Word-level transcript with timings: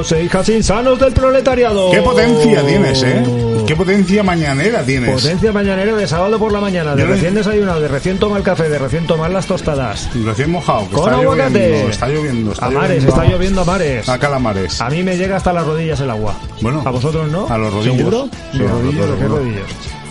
hijos 0.00 0.12
e 0.12 0.24
hijas 0.24 0.48
insanos 0.48 0.98
del 0.98 1.12
proletariado. 1.12 1.90
¿Qué 1.90 2.00
potencia 2.00 2.64
tienes, 2.66 3.02
eh? 3.02 3.22
¿Qué 3.66 3.76
potencia 3.76 4.22
mañanera 4.22 4.82
tienes? 4.82 5.10
Potencia 5.22 5.52
mañanera 5.52 5.94
de 5.94 6.06
sábado 6.06 6.38
por 6.38 6.50
la 6.52 6.60
mañana, 6.60 6.94
de 6.96 7.02
Yo 7.02 7.08
recién 7.08 7.34
desayunado, 7.34 7.80
de 7.80 7.88
recién 7.88 8.18
tomar 8.18 8.38
el 8.38 8.44
café, 8.44 8.68
de 8.68 8.78
recién 8.78 9.06
tomar 9.06 9.30
las 9.30 9.46
tostadas. 9.46 10.08
Recién 10.24 10.50
mojado, 10.50 10.88
que 10.88 10.94
Con 10.96 11.08
está 11.10 11.20
aguacate. 11.20 11.58
lloviendo, 11.68 11.90
está 11.90 12.08
lloviendo. 12.08 12.52
Está 12.52 12.66
A 12.66 12.70
mares, 12.70 12.80
lloviendo, 12.88 13.08
está 13.08 13.20
vamos. 13.20 13.32
lloviendo 13.34 13.60
a 13.60 13.64
mares. 13.64 14.08
A 14.08 14.18
calamares. 14.18 14.80
A 14.80 14.88
mí 14.90 15.02
me 15.02 15.16
llega 15.16 15.36
hasta 15.36 15.52
las 15.52 15.66
rodillas 15.66 16.00
el 16.00 16.10
agua. 16.10 16.34
Bueno, 16.62 16.82
¿A 16.84 16.90
vosotros 16.90 17.30
no? 17.30 17.46
a 17.48 17.58
los 17.58 17.72
rodillos. 17.72 17.96
¿Seguro? 17.98 18.28
Sí, 18.52 18.58
¿Los 18.58 18.70
a 18.70 18.72
los 18.74 18.82
rodillos? 18.82 19.10
¿De 19.10 19.16
qué 19.18 19.24
rodillos. 19.28 19.66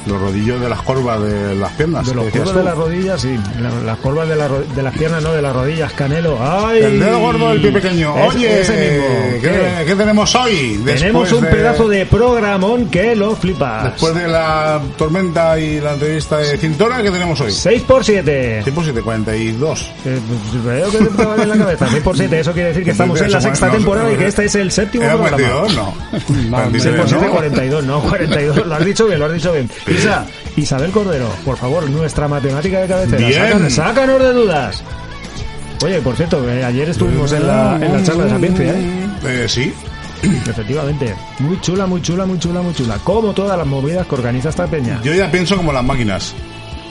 Los 0.07 0.19
rodillos 0.21 0.61
de 0.61 0.69
las 0.69 0.81
corvas 0.81 1.21
de 1.21 1.55
las 1.55 1.71
piernas. 1.73 2.05
De 2.07 2.15
decías 2.15 2.31
curvas 2.43 2.55
de 2.55 2.63
las 2.63 2.75
rodillas, 2.77 3.21
sí. 3.21 3.39
La- 3.61 3.69
las 3.85 3.97
curvas 3.97 4.27
de, 4.29 4.35
la 4.35 4.47
de 4.49 4.83
las 4.83 4.97
piernas, 4.97 5.23
no, 5.23 5.33
de 5.33 5.41
las 5.41 5.53
rodillas. 5.55 5.93
Canelo. 5.93 6.37
¡Ay! 6.41 6.79
El 6.83 6.99
dedo 6.99 7.19
gordo 7.19 7.49
del 7.49 7.61
pie 7.61 7.71
pequeño. 7.71 8.17
Es- 8.17 8.35
Oye, 8.35 8.61
ese 8.61 8.73
mismo. 8.77 9.05
¿qué, 9.41 9.85
¿Qué? 9.85 9.95
tenemos 9.95 10.33
hoy? 10.35 10.81
Tenemos 10.85 11.31
un 11.31 11.45
pedazo 11.45 11.87
de 11.87 12.05
programón 12.05 12.89
que 12.89 13.15
lo 13.15 13.35
flipas. 13.35 13.83
Después 13.85 14.15
de 14.15 14.27
la 14.27 14.79
tormenta 14.97 15.59
y 15.59 15.79
la 15.79 15.93
entrevista 15.93 16.37
de 16.37 16.57
Cintora, 16.57 17.01
¿qué 17.01 17.11
tenemos 17.11 17.39
hoy? 17.41 17.51
6 17.51 17.81
por 17.83 18.03
7 18.03 18.61
6 18.63 18.73
por 18.75 18.83
7, 18.83 19.01
42. 19.01 19.91
Eh, 20.05 20.19
pues, 20.51 20.63
veo 20.63 20.91
que 20.91 20.97
te 20.97 21.41
en 21.43 21.49
la 21.49 21.57
cabeza. 21.57 21.87
6 21.89 22.03
por 22.03 22.17
7 22.17 22.39
eso 22.39 22.53
quiere 22.53 22.69
decir 22.69 22.83
que 22.83 22.91
estamos 22.91 23.19
en 23.21 23.31
la 23.31 23.41
sexta 23.41 23.67
no, 23.67 23.73
temporada 23.73 24.11
y 24.11 24.15
que 24.15 24.23
no, 24.23 24.27
este 24.29 24.45
es 24.45 24.55
el 24.55 24.71
séptimo 24.71 25.03
¿Era 25.03 25.13
programa. 25.17 25.37
42? 25.37 25.75
No. 25.75 25.93
6 26.27 26.49
47, 26.49 26.97
por 26.97 27.09
7, 27.09 27.25
¿no? 27.25 27.31
42, 27.31 27.83
no, 27.85 27.99
42. 28.01 28.65
Lo 28.67 28.75
has 28.75 28.85
dicho 28.85 29.05
bien, 29.07 29.19
lo 29.19 29.25
has 29.25 29.33
dicho 29.33 29.51
bien. 29.53 29.69
Isa, 29.91 30.25
Isabel 30.55 30.91
Cordero, 30.91 31.29
por 31.45 31.57
favor, 31.57 31.89
nuestra 31.89 32.27
matemática 32.27 32.79
de 32.81 32.87
cabecera. 32.87 33.27
Bien. 33.27 33.33
Sácanos, 33.33 33.73
sácanos 33.73 34.19
de 34.19 34.33
dudas. 34.33 34.83
Oye, 35.83 36.01
por 36.01 36.15
cierto, 36.15 36.47
eh, 36.49 36.63
ayer 36.63 36.89
estuvimos 36.89 37.31
en 37.31 37.47
la, 37.47 37.75
en 37.81 37.93
la 37.93 38.03
charla 38.03 38.25
de 38.25 38.29
Sapiencia, 38.31 38.73
¿eh? 38.73 39.07
Eh, 39.23 39.45
sí. 39.47 39.73
Efectivamente. 40.21 41.15
Muy 41.39 41.59
chula, 41.61 41.85
muy 41.85 42.01
chula, 42.01 42.25
muy 42.25 42.37
chula, 42.39 42.61
muy 42.61 42.73
chula. 42.73 42.97
Como 43.03 43.33
todas 43.33 43.57
las 43.57 43.65
movidas 43.65 44.05
que 44.05 44.15
organiza 44.15 44.49
esta 44.49 44.67
peña. 44.67 44.99
Yo 45.03 45.13
ya 45.13 45.31
pienso 45.31 45.55
como 45.55 45.71
las 45.71 45.83
máquinas. 45.83 46.35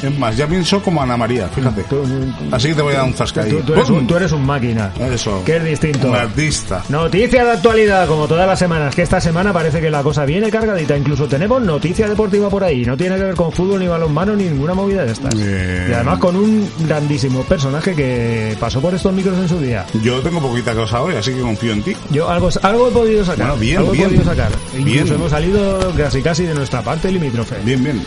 Es 0.02 0.16
más, 0.18 0.36
ya 0.36 0.46
pienso 0.46 0.80
como 0.82 1.02
Ana 1.02 1.16
María, 1.16 1.48
fíjate. 1.48 1.82
Tú, 1.84 2.04
Así 2.52 2.68
que 2.68 2.74
te 2.74 2.82
voy 2.82 2.94
a 2.94 2.98
dar 2.98 3.06
un 3.06 3.14
zasca 3.14 3.44
tú- 3.44 3.72
eres, 3.72 3.90
un, 3.90 4.06
tú 4.06 4.16
eres 4.16 4.30
un 4.32 4.46
máquina. 4.46 4.92
Eso. 5.00 5.42
Que 5.44 5.56
es 5.56 5.64
distinto. 5.64 6.08
Un 6.08 6.14
artista. 6.16 6.82
Noticias 6.88 7.44
de 7.44 7.50
actualidad, 7.52 8.06
como 8.06 8.26
todas 8.28 8.46
las 8.46 8.58
semanas, 8.58 8.94
que 8.94 9.02
esta 9.02 9.20
semana 9.20 9.52
parece 9.52 9.80
que 9.80 9.90
la 9.90 10.02
cosa 10.02 10.24
viene 10.24 10.50
cargadita. 10.50 10.96
Incluso 10.96 11.26
tenemos 11.26 11.60
noticia 11.62 12.08
deportiva 12.08 12.48
por 12.48 12.62
ahí. 12.62 12.84
No 12.84 12.96
tiene 12.96 13.16
que 13.16 13.24
ver 13.24 13.34
con 13.34 13.50
fútbol, 13.52 13.80
ni 13.80 13.88
balonmano, 13.88 14.36
ni 14.36 14.44
ninguna 14.44 14.74
movida 14.74 15.04
de 15.04 15.12
estas. 15.12 15.34
Bien. 15.34 15.86
Y 15.90 15.92
además 15.92 16.18
con 16.18 16.36
un 16.36 16.68
grandísimo 16.86 17.42
personaje 17.42 17.94
que 17.94 18.56
pasó 18.60 18.80
por 18.80 18.94
estos 18.94 19.12
micros 19.12 19.36
en 19.38 19.48
su 19.48 19.60
día. 19.60 19.84
Yo 20.02 20.20
tengo 20.20 20.40
poquita 20.40 20.74
cosa 20.74 21.02
hoy, 21.02 21.16
así 21.16 21.32
que 21.32 21.40
confío 21.40 21.72
en 21.72 21.82
ti. 21.82 21.96
Yo 22.10 22.28
algo, 22.28 22.48
algo 22.62 22.88
he 22.88 22.92
podido 22.92 23.24
sacar. 23.24 23.46
Bueno, 23.48 23.60
bien, 23.60 23.78
algo 23.78 23.90
bien. 23.92 24.04
he 24.04 24.08
podido 24.10 24.24
sacar. 24.24 24.50
Incluso 24.78 25.14
hemos 25.14 25.30
salido 25.30 25.92
casi 25.96 26.22
casi 26.22 26.44
de 26.44 26.54
nuestra 26.54 26.82
parte 26.82 27.10
limítrofe. 27.10 27.56
Bien, 27.64 27.82
bien. 27.82 28.00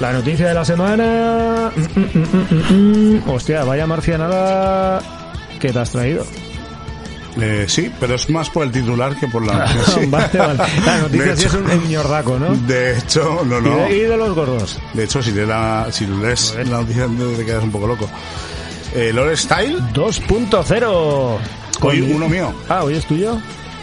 La 0.00 0.12
noticia 0.12 0.48
de 0.48 0.54
la 0.54 0.64
semana. 0.64 1.72
Mm, 1.74 2.00
mm, 2.00 2.10
mm, 2.14 2.46
mm, 2.50 3.16
mm. 3.24 3.28
Hostia, 3.30 3.64
vaya 3.64 3.86
marcianada 3.86 5.00
que 5.58 5.72
te 5.72 5.78
has 5.78 5.90
traído. 5.90 6.24
Eh, 7.40 7.66
sí, 7.68 7.90
pero 8.00 8.14
es 8.16 8.28
más 8.30 8.48
por 8.50 8.64
el 8.64 8.72
titular 8.72 9.14
que 9.16 9.28
por 9.28 9.44
la 9.46 9.54
noticia. 9.74 10.02
vale, 10.08 10.38
vale. 10.38 10.58
La 10.84 10.98
noticia 10.98 11.26
De 11.26 11.36
sí 11.36 11.44
es 11.46 11.54
un 11.54 11.66
ñordaco, 11.90 12.38
¿no? 12.38 12.54
De 12.54 12.96
hecho, 12.98 13.42
no, 13.44 13.58
Y, 13.58 13.62
no. 13.62 13.76
de, 13.76 13.96
y 13.96 14.00
de 14.02 14.16
los 14.16 14.34
gordos. 14.34 14.78
De 14.94 15.04
hecho, 15.04 15.22
si 15.22 15.32
lees 15.32 15.48
la, 15.48 15.86
si 15.90 16.06
lees 16.06 16.54
la 16.56 16.78
noticia 16.78 17.06
te 17.36 17.44
quedas 17.44 17.64
un 17.64 17.70
poco 17.72 17.86
loco. 17.88 18.08
Eh, 18.94 19.12
Lore 19.12 19.36
Style, 19.36 19.78
2.0. 19.92 21.38
hoy 21.82 22.00
uno 22.00 22.28
mío. 22.28 22.52
Ah, 22.68 22.82
¿hoy 22.84 22.94
es 22.94 23.04
tuyo? 23.04 23.38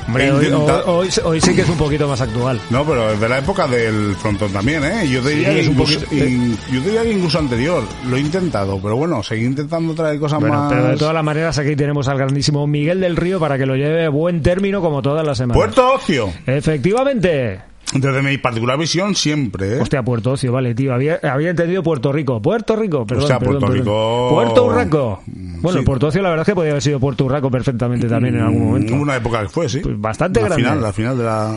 Hombre, 0.08 0.32
hoy, 0.32 0.46
hoy- 0.48 0.82
hoy- 0.86 1.10
hoy 1.24 1.42
sí 1.42 1.56
que 1.56 1.62
es 1.62 1.70
un 1.70 1.78
poquito 1.78 2.08
más 2.08 2.22
actual. 2.22 2.60
No, 2.70 2.86
pero 2.86 3.12
es 3.12 3.20
de 3.20 3.28
la 3.28 3.40
época 3.40 3.68
del 3.68 4.16
frontón 4.16 4.52
también, 4.54 4.84
¿eh? 4.84 5.08
Yo 5.10 5.22
diría, 5.22 5.50
Sí, 5.50 5.56
que 5.56 5.64
incluso, 5.64 6.00
poquito- 6.02 6.16
in- 6.26 6.58
yo 6.72 6.80
diría 6.82 7.02
que 7.04 7.12
incluso 7.14 7.40
anterior. 7.40 7.84
Lo 8.08 8.16
he 8.16 8.20
intentado, 8.20 8.80
pero 8.82 8.96
bueno, 8.98 9.24
seguí 9.24 9.46
intentando 9.46 9.94
traer 9.96 10.20
cosas 10.20 10.40
Bueno, 10.40 10.56
más... 10.56 10.72
pero 10.72 10.88
de 10.90 10.98
todas 10.98 11.14
las 11.14 11.24
maneras 11.24 11.58
aquí 11.58 11.76
tenemos 11.76 12.08
al 12.08 12.18
grandísimo 12.20 12.68
Miguel 12.68 13.00
del 13.02 13.16
Río 13.16 13.40
para 13.40 13.58
que 13.58 13.66
lo 13.66 13.76
lleve 13.76 14.06
a 14.06 14.10
buen 14.10 14.44
término 14.44 14.80
como 14.82 15.02
todas 15.02 15.26
las 15.26 15.38
semanas. 15.40 15.58
Puerto 15.58 15.94
Ocio. 15.96 16.30
Efectivamente. 16.46 17.60
Desde 17.96 18.22
mi 18.22 18.38
particular 18.38 18.78
visión, 18.78 19.16
siempre, 19.16 19.78
¿eh? 19.78 19.82
Hostia, 19.82 20.04
Puerto 20.04 20.32
Ocio, 20.32 20.52
vale, 20.52 20.76
tío. 20.76 20.94
Había, 20.94 21.20
había 21.24 21.50
entendido 21.50 21.82
Puerto 21.82 22.12
Rico. 22.12 22.42
Puerto 22.42 22.76
Rico, 22.76 23.06
perdón. 23.08 23.24
Hostia, 23.24 23.40
perdón, 23.40 23.60
Puerto 23.60 23.68
perdón. 23.74 23.86
Rico- 23.86 24.30
Puerto 24.32 24.66
Urraco. 24.66 25.24
Bueno, 25.26 25.80
Sí. 25.80 25.86
Puerto 25.86 26.08
Ocio 26.08 26.22
la 26.22 26.30
verdad 26.30 26.44
es 26.44 26.52
que 26.52 26.56
podía 26.56 26.72
haber 26.72 26.82
sido 26.84 27.00
Puerto 27.00 27.26
Urraco 27.26 27.50
perfectamente 27.50 28.08
también 28.08 28.36
en 28.36 28.42
algún 28.42 28.66
momento. 28.68 28.94
Hubo 28.94 29.02
una 29.02 29.16
época 29.16 29.42
que 29.42 29.50
fue, 29.50 29.70
sí. 29.70 29.80
Pues 29.80 30.00
bastante 30.00 30.42
la 30.42 30.48
grande. 30.48 30.64
Final, 30.64 30.82
la 30.82 30.94
final 30.94 31.18
de 31.18 31.24
la... 31.24 31.56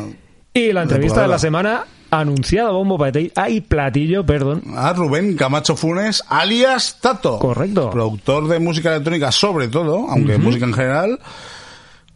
Y 0.54 0.72
la 0.72 0.82
entrevista 0.82 1.22
de 1.22 1.28
la 1.28 1.38
semana 1.38 1.84
anunciada 2.10 2.70
bombo. 2.70 2.98
Ay, 3.36 3.60
platillo, 3.60 4.24
perdón. 4.24 4.62
A 4.76 4.92
Rubén 4.92 5.36
Camacho 5.36 5.76
Funes, 5.76 6.24
alias 6.28 6.98
Tato. 7.00 7.38
Correcto. 7.38 7.90
Productor 7.90 8.48
de 8.48 8.58
música 8.58 8.90
electrónica, 8.90 9.30
sobre 9.30 9.68
todo, 9.68 10.08
aunque 10.08 10.38
música 10.38 10.64
en 10.66 10.72
general. 10.72 11.18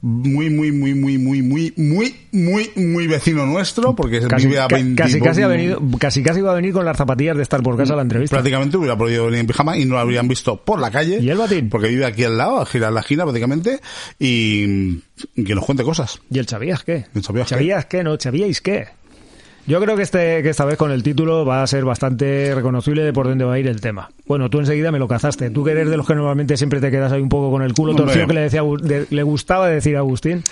Muy, 0.04 0.50
muy, 0.50 0.72
muy, 0.72 0.94
muy, 0.96 1.16
muy, 1.16 1.42
muy, 1.42 1.72
muy, 1.76 2.14
muy, 2.32 2.70
muy 2.74 3.06
vecino 3.06 3.46
nuestro, 3.46 3.94
porque 3.94 4.20
Casi, 4.26 4.48
vive 4.48 4.58
a 4.58 4.66
ca- 4.66 4.74
20 4.74 5.00
casi, 5.00 5.20
casi, 5.20 5.42
ha 5.42 5.46
venido, 5.46 5.80
casi 6.00 6.24
casi 6.24 6.40
iba 6.40 6.50
a 6.50 6.54
venir 6.54 6.72
con 6.72 6.84
las 6.84 6.96
zapatillas 6.96 7.36
de 7.36 7.42
estar 7.44 7.62
por 7.62 7.76
casa 7.76 7.92
a 7.92 7.96
la 7.96 8.02
entrevista. 8.02 8.34
prácticamente 8.34 8.76
hubiera 8.76 8.98
podido 8.98 9.26
venir 9.26 9.38
en 9.38 9.46
pijama 9.46 9.78
y 9.78 9.84
no 9.84 9.94
lo 9.94 10.00
habrían 10.00 10.26
visto 10.26 10.56
por 10.56 10.80
la 10.80 10.90
calle. 10.90 11.20
¿Y 11.20 11.30
el 11.30 11.38
batín? 11.38 11.68
Porque 11.70 11.86
vive 11.86 12.04
aquí 12.04 12.24
al 12.24 12.36
lado, 12.36 12.60
a 12.60 12.66
girar 12.66 12.92
la 12.92 12.98
esquina 13.00 13.22
prácticamente, 13.22 13.78
y, 14.18 14.64
y 15.36 15.44
que 15.44 15.54
nos 15.54 15.64
cuente 15.64 15.84
cosas. 15.84 16.18
¿Y 16.30 16.38
el 16.40 16.46
Chavías 16.46 16.82
qué? 16.82 17.04
¿El 17.14 17.22
Chavías 17.22 17.46
qué? 17.48 17.54
¿Chavías 17.54 17.86
qué? 17.86 18.02
No, 18.02 18.16
¿Chavíais 18.16 18.60
qué? 18.60 18.88
Yo 19.66 19.80
creo 19.80 19.94
que, 19.96 20.02
este, 20.02 20.42
que 20.42 20.48
esta 20.50 20.64
vez 20.64 20.76
con 20.76 20.90
el 20.90 21.02
título 21.04 21.44
va 21.46 21.62
a 21.62 21.66
ser 21.68 21.84
bastante 21.84 22.52
reconocible 22.54 23.02
de 23.04 23.12
por 23.12 23.28
dónde 23.28 23.44
va 23.44 23.54
a 23.54 23.58
ir 23.60 23.68
el 23.68 23.80
tema. 23.80 24.10
Bueno, 24.26 24.50
tú 24.50 24.58
enseguida 24.58 24.90
me 24.90 24.98
lo 24.98 25.06
cazaste. 25.06 25.50
Tú 25.50 25.64
que 25.64 25.70
eres 25.70 25.88
de 25.88 25.96
los 25.96 26.06
que 26.06 26.14
normalmente 26.16 26.56
siempre 26.56 26.80
te 26.80 26.90
quedas 26.90 27.12
ahí 27.12 27.20
un 27.20 27.28
poco 27.28 27.50
con 27.52 27.62
el 27.62 27.72
culo 27.72 27.94
torcido 27.94 28.26
que 28.26 28.34
le, 28.34 28.40
decía, 28.40 28.62
de- 28.82 29.06
le 29.08 29.22
gustaba 29.22 29.68
decir 29.68 29.94
a 29.96 30.00
Agustín. 30.00 30.42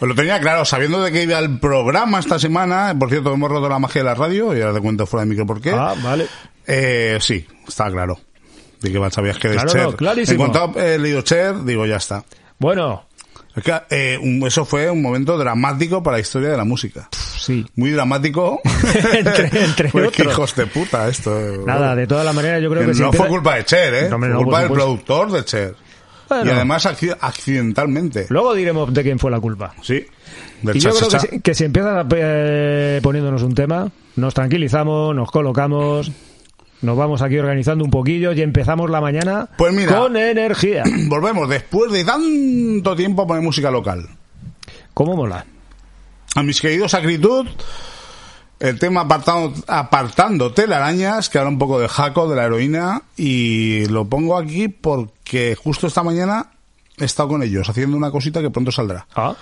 Pues 0.00 0.08
lo 0.08 0.14
tenía 0.14 0.40
claro, 0.40 0.64
sabiendo 0.64 1.00
de 1.02 1.10
que 1.12 1.22
iba 1.24 1.38
el 1.38 1.58
programa 1.58 2.18
esta 2.20 2.38
semana, 2.38 2.94
por 2.98 3.10
cierto, 3.10 3.32
hemos 3.32 3.50
roto 3.50 3.68
la 3.68 3.78
magia 3.78 4.00
de 4.02 4.04
la 4.06 4.14
radio, 4.14 4.56
y 4.56 4.60
ahora 4.60 4.74
te 4.74 4.80
cuento 4.80 5.06
fuera 5.06 5.24
de 5.24 5.30
micro 5.30 5.44
por 5.46 5.60
qué. 5.60 5.70
Ah, 5.72 5.94
vale. 6.02 6.26
Eh, 6.66 7.18
sí, 7.20 7.44
está 7.66 7.90
claro. 7.90 8.18
De 8.80 8.92
que 8.92 9.10
sabías 9.10 9.38
que 9.38 9.48
de 9.48 9.54
Claro, 9.54 9.70
Cher. 9.72 9.82
no, 9.82 9.92
clarísimo. 9.96 10.44
En 10.46 10.50
cuanto 10.52 10.80
he 10.80 10.98
leído 10.98 11.22
Cher, 11.22 11.64
digo, 11.64 11.84
ya 11.86 11.96
está. 11.96 12.24
Bueno, 12.58 13.04
Es 13.56 13.64
que 13.64 13.72
eh, 13.90 14.18
un- 14.22 14.46
eso 14.46 14.64
fue 14.64 14.88
un 14.88 15.02
momento 15.02 15.36
dramático 15.36 16.00
para 16.02 16.18
la 16.18 16.20
historia 16.20 16.48
de 16.50 16.56
la 16.56 16.64
música. 16.64 17.08
Sí. 17.48 17.66
Muy 17.76 17.90
dramático. 17.90 18.60
Entre- 19.12 19.64
entre 19.64 19.88
Pues 19.88 20.08
otros. 20.08 20.26
hijos 20.32 20.54
de 20.54 20.66
puta 20.66 21.08
esto. 21.08 21.36
Nada, 21.66 21.96
de 21.96 22.06
todas 22.06 22.24
las 22.24 22.34
maneras 22.34 22.62
yo 22.62 22.68
creo 22.70 22.82
que, 22.82 22.88
no 22.88 23.10
si 23.12 23.16
fue 23.16 23.26
culpa 23.28 23.56
de 23.56 23.64
Cher, 23.64 23.94
¿eh? 23.94 24.08
No, 24.08 24.18
fue 24.18 24.28
no, 24.28 24.38
culpa 24.38 24.60
del 24.60 24.70
productor 24.70 25.32
de 25.32 25.44
Cher. 25.44 25.74
Bueno. 26.28 26.44
Y 26.44 26.54
además 26.54 26.84
acci- 26.86 27.16
accidentalmente. 27.18 28.26
Luego 28.28 28.52
diremos 28.54 28.92
de 28.92 29.02
quién 29.02 29.18
fue 29.18 29.30
la 29.30 29.40
culpa. 29.40 29.74
Sí. 29.82 30.04
Del 30.62 30.76
Y 30.76 30.80
yo 30.80 30.90
creo 30.90 31.08
que 31.08 31.12
cha-cha-cha. 31.16 31.30
si, 31.32 31.40
que 31.40 31.54
si 31.54 31.64
empiezas 31.64 32.04
eh, 32.14 33.00
poniéndonos 33.02 33.42
un 33.42 33.54
tema, 33.54 33.90
nos 34.16 34.34
tranquilizamos, 34.34 35.14
nos 35.16 35.30
colocamos, 35.30 36.12
nos 36.82 36.96
vamos 36.98 37.22
aquí 37.22 37.38
organizando 37.38 37.82
un 37.84 37.90
poquillo 37.90 38.32
y 38.32 38.42
empezamos 38.42 38.90
la 38.90 39.00
mañana 39.00 39.48
Pues 39.56 39.72
mira. 39.72 39.96
con 39.98 40.16
energía. 40.18 40.82
Volvemos 41.08 41.48
después 41.48 41.90
de 41.92 42.04
tanto 42.04 42.94
tiempo 42.94 43.22
a 43.22 43.26
poner 43.26 43.42
música 43.42 43.70
local. 43.70 44.06
¿Cómo 44.92 45.16
mola? 45.16 45.46
A 46.34 46.42
mis 46.42 46.60
queridos 46.60 46.94
Acritud, 46.94 47.46
el 48.60 48.78
tema 48.78 49.02
apartando, 49.02 49.54
apartando 49.66 50.52
telarañas, 50.52 51.28
que 51.28 51.38
habla 51.38 51.50
un 51.50 51.58
poco 51.58 51.80
de 51.80 51.88
Jaco, 51.88 52.28
de 52.28 52.36
la 52.36 52.44
heroína, 52.44 53.02
y 53.16 53.86
lo 53.86 54.06
pongo 54.08 54.36
aquí 54.36 54.68
porque 54.68 55.56
justo 55.56 55.86
esta 55.86 56.02
mañana 56.02 56.52
he 56.96 57.04
estado 57.04 57.30
con 57.30 57.42
ellos 57.42 57.68
haciendo 57.68 57.96
una 57.96 58.10
cosita 58.10 58.40
que 58.40 58.50
pronto 58.50 58.70
saldrá. 58.72 59.06
Ah, 59.14 59.34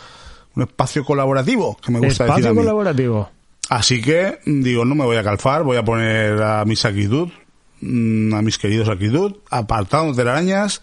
Un 0.55 0.63
espacio 0.63 1.05
colaborativo, 1.05 1.77
que 1.83 1.93
me 1.93 1.99
gusta 1.99 2.25
decir 2.25 2.37
a 2.47 2.49
espacio 2.49 2.55
colaborativo. 2.55 3.31
Así 3.69 4.01
que, 4.01 4.39
digo, 4.47 4.85
no 4.85 4.95
me 4.95 5.05
voy 5.05 5.17
a 5.17 5.25
calfar, 5.25 5.65
voy 5.65 5.77
a 5.77 5.85
poner 5.85 6.41
a 6.41 6.65
mis 6.65 6.85
Acritud, 6.85 7.29
mm, 7.81 8.33
a 8.33 8.43
mis 8.43 8.59
queridos 8.59 8.89
Acritud, 8.89 9.35
apartando 9.51 10.15
telarañas, 10.15 10.81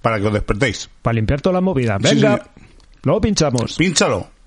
para 0.00 0.18
que 0.18 0.26
os 0.26 0.32
despertéis. 0.32 0.88
Para 1.02 1.14
limpiar 1.14 1.40
todas 1.40 1.54
las 1.54 1.62
movidas. 1.62 2.00
Sí, 2.02 2.14
Venga, 2.14 2.48
luego 3.02 3.20
pinchamos. 3.20 3.74
Pínchalo. 3.76 4.37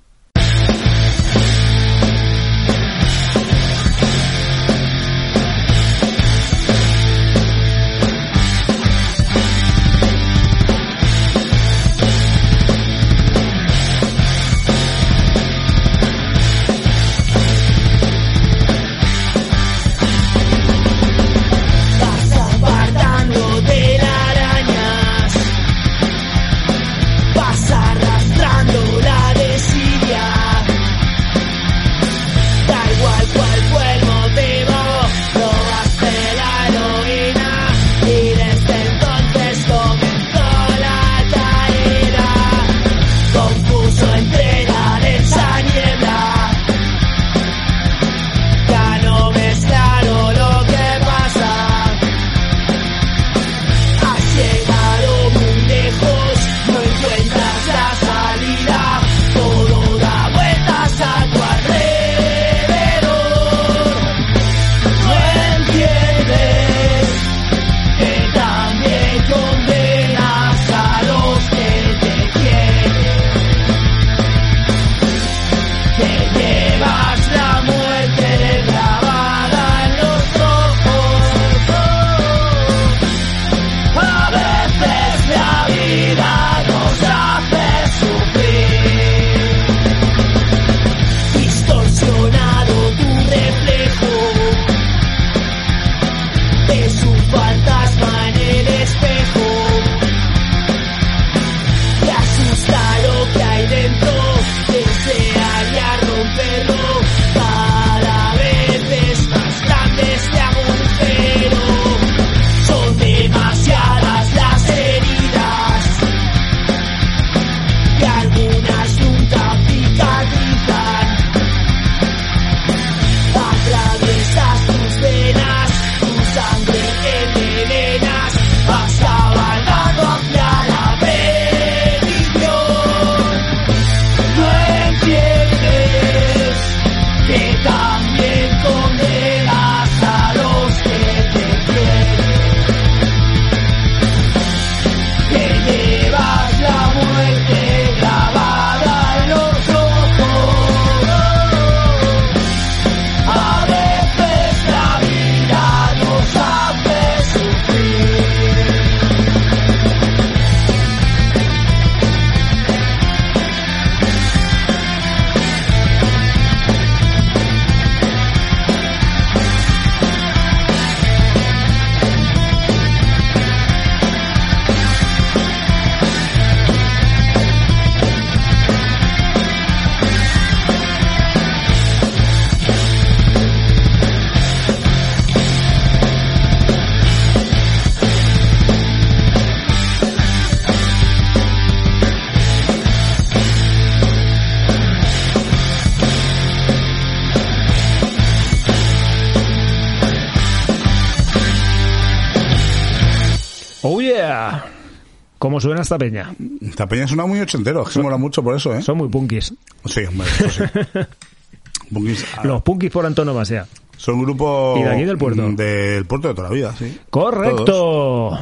Suena 205.81 205.97
esta 205.97 205.97
peña? 205.97 206.33
Esta 206.61 206.87
peña 206.87 207.07
suena 207.07 207.25
muy 207.25 207.39
ochentero, 207.39 207.83
que 207.83 207.99
mola 207.99 208.17
mucho 208.17 208.43
por 208.43 208.55
eso, 208.55 208.73
¿eh? 208.75 208.81
Son 208.81 208.97
muy 208.97 209.09
punkis. 209.09 209.53
Sí, 209.85 210.01
hombre, 210.05 210.27
eso 210.39 210.49
sí. 210.49 210.63
Punkis, 211.93 212.25
ah, 212.37 212.41
Los 212.45 212.61
punkis 212.61 212.89
por 212.89 213.05
antonomasia. 213.05 213.65
son 213.97 214.15
un 214.15 214.23
grupo... 214.23 214.75
¿Y 214.77 214.83
de 214.83 214.89
aquí 214.89 215.03
del 215.03 215.17
puerto? 215.17 215.49
Del 215.51 216.05
puerto 216.05 216.29
de 216.29 216.33
toda 216.33 216.47
la 216.49 216.53
vida, 216.55 216.73
sí. 216.77 216.97
Correcto. 217.09 218.37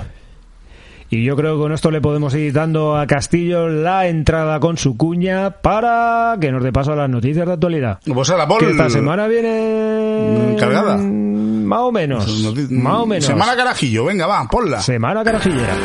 Y 1.11 1.23
yo 1.23 1.35
creo 1.35 1.55
que 1.55 1.61
con 1.63 1.71
esto 1.71 1.89
le 1.89 1.99
podemos 2.01 2.35
ir 2.35 2.53
dando 2.53 2.95
a 2.95 3.07
Castillo 3.07 3.67
la 3.67 4.07
entrada 4.07 4.59
con 4.59 4.77
su 4.77 4.95
cuña 4.95 5.49
para 5.49 6.37
que 6.39 6.51
nos 6.51 6.63
dé 6.63 6.71
paso 6.71 6.91
a 6.91 6.95
las 6.95 7.09
noticias 7.09 7.47
de 7.47 7.53
actualidad. 7.53 7.99
Pues 8.13 8.29
a 8.29 8.37
la. 8.37 8.47
Que 8.59 8.69
esta 8.69 8.91
semana 8.91 9.25
viene... 9.27 10.55
¿Cargada? 10.59 10.97
Más 10.97 11.79
o 11.79 11.91
menos. 11.91 12.27
Noti- 12.43 12.69
Más 12.69 12.97
o 12.99 13.05
menos. 13.07 13.25
Semana 13.25 13.55
carajillo, 13.55 14.05
venga, 14.05 14.27
va, 14.27 14.47
ponla. 14.47 14.79
Semana 14.83 15.23
carajillera. 15.23 15.75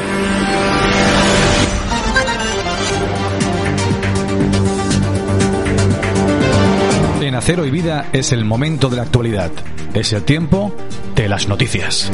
En 7.35 7.39
Acero 7.39 7.67
y 7.67 7.71
Vida 7.71 8.11
es 8.13 8.31
el 8.31 8.45
momento 8.45 8.89
de 8.89 8.95
la 8.95 9.03
actualidad. 9.03 9.51
Es 9.93 10.13
el 10.13 10.23
tiempo 10.23 10.73
de 11.17 11.29
las 11.29 11.49
noticias. 11.49 12.09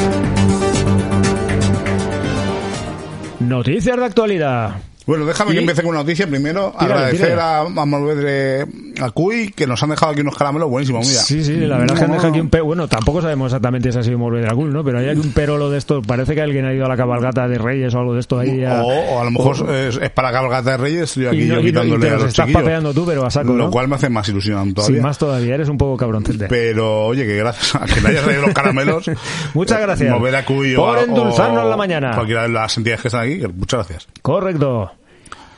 Noticias 3.38 3.98
de 3.98 4.04
actualidad. 4.06 4.76
Bueno, 5.10 5.26
déjame 5.26 5.50
Y- 5.50 5.54
que 5.54 5.60
empiece 5.60 5.82
con 5.82 5.90
una 5.90 5.98
noticia 6.00 6.26
primero. 6.28 6.72
Tírale, 6.78 6.94
agradecer 6.94 7.26
tírale. 7.32 7.42
a, 7.42 7.58
a 7.82 7.86
Malvedre, 7.86 8.64
a 9.02 9.10
Cuy, 9.10 9.52
que 9.56 9.66
nos 9.66 9.82
han 9.82 9.90
dejado 9.90 10.12
aquí 10.12 10.20
unos 10.20 10.36
caramelos 10.36 10.70
buenísimos, 10.70 11.04
mira. 11.04 11.20
Sí, 11.20 11.42
sí, 11.42 11.56
la 11.56 11.78
verdad 11.78 11.94
es 11.94 11.98
que 11.98 12.04
han 12.04 12.12
dejado 12.12 12.28
aquí 12.28 12.40
un 12.40 12.48
pero. 12.48 12.64
Bueno, 12.66 12.86
tampoco 12.86 13.20
sabemos 13.20 13.46
exactamente 13.46 13.90
si 13.90 13.98
ha 13.98 14.02
sido 14.04 14.18
Morbe 14.18 14.40
Dragul, 14.40 14.72
¿no? 14.72 14.84
Pero 14.84 15.00
hay 15.00 15.08
aquí 15.08 15.18
un 15.18 15.32
perolo 15.32 15.68
de 15.68 15.78
esto. 15.78 16.00
Parece 16.00 16.36
que 16.36 16.42
alguien 16.42 16.64
ha 16.64 16.72
ido 16.72 16.84
a 16.84 16.88
la 16.88 16.96
cabalgata 16.96 17.48
de 17.48 17.58
Reyes 17.58 17.92
o 17.94 17.98
algo 17.98 18.14
de 18.14 18.20
esto 18.20 18.38
ahí. 18.38 18.64
a- 18.64 18.82
O, 18.84 18.86
o 19.16 19.20
a 19.20 19.24
lo 19.24 19.30
mejor 19.32 19.74
es, 19.74 19.96
es 19.96 20.10
para 20.10 20.30
cabalgata 20.30 20.70
de 20.70 20.76
Reyes, 20.76 21.02
estoy 21.02 21.26
aquí 21.26 21.42
y, 21.42 21.46
no- 21.46 21.46
yo 21.46 21.54
no- 21.54 21.60
y 21.60 21.64
quitándole 21.66 22.06
te 22.06 22.12
a 22.12 22.16
los 22.18 22.24
estás 22.28 22.50
papeando 22.52 22.94
tú, 22.94 23.04
pero 23.04 23.26
a 23.26 23.30
saco, 23.32 23.52
Lo 23.52 23.68
cual 23.68 23.88
me 23.88 23.96
hace 23.96 24.08
más 24.08 24.28
ilusión 24.28 24.74
todavía. 24.74 24.94
Sin 24.96 25.02
más 25.02 25.18
todavía, 25.18 25.54
eres 25.56 25.68
un 25.68 25.76
poco 25.76 25.96
cabroncete. 25.96 26.46
Pero, 26.46 27.06
oye, 27.06 27.26
que 27.26 27.36
gracias 27.36 27.74
a 27.74 27.84
que 27.84 28.00
le 28.00 28.08
hayas 28.10 28.22
traído 28.22 28.42
los 28.42 28.54
caramelos. 28.54 29.10
Muchas 29.54 29.78
eh, 29.78 29.82
gracias. 29.82 30.10
Mover 30.16 30.36
a 30.36 30.44
Cuy 30.44 30.76
Por 30.76 30.98
o, 30.98 31.00
endulzarnos 31.02 31.68
la 31.68 31.76
mañana. 31.76 32.12
Cualquiera 32.14 32.42
de 32.42 32.50
las 32.50 32.76
entidades 32.76 33.02
que 33.02 33.08
están 33.08 33.22
aquí, 33.24 33.40
muchas 33.56 33.78
gracias. 33.88 34.08
Correcto. 34.22 34.92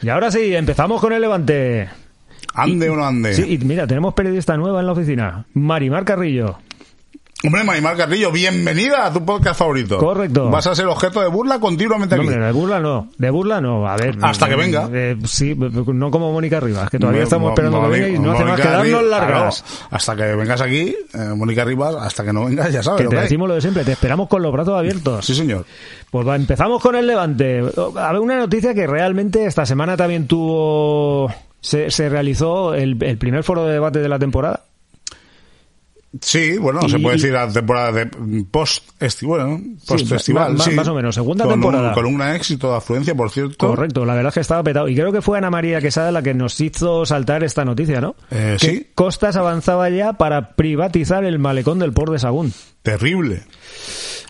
Y 0.03 0.09
ahora 0.09 0.31
sí, 0.33 0.55
empezamos 0.55 1.01
con 1.01 1.13
el 1.13 1.21
levante. 1.21 1.89
Ande 2.55 2.91
o 2.91 2.97
no 2.97 3.07
ande. 3.07 3.35
Sí, 3.35 3.55
y 3.55 3.65
mira, 3.65 3.87
tenemos 3.87 4.15
periodista 4.15 4.57
nueva 4.57 4.81
en 4.81 4.87
la 4.87 4.93
oficina. 4.93 5.47
Marimar 5.55 6.05
Carrillo. 6.05 6.59
Hombre, 7.45 7.65
Marimar 7.65 7.97
Carrillo, 7.97 8.31
bienvenida 8.31 9.05
a 9.05 9.13
tu 9.13 9.25
podcast 9.25 9.59
favorito. 9.59 9.99
Correcto. 9.99 10.49
Vas 10.49 10.65
a 10.69 10.77
ser 10.77 10.87
objeto 10.87 11.21
de 11.23 11.27
burla 11.27 11.59
continuamente 11.59 12.15
No, 12.15 12.23
aquí. 12.23 12.31
hombre, 12.31 12.47
de 12.47 12.53
burla 12.53 12.79
no. 12.79 13.09
De 13.19 13.31
burla 13.31 13.61
no. 13.61 13.89
A 13.89 13.97
ver. 13.97 14.17
Hasta 14.23 14.49
que 14.49 14.55
venga. 14.55 14.89
eh, 14.93 15.17
sí, 15.25 15.57
no 15.57 16.11
como 16.13 16.33
Mónica 16.33 16.61
Rivas, 16.61 16.89
que 16.89 17.01
todavía 17.01 17.25
estamos 17.25 17.47
Mo- 17.49 17.51
esperando 17.51 17.83
que 17.83 17.89
venga 17.89 18.09
y 18.11 18.19
no 18.21 18.31
hace 18.31 18.45
más 18.45 18.61
que 18.61 18.69
darnos 18.69 19.03
largas. 19.07 19.63
claro, 19.65 19.87
hasta 19.91 20.15
que 20.17 20.23
vengas 20.37 20.61
aquí, 20.61 20.95
eh, 21.15 21.19
Mónica 21.35 21.65
Rivas, 21.65 21.97
hasta 21.97 22.25
que 22.25 22.33
no 22.33 22.45
vengas, 22.45 22.73
ya 22.73 22.81
sabes 22.81 22.99
Que 22.99 23.05
lo 23.05 23.11
te 23.11 23.17
que 23.17 23.21
hay. 23.21 23.25
decimos 23.25 23.49
lo 23.49 23.55
de 23.57 23.61
siempre, 23.61 23.85
te 23.85 23.93
esperamos 23.93 24.29
con 24.29 24.41
los 24.41 24.53
brazos 24.53 24.79
abiertos. 24.79 25.27
Sí, 25.27 25.35
señor. 25.35 25.67
Pues 26.13 26.27
va, 26.29 26.37
empezamos 26.37 26.81
con 26.81 26.95
el 26.95 27.09
Levante. 27.09 27.59
A 27.97 28.13
ver, 28.13 28.21
una 28.21 28.37
noticia 28.39 28.73
que 28.73 28.87
realmente 28.87 29.47
esta 29.47 29.67
semana 29.67 29.97
también 29.97 30.29
tuvo. 30.29 31.29
Se, 31.61 31.91
se 31.91 32.09
realizó 32.09 32.75
el, 32.75 32.97
el 33.03 33.19
primer 33.19 33.43
foro 33.43 33.65
de 33.67 33.73
debate 33.73 33.99
de 33.99 34.09
la 34.09 34.19
temporada. 34.21 34.63
Sí, 36.21 36.59
bueno, 36.59 36.81
Y- 36.87 36.91
se 36.91 36.99
puede 36.99 37.17
decir 37.17 37.33
la 37.33 37.49
temporada 37.49 37.91
de 37.93 38.07
post-estival, 38.51 39.47
bueno, 39.47 39.65
post-festival, 39.87 40.55
ma- 40.55 40.65
sí. 40.65 40.71
más 40.73 40.87
o 40.89 40.95
menos, 40.95 41.15
segunda 41.15 41.45
con 41.45 41.55
temporada. 41.55 41.89
Un, 41.89 41.95
con 41.95 42.07
un 42.07 42.23
éxito 42.23 42.71
de 42.71 42.77
afluencia, 42.77 43.15
por 43.15 43.31
cierto. 43.31 43.67
Correcto, 43.67 44.05
la 44.05 44.15
verdad 44.15 44.29
es 44.29 44.35
que 44.35 44.41
estaba 44.41 44.63
petado. 44.63 44.89
Y 44.89 44.95
creo 44.95 45.11
que 45.11 45.23
fue 45.23 45.39
Ana 45.39 45.51
María 45.51 45.81
Quesada 45.81 46.13
la 46.13 46.23
que 46.23 46.35
nos 46.35 46.61
hizo 46.61 47.07
saltar 47.07 47.43
esta 47.45 47.65
noticia, 47.65 48.01
¿no? 48.01 48.15
Eh, 48.31 48.57
que 48.61 48.67
sí. 48.69 48.87
Costas 48.95 49.37
avanzaba 49.37 49.89
ya 49.89 50.13
para 50.13 50.51
privatizar 50.51 51.25
el 51.25 51.39
malecón 51.39 51.79
del 51.79 51.93
Port 51.93 52.13
de 52.13 52.19
Sagún. 52.19 52.53
Terrible. 52.83 53.43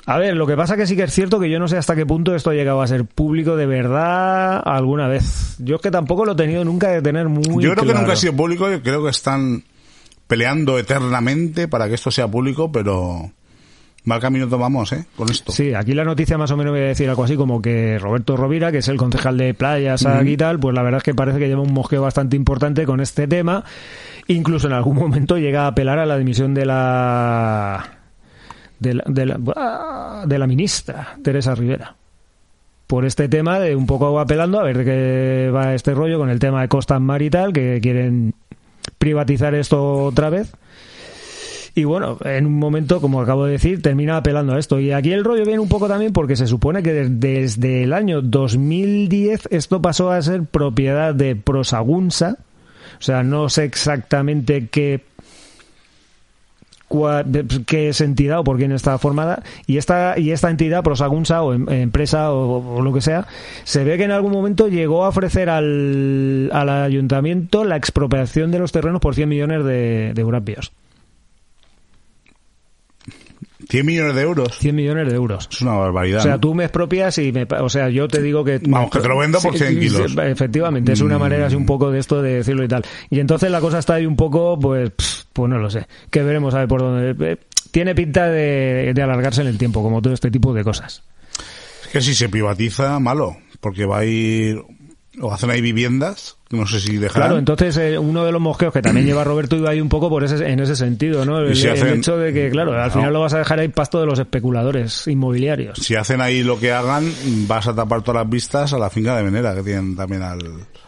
A 0.07 0.19
ver, 0.19 0.37
lo 0.37 0.47
que 0.47 0.57
pasa 0.57 0.77
que 0.77 0.87
sí 0.87 0.97
que 0.97 1.05
es 1.05 1.13
cierto 1.13 1.39
que 1.41 1.49
yo 1.51 1.59
no 1.61 1.69
sé 1.69 1.77
hasta 1.77 1.95
qué 1.95 2.05
punto 2.07 2.35
esto 2.35 2.51
ha 2.51 2.55
llegado 2.55 2.83
a 2.83 2.87
ser 2.87 3.05
público 3.05 3.57
de 3.57 3.67
verdad 3.67 4.61
alguna 4.65 5.07
vez. 5.09 5.57
Yo 5.59 5.77
es 5.77 5.81
que 5.83 5.91
tampoco 5.93 6.25
lo 6.25 6.33
he 6.33 6.37
tenido 6.37 6.65
nunca 6.65 6.89
de 6.89 7.03
tener 7.03 7.29
muy 7.29 7.63
Yo 7.63 7.73
creo 7.75 7.87
que 7.87 7.95
nunca 7.95 8.13
ha 8.13 8.17
sido 8.17 8.35
público, 8.35 8.69
yo 8.71 8.83
creo 8.83 9.03
que 9.05 9.11
están 9.11 9.63
peleando 10.33 10.79
eternamente 10.79 11.69
para 11.69 11.89
que 11.89 11.95
esto 11.95 12.11
sea 12.11 12.27
público, 12.27 12.73
pero 12.73 13.31
mal 14.05 14.19
camino 14.19 14.49
tomamos, 14.49 14.91
¿eh? 14.95 15.05
Con 15.15 15.31
esto. 15.31 15.53
Sí, 15.53 15.75
aquí 15.75 15.93
la 15.93 16.05
noticia 16.05 16.39
más 16.39 16.51
o 16.53 16.57
menos 16.57 16.73
voy 16.73 16.81
a 16.81 16.85
decir 16.85 17.07
algo 17.11 17.23
así 17.23 17.37
como 17.37 17.61
que 17.61 17.99
Roberto 17.99 18.35
Rovira, 18.35 18.73
que 18.73 18.79
es 18.79 18.89
el 18.89 18.97
concejal 18.97 19.37
de 19.37 19.53
playas 19.53 20.07
aquí 20.07 20.31
y 20.31 20.37
tal, 20.39 20.59
pues 20.59 20.75
la 20.75 20.83
verdad 20.83 20.97
es 20.97 21.03
que 21.03 21.13
parece 21.13 21.39
que 21.39 21.49
lleva 21.49 21.61
un 21.61 21.75
mosqueo 21.75 22.01
bastante 22.01 22.35
importante 22.35 22.87
con 22.87 23.03
este 23.03 23.29
tema. 23.29 23.63
Incluso 24.27 24.69
en 24.69 24.73
algún 24.73 24.97
momento 24.97 25.37
llega 25.37 25.65
a 25.65 25.67
apelar 25.67 25.99
a 25.99 26.07
la 26.07 26.17
dimisión 26.17 26.55
de 26.55 26.65
la 26.65 27.99
de 28.81 28.95
la, 28.95 29.05
de 29.07 29.27
la, 29.27 29.39
ah, 29.55 30.25
de 30.27 30.39
la 30.39 30.47
ministra 30.47 31.19
Teresa 31.23 31.55
Rivera 31.55 31.95
por 32.87 33.07
este 33.07 33.27
tema 33.27 33.59
de 33.59 33.75
un 33.75 33.87
poco 33.87 34.21
apelando 34.21 34.61
a 34.61 34.63
ver 34.63 34.77
de 34.77 34.85
qué 34.85 35.51
va 35.51 35.75
este 35.75 35.95
rollo 35.95 36.19
con 36.19 36.29
el 36.29 36.39
tema 36.39 36.61
de 36.61 36.69
Costas 36.69 37.01
Mar 37.01 37.23
y 37.23 37.31
tal, 37.31 37.53
que 37.53 37.81
quieren 37.83 38.35
privatizar 38.99 39.55
esto 39.55 40.05
otra 40.05 40.31
vez. 40.31 40.53
Y 41.75 41.85
bueno, 41.85 42.19
en 42.25 42.45
un 42.45 42.59
momento, 42.59 43.01
como 43.01 43.23
acabo 43.23 43.47
de 43.47 43.53
decir, 43.53 43.81
termina 43.81 44.19
apelando 44.19 44.53
a 44.53 44.59
esto. 44.59 44.79
Y 44.79 44.93
aquí 44.93 45.13
el 45.13 45.25
rollo 45.25 45.45
viene 45.47 45.59
un 45.61 45.69
poco 45.71 45.89
también 45.89 46.13
porque 46.13 46.37
se 46.37 46.47
supone 46.47 46.83
que 46.83 46.93
de- 46.93 47.09
desde 47.09 47.85
el 47.85 47.95
año 47.95 48.21
2010 48.21 49.49
esto 49.51 49.81
pasó 49.81 50.11
a 50.11 50.21
ser 50.21 50.45
propiedad 50.45 51.15
de 51.15 51.35
Prosagunsa. 51.35 52.37
O 52.99 53.03
sea, 53.03 53.23
no 53.23 53.49
sé 53.49 53.65
exactamente 53.65 54.69
qué 54.71 55.01
cua- 56.93 57.25
qué 57.67 57.89
es 57.89 58.01
entidad 58.01 58.41
o 58.41 58.45
por 58.45 58.59
quién 58.59 58.73
está 58.73 58.99
formada 58.99 59.43
y 59.67 59.79
esta 59.79 60.19
y 60.19 60.31
esta 60.31 60.51
entidad 60.51 60.83
Prosagunsa 60.83 61.43
o 61.43 61.55
em- 61.55 61.69
empresa 61.71 62.33
o, 62.33 62.83
lo 62.83 62.93
que 62.93 63.01
sea 63.01 63.27
se 63.65 63.83
ve 63.85 63.97
que 63.97 64.05
en 64.05 64.11
algún 64.11 64.33
momento 64.33 64.69
llegó 64.69 65.05
a 65.05 65.09
ofrecer 65.09 65.49
al, 65.49 66.51
al 66.53 66.69
ayuntamiento 66.69 67.65
la 67.65 67.77
expropiación 67.77 68.51
de 68.51 68.59
los 68.59 68.73
terrenos 68.73 69.01
por 69.01 69.15
100 69.15 69.29
millones 69.29 69.65
de, 69.65 70.13
de 70.15 70.23
100 73.73 73.87
millones 73.87 74.15
de 74.15 74.23
euros. 74.23 74.59
100 74.59 74.77
millones 74.77 75.09
de 75.09 75.15
euros 75.15 75.49
Es 75.51 75.63
una 75.63 75.73
barbaridad. 75.73 76.21
o 76.21 76.23
sea, 76.23 76.33
¿no? 76.33 76.41
tú 76.41 76.55
me 76.55 76.65
expropias 76.65 77.17
y 77.19 77.33
me... 77.33 77.47
O 77.61 77.69
sea, 77.69 77.89
yo 77.89 78.07
te 78.07 78.21
digo 78.23 78.45
que... 78.45 78.61
Vamos, 78.67 78.91
que 78.91 79.01
te 79.01 79.09
lo 79.09 79.17
vendo 79.19 79.41
por 79.41 79.57
100 79.57 79.81
kilos. 79.81 80.15
Efectivamente, 80.19 80.93
es 80.93 81.01
una 81.01 81.17
Mm. 81.17 81.21
manera 81.21 81.47
así 81.47 81.57
un 81.57 81.65
poco 81.67 81.91
de 81.91 81.99
esto 81.99 82.21
de 82.23 82.35
decirlo 82.35 82.65
y 82.65 82.69
tal. 82.69 82.85
Y 83.11 83.19
entonces 83.21 83.51
la 83.51 83.61
cosa 83.61 83.79
está 83.79 83.95
ahí 83.95 84.05
un 84.07 84.17
poco, 84.17 84.59
pues, 84.59 84.93
pues 85.33 85.51
no 85.51 85.59
lo 85.59 85.71
sé. 85.71 85.87
Que 86.11 86.23
veremos 86.23 86.55
a 86.55 86.59
ver 86.59 86.69
por 86.69 86.81
dónde... 86.83 87.33
eh, 87.33 87.37
Tiene 87.71 87.95
pinta 87.95 88.29
de, 88.29 88.93
de 88.95 89.03
alargarse 89.03 89.41
en 89.41 89.47
el 89.49 89.57
tiempo, 89.59 89.83
como 89.83 90.03
todo 90.03 90.13
este 90.13 90.31
tipo 90.31 90.53
de 90.53 90.63
cosas. 90.65 91.03
Es 91.85 91.89
que 91.89 92.01
si 92.03 92.15
se 92.15 92.29
privatiza, 92.29 92.99
malo, 93.01 93.37
porque 93.61 93.87
va 93.87 93.99
a 94.01 94.05
ir... 94.05 94.61
O 95.21 95.31
hacen 95.31 95.51
ahí 95.51 95.61
viviendas, 95.61 96.39
no 96.51 96.67
sé 96.67 96.81
si 96.81 96.97
dejarán. 96.97 97.29
Claro, 97.29 97.39
entonces 97.39 97.77
eh, 97.77 97.99
uno 97.99 98.25
de 98.25 98.33
los 98.33 98.41
mosqueos 98.41 98.73
que 98.73 98.81
también 98.81 99.05
lleva 99.07 99.25
Roberto 99.25 99.57
iba 99.57 99.69
ahí 99.69 99.81
un 99.81 99.91
poco 99.91 100.09
por 100.09 100.25
ese, 100.25 100.51
en 100.51 100.59
ese 100.61 100.75
sentido, 100.75 101.27
¿no? 101.27 101.39
El, 101.39 101.53
hecho 101.53 102.17
de 102.17 102.33
que, 102.33 102.49
claro, 102.49 102.73
al 102.73 102.89
No. 102.89 102.95
final 102.95 103.13
lo 103.13 103.21
vas 103.21 103.35
a 103.35 103.39
dejar 103.39 103.61
ahí 103.61 103.69
pasto 103.69 104.01
de 104.01 104.07
los 104.07 104.19
especuladores 104.19 105.07
inmobiliarios. 105.07 105.79
Si 105.79 105.97
hacen 105.97 106.23
ahí 106.23 106.43
lo 106.43 106.59
que 106.59 106.73
hagan, 106.73 107.05
vas 107.47 107.69
a 107.69 107.75
tapar 107.75 108.01
todas 108.01 108.23
las 108.23 108.31
vistas 108.31 108.73
a 108.73 108.79
la 108.79 108.89
finca 108.89 109.15
de 109.15 109.23
Venera, 109.23 109.55
que 109.55 109.63
tienen 109.63 109.95
también 109.97 110.23
al... 110.23 110.39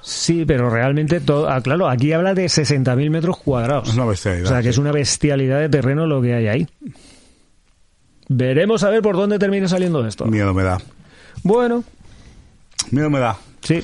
Sí, 0.01 0.45
pero 0.47 0.71
realmente 0.71 1.21
todo, 1.21 1.49
ah, 1.51 1.61
claro, 1.61 1.89
aquí 1.89 2.13
habla 2.15 2.33
de 2.33 2.47
60.000 2.47 3.11
metros 3.11 3.37
cuadrados. 3.37 3.89
Es 3.91 3.95
una 3.95 4.07
bestialidad. 4.07 4.47
O 4.47 4.49
sea, 4.49 4.63
que 4.63 4.71
es 4.71 4.79
una 4.79 4.93
bestialidad 4.93 5.61
de 5.61 5.69
terreno 5.69 6.07
lo 6.07 6.23
que 6.23 6.33
hay 6.35 6.47
ahí. 6.49 6.67
Veremos 8.29 8.83
a 8.85 8.91
ver 8.91 9.03
por 9.03 9.17
dónde 9.17 9.39
termina 9.39 9.69
saliendo 9.69 10.07
esto. 10.07 10.25
Miedo 10.25 10.55
me 10.55 10.63
da. 10.63 10.79
Bueno, 11.43 11.85
Miedo 12.91 13.11
me 13.11 13.19
da. 13.19 13.37
Sí. 13.65 13.83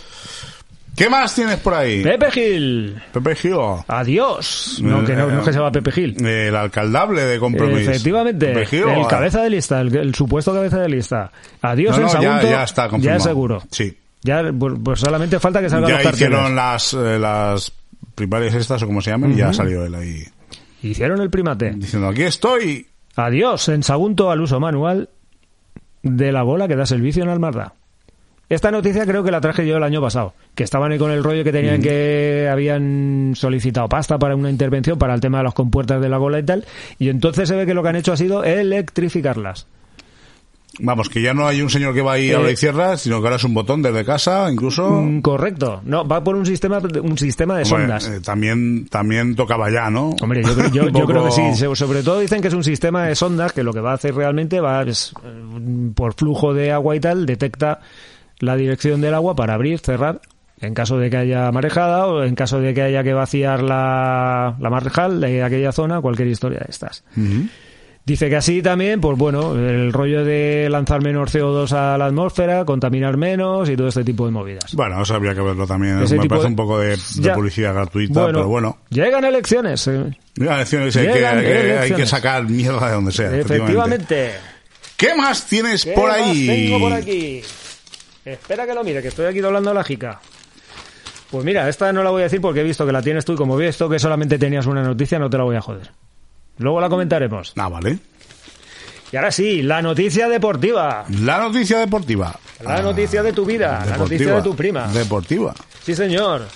¿Qué 0.96 1.08
más 1.08 1.34
tienes 1.34 1.56
por 1.60 1.72
ahí? 1.72 2.02
Pepe 2.02 2.30
Gil. 2.30 3.00
Pepe 3.12 3.34
Gil. 3.34 3.54
Adiós. 3.88 4.78
No, 4.82 5.02
que 5.04 5.14
no, 5.14 5.28
no 5.28 5.38
es 5.38 5.44
que 5.46 5.52
se 5.54 5.58
va 5.58 5.72
Pepe 5.72 5.92
Gil. 5.92 6.26
El 6.26 6.54
alcaldable 6.54 7.22
de 7.22 7.38
compromiso. 7.38 7.90
Efectivamente, 7.90 8.46
Pepe 8.48 8.66
Gil, 8.66 8.82
el 8.88 8.98
o- 8.98 9.08
cabeza 9.08 9.40
de 9.42 9.48
lista, 9.50 9.80
el, 9.80 9.96
el 9.96 10.14
supuesto 10.14 10.52
cabeza 10.52 10.78
de 10.80 10.88
lista. 10.90 11.30
Adiós 11.62 11.92
No, 11.92 11.96
en 11.96 12.02
no, 12.02 12.08
ya, 12.08 12.20
Sagunto. 12.20 12.50
ya 12.50 12.62
está 12.64 12.88
confirmado. 12.88 13.18
Ya 13.18 13.24
seguro. 13.24 13.62
Sí. 13.70 13.96
Ya, 14.22 14.42
pues, 14.58 14.74
pues 14.84 15.00
solamente 15.00 15.38
falta 15.40 15.62
que 15.62 15.70
salgan 15.70 15.88
Ya 15.90 16.02
los 16.02 16.12
hicieron 16.14 16.54
las, 16.54 16.92
eh, 16.92 17.18
las 17.18 17.72
primarias 18.14 18.54
estas, 18.54 18.82
o 18.82 18.86
como 18.86 19.00
se 19.00 19.10
llaman, 19.10 19.32
y 19.32 19.36
ya 19.36 19.52
salió 19.54 19.86
él 19.86 19.94
ahí 19.94 20.22
Hicieron 20.82 21.22
el 21.22 21.30
primate. 21.30 21.70
diciendo, 21.76 22.08
aquí 22.08 22.22
estoy. 22.24 22.86
Adiós 23.16 23.68
en 23.70 23.82
Sagunto 23.82 24.30
al 24.30 24.42
uso 24.42 24.60
manual 24.60 25.08
de 26.02 26.32
la 26.32 26.42
bola 26.42 26.68
que 26.68 26.76
da 26.76 26.84
servicio 26.84 27.22
en 27.22 27.30
Almarda. 27.30 27.72
Esta 28.50 28.70
noticia 28.72 29.06
creo 29.06 29.22
que 29.22 29.30
la 29.30 29.40
traje 29.40 29.64
yo 29.66 29.76
el 29.76 29.82
año 29.84 30.02
pasado, 30.02 30.34
que 30.56 30.64
estaban 30.64 30.90
ahí 30.92 30.98
con 30.98 31.10
el 31.12 31.22
rollo 31.24 31.44
que 31.44 31.52
tenían 31.52 31.80
que 31.80 32.48
habían 32.50 33.32
solicitado 33.36 33.88
pasta 33.88 34.18
para 34.18 34.34
una 34.36 34.50
intervención 34.50 34.98
para 34.98 35.14
el 35.14 35.20
tema 35.20 35.38
de 35.38 35.44
las 35.44 35.54
compuertas 35.54 36.02
de 36.02 36.08
la 36.08 36.18
bola 36.18 36.40
y 36.40 36.42
tal, 36.42 36.66
y 36.98 37.08
entonces 37.10 37.48
se 37.48 37.54
ve 37.54 37.64
que 37.64 37.74
lo 37.74 37.82
que 37.84 37.88
han 37.90 37.96
hecho 37.96 38.12
ha 38.12 38.16
sido 38.16 38.42
electrificarlas. 38.42 39.66
Vamos, 40.82 41.08
que 41.08 41.20
ya 41.20 41.34
no 41.34 41.46
hay 41.46 41.60
un 41.62 41.68
señor 41.68 41.92
que 41.94 42.00
va 42.00 42.12
ahí 42.14 42.30
Eh, 42.30 42.34
abre 42.36 42.52
y 42.52 42.56
cierra, 42.56 42.96
sino 42.96 43.20
que 43.20 43.26
ahora 43.26 43.36
es 43.36 43.44
un 43.44 43.52
botón 43.54 43.82
desde 43.82 44.04
casa, 44.04 44.50
incluso. 44.50 44.88
Mm, 45.02 45.20
Correcto. 45.20 45.80
No, 45.84 46.06
va 46.06 46.22
por 46.24 46.36
un 46.36 46.46
sistema, 46.46 46.78
un 46.78 47.18
sistema 47.18 47.56
de 47.58 47.64
Hombre, 47.64 47.78
sondas. 47.80 48.08
eh, 48.08 48.20
también, 48.20 48.86
también 48.88 49.34
tocaba 49.36 49.70
ya, 49.70 49.90
¿no? 49.90 50.10
Hombre, 50.22 50.42
yo, 50.42 50.54
creo- 50.54 50.70
yo, 50.70 50.88
yo 50.98 51.06
creo 51.06 51.24
que 51.26 51.30
sí. 51.32 51.42
Sobre 51.74 52.02
todo 52.02 52.20
dicen 52.20 52.40
que 52.40 52.48
es 52.48 52.54
un 52.54 52.64
sistema 52.64 53.04
de 53.06 53.14
sondas 53.14 53.52
que 53.52 53.62
lo 53.62 53.72
que 53.72 53.80
va 53.80 53.90
a 53.92 53.94
hacer 53.94 54.14
realmente 54.14 54.60
va 54.60 54.82
es, 54.82 55.12
eh, 55.24 55.90
por 55.94 56.14
flujo 56.14 56.54
de 56.54 56.72
agua 56.72 56.96
y 56.96 57.00
tal, 57.00 57.26
detecta 57.26 57.80
la 58.40 58.56
dirección 58.56 59.00
del 59.00 59.14
agua 59.14 59.34
para 59.36 59.54
abrir, 59.54 59.78
cerrar, 59.78 60.20
en 60.60 60.74
caso 60.74 60.98
de 60.98 61.08
que 61.08 61.16
haya 61.16 61.50
marejada 61.52 62.06
o 62.06 62.22
en 62.24 62.34
caso 62.34 62.60
de 62.60 62.74
que 62.74 62.82
haya 62.82 63.02
que 63.02 63.14
vaciar 63.14 63.62
la, 63.62 64.56
la 64.60 64.70
marejal 64.70 65.20
de 65.20 65.42
aquella 65.42 65.72
zona, 65.72 66.00
cualquier 66.00 66.28
historia 66.28 66.58
de 66.58 66.66
estas. 66.68 67.04
Dice 68.04 68.28
que 68.30 68.36
así 68.36 68.60
también, 68.62 69.00
pues 69.00 69.16
bueno, 69.18 69.54
el 69.54 69.92
rollo 69.92 70.24
de 70.24 70.68
lanzar 70.70 71.02
menos 71.02 71.32
CO2 71.32 71.70
a 71.72 71.96
la 71.98 72.06
atmósfera, 72.06 72.64
contaminar 72.64 73.16
menos 73.18 73.68
y 73.68 73.76
todo 73.76 73.88
este 73.88 74.02
tipo 74.04 74.24
de 74.24 74.32
movidas. 74.32 74.74
Bueno, 74.74 75.02
eso 75.02 75.14
habría 75.14 75.34
que 75.34 75.42
verlo 75.42 75.66
también. 75.66 76.02
Ese 76.02 76.16
Me 76.16 76.26
parece 76.26 76.46
de- 76.46 76.50
un 76.50 76.56
poco 76.56 76.78
de, 76.80 76.96
publicidad 77.34 77.74
gratuita, 77.74 78.26
pero 78.26 78.48
bueno. 78.48 78.78
Llegan 78.88 79.24
elecciones. 79.24 79.86
eh. 79.86 80.06
Mira, 80.36 80.56
elecciones, 80.56 80.96
hay, 80.96 81.06
que, 81.06 81.12
Llegan 81.12 81.38
hay 81.98 82.06
sacar 82.06 82.44
mierda 82.48 82.88
de 82.88 82.94
donde 82.94 83.12
sea. 83.12 83.36
Efectivamente. 83.36 84.32
¿Qué 84.96 85.14
más 85.14 85.46
tienes 85.46 85.84
¿Qué 85.84 85.92
por 85.92 86.08
más 86.08 86.20
ahí? 86.20 86.46
tengo 86.46 86.80
por 86.80 86.92
aquí? 86.92 87.42
Espera 88.24 88.66
que 88.66 88.74
lo 88.74 88.84
mire, 88.84 89.00
que 89.02 89.08
estoy 89.08 89.26
aquí 89.26 89.40
doblando 89.40 89.72
la 89.72 89.82
jica. 89.84 90.20
Pues 91.30 91.44
mira, 91.44 91.68
esta 91.68 91.92
no 91.92 92.02
la 92.02 92.10
voy 92.10 92.22
a 92.22 92.24
decir 92.24 92.40
porque 92.40 92.60
he 92.60 92.64
visto 92.64 92.84
que 92.84 92.92
la 92.92 93.02
tienes 93.02 93.24
tú 93.24 93.34
y 93.34 93.36
como 93.36 93.58
he 93.60 93.66
visto 93.66 93.88
que 93.88 93.98
solamente 93.98 94.38
tenías 94.38 94.66
una 94.66 94.82
noticia, 94.82 95.18
no 95.18 95.30
te 95.30 95.38
la 95.38 95.44
voy 95.44 95.56
a 95.56 95.60
joder. 95.60 95.90
Luego 96.58 96.80
la 96.80 96.88
comentaremos. 96.88 97.52
Ah, 97.56 97.68
vale. 97.68 97.98
Y 99.12 99.16
ahora 99.16 99.30
sí, 99.30 99.62
la 99.62 99.80
noticia 99.80 100.28
deportiva. 100.28 101.04
La 101.22 101.38
noticia 101.38 101.78
deportiva. 101.78 102.38
La 102.62 102.76
Ah, 102.76 102.82
noticia 102.82 103.22
de 103.22 103.32
tu 103.32 103.44
vida, 103.44 103.84
la 103.88 103.96
noticia 103.96 104.34
de 104.36 104.42
tu 104.42 104.54
prima. 104.54 104.86
Deportiva. 104.88 105.54
Sí, 105.82 105.94
señor. 105.94 106.46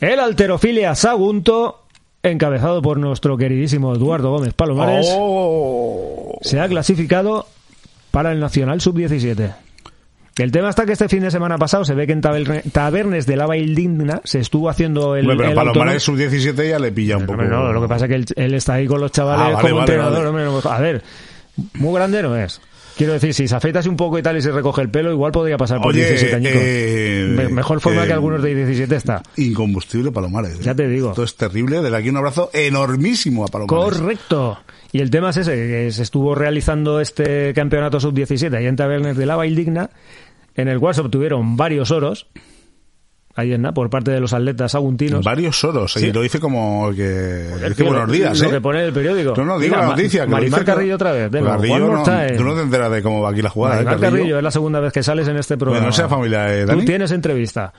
El 0.00 0.18
alterofilia 0.18 0.94
Sagunto, 0.94 1.84
encabezado 2.22 2.82
por 2.82 2.98
nuestro 2.98 3.36
queridísimo 3.36 3.94
Eduardo 3.94 4.30
Gómez 4.30 4.52
Palomares, 4.54 5.06
Oh. 5.12 6.36
se 6.42 6.58
ha 6.60 6.66
clasificado 6.68 7.46
para 8.10 8.32
el 8.32 8.40
Nacional 8.40 8.80
Sub-17. 8.80 9.54
El 10.38 10.50
tema 10.50 10.70
está 10.70 10.86
que 10.86 10.92
este 10.92 11.08
fin 11.10 11.20
de 11.20 11.30
semana 11.30 11.58
pasado 11.58 11.84
se 11.84 11.94
ve 11.94 12.06
que 12.06 12.12
en 12.14 12.22
Taberne- 12.22 12.62
Tabernes 12.72 13.26
de 13.26 13.36
Lava 13.36 13.56
Indigna 13.58 14.20
se 14.24 14.40
estuvo 14.40 14.70
haciendo 14.70 15.14
el, 15.14 15.22
Hombre, 15.28 15.36
pero 15.36 15.48
el 15.50 15.54
Palomares 15.54 16.08
autónomo- 16.08 16.18
sub-17 16.30 16.68
ya 16.70 16.78
le 16.78 16.90
pilla 16.92 17.18
un 17.18 17.26
poco. 17.26 17.42
No, 17.42 17.70
lo 17.72 17.82
que 17.82 17.88
pasa 17.88 18.06
es 18.06 18.08
que 18.08 18.14
él, 18.16 18.24
él 18.36 18.54
está 18.54 18.74
ahí 18.74 18.86
con 18.86 19.00
los 19.00 19.12
chavales 19.12 19.40
Ah, 19.46 19.50
vale, 19.56 19.68
como 19.68 19.80
vale, 19.80 19.92
entrenador. 19.92 20.32
vale. 20.32 20.46
hombre, 20.48 20.70
a 20.70 20.80
ver, 20.80 21.02
muy 21.74 21.94
grande 21.94 22.22
no 22.22 22.34
es. 22.36 22.60
Quiero 22.96 23.14
decir, 23.14 23.32
si 23.32 23.48
se 23.48 23.54
afeitas 23.56 23.86
un 23.86 23.96
poco 23.96 24.18
y 24.18 24.22
tal 24.22 24.36
y 24.36 24.42
se 24.42 24.52
recoge 24.52 24.82
el 24.82 24.90
pelo, 24.90 25.10
igual 25.12 25.32
podría 25.32 25.56
pasar 25.56 25.78
por 25.80 25.92
Oye, 25.92 26.00
17 26.06 26.36
añicos. 26.36 26.60
eh, 26.62 27.26
Me- 27.36 27.48
Mejor 27.48 27.80
forma 27.80 28.04
eh, 28.04 28.06
que 28.06 28.12
algunos 28.12 28.42
de 28.42 28.54
17 28.54 28.94
está. 28.96 29.22
Incombustible 29.36 30.12
Palomares. 30.12 30.56
¿eh? 30.56 30.58
Ya 30.62 30.74
te 30.74 30.86
digo. 30.88 31.10
Esto 31.10 31.24
es 31.24 31.34
terrible. 31.36 31.80
Desde 31.80 31.96
aquí 31.96 32.10
un 32.10 32.18
abrazo 32.18 32.50
enormísimo 32.52 33.44
a 33.44 33.48
Palomares. 33.48 33.98
Correcto. 33.98 34.58
Y 34.92 35.00
el 35.00 35.08
tema 35.10 35.30
es 35.30 35.38
ese, 35.38 35.52
que 35.54 35.90
se 35.90 36.02
estuvo 36.02 36.34
realizando 36.34 37.00
este 37.00 37.54
campeonato 37.54 37.98
sub-17 37.98 38.54
ahí 38.58 38.66
en 38.66 38.76
Tabernes 38.76 39.16
de 39.16 39.24
Lava 39.24 39.46
Indigna, 39.46 39.88
en 40.54 40.68
el 40.68 40.78
cual 40.80 40.94
se 40.94 41.00
obtuvieron 41.00 41.56
varios 41.56 41.90
oros, 41.90 42.26
ahí 43.34 43.54
en, 43.54 43.62
por 43.72 43.88
parte 43.88 44.10
de 44.10 44.20
los 44.20 44.34
atletas 44.34 44.74
aguntinos. 44.74 45.24
Varios 45.24 45.64
oros. 45.64 45.94
Sí. 45.94 46.06
Y 46.06 46.12
lo 46.12 46.20
dice 46.20 46.38
como 46.38 46.90
que... 46.94 47.46
dice 47.62 47.74
Tío, 47.76 47.86
buenos 47.86 48.12
días, 48.12 48.38
Lo 48.38 48.48
¿eh? 48.48 48.50
que 48.50 48.60
pone 48.60 48.80
en 48.80 48.84
el 48.86 48.92
periódico. 48.92 49.32
No, 49.38 49.44
no, 49.46 49.58
digo 49.58 49.74
Mira, 49.74 49.86
la 49.86 49.90
noticia. 49.96 50.20
Ma- 50.20 50.24
que 50.26 50.30
lo 50.30 50.36
Marimar 50.36 50.60
dice 50.60 50.64
que- 50.70 50.72
Carrillo 50.76 50.94
otra 50.96 51.12
vez. 51.12 51.30
Venga, 51.30 51.50
Carrillo, 51.52 51.78
no, 51.78 52.02
time. 52.02 52.32
tú 52.36 52.44
no 52.44 52.54
te 52.54 52.60
enteras 52.60 52.92
de 52.92 53.02
cómo 53.02 53.22
va 53.22 53.30
aquí 53.30 53.40
la 53.40 53.48
jugada, 53.48 53.76
¿eh, 53.76 53.84
Marimar 53.84 54.00
Carrillo? 54.00 54.16
Carrillo, 54.18 54.36
es 54.36 54.42
la 54.44 54.50
segunda 54.50 54.80
vez 54.80 54.92
que 54.92 55.02
sales 55.02 55.28
en 55.28 55.36
este 55.38 55.56
programa. 55.56 55.86
no 55.86 55.92
sea 55.92 56.08
familia 56.10 56.42
de 56.42 56.60
Tú 56.62 56.66
Dani. 56.72 56.84
tienes 56.84 57.10
entrevista. 57.10 57.72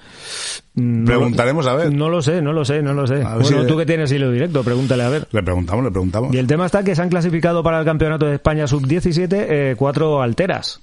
No 0.73 1.05
Preguntaremos 1.05 1.65
lo- 1.65 1.71
a 1.71 1.75
ver. 1.75 1.93
No 1.93 2.09
lo 2.09 2.23
sé, 2.23 2.41
no 2.41 2.51
lo 2.51 2.65
sé, 2.65 2.81
no 2.81 2.93
lo 2.95 3.05
sé. 3.05 3.17
Bueno, 3.21 3.43
si- 3.43 3.67
tú 3.67 3.77
que 3.77 3.85
tienes 3.85 4.11
hilo 4.11 4.31
directo, 4.31 4.63
pregúntale 4.63 5.03
a 5.03 5.09
ver. 5.09 5.27
Le 5.31 5.43
preguntamos, 5.43 5.85
le 5.85 5.91
preguntamos. 5.91 6.33
Y 6.33 6.39
el 6.39 6.47
tema 6.47 6.65
está 6.65 6.83
que 6.83 6.95
se 6.95 7.01
han 7.03 7.09
clasificado 7.09 7.61
para 7.61 7.77
el 7.77 7.85
Campeonato 7.85 8.25
de 8.25 8.33
España 8.33 8.65
Sub-17 8.65 9.27
eh, 9.47 9.75
cuatro 9.77 10.19
alteras. 10.23 10.81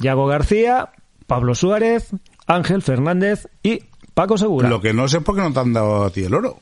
Yago 0.00 0.26
García, 0.26 0.88
Pablo 1.26 1.54
Suárez, 1.54 2.10
Ángel 2.46 2.82
Fernández 2.82 3.48
y 3.62 3.80
Paco 4.14 4.36
Segura. 4.38 4.68
Lo 4.68 4.80
que 4.80 4.92
no 4.92 5.08
sé 5.08 5.18
es 5.18 5.22
por 5.24 5.34
qué 5.36 5.42
no 5.42 5.52
te 5.52 5.60
han 5.60 5.72
dado 5.72 6.04
a 6.04 6.10
ti 6.10 6.22
el 6.24 6.34
oro. 6.34 6.58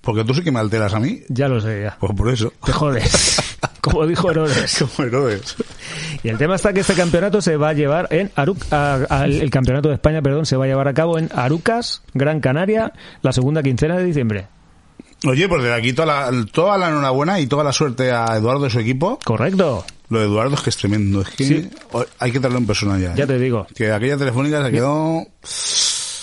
Porque 0.00 0.22
tú 0.24 0.34
sí 0.34 0.42
que 0.42 0.52
me 0.52 0.60
alteras 0.60 0.94
a 0.94 1.00
mí. 1.00 1.22
Ya 1.28 1.48
lo 1.48 1.60
sé, 1.60 1.82
ya. 1.82 1.96
Pues 1.98 2.12
por 2.14 2.28
eso. 2.30 2.52
Te 2.64 2.72
jodes. 2.72 3.40
Como 3.80 4.06
dijo 4.06 4.30
Herodes. 4.30 4.78
Como 4.96 5.08
Herodes. 5.08 5.56
Y 6.22 6.28
el 6.28 6.38
tema 6.38 6.54
está 6.56 6.72
que 6.72 6.80
este 6.80 6.94
campeonato 6.94 7.40
se 7.40 7.56
va 7.56 7.70
a 7.70 7.72
llevar 7.72 8.08
en 8.10 8.30
Aruc 8.36 8.58
a- 8.72 9.00
a- 9.08 9.24
el 9.26 9.50
campeonato 9.50 9.88
de 9.88 9.94
España, 9.94 10.22
perdón, 10.22 10.46
se 10.46 10.56
va 10.56 10.64
a 10.64 10.68
llevar 10.68 10.86
a 10.88 10.94
cabo 10.94 11.18
en 11.18 11.28
Arucas, 11.34 12.02
Gran 12.14 12.40
Canaria, 12.40 12.92
la 13.22 13.32
segunda 13.32 13.62
quincena 13.62 13.96
de 13.96 14.04
diciembre. 14.04 14.46
Oye, 15.24 15.48
pues 15.48 15.62
desde 15.62 15.74
aquí 15.74 15.92
toda 15.92 16.30
la, 16.30 16.44
toda 16.52 16.76
la 16.78 16.88
enhorabuena 16.88 17.40
y 17.40 17.46
toda 17.46 17.64
la 17.64 17.72
suerte 17.72 18.10
a 18.12 18.36
Eduardo 18.36 18.66
y 18.66 18.70
su 18.70 18.80
equipo. 18.80 19.18
Correcto. 19.24 19.84
Lo 20.08 20.20
de 20.20 20.26
Eduardo 20.26 20.54
es 20.54 20.60
que 20.60 20.70
es 20.70 20.76
tremendo. 20.76 21.22
Es 21.22 21.30
que 21.30 21.44
Sí. 21.44 21.70
hay 22.18 22.30
que 22.32 22.38
traerlo 22.38 22.58
en 22.58 22.66
persona 22.66 22.98
ya. 22.98 23.10
¿eh? 23.10 23.14
Ya 23.16 23.26
te 23.26 23.38
digo. 23.38 23.66
Que 23.74 23.90
aquella 23.92 24.16
telefónica 24.16 24.64
se 24.64 24.70
quedó, 24.70 25.26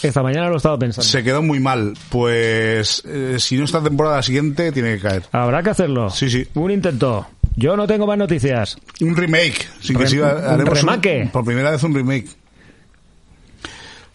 Esta 0.03 0.21
mañana 0.23 0.49
lo 0.49 0.57
estaba 0.57 0.77
pensando. 0.77 1.07
se 1.07 1.23
quedó 1.23 1.41
muy 1.41 1.59
mal. 1.59 1.93
Pues 2.09 3.03
eh, 3.05 3.37
si 3.39 3.57
no 3.57 3.65
esta 3.65 3.81
temporada 3.83 4.21
siguiente, 4.21 4.71
tiene 4.71 4.95
que 4.95 5.01
caer. 5.01 5.23
Habrá 5.31 5.63
que 5.63 5.71
hacerlo. 5.71 6.09
Sí, 6.09 6.29
sí. 6.29 6.47
Un 6.53 6.71
intento. 6.71 7.27
Yo 7.55 7.75
no 7.75 7.85
tengo 7.87 8.07
más 8.07 8.17
noticias. 8.17 8.77
Un 9.01 9.15
remake. 9.15 9.67
Sin 9.81 9.97
que 9.97 10.07
siga, 10.07 10.55
un 10.57 10.65
remake. 10.65 11.29
por 11.31 11.43
primera 11.45 11.71
vez 11.71 11.83
un 11.83 11.93
remake. 11.93 12.27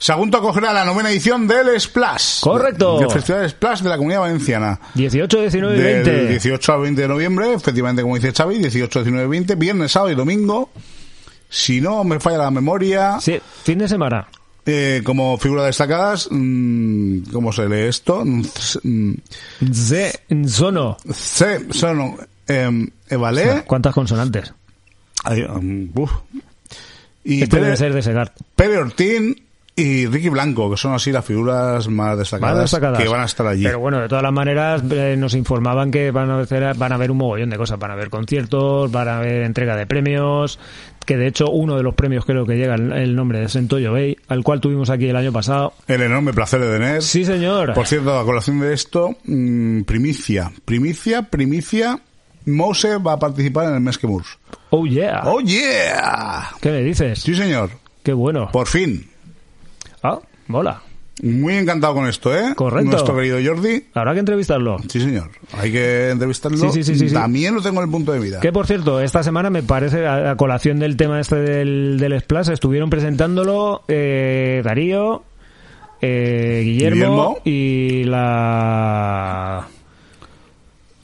Sagunto 0.01 0.39
acogerá 0.39 0.73
la 0.73 0.85
novena 0.85 1.11
edición 1.11 1.49
del 1.49 1.79
Splash. 1.81 2.41
Correcto. 2.41 3.01
Del 3.01 3.11
Festival 3.11 3.51
Splash 3.51 3.81
de 3.83 3.89
la 3.89 3.97
Comunidad 3.97 4.21
Valenciana. 4.21 4.79
18, 4.95 5.41
19 5.41 5.77
y 5.77 5.81
Del 5.81 5.95
20. 6.05 6.29
18 6.29 6.73
al 6.73 6.81
20 6.83 7.03
de 7.03 7.09
noviembre, 7.09 7.53
efectivamente, 7.53 8.03
como 8.03 8.15
dice 8.15 8.33
Xavi, 8.33 8.59
18, 8.59 9.01
19 9.01 9.27
y 9.27 9.31
20, 9.31 9.55
viernes, 9.57 9.91
sábado 9.93 10.13
y 10.13 10.15
domingo. 10.15 10.71
Si 11.51 11.81
no 11.81 12.05
me 12.05 12.21
falla 12.21 12.39
la 12.39 12.51
memoria, 12.51 13.19
Sí, 13.21 13.41
fin 13.65 13.79
de 13.79 13.89
semana. 13.89 14.29
eh, 14.67 15.01
como 15.03 15.37
figuras 15.39 15.65
destacadas, 15.67 16.29
mm, 16.31 17.31
¿cómo 17.33 17.53
se 17.53 17.69
lee 17.69 17.89
esto? 17.89 18.23
Mm, 18.25 18.45
mm, 18.85 19.15
Z, 19.73 20.21
Zono. 20.47 20.97
C, 21.13 21.67
son, 21.73 22.17
eh, 22.47 22.87
Evalé, 23.09 23.65
¿Cuántas 23.67 23.95
consonantes? 23.95 24.53
ay, 25.25 25.43
um, 25.43 25.89
uf. 25.95 26.13
y 27.25 27.43
Este 27.43 27.57
debe 27.57 27.67
Pere, 27.69 27.77
ser 27.79 27.95
de 27.95 28.03
Segar. 28.03 28.33
Pere 28.55 28.77
Ortín 28.77 29.43
y 29.79 30.07
Ricky 30.07 30.29
Blanco, 30.29 30.69
que 30.71 30.77
son 30.77 30.93
así 30.93 31.13
las 31.13 31.25
figuras 31.25 31.87
más 31.89 32.19
destacadas, 32.19 32.55
Más 32.55 32.63
destacadas. 32.63 33.01
que 33.01 33.09
van 33.09 33.21
a 33.21 33.25
estar 33.27 33.47
allí. 33.47 33.63
Pero 33.63 33.79
bueno, 33.79 34.01
de 34.01 34.09
todas 34.09 34.23
las 34.25 34.33
maneras, 34.33 34.83
eh, 34.91 35.15
nos 35.17 35.35
informaban 35.35 35.91
que 35.93 36.11
van 36.11 36.31
a, 36.31 36.41
hacer, 36.41 36.75
van 36.77 36.93
a 36.93 36.97
haber 36.97 37.11
un 37.13 37.19
mogollón 37.19 37.51
de 37.51 37.57
cosas. 37.57 37.79
Van 37.79 37.93
a 37.93 37.95
haber 37.95 38.11
conciertos, 38.11 38.91
van 38.91 39.07
a 39.09 39.19
haber 39.19 39.43
entrega 39.45 39.77
de 39.77 39.87
premios. 39.87 40.59
Que 41.07 41.17
de 41.17 41.29
hecho, 41.29 41.49
uno 41.51 41.77
de 41.77 41.83
los 41.83 41.95
premios 41.95 42.25
creo 42.25 42.45
que 42.45 42.57
llega 42.57 42.75
el, 42.75 42.93
el 42.93 43.15
nombre 43.17 43.39
de 43.41 43.49
Sentoyo 43.49 43.93
Bay, 43.93 44.17
al 44.29 44.43
cual 44.43 44.61
tuvimos 44.61 44.91
aquí 44.91 45.09
el 45.09 45.17
año 45.17 45.33
pasado. 45.33 45.73
El 45.87 46.03
enorme 46.03 46.33
placer 46.33 46.61
de 46.61 46.71
tener. 46.77 47.03
Sí, 47.03 47.25
señor. 47.25 47.73
Por 47.73 47.87
cierto, 47.87 48.19
a 48.19 48.25
colación 48.25 48.61
de 48.61 48.75
esto, 48.75 49.17
mm, 49.25 49.83
primicia, 49.83 50.51
primicia, 50.65 51.23
primicia, 51.23 52.01
Mose 52.47 52.99
va 52.99 53.13
a 53.13 53.19
participar 53.19 53.69
en 53.69 53.75
el 53.77 53.81
mes 53.81 53.97
que 53.97 54.07
Murs. 54.07 54.39
Oh, 54.71 54.85
yeah. 54.87 55.23
¡Oh, 55.25 55.41
yeah! 55.41 56.51
¿Qué 56.61 56.71
me 56.71 56.81
dices? 56.83 57.21
Sí, 57.21 57.35
señor. 57.35 57.71
Qué 58.03 58.13
bueno. 58.13 58.51
Por 58.53 58.67
fin. 58.67 59.09
Ah, 60.03 60.19
mola. 60.47 60.83
Muy 61.21 61.57
encantado 61.57 61.95
con 61.95 62.07
esto, 62.07 62.33
¿eh? 62.33 62.53
Correcto. 62.55 62.93
Nuestro 62.93 63.17
querido 63.17 63.39
Jordi. 63.45 63.87
Habrá 63.93 64.13
que 64.15 64.21
entrevistarlo. 64.21 64.77
Sí, 64.89 65.01
señor. 65.01 65.31
Hay 65.59 65.73
que 65.73 66.11
entrevistarlo. 66.11 66.71
Sí, 66.71 66.85
sí, 66.85 66.95
sí. 66.95 67.13
También 67.13 67.57
lo 67.57 67.61
tengo 67.61 67.81
en 67.81 67.87
el 67.87 67.91
punto 67.91 68.13
de 68.13 68.21
vida. 68.21 68.39
Que 68.39 68.53
por 68.53 68.69
cierto, 68.69 69.01
esta 69.01 69.25
semana 69.25 69.51
me 69.51 69.65
parece, 69.65 70.07
a, 70.07 70.31
a 70.31 70.37
colación 70.37 70.79
del 70.79 70.97
tema 70.97 71.19
este 71.19 71.35
del, 71.37 71.99
del 71.99 72.21
Splash, 72.21 72.51
estuvieron 72.51 72.89
presentándolo 72.89 73.83
eh, 73.89 74.63
Darío, 74.65 75.25
eh, 76.01 76.61
Guillermo, 76.65 77.01
Guillermo. 77.01 77.39
y 77.45 78.05
la... 78.05 79.67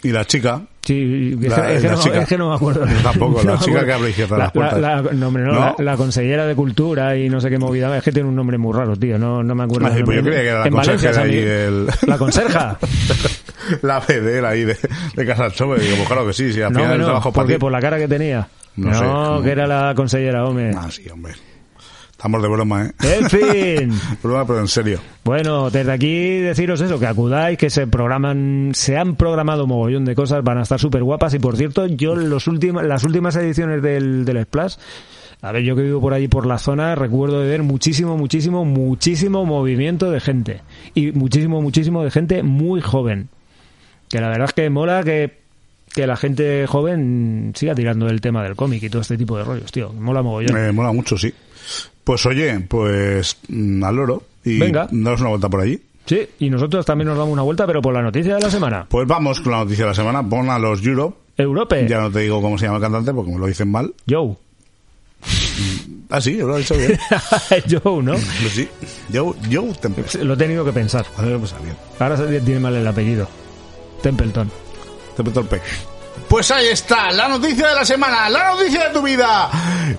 Y 0.04 0.10
la 0.10 0.24
chica. 0.26 0.62
Sí, 0.84 1.36
es, 1.42 1.48
La- 1.48 1.66
que, 1.66 1.74
es 1.76 1.80
que 1.82 1.88
la 1.88 1.94
no, 1.94 2.00
chica. 2.00 2.18
es 2.22 2.28
que 2.28 2.36
no 2.38 2.48
me 2.50 2.54
acuerdo. 2.56 2.84
Tampoco, 3.02 3.38
la 3.42 3.44
No 3.52 3.52
me 3.52 3.58
chica 3.58 3.70
acuerdo. 3.80 3.86
que 3.86 3.92
abre 3.94 4.10
y 4.10 4.12
cierra 4.12 4.36
La- 4.36 4.44
las 4.44 4.52
puertas. 4.52 4.80
la- 4.80 5.02
la- 5.02 5.12
no, 5.12 5.28
hombre, 5.28 5.42
no. 5.44 5.52
La, 5.52 5.74
la 5.78 5.96
consellera 5.96 6.46
de 6.46 6.54
Cultura 6.54 7.16
y 7.16 7.28
no 7.30 7.40
sé 7.40 7.48
qué 7.48 7.58
movida. 7.58 7.96
Es 7.96 8.02
que 8.04 8.12
tiene 8.12 8.28
un 8.28 8.36
nombre 8.36 8.58
muy 8.58 8.74
raro, 8.76 8.94
tío. 8.96 9.18
No, 9.18 9.42
no 9.42 9.54
me 9.54 9.64
acuerdo. 9.64 9.86
Ay, 9.88 9.94
del 9.94 10.04
pues 10.04 10.16
yo 10.18 10.22
creía 10.24 10.40
que 10.42 10.48
era 10.48 10.60
la 10.60 10.66
En 10.66 10.74
Valencia, 10.74 11.10
consejera 11.12 11.14
San 11.14 11.90
ahí 12.02 12.08
La 12.08 12.18
conserja. 12.18 12.78
la 13.82 14.00
vedera 14.00 14.48
ahí 14.50 14.64
de, 14.64 14.76
de 15.16 15.26
Casa 15.26 15.50
Chove. 15.50 15.78
Digo, 15.80 15.96
pues 15.96 16.06
claro 16.08 16.26
que 16.26 16.32
sí, 16.34 16.52
sí, 16.52 16.60
al 16.60 16.74
final 16.74 16.92
el 16.92 17.04
trabajo 17.04 17.32
¿Por 17.32 17.46
qué? 17.46 17.58
Por 17.58 17.72
la 17.72 17.80
cara 17.80 17.98
que 17.98 18.08
tenía. 18.08 18.46
No 18.76 18.90
No, 18.90 19.38
sé, 19.38 19.44
que 19.44 19.50
era 19.52 19.66
la 19.66 19.94
consellera, 19.94 20.44
hombre. 20.44 20.72
Ah, 20.76 20.88
sí, 20.90 21.08
hombre. 21.08 21.32
Estamos 22.24 22.40
de 22.40 22.48
broma, 22.48 22.86
¿eh? 22.86 22.92
En 23.20 23.28
fin. 23.28 24.00
broma, 24.22 24.46
pero 24.46 24.60
en 24.60 24.68
serio. 24.68 24.98
Bueno, 25.24 25.68
desde 25.68 25.92
aquí 25.92 26.38
deciros 26.38 26.80
eso, 26.80 26.98
que 26.98 27.06
acudáis, 27.06 27.58
que 27.58 27.68
se 27.68 27.86
programan, 27.86 28.70
se 28.72 28.96
han 28.96 29.16
programado 29.16 29.66
mogollón 29.66 30.06
de 30.06 30.14
cosas, 30.14 30.42
van 30.42 30.56
a 30.56 30.62
estar 30.62 30.80
súper 30.80 31.02
guapas 31.02 31.34
y 31.34 31.38
por 31.38 31.58
cierto, 31.58 31.86
yo 31.86 32.14
los 32.16 32.46
últimos, 32.46 32.82
las 32.82 33.04
últimas 33.04 33.36
ediciones 33.36 33.82
del, 33.82 34.24
del 34.24 34.42
Splash, 34.44 34.76
a 35.42 35.52
ver, 35.52 35.64
yo 35.64 35.76
que 35.76 35.82
vivo 35.82 36.00
por 36.00 36.14
allí 36.14 36.26
por 36.28 36.46
la 36.46 36.56
zona, 36.56 36.94
recuerdo 36.94 37.42
de 37.42 37.46
ver 37.50 37.62
muchísimo, 37.62 38.16
muchísimo, 38.16 38.64
muchísimo 38.64 39.44
movimiento 39.44 40.10
de 40.10 40.20
gente 40.20 40.62
y 40.94 41.12
muchísimo, 41.12 41.60
muchísimo 41.60 42.04
de 42.04 42.10
gente 42.10 42.42
muy 42.42 42.80
joven. 42.80 43.28
Que 44.08 44.22
la 44.22 44.28
verdad 44.28 44.46
es 44.46 44.54
que 44.54 44.70
mola 44.70 45.04
que, 45.04 45.40
que 45.94 46.06
la 46.06 46.16
gente 46.16 46.66
joven 46.66 47.52
siga 47.54 47.74
tirando 47.74 48.06
el 48.08 48.22
tema 48.22 48.42
del 48.42 48.56
cómic 48.56 48.82
y 48.82 48.88
todo 48.88 49.02
este 49.02 49.18
tipo 49.18 49.36
de 49.36 49.44
rollos, 49.44 49.70
tío. 49.70 49.92
Mola 49.92 50.22
mogollón. 50.22 50.54
Me 50.54 50.72
mola 50.72 50.90
mucho, 50.90 51.18
sí. 51.18 51.30
Pues 52.04 52.24
oye, 52.26 52.60
pues 52.60 53.38
mm, 53.48 53.82
al 53.82 53.96
loro 53.96 54.22
y 54.44 54.58
Venga. 54.58 54.88
daros 54.90 55.20
una 55.20 55.30
vuelta 55.30 55.48
por 55.48 55.60
allí. 55.62 55.80
Sí, 56.06 56.20
y 56.38 56.50
nosotros 56.50 56.84
también 56.84 57.08
nos 57.08 57.16
damos 57.16 57.32
una 57.32 57.42
vuelta, 57.42 57.66
pero 57.66 57.80
por 57.80 57.94
la 57.94 58.02
noticia 58.02 58.34
de 58.34 58.40
la 58.42 58.50
semana. 58.50 58.86
Pues 58.88 59.08
vamos 59.08 59.40
con 59.40 59.52
la 59.52 59.58
noticia 59.58 59.84
de 59.84 59.90
la 59.90 59.94
semana. 59.94 60.22
Pon 60.28 60.50
a 60.50 60.58
los 60.58 60.84
Europe. 60.84 61.16
Europe. 61.38 61.86
Ya 61.88 62.00
no 62.00 62.10
te 62.10 62.20
digo 62.20 62.42
cómo 62.42 62.58
se 62.58 62.66
llama 62.66 62.76
el 62.76 62.82
cantante 62.82 63.12
porque 63.14 63.32
me 63.32 63.38
lo 63.38 63.46
dicen 63.46 63.70
mal. 63.70 63.92
Joe. 64.08 64.36
Ah, 66.10 66.20
sí, 66.20 66.36
yo 66.36 66.46
lo 66.46 66.56
he 66.56 66.58
dicho 66.58 66.76
bien. 66.76 66.96
Joe, 67.82 68.02
¿no? 68.02 68.12
Pues 68.12 68.52
sí. 68.52 68.68
Joe, 69.12 69.32
Joe 69.50 69.72
Templeton. 69.80 70.28
Lo 70.28 70.34
he 70.34 70.36
tenido 70.36 70.64
que 70.64 70.70
pensar. 70.72 71.04
Pues 71.16 71.54
bien. 71.62 71.74
Ahora 71.98 72.16
se 72.16 72.40
tiene 72.42 72.60
mal 72.60 72.74
el 72.76 72.86
apellido. 72.86 73.26
Templeton. 74.02 74.48
Templeton 75.16 75.46
Peck. 75.46 75.62
Pues 76.34 76.50
ahí 76.50 76.66
está, 76.66 77.12
la 77.12 77.28
noticia 77.28 77.68
de 77.68 77.76
la 77.76 77.84
semana, 77.84 78.28
la 78.28 78.54
noticia 78.54 78.88
de 78.88 78.90
tu 78.92 79.02
vida, 79.02 79.48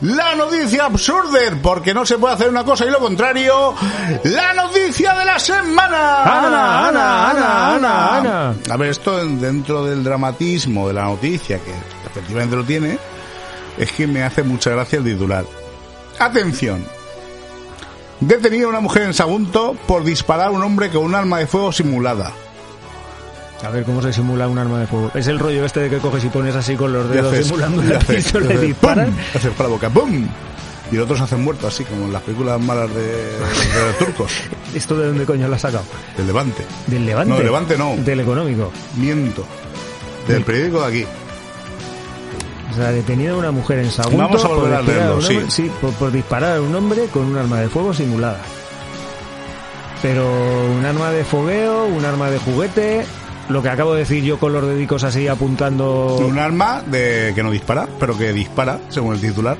la 0.01 0.35
noticia 0.35 0.83
absurder, 0.83 1.61
porque 1.61 1.93
no 1.93 2.05
se 2.05 2.17
puede 2.17 2.33
hacer 2.33 2.49
una 2.49 2.65
cosa 2.65 2.83
y 2.85 2.89
lo 2.89 2.99
contrario, 2.99 3.73
la 4.25 4.53
noticia 4.53 5.13
de 5.13 5.23
la 5.23 5.39
semana. 5.39 6.23
Ana, 6.23 6.89
Ana, 6.89 7.29
Ana, 7.29 7.75
Ana, 7.75 8.17
Ana. 8.17 8.55
A 8.69 8.75
ver, 8.75 8.89
esto 8.89 9.25
dentro 9.25 9.85
del 9.85 10.03
dramatismo 10.03 10.89
de 10.89 10.95
la 10.95 11.05
noticia, 11.05 11.57
que 11.57 11.71
efectivamente 12.05 12.57
lo 12.57 12.65
tiene, 12.65 12.99
es 13.77 13.93
que 13.93 14.05
me 14.05 14.21
hace 14.21 14.43
mucha 14.43 14.71
gracia 14.71 14.99
el 14.99 15.05
titular. 15.05 15.45
Atención. 16.19 16.85
Detenida 18.19 18.67
una 18.67 18.81
mujer 18.81 19.03
en 19.03 19.13
Sagunto 19.13 19.77
por 19.87 20.03
disparar 20.03 20.47
a 20.47 20.51
un 20.51 20.61
hombre 20.61 20.89
con 20.89 21.05
un 21.05 21.15
arma 21.15 21.39
de 21.39 21.47
fuego 21.47 21.71
simulada. 21.71 22.33
A 23.63 23.69
ver 23.69 23.83
cómo 23.83 24.01
se 24.01 24.13
simula 24.13 24.47
un 24.47 24.57
arma 24.59 24.79
de 24.79 24.87
fuego. 24.87 25.11
Es 25.15 25.27
el 25.27 25.39
rollo 25.39 25.65
este 25.65 25.79
de 25.81 25.89
que 25.89 25.97
coges 25.97 26.23
y 26.23 26.27
pones 26.29 26.55
así 26.55 26.75
con 26.75 26.91
los 26.93 27.09
dedos 27.09 27.33
haces- 27.33 27.45
simulando 27.47 27.81
la 27.81 27.97
haces- 27.97 28.15
pistola 28.23 28.53
y 28.53 28.57
disparan. 28.57 29.15
Haces 29.33 29.51
para 29.53 29.69
la 29.69 29.75
boca, 29.75 29.89
¡pum! 29.89 30.27
Y 30.91 30.95
el 30.95 31.01
otro 31.01 31.17
se 31.17 31.23
hacen 31.23 31.43
muertos, 31.43 31.73
así 31.73 31.83
como 31.83 32.05
en 32.05 32.13
las 32.13 32.21
películas 32.21 32.61
malas 32.61 32.93
de, 32.93 33.01
de 33.01 33.85
los 33.87 33.97
turcos, 33.97 34.31
¿Esto 34.75 34.95
de 34.97 35.07
dónde 35.07 35.25
coño 35.25 35.47
lo 35.47 35.55
has 35.55 35.61
sacado? 35.61 35.83
del 36.15 36.27
Levante. 36.27 36.63
¿Del 36.85 37.05
Levante? 37.07 37.29
No, 37.29 37.35
del 37.37 37.45
Levante 37.45 37.77
no. 37.77 37.95
Del 37.97 38.19
económico. 38.19 38.71
Miento. 38.97 39.43
Del 40.27 40.43
periódico 40.43 40.81
de 40.81 40.87
aquí. 40.87 41.05
O 42.71 42.75
sea, 42.75 42.91
detenida 42.91 43.35
una 43.35 43.51
mujer 43.51 43.79
en 43.79 43.89
Sagunto 43.89 44.17
Vamos 44.17 44.43
a 44.43 44.47
volver 44.49 44.73
a 44.75 44.81
leerlo, 44.81 45.13
hombre- 45.17 45.45
sí. 45.49 45.71
por, 45.81 45.91
por 45.93 46.11
disparar 46.11 46.57
a 46.57 46.61
un 46.61 46.75
hombre 46.75 47.05
con 47.11 47.23
un 47.25 47.37
arma 47.37 47.61
de 47.61 47.69
fuego 47.69 47.93
simulada. 47.93 48.37
Pero 50.01 50.23
un 50.77 50.85
arma 50.85 51.09
de 51.11 51.23
fogueo, 51.23 51.85
un 51.85 52.05
arma 52.05 52.29
de 52.29 52.37
juguete, 52.37 53.05
lo 53.49 53.61
que 53.61 53.69
acabo 53.69 53.93
de 53.93 53.99
decir 53.99 54.23
yo 54.23 54.39
con 54.39 54.53
los 54.53 54.65
dedicos 54.65 55.03
así 55.03 55.27
apuntando... 55.27 56.17
Un 56.17 56.39
arma 56.39 56.81
de 56.85 57.31
que 57.35 57.43
no 57.43 57.51
dispara, 57.51 57.87
pero 57.99 58.17
que 58.17 58.33
dispara, 58.33 58.79
según 58.89 59.13
el 59.15 59.21
titular. 59.21 59.57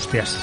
Hostias. 0.00 0.36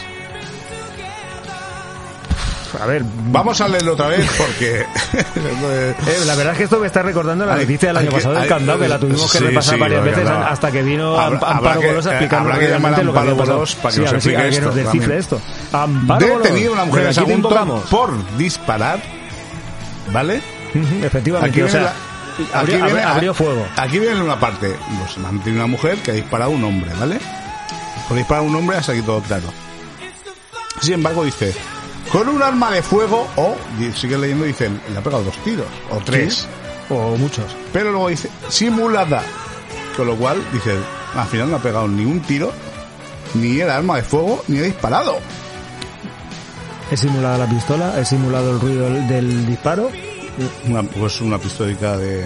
A 2.82 2.86
ver, 2.86 3.02
Vamos 3.32 3.60
a 3.62 3.68
leerlo 3.68 3.94
otra 3.94 4.08
vez 4.08 4.30
porque... 4.38 4.82
eh, 5.16 5.96
la 6.26 6.36
verdad 6.36 6.52
es 6.54 6.58
que 6.60 6.64
esto 6.66 6.80
me 6.80 6.86
está 6.88 7.02
recordando 7.02 7.46
la 7.46 7.56
noticia 7.56 7.88
del 7.90 7.98
año 7.98 8.10
que- 8.10 8.16
pasado 8.18 8.36
del 8.36 8.48
candado, 8.48 8.80
que 8.80 8.88
la 8.88 9.00
tuvimos 9.00 9.32
que 9.32 9.38
sí, 9.40 9.44
repasar 9.46 9.76
sí, 9.76 9.80
varias 9.80 10.04
veces 10.04 10.24
candado. 10.24 10.46
hasta 10.46 10.72
que 10.72 10.84
vino 10.84 11.18
Habrá- 11.18 11.38
Am- 11.38 11.44
habrá 11.44 11.58
Amparo 11.58 11.82
que- 11.82 11.88
Golosa 11.88 12.10
eh, 12.10 12.14
explicando 12.14 12.50
habrá 12.50 12.60
que 12.60 12.66
a 12.66 12.70
realmente 12.70 13.04
lo 13.04 13.14
que 13.14 13.20
había 13.20 13.36
pasado. 13.36 13.54
Golos 13.58 13.76
para 13.76 13.90
que 13.90 13.96
Sí, 13.96 14.02
nos 14.02 14.10
a 14.10 14.14
ver 14.14 14.22
si 14.22 14.30
explique 14.30 14.42
alguien 14.44 14.64
nos 14.64 14.76
esto 14.78 14.84
descifre 14.92 15.18
esto. 15.18 15.42
Amparo 15.74 16.28
Golos. 16.28 16.44
Detenida 16.44 16.72
una 16.72 16.86
mujer 16.86 17.06
en 17.08 17.14
Sagunto 17.14 17.84
por 17.90 18.38
disparar, 18.38 19.00
¿vale? 20.12 20.42
Efectivamente, 21.04 21.50
Aquí 21.52 21.62
o 21.62 21.66
viene 21.66 21.72
sea, 21.72 21.94
la- 22.54 22.60
abrió, 22.60 22.86
viene- 22.86 23.04
abrió 23.04 23.34
fuego. 23.34 23.66
Aquí 23.78 24.00
viene 24.00 24.22
una 24.22 24.40
parte. 24.40 24.76
Pues 25.00 25.18
mantiene 25.18 25.58
una 25.60 25.68
mujer 25.68 25.98
que 26.00 26.12
ha 26.12 26.14
disparado 26.14 26.52
a 26.52 26.56
un 26.56 26.64
hombre, 26.64 26.92
¿vale? 27.00 27.20
Por 28.08 28.18
disparar 28.18 28.44
a 28.44 28.48
un 28.48 28.56
hombre 28.56 28.78
hasta 28.78 28.92
aquí 28.92 29.02
todo 29.02 29.22
claro. 29.22 29.48
Sin 30.82 30.94
embargo, 30.96 31.24
dice, 31.24 31.54
con 32.12 32.28
un 32.30 32.42
arma 32.44 32.72
de 32.72 32.82
fuego, 32.84 33.28
o, 33.36 33.56
sigue 33.96 34.18
leyendo, 34.18 34.46
dice, 34.46 34.70
le 34.92 34.98
ha 34.98 35.02
pegado 35.02 35.24
dos 35.24 35.38
tiros, 35.44 35.66
o 35.90 35.98
tres. 35.98 36.48
O 36.90 37.18
muchos. 37.18 37.46
Pero 37.74 37.92
luego 37.92 38.08
dice, 38.10 38.30
simulada. 38.50 39.24
Con 39.98 40.06
lo 40.08 40.16
cual, 40.16 40.38
dice, 40.54 40.76
al 41.16 41.26
final 41.28 41.50
no 41.50 41.58
ha 41.58 41.62
pegado 41.62 41.88
ni 41.88 42.06
un 42.06 42.22
tiro, 42.22 42.54
ni 43.34 43.60
el 43.60 43.70
arma 43.70 43.96
de 43.98 44.04
fuego, 44.04 44.44
ni 44.48 44.60
ha 44.60 44.64
disparado. 44.64 45.18
He 46.92 46.96
simulado 46.96 47.38
la 47.40 47.50
pistola, 47.50 48.00
he 48.00 48.06
simulado 48.06 48.52
el 48.52 48.60
ruido 48.62 48.84
del, 48.90 49.08
del 49.08 49.46
disparo. 49.46 49.90
Una, 50.68 50.84
pues 50.84 51.20
una 51.22 51.38
pistolica 51.38 51.98
de... 51.98 52.24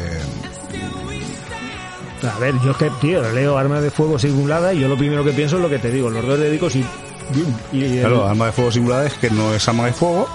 A 2.36 2.38
ver, 2.40 2.54
yo 2.64 2.72
es 2.72 2.78
que, 2.78 2.90
tío, 3.02 3.22
leo 3.32 3.58
arma 3.58 3.82
de 3.82 3.90
fuego 3.90 4.20
simulada 4.20 4.74
y 4.74 4.80
yo 4.80 4.88
lo 4.88 4.98
primero 4.98 5.24
que 5.24 5.32
pienso 5.32 5.56
es 5.56 5.62
lo 5.62 5.70
que 5.70 5.80
te 5.80 5.90
digo, 5.90 6.10
los 6.10 6.26
dos 6.26 6.38
dedicos 6.40 6.76
y... 6.76 6.86
y 7.74 7.84
el- 7.84 8.00
Claro, 8.02 8.28
arma 8.28 8.48
de 8.48 8.52
fuego 8.52 8.72
simulada 8.72 9.08
es 9.08 9.14
que 9.16 9.30
no 9.32 9.54
es 9.54 9.68
arma 9.68 9.86
de 9.88 9.94
fuego, 9.94 10.28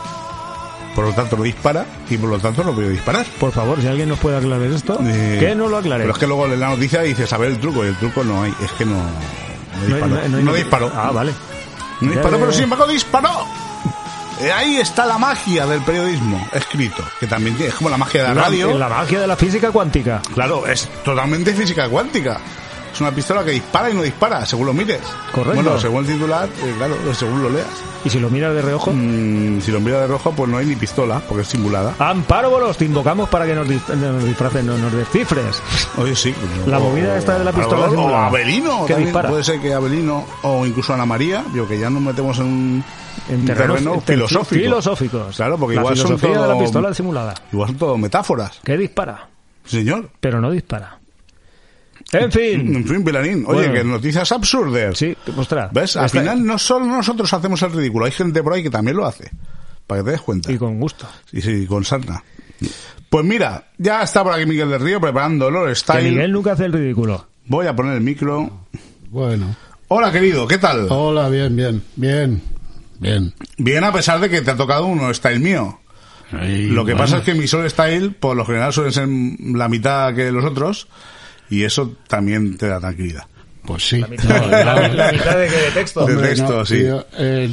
por 0.97 1.05
lo 1.07 1.12
tanto 1.12 1.37
no 1.37 1.45
dispara, 1.45 1.87
y 2.11 2.17
por 2.17 2.31
lo 2.31 2.39
tanto 2.41 2.65
no 2.65 2.75
puede 2.75 2.89
disparar. 2.91 3.25
Por 3.39 3.53
favor, 3.53 3.81
si 3.81 3.87
alguien 3.87 4.09
nos 4.09 4.19
puede 4.19 4.37
aclarar 4.37 4.67
esto, 4.69 4.99
Eh, 5.05 5.37
que 5.39 5.55
no 5.55 5.69
lo 5.69 5.77
aclare. 5.77 6.03
Pero 6.03 6.15
es 6.15 6.19
que 6.19 6.27
luego 6.27 6.47
lees 6.49 6.59
la 6.59 6.71
noticia 6.71 7.03
dices, 7.03 7.33
a 7.33 7.37
ver 7.39 7.51
el 7.51 7.61
truco, 7.61 7.85
y 7.85 7.89
el 7.89 7.97
truco 7.99 8.25
no 8.25 8.43
hay, 8.43 8.53
es 8.65 8.73
que 8.73 8.85
no, 8.85 8.95
no 9.89 9.97
disparó. 9.97 10.43
no 10.43 10.55
disparó. 10.55 10.93
Ah, 10.95 11.11
vale. 11.12 11.33
No 12.01 12.11
disparó, 12.11 12.39
pero 12.39 12.53
sin 12.53 12.65
embargo 12.65 12.87
disparó. 12.89 13.31
Eh, 14.40 14.53
ahí 14.53 14.77
está 14.77 15.07
la 15.07 15.16
magia 15.16 15.64
del 15.66 15.81
periodismo 15.83 16.46
escrito, 16.53 17.03
que 17.18 17.27
también 17.27 17.57
es 17.61 17.75
como 17.75 17.88
la 17.88 17.96
magia 17.96 18.22
de 18.22 18.29
la, 18.29 18.35
La, 18.35 18.42
radio. 18.42 18.77
la 18.79 18.88
magia 18.88 19.20
de 19.20 19.27
la 19.27 19.37
física 19.37 19.70
cuántica. 19.72 20.20
Claro, 20.35 20.66
es 20.66 20.87
totalmente 21.05 21.55
física 21.55 21.88
cuántica. 21.88 22.38
Es 22.92 23.01
una 23.01 23.11
pistola 23.11 23.44
que 23.44 23.51
dispara 23.51 23.90
y 23.90 23.94
no 23.94 24.03
dispara, 24.03 24.44
según 24.46 24.66
lo 24.66 24.72
mires. 24.72 25.01
Correcto. 25.33 25.62
Bueno, 25.62 25.79
según 25.79 26.07
el 26.07 26.12
titular, 26.12 26.49
eh, 26.64 26.75
claro, 26.79 26.94
según 27.14 27.42
lo 27.42 27.51
leas. 27.51 27.66
Y 28.05 28.11
si 28.11 28.18
lo 28.20 28.31
miras 28.31 28.55
de 28.55 28.62
reojo... 28.62 28.90
Mm, 28.92 29.61
si 29.61 29.70
lo 29.70 29.81
miras 29.81 30.01
de 30.03 30.07
rojo, 30.07 30.33
pues 30.33 30.49
no 30.49 30.57
hay 30.59 30.66
ni 30.66 30.77
pistola, 30.77 31.20
porque 31.29 31.42
es 31.42 31.49
simulada. 31.49 31.94
Amparo 31.99 32.49
Bolos, 32.51 32.77
te 32.79 32.85
invocamos 32.87 33.29
para 33.29 33.44
que 33.46 33.55
nos, 33.55 33.66
nos 33.68 34.25
disfraces, 34.25 34.64
no, 34.64 34.79
nos 34.79 34.92
descifres. 34.92 35.62
Oye, 35.99 36.14
sí. 36.16 36.35
La 36.66 36.79
movida 36.79 37.18
esta 37.18 37.38
de 37.38 37.44
la 37.44 37.53
pistola 37.53 37.87
O, 37.87 37.90
simulada. 37.90 38.27
Abelino. 38.29 38.87
Que 38.87 38.94
dispara. 38.96 39.29
Puede 39.29 39.44
ser 39.44 39.61
que 39.61 39.75
Abelino 39.75 40.25
o 40.42 40.64
incluso 40.64 40.94
Ana 40.94 41.05
María. 41.05 41.44
Digo 41.53 41.66
que 41.68 41.79
ya 41.79 41.90
nos 41.90 42.01
metemos 42.01 42.38
en 42.38 42.44
un 42.46 42.85
En 43.29 43.40
un 43.40 43.44
terrenos 43.46 43.77
terreno 43.79 44.03
te- 44.07 44.12
filosófico. 44.14 44.61
filosóficos. 44.62 45.37
Claro, 45.37 45.59
porque 45.59 45.75
la 45.75 45.81
igual 45.83 45.96
son 45.96 46.07
filosofía 46.07 46.31
de 46.40 46.46
la 46.46 46.53
todo- 46.55 46.59
pistola 46.62 46.94
simulada. 46.94 47.35
Igual 47.53 47.68
son 47.70 47.77
todo 47.79 47.99
metáforas. 47.99 48.61
Que 48.64 48.77
dispara, 48.79 49.29
Señor. 49.64 50.09
pero 50.20 50.40
no 50.40 50.51
dispara. 50.51 50.99
En 52.12 52.31
fin. 52.31 52.77
En 52.77 52.87
fin, 52.87 53.05
Pilarín. 53.05 53.45
Oye, 53.47 53.69
Bueno. 53.69 53.73
que 53.75 53.85
noticias 53.85 54.31
absurdas. 54.33 54.97
Sí, 54.97 55.16
ostras. 55.37 55.71
¿Ves? 55.73 55.97
Al 55.97 56.07
Está- 56.07 56.21
final 56.21 56.45
no 56.45 56.59
solo 56.59 56.87
nosotros 56.87 57.33
hacemos 57.33 57.61
el 57.62 57.73
ridículo. 57.73 58.07
Hay 58.07 58.12
gente 58.12 58.42
por 58.42 58.53
ahí 58.55 58.62
que 58.62 58.71
también 58.71 58.97
lo 58.97 59.07
hace. 59.07 59.31
Para 59.87 60.01
que 60.01 60.05
te 60.07 60.11
des 60.12 60.21
cuenta. 60.21 60.53
Y 60.53 60.59
con 60.59 60.79
gusto. 60.81 61.07
Sí, 61.31 61.40
sí, 61.40 61.66
con 61.66 61.85
sarna. 61.85 62.23
Pues 63.09 63.25
mira, 63.25 63.69
ya 63.79 64.03
está 64.03 64.23
por 64.25 64.33
aquí 64.33 64.47
Miguel 64.47 64.69
del 64.71 64.81
Río 64.81 65.01
preparando 65.01 65.49
el 65.49 65.55
Que. 65.75 66.11
Miguel 66.11 66.33
nunca 66.33 66.53
hace 66.53 66.64
el 66.66 66.73
ridículo. 66.73 67.27
Voy 67.47 67.66
a 67.66 67.75
poner 67.77 67.95
el 67.95 68.01
micro. 68.01 68.66
Bueno. 69.11 69.55
Hola, 69.88 70.11
querido, 70.11 70.49
¿qué 70.49 70.59
tal? 70.59 70.87
Hola, 70.90 71.29
bien, 71.29 71.55
bien, 71.55 71.83
bien, 71.95 72.42
bien. 72.99 73.33
Bien, 73.57 73.85
a 73.85 73.92
pesar 73.92 74.19
de 74.19 74.29
que 74.29 74.42
te 74.42 74.51
ha 74.51 74.57
tocado 74.57 74.87
uno 74.87 75.12
style 75.14 75.38
mío. 75.38 75.79
Lo 76.33 76.85
que 76.85 76.92
bueno. 76.92 76.97
pasa 76.99 77.19
es 77.19 77.23
que 77.23 77.35
mi 77.35 77.47
Soul 77.47 77.71
Style, 77.71 78.11
por 78.11 78.37
lo 78.37 78.45
general, 78.45 78.73
suelen 78.73 78.92
ser 78.92 79.09
la 79.57 79.69
mitad 79.69 80.12
que 80.12 80.33
los 80.33 80.45
otros, 80.45 80.88
y 81.50 81.64
eso 81.64 81.96
también 82.09 82.56
te 82.56 82.66
da 82.68 82.80
tranquilidad. 82.80 83.24
Pues 83.64 83.88
sí. 83.88 83.98
La 83.98 84.06
mitad, 84.09 84.50
la 84.50 85.12
mitad 85.12 85.37
de, 85.38 85.50
de 85.50 85.70
texto. 85.74 86.06
De 86.06 86.16
texto, 86.16 86.59
no, 86.59 86.64
sí. 86.64 86.82
Yo, 86.85 87.04
eh, 87.18 87.50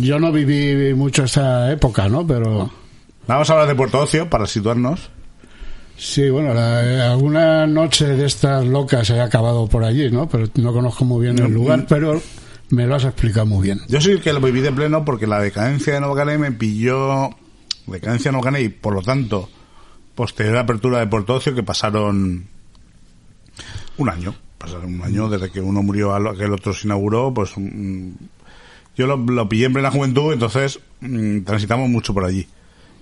yo 0.00 0.20
no 0.20 0.30
viví 0.30 0.94
mucho 0.94 1.24
esa 1.24 1.72
época, 1.72 2.08
¿no? 2.08 2.26
Pero 2.26 2.70
Vamos 3.26 3.48
a 3.50 3.52
hablar 3.54 3.68
de 3.68 3.74
Puerto 3.74 3.98
Ocio 4.00 4.28
para 4.30 4.46
situarnos. 4.46 5.10
sí, 5.96 6.28
bueno, 6.30 6.54
la- 6.54 7.10
alguna 7.12 7.66
noche 7.66 8.06
de 8.06 8.26
estas 8.26 8.64
locas 8.66 9.08
he 9.10 9.20
acabado 9.20 9.66
por 9.66 9.82
allí, 9.84 10.10
¿no? 10.10 10.28
Pero 10.28 10.46
no 10.56 10.72
conozco 10.72 11.04
muy 11.04 11.22
bien 11.26 11.38
el 11.38 11.52
lugar, 11.52 11.86
pero 11.88 12.20
me 12.70 12.86
lo 12.86 12.94
has 12.96 13.04
explicado 13.04 13.46
muy 13.46 13.62
bien. 13.64 13.80
Yo 13.88 14.00
soy 14.00 14.12
el 14.12 14.20
que 14.20 14.32
lo 14.32 14.40
viví 14.40 14.60
de 14.60 14.72
pleno 14.72 15.04
porque 15.04 15.26
la 15.26 15.40
decadencia 15.40 15.94
de 15.94 16.00
Novacané 16.00 16.38
me 16.38 16.52
pilló. 16.52 17.30
Decadencia 17.86 18.30
de 18.30 18.32
Novacané 18.36 18.60
y 18.62 18.68
por 18.68 18.94
lo 18.94 19.02
tanto, 19.02 19.48
posterior 20.14 20.58
apertura 20.58 21.00
de 21.00 21.06
Puerto 21.08 21.34
Ocio, 21.34 21.54
que 21.54 21.62
pasaron 21.62 22.46
un 23.98 24.08
año. 24.10 24.34
Pasaron 24.58 24.94
un 24.94 25.02
año 25.02 25.28
desde 25.28 25.50
que 25.50 25.60
uno 25.60 25.82
murió 25.82 26.14
a 26.14 26.20
lo 26.20 26.34
que 26.36 26.44
el 26.44 26.52
otro 26.52 26.72
se 26.72 26.86
inauguró, 26.86 27.32
pues. 27.34 27.52
mm, 27.56 28.10
Yo 28.96 29.06
lo, 29.06 29.16
lo 29.16 29.48
pillé 29.48 29.66
en 29.66 29.72
plena 29.74 29.90
juventud, 29.90 30.32
entonces 30.32 30.80
mm, 31.00 31.40
transitamos 31.40 31.88
mucho 31.88 32.14
por 32.14 32.24
allí. 32.24 32.46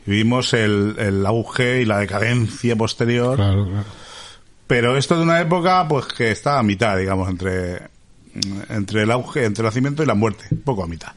Y 0.07 0.11
vimos 0.11 0.53
el, 0.55 0.97
el 0.99 1.25
auge 1.27 1.83
y 1.83 1.85
la 1.85 1.99
decadencia 1.99 2.75
posterior. 2.77 3.37
Claro, 3.37 3.67
claro. 3.67 3.85
Pero 4.67 4.97
esto 4.97 5.17
de 5.17 5.23
una 5.23 5.41
época, 5.41 5.87
pues 5.87 6.07
que 6.07 6.31
está 6.31 6.59
a 6.59 6.63
mitad, 6.63 6.97
digamos, 6.97 7.29
entre, 7.29 7.83
entre 8.71 9.03
el 9.03 9.11
auge, 9.11 9.45
entre 9.45 9.63
el 9.63 9.67
nacimiento 9.67 10.03
y 10.03 10.07
la 10.07 10.15
muerte. 10.15 10.45
Poco 10.65 10.83
a 10.83 10.87
mitad. 10.89 11.13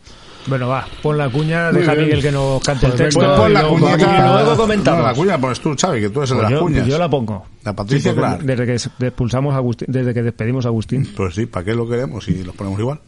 Bueno, 0.48 0.68
va, 0.68 0.86
pon 1.02 1.18
la 1.18 1.28
cuña, 1.30 1.72
Muy 1.72 1.82
deja 1.82 1.94
a. 1.94 1.96
Miguel 1.96 2.22
que 2.22 2.32
nos 2.32 2.62
cante 2.62 2.86
el 2.86 2.92
Pues 2.92 3.02
texto. 3.04 3.20
Pues 3.20 3.40
pon 3.40 3.54
la 3.54 3.64
cuña. 3.68 3.96
y 3.96 4.44
luego 4.44 4.56
comentamos. 4.58 5.00
No, 5.02 5.08
la 5.08 5.14
cuña 5.16 5.38
pones 5.40 5.60
tú, 5.60 5.76
Xavi, 5.80 6.02
que 6.02 6.10
tú 6.10 6.20
eres 6.20 6.32
el 6.32 6.38
Pues 6.38 6.48
de 6.48 6.54
las 6.54 6.60
yo, 6.60 6.60
cuñas. 6.66 6.88
yo 6.88 6.98
la 7.00 7.10
pongo. 7.10 7.46
La 7.64 7.74
Patricia 7.74 8.12
Sí, 8.12 8.18
Clark. 8.18 8.42
Desde 8.44 8.66
que 8.66 9.06
expulsamos 9.08 9.54
a 9.56 9.58
Agustín, 9.58 9.88
desde 9.90 10.14
que 10.14 10.22
despedimos 10.22 10.66
a 10.66 10.70
Agustín. 10.70 11.12
Pues 11.18 11.34
sí, 11.34 11.48
¿para 11.48 11.66
qué 11.66 11.74
lo 11.74 11.88
queremos 11.90 12.24
si 12.26 12.44
los 12.44 12.56
ponemos 12.56 12.80
igual? 12.80 13.00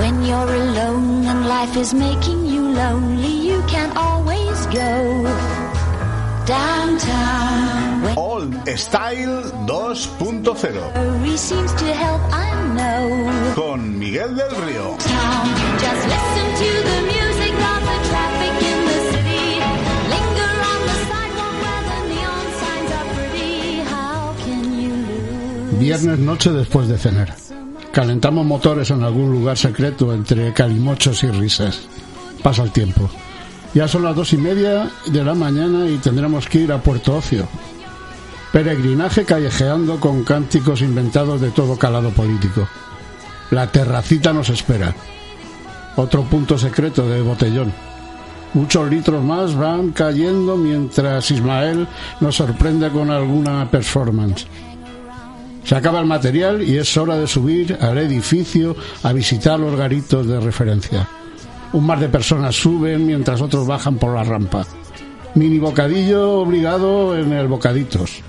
When 0.00 0.22
you're 0.28 0.52
alone 0.62 1.24
and 1.26 1.46
life 1.48 1.76
is 1.76 1.94
making 1.94 2.44
you 2.46 2.62
lonely, 2.82 3.34
you 3.48 3.62
can 3.68 3.90
always 3.96 4.66
go 4.66 4.92
downtown. 6.46 7.93
Old 8.16 8.54
Style 8.76 9.42
2.0 9.66 11.14
worry 11.24 11.36
seems 11.36 11.72
to 11.74 11.84
help, 11.86 12.20
I 12.32 12.54
know. 12.74 13.54
con 13.54 13.98
Miguel 13.98 14.36
del 14.36 14.50
Río. 14.66 14.96
Viernes 25.80 26.18
noche 26.18 26.50
después 26.50 26.88
de 26.88 26.96
cenar. 26.96 27.34
Calentamos 27.92 28.46
motores 28.46 28.90
en 28.90 29.02
algún 29.02 29.30
lugar 29.30 29.58
secreto 29.58 30.14
entre 30.14 30.52
calimochos 30.54 31.22
y 31.24 31.30
risas. 31.30 31.82
Pasa 32.42 32.62
el 32.62 32.70
tiempo. 32.70 33.10
Ya 33.74 33.86
son 33.86 34.04
las 34.04 34.16
dos 34.16 34.32
y 34.32 34.38
media 34.38 34.90
de 35.06 35.24
la 35.24 35.34
mañana 35.34 35.86
y 35.86 35.96
tendremos 35.98 36.48
que 36.48 36.60
ir 36.60 36.72
a 36.72 36.80
Puerto 36.80 37.16
Ocio. 37.16 37.46
Peregrinaje 38.54 39.24
callejeando 39.24 39.98
con 39.98 40.22
cánticos 40.22 40.80
inventados 40.80 41.40
de 41.40 41.50
todo 41.50 41.76
calado 41.76 42.10
político. 42.10 42.68
La 43.50 43.66
terracita 43.66 44.32
nos 44.32 44.48
espera. 44.48 44.94
Otro 45.96 46.22
punto 46.22 46.56
secreto 46.56 47.08
de 47.08 47.20
botellón. 47.20 47.72
Muchos 48.52 48.88
litros 48.88 49.24
más 49.24 49.56
van 49.56 49.90
cayendo 49.90 50.56
mientras 50.56 51.32
Ismael 51.32 51.88
nos 52.20 52.36
sorprende 52.36 52.90
con 52.90 53.10
alguna 53.10 53.68
performance. 53.68 54.46
Se 55.64 55.74
acaba 55.74 55.98
el 55.98 56.06
material 56.06 56.62
y 56.62 56.78
es 56.78 56.96
hora 56.96 57.16
de 57.16 57.26
subir 57.26 57.76
al 57.80 57.98
edificio 57.98 58.76
a 59.02 59.12
visitar 59.12 59.58
los 59.58 59.74
garitos 59.74 60.28
de 60.28 60.38
referencia. 60.38 61.08
Un 61.72 61.86
mar 61.86 61.98
de 61.98 62.08
personas 62.08 62.54
suben 62.54 63.04
mientras 63.04 63.40
otros 63.40 63.66
bajan 63.66 63.96
por 63.96 64.14
la 64.14 64.22
rampa. 64.22 64.64
Mini 65.34 65.58
bocadillo 65.58 66.38
obligado 66.38 67.18
en 67.18 67.32
el 67.32 67.48
bocaditos. 67.48 68.22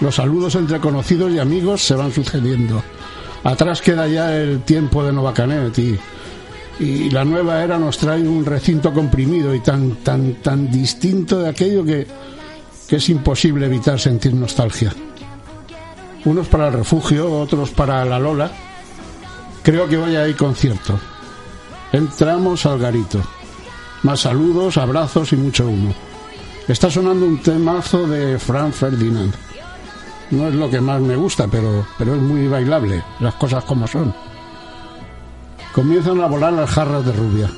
Los 0.00 0.16
saludos 0.16 0.54
entre 0.56 0.80
conocidos 0.80 1.32
y 1.32 1.38
amigos 1.38 1.82
se 1.82 1.94
van 1.94 2.12
sucediendo. 2.12 2.82
Atrás 3.42 3.80
queda 3.80 4.06
ya 4.08 4.36
el 4.36 4.62
tiempo 4.62 5.04
de 5.04 5.12
Novacanet 5.12 5.78
y, 5.78 5.98
y 6.80 7.10
la 7.10 7.24
nueva 7.24 7.62
era 7.62 7.78
nos 7.78 7.98
trae 7.98 8.22
un 8.22 8.44
recinto 8.44 8.92
comprimido 8.92 9.54
y 9.54 9.60
tan, 9.60 9.96
tan, 9.96 10.34
tan 10.36 10.70
distinto 10.70 11.38
de 11.40 11.50
aquello 11.50 11.84
que, 11.84 12.06
que 12.88 12.96
es 12.96 13.08
imposible 13.08 13.66
evitar 13.66 14.00
sentir 14.00 14.34
nostalgia 14.34 14.92
unos 16.24 16.48
para 16.48 16.68
el 16.68 16.72
refugio, 16.72 17.30
otros 17.30 17.70
para 17.70 18.04
la 18.04 18.18
Lola. 18.18 18.50
Creo 19.62 19.88
que 19.88 19.96
hoy 19.96 20.16
hay 20.16 20.34
concierto. 20.34 20.98
Entramos 21.92 22.66
al 22.66 22.78
garito. 22.78 23.20
Más 24.02 24.20
saludos, 24.20 24.76
abrazos 24.76 25.32
y 25.32 25.36
mucho 25.36 25.66
humo. 25.66 25.94
Está 26.66 26.90
sonando 26.90 27.26
un 27.26 27.40
temazo 27.42 28.06
de 28.06 28.38
Frank 28.38 28.72
Ferdinand. 28.72 29.34
No 30.34 30.48
es 30.48 30.54
lo 30.54 30.68
que 30.68 30.80
más 30.80 31.00
me 31.00 31.14
gusta, 31.14 31.46
pero, 31.46 31.86
pero 31.96 32.16
es 32.16 32.20
muy 32.20 32.48
bailable, 32.48 33.04
las 33.20 33.34
cosas 33.34 33.62
como 33.62 33.86
son. 33.86 34.12
Comienzan 35.72 36.20
a 36.20 36.26
volar 36.26 36.52
las 36.52 36.70
jarras 36.70 37.06
de 37.06 37.12
rubia. 37.12 37.48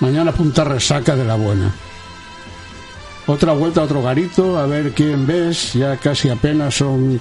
Mañana 0.00 0.30
punta 0.30 0.62
resaca 0.62 1.16
de 1.16 1.24
la 1.24 1.36
buena. 1.36 1.72
Otra 3.26 3.54
vuelta 3.54 3.80
a 3.80 3.84
otro 3.84 4.02
garito, 4.02 4.58
a 4.58 4.66
ver 4.66 4.92
quién 4.92 5.26
ves. 5.26 5.72
Ya 5.72 5.96
casi 5.96 6.28
apenas 6.28 6.74
son 6.74 7.18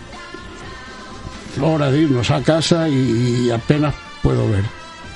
hora 1.61 1.89
de 1.89 2.01
irnos 2.01 2.29
a 2.29 2.41
casa 2.41 2.89
y, 2.89 3.45
y 3.45 3.51
apenas 3.51 3.95
puedo 4.21 4.49
ver. 4.49 4.65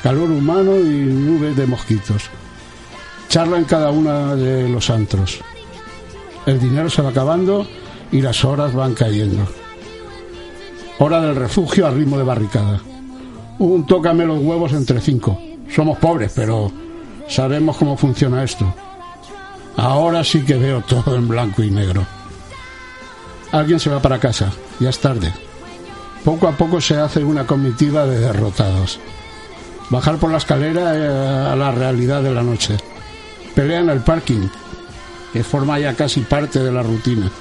Calor 0.03 0.31
humano 0.31 0.77
y 0.79 1.03
nubes 1.03 1.55
de 1.57 1.67
mosquitos. 1.67 2.29
Charla 3.27 3.57
en 3.57 3.65
cada 3.65 3.91
una 3.91 4.35
de 4.35 4.69
los 4.69 4.89
antros. 4.89 5.39
El 6.45 6.59
dinero 6.61 6.89
se 6.89 7.01
va 7.01 7.09
acabando 7.09 7.67
y 8.13 8.21
las 8.21 8.45
horas 8.45 8.73
van 8.73 8.93
cayendo. 8.93 9.45
Hora 10.99 11.19
del 11.19 11.35
refugio 11.35 11.87
a 11.87 11.91
ritmo 11.91 12.17
de 12.17 12.23
barricada. 12.23 12.79
Un 13.57 13.85
tócame 13.87 14.23
los 14.23 14.39
huevos 14.39 14.71
entre 14.73 15.01
cinco. 15.01 15.41
Somos 15.73 15.97
pobres, 15.97 16.31
pero 16.35 16.71
sabemos 17.27 17.75
cómo 17.75 17.97
funciona 17.97 18.43
esto. 18.43 18.71
Ahora 19.75 20.23
sí 20.23 20.45
que 20.45 20.55
veo 20.55 20.81
todo 20.81 21.15
en 21.15 21.27
blanco 21.27 21.63
y 21.63 21.71
negro. 21.71 22.05
Alguien 23.51 23.79
se 23.79 23.89
va 23.89 23.99
para 23.99 24.19
casa. 24.19 24.51
Ya 24.79 24.91
es 24.91 24.99
tarde. 24.99 25.33
Poco 26.23 26.47
a 26.47 26.51
poco 26.51 26.79
se 26.79 26.95
hace 26.95 27.23
una 27.23 27.47
comitiva 27.47 28.05
de 28.05 28.19
derrotados. 28.19 28.99
Bajar 29.89 30.17
por 30.17 30.31
la 30.31 30.37
escalera 30.37 30.95
eh, 30.95 31.51
a 31.51 31.55
la 31.55 31.71
realidad 31.71 32.21
de 32.21 32.33
la 32.33 32.43
noche. 32.43 32.77
Pelea 33.55 33.79
en 33.79 33.89
el 33.89 34.01
parking, 34.01 34.47
que 35.33 35.43
forma 35.43 35.79
ya 35.79 35.95
casi 35.95 36.21
parte 36.21 36.59
de 36.59 36.71
la 36.71 36.83
rutina. 36.83 37.31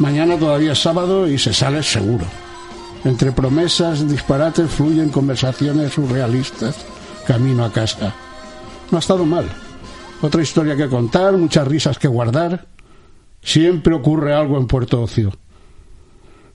Mañana 0.00 0.38
todavía 0.38 0.72
es 0.72 0.78
sábado 0.78 1.28
y 1.28 1.38
se 1.38 1.52
sale 1.52 1.82
seguro. 1.82 2.24
Entre 3.04 3.32
promesas, 3.32 4.08
disparates, 4.08 4.70
fluyen 4.70 5.10
conversaciones 5.10 5.92
surrealistas 5.92 6.74
camino 7.26 7.66
a 7.66 7.72
casa. 7.72 8.14
No 8.90 8.96
ha 8.96 9.00
estado 9.00 9.26
mal. 9.26 9.44
Otra 10.22 10.40
historia 10.40 10.74
que 10.74 10.88
contar, 10.88 11.36
muchas 11.36 11.68
risas 11.68 11.98
que 11.98 12.08
guardar. 12.08 12.66
Siempre 13.42 13.94
ocurre 13.94 14.34
algo 14.34 14.56
en 14.56 14.66
Puerto 14.66 15.02
Ocio. 15.02 15.32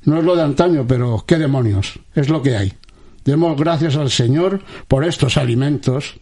No 0.05 0.17
es 0.17 0.23
lo 0.23 0.35
de 0.35 0.41
antaño, 0.41 0.85
pero 0.87 1.23
qué 1.27 1.37
demonios, 1.37 1.99
es 2.15 2.29
lo 2.29 2.41
que 2.41 2.57
hay. 2.57 2.73
Demos 3.25 3.55
gracias 3.59 3.95
al 3.95 4.09
Señor 4.09 4.61
por 4.87 5.03
estos 5.03 5.37
alimentos. 5.37 6.15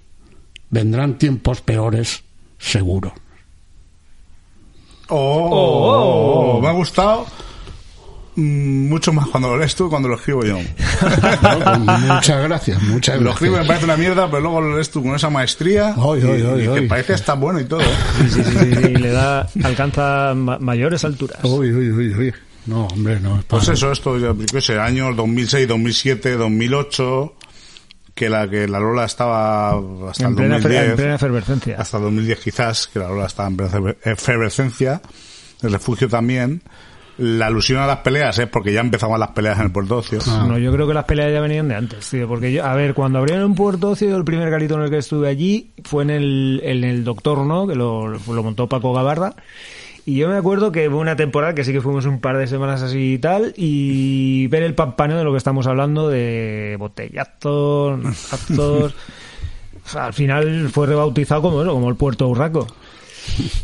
Vendrán 0.69 1.17
tiempos 1.17 1.61
peores, 1.61 2.23
seguro. 2.57 3.13
Oh, 5.15 6.59
me 6.61 6.67
ha 6.67 6.71
gustado 6.71 7.25
mm, 8.35 8.87
mucho 8.89 9.13
más 9.13 9.27
cuando 9.27 9.49
lo 9.49 9.57
lees 9.57 9.75
tú 9.75 9.85
que 9.85 9.89
cuando 9.91 10.07
lo 10.09 10.15
escribo 10.15 10.43
yo. 10.43 10.57
Pues 11.03 11.99
muchas 11.99 12.43
gracias, 12.43 12.81
muchas 12.83 13.19
Lo 13.21 13.31
escribo 13.31 13.53
me 13.57 13.57
gracias. 13.63 13.67
parece 13.67 13.85
una 13.85 13.97
mierda, 13.97 14.27
pero 14.29 14.41
luego 14.41 14.61
lo 14.61 14.75
lees 14.75 14.89
tú 14.89 15.03
con 15.03 15.15
esa 15.15 15.29
maestría. 15.29 15.89
Ay, 15.97 16.21
y, 16.23 16.27
ay, 16.27 16.47
ay, 16.55 16.65
y 16.69 16.73
que 16.73 16.81
parece 16.87 17.13
hasta 17.13 17.33
bueno 17.33 17.59
y 17.59 17.65
todo. 17.65 17.81
¿eh? 17.81 17.85
Sí, 18.19 18.29
sí, 18.29 18.43
sí, 18.43 18.51
sí, 18.59 18.75
sí, 18.75 18.87
le 18.95 19.11
da, 19.11 19.47
alcanza 19.63 20.33
ma- 20.35 20.57
mayores 20.59 21.03
alturas. 21.03 21.39
Uy, 21.43 21.71
uy, 21.71 21.89
uy, 21.91 22.13
uy. 22.15 22.33
No, 22.65 22.87
hombre, 22.87 23.19
no. 23.19 23.37
es 23.39 23.43
Pues 23.45 23.63
para- 23.65 23.73
eso, 23.73 23.91
esto, 23.91 24.17
yo 24.17 24.61
sé, 24.61 24.79
años 24.79 25.15
2006, 25.17 25.67
2007, 25.67 26.37
2008, 26.37 27.33
que 28.13 28.29
la 28.29 28.47
que 28.49 28.67
la 28.67 28.79
Lola 28.79 29.05
estaba 29.05 29.69
hasta 30.09 30.23
En 30.25 30.29
el 30.31 30.35
plena, 30.35 30.55
2010. 30.55 30.89
en 30.89 30.95
plena 30.95 31.15
efervescencia. 31.15 31.75
hasta 31.79 31.99
2010 31.99 32.39
quizás, 32.39 32.87
que 32.87 32.99
la 32.99 33.07
Lola 33.09 33.25
estaba 33.25 33.49
en 33.49 33.57
plena 33.57 33.95
efervescencia, 34.03 35.01
el 35.61 35.71
refugio 35.71 36.07
también. 36.07 36.61
La 37.19 37.45
alusión 37.45 37.79
a 37.79 37.85
las 37.85 37.99
peleas 37.99 38.39
es 38.39 38.47
porque 38.47 38.73
ya 38.73 38.79
empezaban 38.81 39.19
las 39.19 39.29
peleas 39.29 39.59
en 39.59 39.65
el 39.65 39.71
Puerto 39.71 39.97
Ocio. 39.97 40.17
Ah. 40.27 40.45
No, 40.47 40.57
yo 40.57 40.71
creo 40.71 40.87
que 40.87 40.95
las 40.95 41.05
peleas 41.05 41.31
ya 41.31 41.41
venían 41.41 41.67
de 41.67 41.75
antes, 41.75 42.09
tío. 42.09 42.27
Porque 42.27 42.51
yo, 42.51 42.65
a 42.65 42.73
ver, 42.73 42.95
cuando 42.95 43.19
abrieron 43.19 43.45
un 43.45 43.55
Puerto 43.55 43.91
Ocio, 43.91 44.17
el 44.17 44.23
primer 44.23 44.49
garito 44.49 44.73
en 44.75 44.81
el 44.81 44.89
que 44.89 44.97
estuve 44.97 45.27
allí 45.29 45.73
fue 45.83 46.01
en 46.03 46.09
el, 46.09 46.59
en 46.63 46.83
el 46.83 47.03
Doctor, 47.03 47.45
¿no? 47.45 47.67
Que 47.67 47.75
lo, 47.75 48.07
lo 48.07 48.43
montó 48.43 48.67
Paco 48.67 48.93
Gabarra. 48.93 49.35
Y 50.05 50.15
yo 50.15 50.27
me 50.27 50.35
acuerdo 50.35 50.71
que 50.71 50.89
hubo 50.89 50.99
una 50.99 51.15
temporada 51.15 51.55
que 51.55 51.63
sí 51.63 51.71
que 51.71 51.79
fuimos 51.79 52.05
un 52.05 52.19
par 52.19 52.37
de 52.37 52.47
semanas 52.47 52.81
así 52.81 53.13
y 53.13 53.17
tal, 53.19 53.53
y 53.55 54.47
ver 54.51 54.63
el 54.63 54.75
pampaneo 54.75 55.17
de 55.17 55.23
lo 55.23 55.31
que 55.31 55.37
estamos 55.37 55.67
hablando 55.67 56.09
de 56.09 56.75
botellazos, 56.77 57.99
nazazos. 58.03 58.93
O 59.85 59.89
sea, 59.89 60.05
al 60.05 60.13
final 60.13 60.69
fue 60.69 60.87
rebautizado 60.87 61.41
como 61.41 61.61
eso, 61.61 61.73
como 61.73 61.89
el 61.89 61.95
Puerto 61.95 62.27
Urraco. 62.27 62.67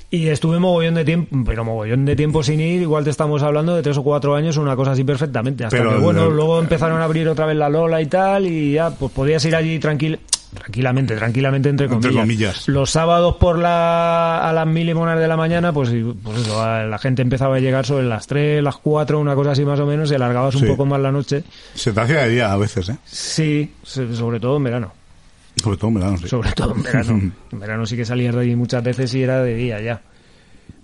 Y 0.09 0.27
estuve 0.27 0.59
mogollón 0.59 0.95
de 0.95 1.05
tiempo, 1.05 1.35
pero 1.45 1.65
mogollón 1.65 2.05
de 2.05 2.15
tiempo 2.15 2.43
sin 2.43 2.59
ir, 2.61 2.81
igual 2.81 3.03
te 3.03 3.09
estamos 3.09 3.43
hablando 3.43 3.75
de 3.75 3.81
tres 3.81 3.97
o 3.97 4.03
cuatro 4.03 4.35
años, 4.35 4.57
una 4.57 4.75
cosa 4.75 4.91
así 4.91 5.03
perfectamente. 5.03 5.65
Hasta 5.65 5.77
Pero 5.77 5.91
que, 5.91 5.97
bueno, 5.97 6.29
luego 6.29 6.59
empezaron 6.59 7.01
a 7.01 7.03
abrir 7.03 7.27
otra 7.27 7.45
vez 7.45 7.57
la 7.57 7.69
Lola 7.69 8.01
y 8.01 8.07
tal, 8.07 8.45
y 8.47 8.73
ya, 8.73 8.89
pues 8.91 9.11
podías 9.11 9.43
ir 9.45 9.55
allí 9.55 9.77
tranquilo. 9.79 10.17
Tranquilamente, 10.53 11.15
tranquilamente, 11.15 11.69
entre 11.69 11.85
Entre 11.85 12.09
comillas. 12.11 12.21
comillas. 12.23 12.67
Los 12.67 12.89
sábados 12.89 13.35
por 13.35 13.59
la, 13.59 14.39
a 14.49 14.51
las 14.51 14.65
mil 14.65 14.89
y 14.89 14.93
monas 14.95 15.19
de 15.19 15.27
la 15.27 15.37
mañana, 15.37 15.71
pues, 15.71 15.91
pues 16.23 16.39
eso, 16.39 16.59
la 16.87 16.97
gente 16.97 17.21
empezaba 17.21 17.57
a 17.57 17.59
llegar 17.59 17.85
sobre 17.85 18.05
las 18.05 18.25
3, 18.25 18.63
las 18.63 18.77
4, 18.77 19.19
una 19.19 19.35
cosa 19.35 19.51
así 19.51 19.63
más 19.63 19.79
o 19.79 19.85
menos, 19.85 20.11
y 20.11 20.15
alargabas 20.15 20.55
un 20.55 20.65
poco 20.67 20.85
más 20.87 20.99
la 20.99 21.11
noche. 21.11 21.43
Se 21.75 21.91
te 21.93 22.01
hacía 22.01 22.23
de 22.23 22.29
día 22.29 22.51
a 22.51 22.57
veces, 22.57 22.89
¿eh? 22.89 22.97
Sí, 23.05 23.73
so- 23.83 24.11
sobre 24.15 24.39
todo 24.39 24.57
en 24.57 24.63
verano. 24.63 24.91
Sobre 25.61 25.77
todo 25.77 25.87
en 25.89 25.93
verano, 25.95 26.17
sí. 26.17 26.27
Sobre 26.27 26.51
todo 26.53 26.73
en 26.75 26.83
verano. 26.83 27.31
En 27.51 27.59
verano 27.59 27.85
sí 27.85 27.95
que 27.95 28.05
salías 28.05 28.33
de 28.33 28.41
ahí 28.41 28.55
muchas 28.55 28.83
veces 28.83 29.13
y 29.13 29.21
era 29.21 29.43
de 29.43 29.53
día 29.53 29.79
ya. 29.81 30.01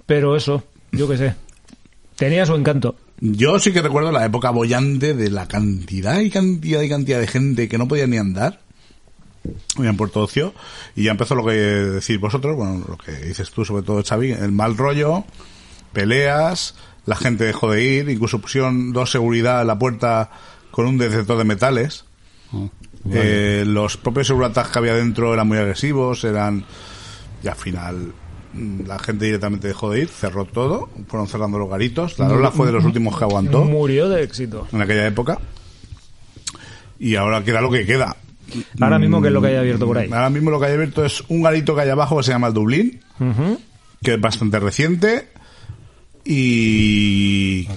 Pero 0.06 0.36
eso, 0.36 0.64
yo 0.92 1.08
qué 1.10 1.18
sé. 1.18 1.36
Tenía 2.16 2.46
su 2.46 2.54
encanto. 2.56 2.96
Yo 3.20 3.58
sí 3.60 3.72
que 3.74 3.82
recuerdo 3.82 4.12
la 4.12 4.26
época 4.26 4.50
bollante 4.52 5.14
de 5.14 5.32
la 5.32 5.48
cantidad 5.48 6.20
y 6.20 6.30
cantidad 6.30 6.82
y 6.82 6.90
cantidad 6.90 7.20
de 7.20 7.28
gente 7.28 7.68
que 7.68 7.78
no 7.78 7.88
podía 7.88 8.06
ni 8.08 8.18
andar 8.18 8.60
en 9.78 9.98
Puerto 9.98 10.22
Ocio 10.22 10.54
y 10.96 11.04
ya 11.04 11.12
empezó 11.12 11.36
lo 11.36 11.46
que 11.46 11.54
decís 11.54 12.20
vosotros, 12.20 12.56
bueno, 12.56 12.84
lo 12.88 12.98
que 12.98 13.12
dices 13.12 13.52
tú 13.52 13.66
sobre 13.66 13.84
todo 13.84 14.04
Xavi, 14.04 14.32
el 14.32 14.52
mal 14.52 14.78
rollo, 14.78 15.24
peleas, 15.94 16.76
la 17.06 17.16
gente 17.16 17.46
dejó 17.46 17.72
de 17.72 17.84
ir, 17.84 18.10
incluso 18.10 18.40
pusieron 18.40 18.92
dos 18.94 19.12
seguridad 19.12 19.62
en 19.62 19.68
la 19.68 19.78
puerta 19.80 20.32
con 20.72 20.86
un 20.88 20.98
detector 20.98 21.38
de 21.38 21.44
metales. 21.44 22.06
Oh, 22.52 22.70
Eh, 23.12 23.64
los 23.68 23.98
propios 23.98 24.28
seguratas 24.28 24.70
que 24.70 24.80
había 24.80 24.96
dentro 24.96 25.34
eran 25.34 25.48
muy 25.48 25.58
agresivos, 25.60 26.24
eran 26.24 26.66
y 27.44 27.48
al 27.48 27.56
final 27.56 28.14
mm, 28.54 28.88
la 28.88 28.98
gente 28.98 29.26
directamente 29.26 29.68
dejó 29.68 29.92
de 29.92 30.02
ir, 30.02 30.08
cerró 30.08 30.46
todo, 30.46 30.90
fueron 31.08 31.28
cerrando 31.28 31.60
los 31.60 31.70
garitos. 31.70 32.18
La 32.18 32.28
Lola 32.28 32.50
fue 32.52 32.66
de 32.66 32.74
los 32.74 32.84
últimos 32.84 33.18
que 33.18 33.24
aguantó 33.24 33.64
Murió 33.64 34.10
de 34.10 34.24
éxito. 34.24 34.68
en 34.72 34.82
aquella 34.82 35.06
época. 35.06 35.38
Y 36.98 37.16
ahora 37.16 37.44
queda 37.44 37.62
lo 37.62 37.70
que 37.70 37.86
queda. 37.86 38.16
Ahora 38.80 39.00
mismo, 39.00 39.22
¿qué 39.22 39.28
es 39.28 39.34
lo 39.34 39.42
que 39.42 39.48
hay 39.48 39.56
abierto 39.56 39.86
por 39.86 39.98
ahí? 39.98 40.10
Ahora 40.12 40.30
mismo 40.30 40.52
lo 40.52 40.60
que 40.60 40.68
hay 40.68 40.74
abierto 40.74 41.06
es 41.06 41.24
un 41.30 41.42
garito 41.42 41.76
que 41.76 41.82
hay 41.82 41.90
abajo 41.90 42.18
que 42.18 42.24
se 42.24 42.32
llama 42.32 42.48
el 42.48 42.54
Dublín, 42.54 43.00
que 44.02 44.14
es 44.14 44.22
bastante 44.22 44.60
reciente. 44.60 45.30
Y, 46.24 47.68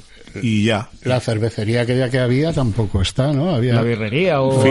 y 0.42 0.64
ya. 0.64 0.88
La 1.04 1.20
cervecería 1.20 1.82
aquella 1.82 2.10
que 2.10 2.18
había 2.18 2.52
tampoco 2.52 3.02
está, 3.02 3.32
¿no? 3.32 3.54
Había... 3.54 3.74
La 3.74 3.82
birrería 3.82 4.40
o... 4.40 4.64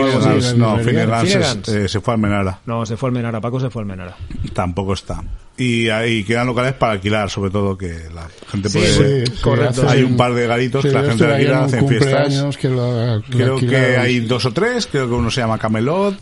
No, 0.56 0.78
Finnegan's. 0.78 1.68
eh, 1.68 1.88
se 1.88 2.00
fue 2.00 2.14
al 2.14 2.20
Menara. 2.20 2.60
No, 2.66 2.84
se 2.86 2.96
fue 2.96 3.08
al 3.08 3.14
Menara. 3.14 3.40
Paco 3.40 3.60
se 3.60 3.70
fue 3.70 3.82
al 3.82 3.86
Menara. 3.86 4.16
Tampoco 4.52 4.94
está. 4.94 5.22
Y 5.56 5.88
ahí 5.88 6.22
quedan 6.24 6.46
locales 6.46 6.74
para 6.74 6.92
alquilar, 6.92 7.28
sobre 7.30 7.50
todo 7.50 7.76
que 7.76 8.08
la 8.14 8.28
gente 8.50 8.68
Sí, 8.68 8.78
puede. 8.78 9.26
Sí, 9.26 9.32
Correcto. 9.42 9.88
Hay 9.88 10.02
un 10.02 10.16
par 10.16 10.32
de 10.34 10.46
garitos 10.46 10.82
Sí, 10.82 10.88
que 10.88 10.94
la 10.94 11.02
gente 11.02 11.24
alquila, 11.26 11.64
hacen 11.64 11.88
fiestas. 11.88 12.56
que 12.56 12.68
lo, 12.68 13.16
lo 13.16 13.22
Creo 13.22 13.56
que 13.58 13.76
hay 13.96 14.20
dos 14.20 14.44
o 14.44 14.52
tres, 14.52 14.86
creo 14.86 15.08
que 15.08 15.14
uno 15.14 15.30
se 15.30 15.40
llama 15.40 15.58
Camelot, 15.58 16.16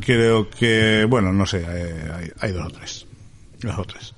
creo 0.00 0.48
que, 0.48 1.06
bueno, 1.08 1.32
no 1.32 1.44
sé, 1.46 1.64
hay, 1.66 2.30
hay 2.40 2.52
dos 2.52 2.66
o 2.66 2.70
tres, 2.70 3.06
dos 3.62 3.78
o 3.78 3.84
tres. 3.84 4.14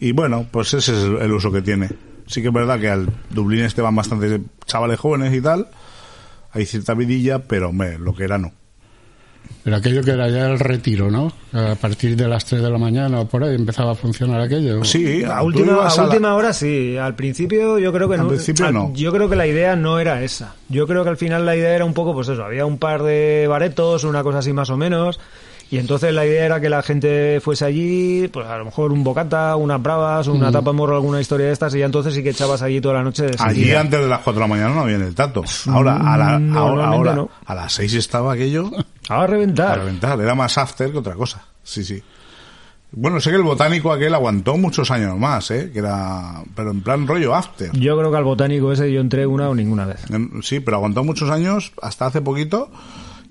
Y 0.00 0.12
bueno, 0.12 0.46
pues 0.50 0.74
ese 0.74 0.92
es 0.92 0.98
el, 1.04 1.16
el 1.16 1.32
uso 1.32 1.50
que 1.50 1.62
tiene. 1.62 1.88
Sí 2.26 2.42
que 2.42 2.48
es 2.48 2.54
verdad 2.54 2.78
que 2.80 2.88
al 2.88 3.08
Dublín 3.30 3.64
este 3.64 3.82
van 3.82 3.94
bastantes 3.96 4.40
chavales 4.66 4.98
jóvenes 4.98 5.32
y 5.34 5.40
tal, 5.40 5.68
hay 6.52 6.66
cierta 6.66 6.94
vidilla, 6.94 7.40
pero 7.40 7.68
hombre, 7.70 7.98
lo 7.98 8.14
que 8.14 8.24
era 8.24 8.38
no. 8.38 8.52
Pero 9.62 9.76
aquello 9.76 10.02
que 10.02 10.10
era 10.12 10.28
ya 10.28 10.46
el 10.46 10.58
retiro, 10.58 11.08
¿no? 11.10 11.32
A 11.52 11.76
partir 11.76 12.16
de 12.16 12.26
las 12.26 12.44
3 12.44 12.62
de 12.62 12.70
la 12.70 12.78
mañana 12.78 13.20
o 13.20 13.28
por 13.28 13.44
ahí 13.44 13.54
empezaba 13.54 13.92
a 13.92 13.94
funcionar 13.94 14.40
aquello. 14.40 14.82
Sí, 14.84 15.22
A 15.24 15.42
última, 15.42 15.86
a 15.86 15.94
la- 15.96 16.04
última 16.04 16.34
hora 16.34 16.52
sí. 16.52 16.96
Al 16.96 17.14
principio 17.14 17.78
yo 17.78 17.92
creo 17.92 18.08
que 18.08 18.14
Al 18.16 18.22
no. 18.22 18.28
principio 18.28 18.66
al- 18.66 18.74
no. 18.74 18.92
Yo 18.94 19.12
creo 19.12 19.28
que 19.28 19.36
la 19.36 19.46
idea 19.46 19.76
no 19.76 20.00
era 20.00 20.22
esa. 20.22 20.54
Yo 20.68 20.86
creo 20.88 21.04
que 21.04 21.10
al 21.10 21.16
final 21.16 21.46
la 21.46 21.54
idea 21.56 21.74
era 21.76 21.84
un 21.84 21.94
poco, 21.94 22.12
pues 22.12 22.28
eso, 22.28 22.44
había 22.44 22.66
un 22.66 22.78
par 22.78 23.02
de 23.04 23.46
baretos, 23.48 24.02
una 24.04 24.22
cosa 24.24 24.38
así 24.38 24.52
más 24.52 24.70
o 24.70 24.76
menos. 24.76 25.20
Y 25.68 25.78
entonces 25.78 26.14
la 26.14 26.24
idea 26.24 26.46
era 26.46 26.60
que 26.60 26.68
la 26.68 26.80
gente 26.82 27.40
fuese 27.42 27.64
allí, 27.64 28.28
pues 28.28 28.46
a 28.46 28.56
lo 28.56 28.66
mejor 28.66 28.92
un 28.92 29.02
bocata, 29.02 29.56
unas 29.56 29.82
bravas, 29.82 30.28
una 30.28 30.52
tapa 30.52 30.70
de 30.70 30.76
morro, 30.76 30.94
alguna 30.94 31.20
historia 31.20 31.46
de 31.46 31.52
estas, 31.52 31.74
y 31.74 31.80
ya 31.80 31.86
entonces 31.86 32.14
sí 32.14 32.22
que 32.22 32.30
echabas 32.30 32.62
allí 32.62 32.80
toda 32.80 32.94
la 32.94 33.02
noche 33.02 33.24
de 33.24 33.36
Allí 33.40 33.72
antes 33.72 33.98
de 34.00 34.06
las 34.06 34.20
4 34.20 34.34
de 34.34 34.40
la 34.40 34.46
mañana 34.46 34.74
no 34.74 34.82
había 34.82 34.94
en 34.96 35.02
el 35.02 35.14
tato. 35.14 35.42
Ahora, 35.68 35.96
a, 35.96 36.16
la, 36.16 36.26
ahora, 36.34 36.38
Normalmente 36.38 36.96
ahora, 36.96 37.14
no. 37.16 37.30
a 37.44 37.54
las 37.56 37.72
6 37.72 37.94
estaba 37.94 38.34
aquello 38.34 38.70
A 39.08 39.22
a 39.24 39.26
reventar. 39.26 39.78
reventar. 39.80 40.20
Era 40.20 40.36
más 40.36 40.56
after 40.56 40.92
que 40.92 40.98
otra 40.98 41.14
cosa. 41.14 41.42
Sí, 41.64 41.82
sí. 41.84 42.00
Bueno, 42.92 43.20
sé 43.20 43.30
que 43.30 43.36
el 43.36 43.42
botánico 43.42 43.92
aquel 43.92 44.14
aguantó 44.14 44.56
muchos 44.56 44.90
años 44.92 45.18
más, 45.18 45.50
¿eh? 45.50 45.70
Que 45.72 45.80
era, 45.80 46.42
pero 46.54 46.70
en 46.70 46.80
plan 46.80 47.06
rollo 47.08 47.34
after. 47.34 47.72
Yo 47.72 47.98
creo 47.98 48.10
que 48.12 48.16
al 48.16 48.24
botánico 48.24 48.70
ese 48.72 48.90
yo 48.92 49.00
entré 49.00 49.26
una 49.26 49.48
o 49.50 49.54
ninguna 49.54 49.84
vez. 49.84 50.04
Sí, 50.42 50.60
pero 50.60 50.76
aguantó 50.76 51.02
muchos 51.02 51.28
años, 51.28 51.72
hasta 51.82 52.06
hace 52.06 52.22
poquito, 52.22 52.70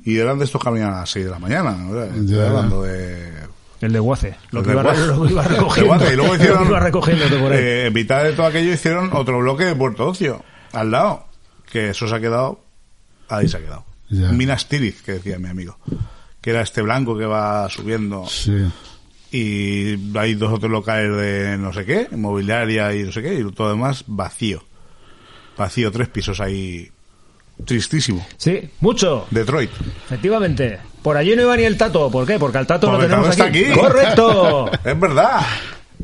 y 0.06 0.18
eran 0.18 0.40
de 0.40 0.46
estos 0.46 0.62
que 0.62 0.70
a 0.70 1.00
las 1.00 1.10
6 1.10 1.26
de 1.26 1.32
la 1.32 1.40
mañana. 1.40 1.72
¿no? 1.72 2.02
Estoy 2.04 2.28
Ya. 2.28 2.48
hablando 2.48 2.84
de... 2.84 3.34
El 3.82 3.92
de 3.92 4.00
Guace. 4.00 4.36
Lo 4.52 4.62
que 4.64 4.68
de 4.70 4.74
iba, 4.74 4.84
Guace. 4.84 5.06
lo 5.08 5.24
que 5.26 5.32
iba 5.34 5.44
de 5.44 5.50
recogiendo. 5.50 5.88
Guace, 5.96 6.14
y 6.14 6.16
luego 6.16 6.32
Lo 6.34 6.38
que 6.38 6.44
hicieron, 6.44 6.68
iba 6.68 6.80
recogiéndote 6.80 7.38
por 7.38 7.52
ahí. 7.52 7.60
eh, 7.60 7.86
en 7.88 7.94
mitad 7.94 8.24
de 8.24 8.32
todo 8.34 8.46
aquello 8.46 8.72
hicieron 8.74 9.10
otro 9.14 9.40
bloque 9.40 9.66
de 9.66 9.76
Puerto 9.76 10.08
Ocio, 10.08 10.44
al 10.72 10.92
lado, 10.92 11.26
que 11.72 11.90
eso 11.90 12.08
se 12.08 12.16
ha 12.16 12.20
quedado, 12.22 12.60
ahí 13.28 13.48
se 13.50 13.58
ha 13.58 13.60
quedado. 13.62 13.84
Ya. 14.10 14.32
Minas 14.32 14.70
Tirith, 14.70 15.02
que 15.02 15.14
decía 15.14 15.38
mi 15.40 15.50
amigo, 15.50 15.78
que 16.40 16.52
era 16.52 16.62
este 16.62 16.82
blanco 16.82 17.18
que 17.18 17.26
va 17.26 17.68
subiendo 17.70 18.26
Sí. 18.28 18.54
y 19.32 20.18
hay 20.18 20.36
dos 20.36 20.54
otros 20.54 20.72
locales 20.72 21.16
de 21.18 21.58
no 21.58 21.74
sé 21.74 21.86
qué, 21.86 22.08
inmobiliaria 22.12 22.94
y 22.96 23.04
no 23.04 23.12
sé 23.12 23.22
qué, 23.22 23.34
y 23.36 23.52
todo 23.52 23.70
demás 23.70 24.04
vacío. 24.08 24.64
Vacío, 25.58 25.92
tres 25.92 26.08
pisos 26.10 26.40
ahí. 26.40 26.90
Tristísimo. 27.64 28.26
Sí, 28.38 28.70
mucho. 28.82 29.28
Detroit. 29.32 29.72
Efectivamente. 30.06 30.80
Por 31.02 31.18
allí 31.18 31.36
no 31.36 31.44
iba 31.44 31.56
ni 31.58 31.64
el 31.64 31.78
tato. 31.78 32.10
¿Por 32.12 32.26
qué? 32.26 32.38
Porque 32.40 32.58
al 32.58 32.68
tato 32.68 32.88
Porque 32.88 33.04
lo 33.04 33.10
tenemos 33.10 33.30
el 33.30 33.38
tato 33.38 33.50
aquí. 33.50 33.60
está 33.60 33.72
aquí. 33.74 33.80
¡Correcto! 33.80 34.72
Es 34.84 35.00
verdad. 35.00 35.42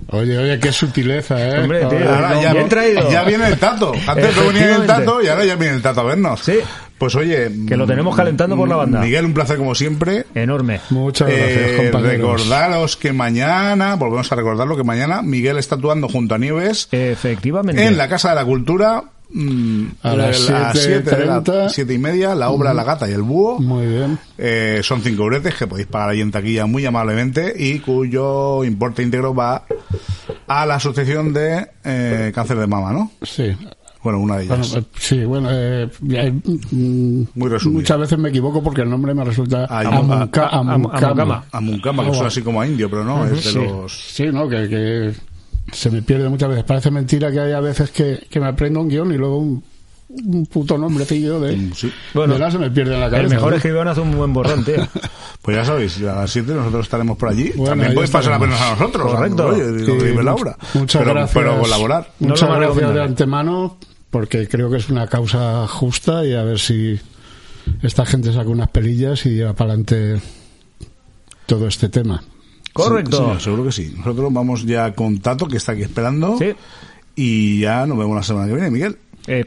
Oye, 0.08 0.38
oye, 0.38 0.60
qué 0.60 0.72
sutileza, 0.72 1.40
¿eh? 1.40 1.60
Hombre, 1.60 1.80
tío. 1.80 1.90
Joder. 1.90 2.08
Ahora 2.08 2.30
no, 2.36 2.42
ya, 2.42 2.54
bien 2.54 2.70
traído. 2.70 3.12
ya 3.12 3.24
viene 3.24 3.48
el 3.48 3.58
tato. 3.58 3.92
Antes 4.08 4.36
no 4.36 4.48
venía 4.48 4.76
el 4.76 4.86
tato 4.86 5.22
y 5.22 5.28
ahora 5.28 5.46
ya 5.46 5.56
viene 5.56 5.76
el 5.76 5.82
tato 5.82 6.02
a 6.02 6.04
vernos. 6.04 6.40
Sí. 6.42 6.60
Pues 6.98 7.16
oye. 7.16 7.50
Que 7.68 7.76
lo 7.78 7.86
tenemos 7.88 8.16
calentando 8.16 8.56
por 8.56 8.68
la 8.70 8.76
banda. 8.78 9.02
Miguel, 9.02 9.26
un 9.26 9.34
placer 9.34 9.58
como 9.58 9.74
siempre. 9.76 10.26
Enorme. 10.36 10.80
Muchas 10.92 11.28
gracias, 11.30 11.58
Eh, 11.58 11.90
compañeros. 11.92 12.42
recordaros 12.42 12.98
que 12.98 13.12
mañana, 13.14 13.96
volvemos 13.96 14.32
a 14.32 14.36
recordarlo, 14.36 14.78
que 14.78 14.84
mañana 14.84 15.22
Miguel 15.22 15.58
está 15.58 15.76
actuando 15.76 16.08
junto 16.08 16.36
a 16.36 16.38
Nieves 16.38 16.88
Efectivamente. 16.92 17.86
en 17.86 17.98
la 17.98 18.08
Casa 18.08 18.30
de 18.30 18.36
la 18.36 18.46
Cultura. 18.46 19.04
Mm, 19.34 19.86
A 20.04 20.16
las 20.16 20.38
siete 20.74 21.16
de 21.18 21.26
la- 21.26 21.42
7:30. 21.42 21.70
siete 21.70 21.94
y 21.94 21.98
media, 21.98 22.36
la 22.36 22.50
obra 22.50 22.74
La 22.74 22.84
Gata 22.84 23.10
y 23.10 23.14
el 23.14 23.22
Búho. 23.22 23.60
Muy 23.60 23.86
bien. 23.88 24.18
Eh, 24.38 24.82
son 24.84 25.02
cinco 25.02 25.24
euretes 25.24 25.56
que 25.56 25.68
podéis 25.68 25.88
pagar 25.88 26.10
ahí 26.10 26.22
en 26.22 26.32
taquilla 26.32 26.66
muy 26.66 26.86
amablemente 26.86 27.54
y 27.58 27.80
cuyo 27.80 28.64
importe 28.64 29.04
íntegro 29.04 29.34
va 29.34 29.64
a 30.48 30.66
la 30.66 30.76
Asociación 30.76 31.34
de 31.34 31.68
eh, 31.84 32.32
Cáncer 32.34 32.58
de 32.58 32.68
Mama, 32.68 32.92
¿no? 32.94 33.12
Sí. 33.22 33.56
Bueno, 34.04 34.20
una 34.20 34.38
de 34.38 34.48
Bueno, 34.48 34.64
ellas. 34.64 34.78
eh, 34.78 34.84
sí, 34.98 35.24
bueno, 35.26 35.48
eh, 35.52 35.88
mm, 36.02 37.24
Muy 37.36 37.50
resumido. 37.50 37.80
muchas 37.82 38.00
veces 38.00 38.18
me 38.18 38.30
equivoco 38.30 38.64
porque 38.64 38.82
el 38.82 38.90
nombre 38.90 39.14
me 39.14 39.24
resulta 39.24 39.68
Ay, 39.70 39.86
Amunca- 39.86 40.48
a- 40.48 40.56
a- 40.56 40.60
Amuncama. 40.60 40.98
Amuncama. 41.08 41.44
A 41.52 41.62
Muncama, 41.62 42.04
que 42.06 42.12
suena 42.14 42.28
así 42.30 42.42
como 42.42 42.62
a 42.62 42.68
indio, 42.68 42.90
pero 42.90 43.04
no, 43.04 43.26
es 43.26 43.32
de 43.32 43.42
Sí, 43.52 43.56
los... 43.60 43.94
sí, 43.94 44.26
¿no? 44.32 44.50
Que, 44.50 44.68
que 44.68 45.14
se 45.72 45.90
me 45.90 46.02
pierde 46.02 46.30
muchas 46.30 46.50
veces. 46.50 46.64
Parece 46.64 46.92
mentira 46.92 47.32
que 47.32 47.40
hay 47.40 47.52
a 47.52 47.60
veces 47.60 47.92
que, 47.92 48.26
que 48.30 48.40
me 48.40 48.48
aprendo 48.48 48.82
un 48.82 48.90
guion 48.90 49.12
y 49.14 49.18
luego 49.18 49.38
un, 49.38 49.64
un 50.10 50.46
puto 50.46 50.78
nombrecillo 50.78 51.40
de, 51.40 51.72
sí. 51.74 51.92
Bueno, 52.14 52.34
de 52.34 52.40
nada 52.40 52.52
se 52.52 52.58
me 52.60 52.70
pierde 52.70 52.96
en 52.96 53.00
la 53.00 53.10
cabeza. 53.10 53.24
el 53.24 53.30
mejor 53.30 53.52
¿no? 53.52 53.56
escribano 53.58 53.92
hace 53.92 54.02
un 54.02 54.12
buen 54.18 54.34
borrón, 54.34 54.64
tío. 54.66 54.76
Pues 55.42 55.58
ya 55.58 55.66
sabéis, 55.66 55.98
a 56.04 56.18
las 56.18 56.30
7 56.30 56.54
nosotros 56.54 56.86
estaremos 56.86 57.18
por 57.18 57.30
allí. 57.30 57.50
Bueno, 57.56 57.72
También 57.72 57.96
podéis 57.96 58.12
pasar 58.12 58.34
a 58.34 58.38
vernos 58.38 58.62
a 58.62 58.76
nosotros. 58.76 59.12
Correcto. 59.12 59.48
Oye, 59.48 59.64
lo 59.72 59.80
Sí, 59.80 59.98
que 60.14 60.22
Laura. 60.24 60.56
Muchas 60.76 61.02
pero, 61.02 61.14
gracias. 61.16 61.34
pero 61.34 61.60
colaborar. 61.60 62.12
No 62.20 62.28
Muchas 62.28 62.48
más 62.48 62.60
gracias 62.60 62.94
de 62.94 63.02
antemano 63.02 63.78
porque 64.12 64.48
creo 64.48 64.70
que 64.70 64.78
es 64.78 64.90
una 64.90 65.08
causa 65.08 65.66
justa 65.68 66.24
y 66.28 66.36
a 66.36 66.44
ver 66.44 66.60
si 66.60 67.00
esta 67.82 68.06
gente 68.06 68.32
saca 68.32 68.50
unas 68.50 68.70
pelillas 68.70 69.26
y 69.26 69.32
lleva 69.32 69.54
para 69.54 69.72
adelante 69.74 70.22
todo 71.48 71.68
este 71.68 71.90
tema. 71.90 72.22
Correcto. 72.74 73.18
Sí, 73.18 73.24
señor, 73.24 73.42
seguro 73.42 73.64
que 73.66 73.72
sí. 73.72 73.94
Nosotros 73.98 74.34
vamos 74.34 74.66
ya 74.66 74.94
con 74.94 75.20
Tato, 75.20 75.48
que 75.48 75.58
está 75.58 75.74
aquí 75.74 75.82
esperando. 75.84 76.38
Sí. 76.38 76.54
Y 77.16 77.60
ya 77.62 77.86
nos 77.86 77.98
vemos 77.98 78.16
la 78.16 78.24
semana 78.24 78.48
que 78.48 78.54
viene, 78.54 78.72
Miguel. 78.72 78.98
Eh, 79.28 79.46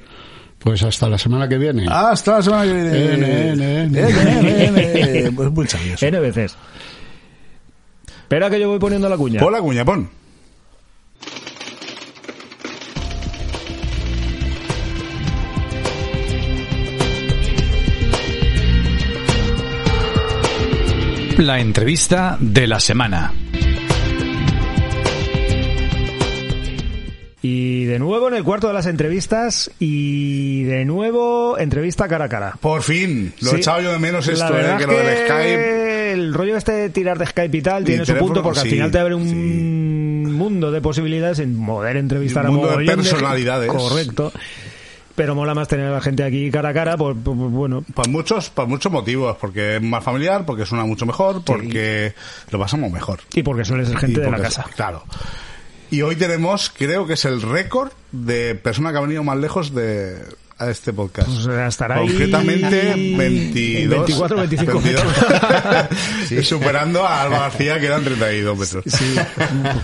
Pues 0.59 0.83
hasta 0.83 1.09
la 1.09 1.19
semana 1.19 1.49
que 1.49 1.59
viene. 1.59 1.87
Hasta 1.89 2.37
la 2.37 2.43
semana 2.43 2.65
que 2.65 2.73
viene. 2.73 3.15
N, 3.15 3.53
N, 3.53 3.85
N. 3.85 3.99
N, 4.01 4.65
N, 4.67 5.19
N. 5.21 5.33
Pues 5.33 5.51
muy 5.51 5.67
sabio 5.67 5.95
eso. 5.95 6.07
N 6.07 6.21
veces. 6.21 6.57
Espera 8.23 8.49
que 8.51 8.61
yo 8.61 8.69
voy 8.69 8.79
poniendo 8.79 9.09
la 9.09 9.17
cuña. 9.17 9.41
Pon 9.41 9.53
la 9.53 9.61
cuña, 9.61 9.85
pon. 9.85 10.09
La 21.38 21.59
entrevista 21.61 22.37
de 22.40 22.66
la 22.66 22.79
semana. 22.81 23.33
Y 27.42 27.85
de 27.85 27.99
nuevo 27.99 28.29
en 28.29 28.35
el 28.35 28.44
cuarto 28.44 28.68
de 28.68 28.73
las 28.73 28.87
entrevistas 28.87 29.70
y 29.79 30.62
de 30.62 30.85
nuevo 30.87 31.59
entrevista 31.59 32.09
cara 32.09 32.27
a 32.27 32.29
cara. 32.29 32.57
Por 32.61 32.83
fin, 32.83 33.35
lo 33.42 33.51
Sí. 33.51 33.57
he 33.57 33.59
echado 33.59 33.83
yo 33.83 33.92
de 33.92 33.99
menos 33.99 34.27
La 34.29 34.33
esto, 34.33 34.53
verdad 34.53 34.75
eh, 34.75 34.79
que 34.79 34.87
lo 34.87 34.99
del 34.99 35.16
Skype. 35.27 36.12
El 36.12 36.33
rollo 36.35 36.57
este 36.57 36.73
de 36.73 36.90
tirar 36.90 37.18
de 37.18 37.27
Skype 37.27 37.57
y 37.59 37.62
tal 37.62 37.83
Y 37.83 37.87
tiene 37.87 38.07
su 38.07 38.14
punto 38.14 38.42
porque 38.42 38.61
al 38.61 38.68
final 38.68 38.90
te 38.90 38.99
abre 38.99 39.14
un 39.14 39.29
sí. 39.29 39.35
mundo 39.35 40.70
de 40.70 40.81
posibilidades 40.81 41.40
en 41.40 41.66
poder 41.66 41.97
entrevistar 41.97 42.44
Y 42.44 42.49
un 42.49 42.55
mundo 42.55 42.70
a 42.70 42.77
de 42.79 42.87
personalidades. 42.87 43.68
Correcto. 43.70 44.33
Pero 45.16 45.35
mola 45.37 45.55
más 45.55 45.68
tener 45.68 45.87
a 45.87 45.90
la 45.92 46.00
gente 46.00 46.24
aquí 46.24 46.50
cara 46.50 46.70
a 46.70 46.74
cara, 46.74 46.96
por, 46.96 47.14
por- 47.16 47.37
por- 47.37 47.50
bueno, 47.50 47.85
Por 47.94 48.09
muchos, 48.09 48.50
por 48.50 48.66
muchos 48.66 48.90
motivos, 48.90 49.37
porque 49.40 49.77
es 49.77 49.83
más 49.83 50.03
familiar, 50.03 50.44
porque 50.44 50.66
suena 50.66 50.85
mucho 50.85 51.07
mejor, 51.07 51.44
porque 51.44 52.14
lo 52.50 52.59
pasamos 52.59 52.90
mejor. 52.90 53.20
y 53.33 53.42
porque 53.44 53.64
suele 53.64 53.87
ser 53.87 53.96
gente 53.98 54.20
de 54.20 54.31
la 54.31 54.40
casa. 54.40 54.64
Claro. 54.74 55.05
Y 55.90 56.03
hoy 56.03 56.16
tenemos, 56.16 56.70
creo 56.77 57.07
que 57.07 57.12
es 57.12 57.24
el 57.24 57.40
récord 57.42 57.92
de 58.11 58.57
persona 58.57 58.90
que 58.90 58.98
ha 58.98 59.03
venido 59.03 59.22
más 59.22 59.37
lejos 59.37 59.72
de 59.74 60.18
a 60.59 60.71
este 60.71 60.93
podcast. 60.93 61.29
Pues, 61.29 61.47
estará 61.69 61.97
ahí 61.97 62.09
Concretamente 62.09 62.95
22. 63.17 63.90
24, 63.90 64.37
25 64.37 64.73
22. 64.81 65.05
metros. 65.05 66.47
Superando 66.47 67.05
a 67.05 67.23
Alba 67.23 67.38
García, 67.40 67.81
que 67.81 67.87
eran 67.87 68.05
32 68.05 68.59
metros. 68.59 68.85
Sí, 68.87 69.14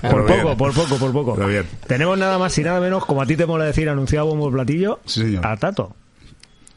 por 0.03 0.27
bien. 0.27 0.41
poco, 0.43 0.57
por 0.57 0.73
poco, 0.75 0.97
por 0.97 1.13
poco. 1.13 1.35
Pero 1.35 1.49
bien. 1.49 1.67
Tenemos 1.87 2.17
nada 2.19 2.39
más 2.39 2.57
y 2.59 2.63
nada 2.63 2.81
menos, 2.81 3.05
como 3.05 3.23
a 3.23 3.27
ti 3.27 3.37
te 3.37 3.47
mola 3.47 3.65
decir, 3.65 3.89
anunciado 3.89 4.27
bombo 4.27 4.51
platillo, 4.51 5.01
Sí, 5.07 5.23
señor. 5.23 5.47
a 5.47 5.57
Tato. 5.57 5.95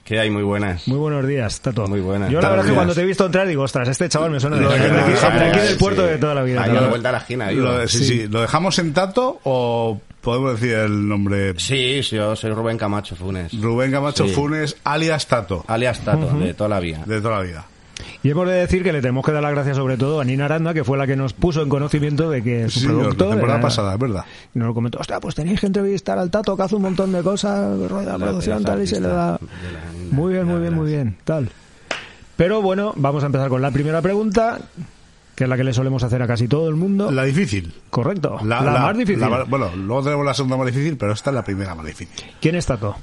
Que 0.04 0.20
hay 0.20 0.30
muy 0.30 0.44
buenas. 0.44 0.86
Muy 0.88 0.98
buenos 0.98 1.26
días, 1.26 1.62
Tato. 1.62 1.88
Muy 1.88 2.02
buenas. 2.02 2.30
Yo 2.30 2.42
la 2.42 2.50
verdad 2.50 2.66
es 2.66 2.72
que 2.72 2.76
cuando 2.76 2.94
te 2.94 3.02
he 3.02 3.06
visto 3.06 3.26
entrar 3.26 3.48
digo, 3.48 3.64
ostras, 3.64 3.88
este 3.88 4.10
chaval 4.10 4.32
me 4.32 4.40
suena 4.42 4.58
de, 4.58 4.66
aquí, 4.66 4.80
dejamos, 4.84 5.40
de 5.40 5.46
aquí 5.48 5.60
del 5.60 5.70
sí. 5.70 5.76
puerto 5.80 6.02
de 6.04 6.18
toda 6.18 6.36
la 6.36 6.44
vida. 6.44 6.62
Ahí 6.64 6.72
a 6.72 6.82
la 6.82 6.88
vuelta 6.88 7.08
de 7.08 7.12
la 7.14 7.18
esquina. 7.20 7.52
Lo- 7.52 7.88
sí, 7.88 8.04
sí. 8.04 8.28
¿Lo 8.28 8.42
dejamos 8.42 8.78
en 8.80 8.92
Tato 8.92 9.40
o 9.44 10.02
podemos 10.24 10.60
decir 10.60 10.76
el 10.76 11.08
nombre? 11.08 11.54
Sí, 11.60 12.02
sí, 12.02 12.16
yo 12.16 12.36
soy 12.36 12.52
Rubén 12.52 12.78
Camacho 12.78 13.16
Funes. 13.16 13.54
Rubén 13.62 13.92
Camacho 13.92 14.28
Sí. 14.28 14.34
Funes, 14.34 14.78
alias 14.84 15.28
Tato, 15.28 15.64
Alias 15.68 16.00
Tato, 16.00 16.32
de 16.38 16.54
toda 16.54 16.70
la 16.70 16.80
vida. 16.80 17.04
de 17.06 17.22
toda 17.22 17.38
la 17.38 17.44
vida. 17.44 17.66
Y 18.24 18.30
hemos 18.32 18.48
de 18.48 18.56
decir 18.56 18.84
que 18.84 18.92
le 18.92 19.02
tenemos 19.02 19.24
que 19.26 19.32
dar 19.32 19.44
las 19.44 19.52
gracias 19.52 19.78
sobre 19.78 19.98
todo 19.98 20.20
a 20.20 20.26
Nina 20.26 20.46
Aranda, 20.46 20.74
que 20.74 20.84
fue 20.84 20.98
la 20.98 21.06
que 21.06 21.16
nos 21.16 21.34
puso 21.34 21.62
en 21.62 21.70
conocimiento 21.70 22.30
de 22.30 22.42
que 22.42 22.64
su 22.70 22.80
Sí, 22.80 22.80
señor, 22.82 22.96
la 22.96 23.02
productor... 23.04 23.30
temporada 23.32 23.60
era- 23.60 23.68
pasada, 23.68 23.94
es 23.94 24.00
verdad. 24.00 24.26
Y 24.56 24.60
nos 24.60 24.70
lo 24.70 24.74
comentó, 24.74 24.98
hostia, 25.00 25.20
pues 25.20 25.36
tenéis 25.36 25.60
que 25.60 25.68
entrevistar 25.68 26.18
al 26.18 26.32
Tato, 26.32 26.56
que 26.58 26.64
hace 26.64 26.76
un 26.76 26.82
montón 26.84 27.12
de 27.12 27.22
cosas, 27.22 27.78
rueda 27.90 28.18
La 28.18 28.26
producción, 28.26 28.64
tal, 28.64 28.82
y 28.82 28.88
se 28.88 29.00
le 29.00 29.08
da... 29.10 29.38
Muy 30.12 30.34
bien, 30.34 30.46
muy 30.48 30.60
bien, 30.62 30.74
muy 30.74 30.90
bien, 30.90 31.18
tal. 31.24 31.50
Pero 32.36 32.62
bueno, 32.62 32.94
vamos 32.96 33.24
a 33.24 33.28
empezar 33.28 33.48
con 33.50 33.62
la 33.62 33.72
primera 33.72 34.02
pregunta, 34.02 34.60
que 35.36 35.44
es 35.46 35.50
la 35.50 35.58
que 35.58 35.64
le 35.64 35.74
solemos 35.74 36.04
hacer 36.04 36.22
a 36.22 36.28
casi 36.28 36.48
todo 36.48 36.70
el 36.70 36.76
mundo. 36.76 37.12
La 37.12 37.24
difícil. 37.24 37.74
Correcto, 37.90 38.40
la, 38.44 38.62
La, 38.62 38.72
la- 38.72 38.80
más 38.82 38.98
difícil. 38.98 39.20
la- 39.22 39.44
bueno, 39.46 39.72
luego 39.76 40.04
tenemos 40.04 40.26
la 40.26 40.34
segunda 40.34 40.58
más 40.58 40.68
difícil, 40.68 40.98
pero 40.98 41.14
esta 41.14 41.30
es 41.32 41.36
la 41.36 41.44
primera 41.44 41.74
más 41.76 41.86
difícil. 41.86 42.26
¿Quién 42.40 42.56
es 42.56 42.66
Tato? 42.66 42.96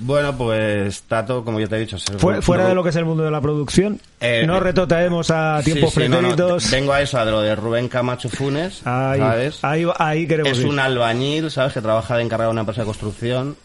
Bueno, 0.00 0.36
pues 0.38 1.02
Tato, 1.08 1.44
como 1.44 1.58
ya 1.58 1.66
te 1.66 1.74
he 1.74 1.80
dicho... 1.80 1.96
un- 2.22 2.40
fuera 2.42 2.68
de 2.68 2.74
lo 2.76 2.84
que 2.84 2.90
es 2.90 2.96
el 2.96 3.04
mundo 3.04 3.24
de 3.24 3.32
la 3.32 3.40
producción, 3.40 4.00
Eh, 4.20 4.44
no 4.46 4.58
eh, 4.58 4.60
retrotraemos 4.60 5.28
a 5.32 5.60
Sí, 5.64 5.72
tiempos 5.72 5.92
sí, 5.94 6.00
no, 6.08 6.22
no, 6.22 6.28
pretéritos. 6.28 6.70
Vengo 6.70 6.92
a 6.92 7.02
eso, 7.02 7.18
a 7.18 7.24
lo 7.24 7.40
de 7.40 7.56
Rubén 7.56 7.88
Camacho 7.88 8.28
Funes, 8.28 8.86
ahí, 8.86 9.18
¿sabes? 9.18 9.64
ahí, 9.64 9.84
ahí 9.98 10.28
queremos 10.28 10.52
Es 10.52 10.60
ir. 10.60 10.66
un 10.68 10.78
albañil, 10.78 11.50
¿sabes? 11.50 11.72
Que 11.72 11.80
trabaja 11.80 12.16
de 12.16 12.22
encargado 12.22 12.50
de 12.50 12.52
una 12.52 12.60
empresa 12.60 12.82
de 12.82 12.86
construcción. 12.86 13.56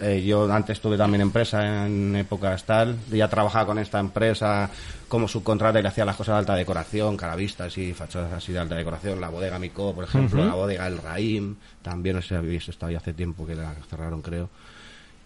Eh, 0.00 0.22
yo 0.22 0.50
antes 0.50 0.80
tuve 0.80 0.96
también 0.96 1.20
empresa 1.20 1.86
en 1.86 2.16
épocas 2.16 2.64
tal. 2.64 2.96
Ya 3.10 3.28
trabajaba 3.28 3.66
con 3.66 3.78
esta 3.78 4.00
empresa 4.00 4.70
como 5.08 5.28
subcontrata 5.28 5.78
y 5.78 5.82
le 5.82 5.88
hacía 5.88 6.04
las 6.04 6.16
cosas 6.16 6.34
de 6.34 6.38
alta 6.38 6.54
decoración, 6.54 7.16
caravistas 7.16 7.76
y 7.76 7.92
fachadas 7.92 8.32
así 8.32 8.52
de 8.52 8.60
alta 8.60 8.76
decoración. 8.76 9.20
La 9.20 9.28
bodega 9.28 9.58
Mico, 9.58 9.94
por 9.94 10.04
ejemplo, 10.04 10.44
la 10.44 10.54
bodega 10.54 10.86
El 10.86 10.98
Raim. 10.98 11.56
También, 11.82 12.16
no 12.16 12.22
sé 12.22 12.28
si 12.28 12.34
habéis 12.34 12.68
estado 12.68 12.92
ya 12.92 12.98
hace 12.98 13.12
tiempo 13.12 13.46
que 13.46 13.54
la 13.54 13.74
cerraron, 13.90 14.22
creo. 14.22 14.48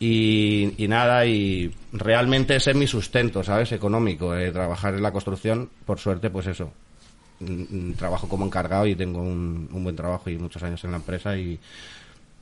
Y, 0.00 0.74
y 0.76 0.88
nada, 0.88 1.24
y 1.24 1.72
realmente 1.92 2.56
ese 2.56 2.72
es 2.72 2.76
mi 2.76 2.88
sustento, 2.88 3.44
¿sabes? 3.44 3.70
Económico, 3.70 4.34
eh, 4.36 4.50
trabajar 4.50 4.94
en 4.94 5.02
la 5.02 5.12
construcción, 5.12 5.70
por 5.86 6.00
suerte, 6.00 6.30
pues 6.30 6.48
eso. 6.48 6.72
Mm, 7.38 7.90
mm, 7.90 7.92
Trabajo 7.94 8.28
como 8.28 8.44
encargado 8.44 8.86
y 8.86 8.96
tengo 8.96 9.22
un, 9.22 9.68
un 9.72 9.84
buen 9.84 9.94
trabajo 9.94 10.30
y 10.30 10.36
muchos 10.36 10.62
años 10.64 10.82
en 10.84 10.90
la 10.90 10.96
empresa 10.96 11.36
y, 11.36 11.60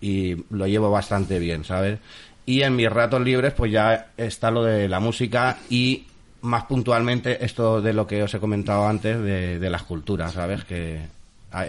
y 0.03 0.45
lo 0.51 0.67
llevo 0.67 0.91
bastante 0.91 1.39
bien, 1.39 1.65
¿sabes? 1.65 1.99
Y 2.45 2.61
en 2.63 2.77
mis 2.77 2.91
ratos 2.91 3.23
libres, 3.23 3.55
pues 3.55 3.73
ya 3.73 4.09
está 4.19 4.51
lo 4.51 4.63
de 4.65 4.89
la 4.89 5.01
música 5.01 5.57
y 5.71 6.05
más 6.43 6.65
puntualmente 6.65 7.45
esto 7.45 7.81
de 7.81 7.93
lo 7.93 8.07
que 8.07 8.23
os 8.23 8.35
he 8.35 8.41
comentado 8.41 8.87
antes 8.87 9.19
de, 9.23 9.59
de 9.61 9.71
la 9.71 9.77
escultura, 9.79 10.29
¿sabes? 10.29 10.65
Que 10.65 11.01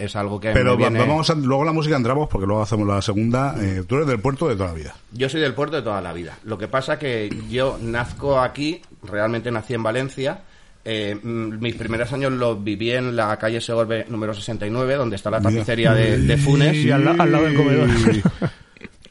es 0.00 0.16
algo 0.16 0.40
que 0.40 0.50
Pero 0.50 0.72
me 0.72 0.78
viene... 0.78 0.98
va- 0.98 1.06
vamos 1.06 1.30
a, 1.30 1.34
luego 1.34 1.64
la 1.64 1.72
música 1.72 1.94
entramos 1.94 2.28
porque 2.28 2.46
luego 2.46 2.62
hacemos 2.62 2.88
la 2.88 3.00
segunda. 3.02 3.54
Eh, 3.60 3.84
tú 3.86 3.96
eres 3.96 4.08
del 4.08 4.18
puerto 4.18 4.48
de 4.48 4.56
toda 4.56 4.70
la 4.70 4.74
vida. 4.74 4.96
Yo 5.12 5.28
soy 5.28 5.40
del 5.42 5.54
puerto 5.54 5.76
de 5.76 5.82
toda 5.82 6.00
la 6.00 6.12
vida. 6.12 6.36
Lo 6.44 6.58
que 6.58 6.66
pasa 6.68 6.98
que 6.98 7.30
yo 7.48 7.78
nazco 7.80 8.40
aquí, 8.40 8.82
realmente 9.04 9.50
nací 9.52 9.74
en 9.74 9.82
Valencia. 9.84 10.40
Eh, 10.84 11.16
mm, 11.20 11.58
mis 11.60 11.74
primeros 11.76 12.12
años 12.12 12.32
los 12.32 12.62
viví 12.62 12.90
en 12.90 13.16
la 13.16 13.36
calle 13.38 13.60
Segorbe 13.60 14.04
número 14.08 14.34
69, 14.34 14.94
donde 14.96 15.16
está 15.16 15.30
la 15.30 15.40
tapicería 15.40 15.92
de, 15.94 16.18
de 16.18 16.36
Funes. 16.36 16.76
Y 16.76 16.90
al, 16.90 17.04
la- 17.04 17.12
al 17.12 17.32
lado 17.32 17.44
del 17.44 17.54
comedor. 17.54 17.88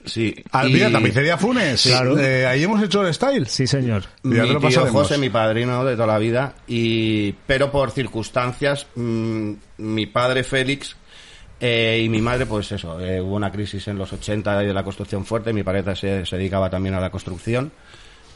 Sí. 0.06 0.36
Ah, 0.52 0.68
y 0.68 0.74
mira, 0.74 0.92
tapicería 0.92 1.38
Funes. 1.38 1.84
Claro. 1.84 2.20
Eh, 2.20 2.46
ahí 2.46 2.64
hemos 2.64 2.84
hecho 2.84 3.08
el 3.08 3.14
style. 3.14 3.48
Sí, 3.48 3.66
señor. 3.66 4.04
Mi 4.24 4.36
lo 4.36 4.60
tío. 4.60 4.86
José, 4.88 5.18
mi 5.18 5.30
padrino 5.30 5.86
de 5.86 5.94
toda 5.94 6.08
la 6.08 6.18
vida, 6.20 6.56
y 6.68 7.32
pero 7.48 7.72
por 7.72 7.92
circunstancias, 7.92 8.86
mm, 8.96 9.52
mi 9.78 10.06
padre 10.08 10.44
Félix 10.44 10.98
eh, 11.62 12.02
y 12.04 12.10
mi 12.10 12.22
madre, 12.22 12.46
pues 12.46 12.70
eso, 12.74 13.00
eh, 13.00 13.22
hubo 13.22 13.36
una 13.38 13.50
crisis 13.50 13.88
en 13.88 13.98
los 13.98 14.12
80 14.12 14.60
de 14.60 14.74
la 14.74 14.84
construcción 14.84 15.26
fuerte, 15.26 15.54
mi 15.54 15.64
padre 15.64 15.96
se, 15.96 16.26
se 16.26 16.36
dedicaba 16.36 16.70
también 16.70 16.96
a 16.96 17.00
la 17.00 17.10
construcción 17.10 17.72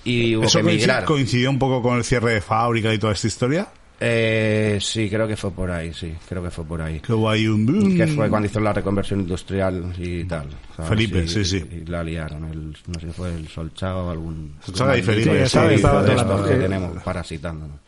y 0.04 0.36
hubo 0.36 0.45
¿Eso 0.45 0.60
que 0.62 0.70
emigrar. 0.72 1.06
coincidió 1.06 1.50
un 1.50 1.60
poco 1.60 1.82
con 1.82 1.98
el 1.98 2.04
cierre 2.04 2.34
de 2.36 2.41
fábrica 2.41 2.93
y 2.93 2.98
toda 3.00 3.14
esta 3.14 3.28
historia? 3.28 3.68
Eh, 4.00 4.78
sí, 4.80 5.10
creo 5.10 5.28
que 5.28 5.36
fue 5.36 5.50
por 5.52 5.72
ahí, 5.72 5.91
sí, 5.91 6.14
creo 6.30 6.43
que 6.43 6.52
fue 6.52 6.64
por 6.64 6.80
ahí. 6.82 7.00
Que 7.00 7.14
hubo 7.14 7.28
ahí 7.30 7.48
un 7.48 7.66
boom. 7.66 7.98
Que 7.98 8.06
fue 8.06 8.30
cuando 8.30 8.48
hizo 8.48 8.60
la 8.60 8.72
reconversión 8.72 9.22
industrial 9.22 9.91
y 9.98 10.24
tal. 10.26 10.48
¿sabes? 10.76 10.89
Felipe, 10.89 11.24
Y- 11.24 11.28
sí, 11.28 11.43
sí. 11.43 11.66
Y 11.72 11.89
la 11.89 12.04
liaron, 12.04 12.43
el, 12.45 12.78
no 12.86 13.00
sé 13.00 13.08
si 13.08 13.14
fue 13.14 13.34
el 13.34 13.48
Solchaga 13.48 13.95
o 13.95 14.12
algún... 14.12 14.56
Solchaga 14.64 14.95
y 14.98 15.02
Felipe, 15.02 15.32
Sí, 15.39 15.43
estaba- 15.43 15.72
estaba 15.74 16.04
de 16.04 16.16
estos 16.16 16.48
que 16.48 16.56
tenemos 16.56 17.02
parasitándonos. 17.04 17.80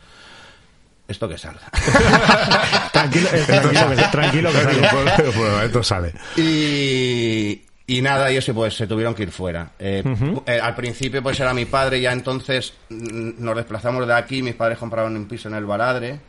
Esto 1.08 1.28
que 1.30 1.38
salga. 1.38 1.62
Tranquilo, 2.92 3.30
eh, 3.34 3.44
tranquilo, 3.48 3.90
que, 3.96 4.04
tranquilo 4.12 4.52
que 4.52 4.58
sale. 4.62 4.80
Pero, 5.18 5.32
pero, 5.32 5.62
esto 5.64 5.84
sale. 5.84 6.14
Y, 6.38 7.62
y 7.90 8.04
nada, 8.04 8.32
y 8.32 8.38
eso 8.38 8.54
pues 8.54 8.76
se 8.76 8.86
tuvieron 8.86 9.16
que 9.16 9.24
ir 9.24 9.32
fuera. 9.32 9.72
Eh, 9.80 10.04
eh, 10.46 10.60
al 10.62 10.76
principio 10.76 11.24
pues 11.24 11.40
era 11.40 11.56
mi 11.56 11.66
padre, 11.66 12.00
ya 12.00 12.12
entonces 12.12 12.72
mm, 12.90 13.44
nos 13.44 13.56
desplazamos 13.56 14.06
de 14.06 14.14
aquí, 14.14 14.44
mis 14.44 14.54
padres 14.54 14.78
compraron 14.78 15.16
un 15.16 15.28
piso 15.28 15.50
en 15.50 15.56
el 15.56 15.66
Baladre 15.66 16.20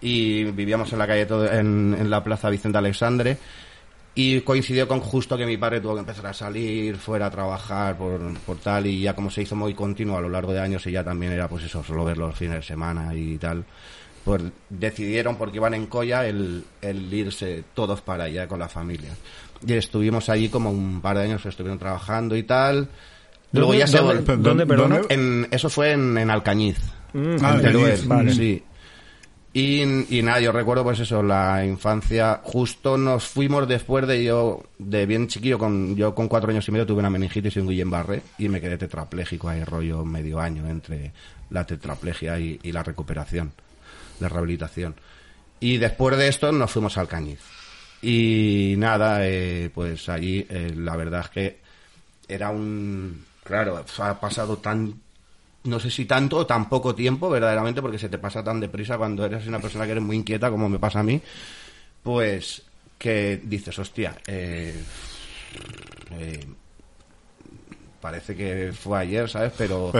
y 0.00 0.44
vivíamos 0.44 0.90
en 0.94 0.98
la 0.98 1.06
calle 1.06 1.26
todo, 1.26 1.44
en, 1.52 1.94
en 1.98 2.08
la 2.08 2.24
plaza 2.24 2.48
Vicente 2.48 2.78
Alexandre 2.78 3.36
y 4.14 4.40
coincidió 4.40 4.88
con 4.88 5.00
justo 5.00 5.36
que 5.36 5.44
mi 5.44 5.58
padre 5.58 5.82
tuvo 5.82 5.92
que 5.92 6.00
empezar 6.00 6.28
a 6.28 6.32
salir 6.32 6.96
fuera 6.96 7.26
a 7.26 7.30
trabajar 7.30 7.98
por, 7.98 8.38
por 8.38 8.56
tal 8.56 8.86
y 8.86 9.02
ya 9.02 9.14
como 9.14 9.30
se 9.30 9.42
hizo 9.42 9.56
muy 9.56 9.74
continuo 9.74 10.16
a 10.16 10.22
lo 10.22 10.30
largo 10.30 10.54
de 10.54 10.60
años 10.60 10.86
y 10.86 10.92
ya 10.92 11.04
también 11.04 11.32
era 11.32 11.48
pues 11.48 11.64
eso, 11.64 11.84
solo 11.84 12.06
verlo 12.06 12.28
los 12.28 12.38
fines 12.38 12.56
de 12.56 12.62
semana 12.62 13.14
y 13.14 13.36
tal 13.36 13.62
pues 14.24 14.42
decidieron 14.70 15.36
porque 15.36 15.58
iban 15.58 15.74
en 15.74 15.86
colla 15.86 16.26
el, 16.26 16.64
el 16.80 17.12
irse 17.12 17.62
todos 17.74 18.00
para 18.00 18.24
allá 18.24 18.48
con 18.48 18.58
la 18.58 18.70
familia 18.70 19.10
y 19.66 19.72
estuvimos 19.72 20.28
allí 20.28 20.48
como 20.48 20.70
un 20.70 21.00
par 21.00 21.16
de 21.18 21.24
años 21.24 21.44
estuvieron 21.46 21.78
trabajando 21.78 22.36
y 22.36 22.42
tal. 22.42 22.88
Luego 23.52 23.68
¿Dónde- 23.72 23.78
ya 23.78 23.86
se 23.86 23.98
dónde- 23.98 25.06
en, 25.10 25.48
eso 25.50 25.68
fue 25.70 25.92
en, 25.92 26.18
en 26.18 26.30
Alcañiz 26.30 26.78
Ah, 26.80 27.18
en 27.18 27.44
Alcañiz, 27.44 27.62
Teruel, 27.62 28.00
vale. 28.06 28.34
sí. 28.34 28.62
Y, 29.56 29.82
y 30.18 30.22
nada, 30.22 30.40
yo 30.40 30.50
recuerdo 30.50 30.82
pues 30.82 30.98
eso, 30.98 31.22
la 31.22 31.64
infancia, 31.64 32.40
justo 32.42 32.98
nos 32.98 33.22
fuimos 33.24 33.68
después 33.68 34.04
de 34.08 34.24
yo, 34.24 34.64
de 34.80 35.06
bien 35.06 35.28
chiquillo, 35.28 35.58
con 35.60 35.94
yo 35.94 36.12
con 36.12 36.26
cuatro 36.26 36.50
años 36.50 36.66
y 36.66 36.72
medio 36.72 36.86
tuve 36.86 36.98
una 36.98 37.10
meningitis 37.10 37.54
y 37.54 37.60
un 37.60 37.68
Guillain-Barré 37.68 38.20
y 38.38 38.48
me 38.48 38.60
quedé 38.60 38.76
tetrapléjico 38.76 39.48
ahí 39.48 39.62
rollo 39.62 40.04
medio 40.04 40.40
año 40.40 40.68
entre 40.68 41.12
la 41.50 41.64
tetraplegia 41.64 42.36
y, 42.40 42.58
y 42.64 42.72
la 42.72 42.82
recuperación, 42.82 43.52
la 44.18 44.28
rehabilitación. 44.28 44.96
Y 45.60 45.76
después 45.76 46.16
de 46.18 46.26
esto 46.26 46.50
nos 46.50 46.72
fuimos 46.72 46.98
al 46.98 47.06
Cañiz. 47.06 47.38
Y 48.06 48.74
nada, 48.76 49.26
eh, 49.26 49.70
pues 49.74 50.08
allí 50.08 50.46
eh, 50.48 50.72
la 50.76 50.94
verdad 50.96 51.22
es 51.22 51.28
que 51.30 51.58
era 52.28 52.50
un... 52.50 53.24
Claro, 53.42 53.82
ha 53.98 54.20
pasado 54.20 54.58
tan 54.58 54.94
no 55.64 55.80
sé 55.80 55.90
si 55.90 56.04
tanto 56.04 56.36
o 56.36 56.46
tan 56.46 56.68
poco 56.68 56.94
tiempo, 56.94 57.30
verdaderamente, 57.30 57.80
porque 57.80 57.98
se 57.98 58.10
te 58.10 58.18
pasa 58.18 58.44
tan 58.44 58.60
deprisa 58.60 58.98
cuando 58.98 59.24
eres 59.24 59.46
una 59.46 59.60
persona 59.60 59.86
que 59.86 59.92
eres 59.92 60.04
muy 60.04 60.16
inquieta, 60.16 60.50
como 60.50 60.68
me 60.68 60.78
pasa 60.78 61.00
a 61.00 61.02
mí, 61.02 61.18
pues 62.02 62.60
que 62.98 63.40
dices, 63.42 63.78
hostia, 63.78 64.14
eh, 64.26 64.74
eh, 66.12 66.46
parece 68.00 68.36
que 68.36 68.72
fue 68.78 68.98
ayer, 68.98 69.28
¿sabes? 69.30 69.52
Pero, 69.56 69.90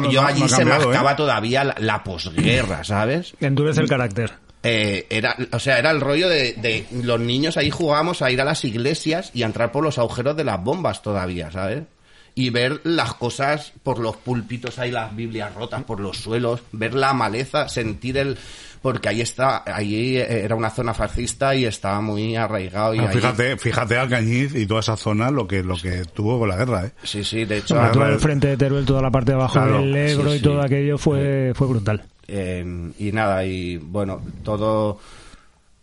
no- 0.00 0.10
yo 0.10 0.22
allí 0.22 0.40
no 0.40 0.48
se 0.48 0.64
me 0.64 0.70
¿eh? 0.70 0.74
acaba 0.96 1.14
todavía 1.14 1.64
la, 1.64 1.74
la 1.78 2.02
posguerra, 2.02 2.82
¿sabes? 2.82 3.34
Endurece 3.40 3.80
el 3.82 3.88
carácter. 3.88 4.32
Eh, 4.62 5.06
era, 5.10 5.36
o 5.52 5.58
sea, 5.58 5.78
era 5.78 5.90
el 5.90 6.00
rollo 6.00 6.28
de, 6.28 6.52
de 6.54 6.86
los 7.02 7.18
niños 7.20 7.56
ahí 7.56 7.70
jugábamos 7.70 8.22
a 8.22 8.30
ir 8.30 8.40
a 8.40 8.44
las 8.44 8.64
iglesias 8.64 9.30
y 9.34 9.42
a 9.42 9.46
entrar 9.46 9.72
por 9.72 9.82
los 9.82 9.98
agujeros 9.98 10.36
de 10.36 10.44
las 10.44 10.62
bombas 10.62 11.02
todavía, 11.02 11.50
¿sabes? 11.50 11.82
Y 12.34 12.48
ver 12.50 12.80
las 12.84 13.12
cosas 13.14 13.72
por 13.82 13.98
los 13.98 14.16
púlpitos, 14.16 14.78
ahí 14.78 14.90
las 14.90 15.14
Biblias 15.14 15.54
rotas 15.54 15.82
por 15.82 16.00
los 16.00 16.16
suelos, 16.16 16.62
ver 16.72 16.94
la 16.94 17.12
maleza, 17.12 17.68
sentir 17.68 18.16
el, 18.16 18.38
porque 18.80 19.10
ahí 19.10 19.20
está, 19.20 19.62
ahí 19.66 20.16
era 20.16 20.54
una 20.54 20.70
zona 20.70 20.94
fascista 20.94 21.54
y 21.54 21.66
estaba 21.66 22.00
muy 22.00 22.34
arraigado 22.36 22.94
y 22.94 23.00
Ah, 23.00 23.08
ahí- 23.10 23.16
fíjate, 23.16 23.56
fíjate 23.58 23.98
Alcañiz 23.98 24.54
y 24.54 24.64
toda 24.64 24.80
esa 24.80 24.96
zona 24.96 25.30
lo 25.30 25.46
que 25.46 25.62
lo 25.62 25.76
que 25.76 26.04
tuvo 26.06 26.38
con 26.38 26.48
la 26.48 26.56
guerra, 26.56 26.86
¿eh? 26.86 26.92
Sí, 27.02 27.22
sí, 27.22 27.44
de 27.44 27.58
hecho, 27.58 27.74
todo 27.92 28.06
el 28.06 28.18
frente 28.18 28.46
de 28.48 28.56
Teruel, 28.56 28.86
toda 28.86 29.02
la 29.02 29.10
parte 29.10 29.32
de 29.32 29.36
abajo 29.36 29.52
Claro, 29.54 29.80
del 29.80 29.94
Ebro 29.94 30.30
sí, 30.30 30.36
y 30.36 30.38
sí. 30.38 30.44
todo 30.44 30.62
aquello 30.62 30.96
fue, 30.96 31.52
fue 31.54 31.66
brutal. 31.66 32.02
Eh, 32.34 32.92
y 32.98 33.12
nada, 33.12 33.44
y 33.44 33.76
bueno, 33.76 34.22
todo, 34.42 34.98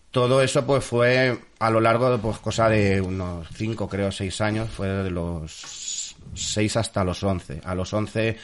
todo 0.10 0.41
eso 0.41 0.66
pues 0.66 0.84
fue 0.84 1.38
a 1.60 1.70
lo 1.70 1.80
largo 1.80 2.10
de 2.10 2.18
pues 2.18 2.39
cosa 2.39 2.68
de 2.70 3.00
unos 3.00 3.47
5, 3.54 3.88
creo, 3.88 4.12
6 4.12 4.41
años, 4.41 4.68
fue 4.68 4.88
de 4.88 5.12
los 5.12 6.16
6 6.34 6.78
hasta 6.78 7.04
los 7.04 7.22
11. 7.22 7.62
A 7.64 7.76
los 7.76 7.93
11 7.93 8.36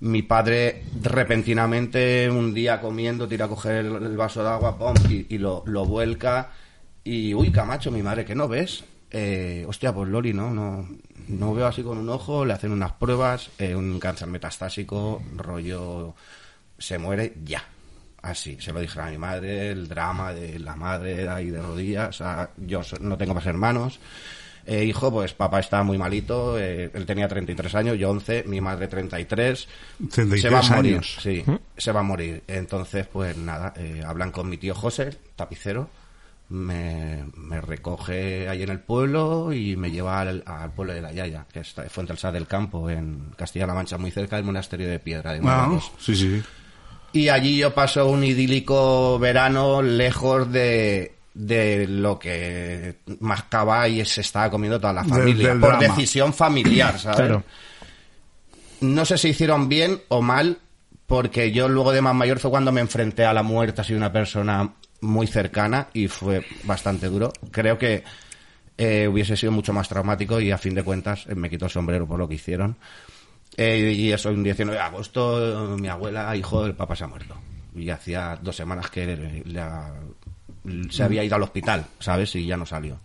mi 0.00 0.22
padre 0.22 0.84
repentinamente 1.02 2.30
un 2.30 2.54
día 2.54 2.80
comiendo 2.80 3.28
tira 3.28 3.44
a 3.44 3.48
coger 3.48 3.84
el, 3.84 3.94
el 3.96 4.16
vaso 4.16 4.42
de 4.42 4.48
agua 4.48 4.78
pum, 4.78 4.94
y, 5.10 5.34
y 5.34 5.36
lo, 5.36 5.62
lo 5.66 5.84
vuelca 5.84 6.52
y 7.04 7.34
uy 7.34 7.52
Camacho 7.52 7.90
mi 7.90 8.02
madre 8.02 8.24
que 8.24 8.34
no 8.34 8.48
ves 8.48 8.82
eh, 9.10 9.66
hostia 9.68 9.92
pues 9.94 10.08
Loli 10.08 10.32
no 10.32 10.50
no 10.50 10.88
no 11.28 11.54
veo 11.54 11.66
así 11.66 11.82
con 11.82 11.98
un 11.98 12.08
ojo 12.08 12.46
le 12.46 12.54
hacen 12.54 12.72
unas 12.72 12.92
pruebas 12.92 13.50
eh, 13.58 13.74
un 13.74 14.00
cáncer 14.00 14.28
metastásico 14.28 15.22
rollo 15.36 16.14
se 16.80 16.98
muere 16.98 17.34
ya 17.44 17.62
así 18.22 18.56
se 18.60 18.72
lo 18.72 18.80
dije 18.80 19.00
a 19.00 19.06
mi 19.10 19.18
madre 19.18 19.70
el 19.70 19.86
drama 19.86 20.32
de 20.34 20.58
la 20.58 20.74
madre 20.74 21.28
ahí 21.28 21.50
de 21.50 21.62
rodillas 21.62 22.08
o 22.08 22.12
sea, 22.24 22.50
yo 22.56 22.80
no 23.00 23.16
tengo 23.16 23.34
más 23.34 23.46
hermanos 23.46 24.00
eh, 24.66 24.84
hijo, 24.84 25.10
pues 25.10 25.32
papá 25.32 25.58
está 25.60 25.82
muy 25.82 25.96
malito, 25.96 26.56
eh, 26.58 26.90
él 26.92 27.06
tenía 27.06 27.26
33 27.26 27.74
años, 27.76 27.98
yo 27.98 28.10
11, 28.10 28.44
mi 28.46 28.60
madre 28.60 28.86
33. 28.88 29.66
33 30.12 30.40
se 30.42 30.48
va 30.50 30.58
a 30.60 30.76
morir, 30.76 30.94
años. 30.96 31.16
sí, 31.20 31.42
se 31.78 31.90
va 31.92 32.00
a 32.00 32.02
morir. 32.04 32.42
Entonces, 32.46 33.06
pues 33.10 33.36
nada, 33.38 33.72
eh, 33.78 34.02
hablan 34.06 34.30
con 34.30 34.48
mi 34.48 34.58
tío 34.58 34.74
José, 34.74 35.16
tapicero, 35.34 35.88
me, 36.50 37.24
me 37.36 37.60
recoge 37.62 38.48
ahí 38.48 38.62
en 38.62 38.68
el 38.68 38.80
pueblo 38.80 39.50
y 39.52 39.76
me 39.76 39.90
lleva 39.90 40.20
al, 40.20 40.42
al 40.46 40.70
pueblo 40.72 40.92
de 40.92 41.00
la 41.00 41.10
Yaya, 41.10 41.46
que 41.50 41.60
está 41.60 41.82
en 41.84 41.90
Fuente 41.90 42.14
del 42.30 42.46
Campo, 42.46 42.88
en 42.90 43.30
Castilla-La 43.36 43.74
Mancha, 43.74 43.96
muy 43.98 44.10
cerca 44.10 44.36
del 44.36 44.44
monasterio 44.44 44.88
de 44.88 44.98
Piedra 44.98 45.32
de 45.32 45.38
Ah, 45.42 45.64
Morelos. 45.66 45.90
sí, 45.98 46.14
sí. 46.14 46.42
Y 47.12 47.28
allí 47.28 47.56
yo 47.58 47.74
paso 47.74 48.06
un 48.08 48.22
idílico 48.24 49.18
verano 49.18 49.82
lejos 49.82 50.50
de, 50.52 51.12
de 51.34 51.86
lo 51.88 52.18
que 52.18 52.96
mascaba 53.20 53.88
y 53.88 54.04
se 54.04 54.20
estaba 54.20 54.50
comiendo 54.50 54.78
toda 54.80 54.92
la 54.92 55.02
Del- 55.02 55.10
familia. 55.10 55.48
del 55.48 55.60
por 55.60 55.70
drama. 55.78 55.94
decisión 55.96 56.32
familiar, 56.32 56.98
¿sabes? 56.98 57.16
Claro. 57.18 57.42
No 58.80 59.04
sé 59.04 59.18
si 59.18 59.28
hicieron 59.28 59.68
bien 59.68 60.00
o 60.08 60.22
mal, 60.22 60.58
porque 61.06 61.50
yo 61.52 61.68
luego 61.68 61.92
de 61.92 62.00
más 62.00 62.14
mayor 62.14 62.38
fue 62.38 62.50
cuando 62.50 62.72
me 62.72 62.80
enfrenté 62.80 63.24
a 63.24 63.32
la 63.34 63.42
muerte 63.42 63.80
así 63.80 63.92
de 63.92 63.98
una 63.98 64.12
persona 64.12 64.72
muy 65.00 65.26
cercana 65.26 65.88
y 65.92 66.08
fue 66.08 66.44
bastante 66.64 67.08
duro. 67.08 67.32
Creo 67.50 67.76
que 67.76 68.04
eh, 68.78 69.08
hubiese 69.08 69.36
sido 69.36 69.52
mucho 69.52 69.72
más 69.72 69.88
traumático 69.88 70.40
y 70.40 70.50
a 70.50 70.58
fin 70.58 70.74
de 70.74 70.82
cuentas 70.82 71.26
eh, 71.28 71.34
me 71.34 71.50
quito 71.50 71.64
el 71.66 71.70
sombrero 71.70 72.06
por 72.06 72.18
lo 72.18 72.28
que 72.28 72.36
hicieron. 72.36 72.76
Eh, 73.56 73.92
y 73.96 74.12
eso, 74.12 74.30
un 74.30 74.42
19 74.42 74.78
de 74.78 74.84
agosto, 74.84 75.76
mi 75.78 75.88
abuela, 75.88 76.34
hijo 76.36 76.64
del 76.64 76.74
papá, 76.74 76.96
se 76.96 77.04
ha 77.04 77.08
muerto. 77.08 77.36
Y 77.74 77.88
hacía 77.90 78.38
dos 78.40 78.56
semanas 78.56 78.90
que 78.90 79.42
se 80.90 81.02
había 81.02 81.24
ido 81.24 81.36
al 81.36 81.42
hospital, 81.42 81.86
¿sabes? 81.98 82.34
Y 82.36 82.46
ya 82.46 82.56
no 82.56 82.66
salió. 82.66 82.98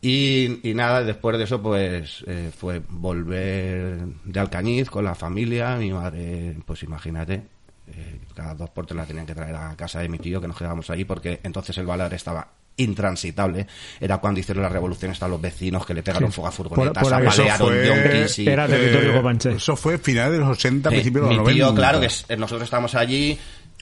Y, 0.00 0.60
nada, 0.74 1.02
después 1.02 1.36
de 1.38 1.44
eso, 1.44 1.60
pues 1.60 2.24
eh, 2.26 2.52
fue 2.56 2.80
volver 2.88 3.98
de 4.24 4.40
Alcañiz 4.40 4.88
con 4.90 5.04
la 5.04 5.14
familia. 5.14 5.76
Mi 5.76 5.90
madre, 5.90 6.56
pues 6.64 6.84
imagínate, 6.84 7.42
eh, 7.88 8.20
cada 8.34 8.54
dos 8.54 8.70
por 8.70 8.86
tres 8.86 8.96
la 8.96 9.06
tenían 9.06 9.26
que 9.26 9.34
traer 9.34 9.56
a 9.56 9.74
casa 9.76 10.00
de 10.00 10.08
mi 10.08 10.18
tío, 10.18 10.40
que 10.40 10.46
nos 10.46 10.56
quedábamos 10.56 10.88
ahí, 10.90 11.04
porque 11.04 11.40
entonces 11.42 11.76
el 11.78 11.86
Baladre 11.86 12.16
estaba 12.16 12.46
intransitable. 12.78 13.66
Era 14.00 14.18
cuando 14.18 14.40
hicieron 14.40 14.62
la 14.62 14.68
revolución, 14.70 15.12
estaban 15.12 15.32
los 15.32 15.40
vecinos 15.40 15.84
que 15.84 15.92
le 15.94 16.02
pegaron 16.02 16.32
fuego 16.32 16.48
a 16.48 16.52
furgonetas, 16.52 17.02
por. 17.02 17.12
Eso 17.12 17.42
apalearon 17.42 17.68
fue- 17.68 17.86
yonkis 17.86 18.38
y- 18.40 18.48
Era 18.48 18.66
territorio 18.66 19.12
Eh. 19.12 19.52
Eso 19.56 19.76
fue 19.76 19.98
finales 19.98 20.32
de 20.32 20.38
los 20.38 20.48
80, 20.48 20.88
Sí, 20.90 20.94
principios 20.96 21.24
de 21.24 21.28
mi 21.28 21.36
los 21.36 21.44
90. 21.44 21.66
tío, 21.66 21.74
claro, 21.74 22.00
que 22.00 22.06
es- 22.06 22.24
eh, 22.28 22.36
nosotros 22.36 22.64
estábamos 22.64 22.94
allí. 22.94 23.38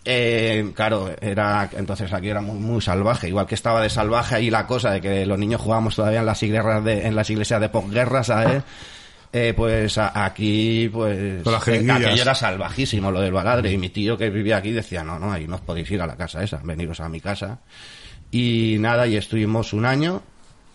eh, 0.08 0.70
claro, 0.74 1.10
era 1.20 1.68
entonces 1.76 2.12
aquí 2.12 2.28
era 2.28 2.40
muy, 2.40 2.58
muy 2.60 2.80
salvaje, 2.80 3.26
igual 3.28 3.44
que 3.46 3.56
estaba 3.56 3.82
de 3.82 3.90
salvaje 3.90 4.36
ahí 4.36 4.50
la 4.50 4.64
cosa 4.64 4.92
de 4.92 5.00
que 5.00 5.26
los 5.26 5.36
niños 5.36 5.60
jugábamos 5.60 5.96
todavía 5.96 6.20
en 6.20 6.26
las 6.26 6.40
iglesias 6.44 6.84
de, 6.84 7.06
en 7.08 7.16
las 7.16 7.28
iglesias 7.28 7.60
de 7.60 7.68
posguerra, 7.70 8.22
¿sabes? 8.22 8.62
Eh, 9.32 9.52
pues 9.54 9.98
a- 9.98 10.24
aquí, 10.24 10.88
pues 10.90 11.42
Con 11.42 11.52
las 11.52 11.66
eh, 11.68 11.86
aquello 11.90 12.22
era 12.22 12.34
salvajísimo 12.34 13.10
lo 13.10 13.20
del 13.20 13.32
baladre 13.32 13.70
y 13.72 13.76
mi 13.76 13.90
tío 13.90 14.16
que 14.16 14.30
vivía 14.30 14.56
aquí 14.58 14.70
decía 14.70 15.02
no, 15.02 15.18
no, 15.18 15.30
ahí 15.32 15.46
no 15.46 15.56
os 15.56 15.60
podéis 15.60 15.90
ir 15.90 16.00
a 16.00 16.06
la 16.06 16.16
casa 16.16 16.42
esa, 16.42 16.60
veniros 16.62 17.00
a 17.00 17.08
mi 17.08 17.20
casa 17.20 17.58
y 18.30 18.76
nada, 18.78 19.06
y 19.06 19.16
estuvimos 19.16 19.72
un 19.72 19.86
año 19.86 20.22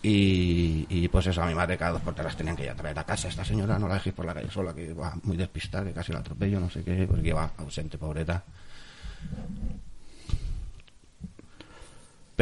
y, 0.02 0.86
y, 0.88 1.08
pues 1.08 1.26
eso, 1.28 1.42
a 1.42 1.46
mi 1.46 1.54
madre 1.54 1.78
cada 1.78 1.92
dos 1.92 2.02
por 2.02 2.18
las 2.18 2.36
tenían 2.36 2.56
que 2.56 2.64
ya 2.64 2.74
traer 2.74 2.98
a 2.98 3.04
casa. 3.04 3.28
Esta 3.28 3.44
señora 3.44 3.78
no 3.78 3.86
la 3.86 3.94
dejéis 3.94 4.14
por 4.14 4.26
la 4.26 4.34
calle 4.34 4.50
sola, 4.50 4.74
que 4.74 4.92
va 4.92 5.14
muy 5.22 5.36
despistada, 5.36 5.84
que 5.84 5.92
casi 5.92 6.12
la 6.12 6.18
atropello, 6.18 6.58
no 6.58 6.68
sé 6.68 6.82
qué, 6.82 7.06
porque 7.08 7.32
va 7.32 7.52
ausente, 7.58 7.98
pobreta. 7.98 8.42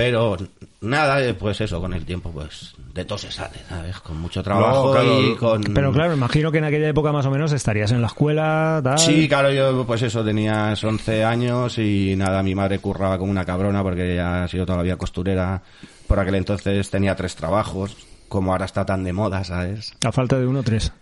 Pero 0.00 0.34
nada, 0.80 1.22
eh, 1.22 1.34
pues 1.34 1.60
eso, 1.60 1.78
con 1.78 1.92
el 1.92 2.06
tiempo, 2.06 2.30
pues 2.30 2.74
de 2.94 3.04
todo 3.04 3.18
se 3.18 3.30
sale, 3.30 3.58
¿sabes? 3.68 4.00
Con 4.00 4.18
mucho 4.18 4.42
trabajo 4.42 4.92
claro, 4.92 5.20
y 5.20 5.36
con... 5.36 5.62
Pero 5.62 5.92
claro, 5.92 6.14
imagino 6.14 6.50
que 6.50 6.56
en 6.56 6.64
aquella 6.64 6.88
época 6.88 7.12
más 7.12 7.26
o 7.26 7.30
menos 7.30 7.52
estarías 7.52 7.92
en 7.92 8.00
la 8.00 8.06
escuela, 8.06 8.80
tal. 8.82 8.98
Sí, 8.98 9.28
claro, 9.28 9.52
yo 9.52 9.84
pues 9.86 10.00
eso, 10.00 10.24
tenías 10.24 10.82
11 10.82 11.22
años 11.22 11.76
y 11.76 12.14
nada, 12.16 12.42
mi 12.42 12.54
madre 12.54 12.78
curraba 12.78 13.18
como 13.18 13.30
una 13.30 13.44
cabrona 13.44 13.82
porque 13.82 14.14
ella 14.14 14.44
ha 14.44 14.48
sido 14.48 14.64
todavía 14.64 14.96
costurera. 14.96 15.60
Por 16.06 16.18
aquel 16.18 16.36
entonces 16.36 16.88
tenía 16.88 17.14
tres 17.14 17.36
trabajos, 17.36 17.94
como 18.30 18.52
ahora 18.52 18.64
está 18.64 18.86
tan 18.86 19.04
de 19.04 19.12
moda, 19.12 19.44
¿sabes? 19.44 19.92
A 20.02 20.12
falta 20.12 20.38
de 20.38 20.46
uno, 20.46 20.62
tres. 20.62 20.94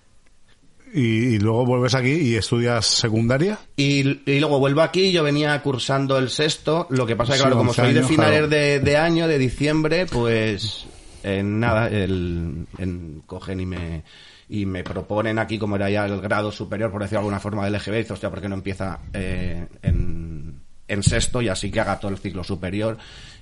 Y, 0.92 1.34
y 1.34 1.38
luego 1.38 1.66
vuelves 1.66 1.94
aquí 1.94 2.12
y 2.12 2.36
estudias 2.36 2.86
secundaria. 2.86 3.58
Y, 3.76 4.30
y 4.30 4.40
luego 4.40 4.58
vuelvo 4.58 4.82
aquí, 4.82 5.12
yo 5.12 5.22
venía 5.22 5.60
cursando 5.62 6.18
el 6.18 6.30
sexto, 6.30 6.86
lo 6.90 7.06
que 7.06 7.16
pasa 7.16 7.32
que 7.32 7.38
Sí, 7.38 7.42
claro, 7.42 7.58
como 7.58 7.70
11 7.70 7.82
soy 7.82 7.94
de 7.94 8.02
finales 8.04 8.38
claro. 8.38 8.48
de, 8.48 8.80
de 8.80 8.96
año, 8.96 9.28
de 9.28 9.38
diciembre, 9.38 10.06
pues 10.06 10.86
en 11.22 11.60
nada, 11.60 11.88
el, 11.88 12.66
en, 12.78 13.22
cogen 13.26 13.60
y 13.60 13.66
me 13.66 14.04
y 14.48 14.64
me 14.64 14.82
proponen 14.82 15.38
aquí, 15.38 15.58
como 15.58 15.76
era 15.76 15.90
ya 15.90 16.06
el 16.06 16.20
grado 16.20 16.50
superior, 16.50 16.90
por 16.90 17.02
decirlo 17.02 17.18
de 17.18 17.24
alguna 17.24 17.40
forma, 17.40 17.64
del 17.64 17.74
LGB, 17.74 17.96
dice, 17.96 18.12
hostia, 18.14 18.30
¿por 18.30 18.40
qué 18.40 18.48
no 18.48 18.54
empieza 18.54 19.00
eh, 19.12 19.66
en, 19.82 20.62
en 20.88 21.02
sexto 21.02 21.42
y 21.42 21.48
así 21.48 21.70
que 21.70 21.80
haga 21.80 22.00
todo 22.00 22.10
el 22.10 22.18
ciclo 22.18 22.42
superior 22.42 22.96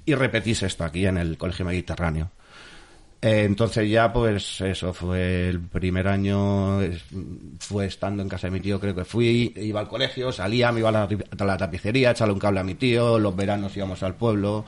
y 0.05 0.15
repetís 0.15 0.65
esto 0.65 0.83
aquí 0.85 1.07
en 1.07 1.17
el 1.17 1.39
Colegio 1.39 1.65
Mediterráneo? 1.65 2.33
Eh, 3.23 3.45
entonces 3.45 3.91
ya 3.91 4.13
pues 4.13 4.61
eso 4.61 4.93
fue 4.93 5.49
el 5.49 5.61
primer 5.61 6.07
año 6.07 6.81
fue 7.59 7.87
estando 7.87 8.23
en 8.23 8.29
casa 8.29 8.49
de 8.49 8.51
mi 8.51 8.61
tío 8.61 8.79
creo 8.79 8.95
que 8.95 9.07
fui 9.07 9.55
iba 9.57 9.81
al 9.81 9.89
colegio 9.89 10.31
salía 10.33 10.71
me 10.71 10.81
iba 10.81 10.91
a 10.91 10.93
la, 10.93 11.09
a 11.39 11.45
la 11.45 11.57
tapicería 11.57 12.11
echarle 12.11 12.35
un 12.35 12.39
cable 12.39 12.61
a 12.61 12.63
mi 12.63 12.75
tío 12.75 13.19
los 13.19 13.35
veranos 13.35 13.77
íbamos 13.77 14.03
al 14.03 14.15
pueblo. 14.17 14.65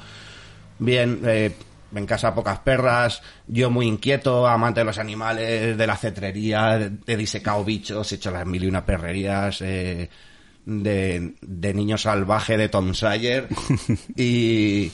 Bien 0.78 1.20
eh, 1.26 1.52
en 1.94 2.06
casa 2.06 2.34
pocas 2.34 2.60
perras 2.60 3.22
yo 3.46 3.70
muy 3.70 3.86
inquieto 3.86 4.46
amante 4.46 4.80
de 4.80 4.84
los 4.84 4.98
animales 4.98 5.76
de 5.76 5.86
la 5.86 5.96
cetrería 5.96 6.78
de, 6.78 6.90
de 6.90 7.16
disecado 7.16 7.64
bichos 7.64 8.12
he 8.12 8.16
hecho 8.16 8.30
las 8.30 8.46
mil 8.46 8.64
y 8.64 8.68
una 8.68 8.84
perrerías 8.84 9.60
eh, 9.62 10.08
de, 10.64 11.34
de 11.40 11.74
niño 11.74 11.96
salvaje 11.98 12.56
de 12.56 12.68
Tom 12.68 12.94
Sawyer 12.94 13.48
y 14.16 14.90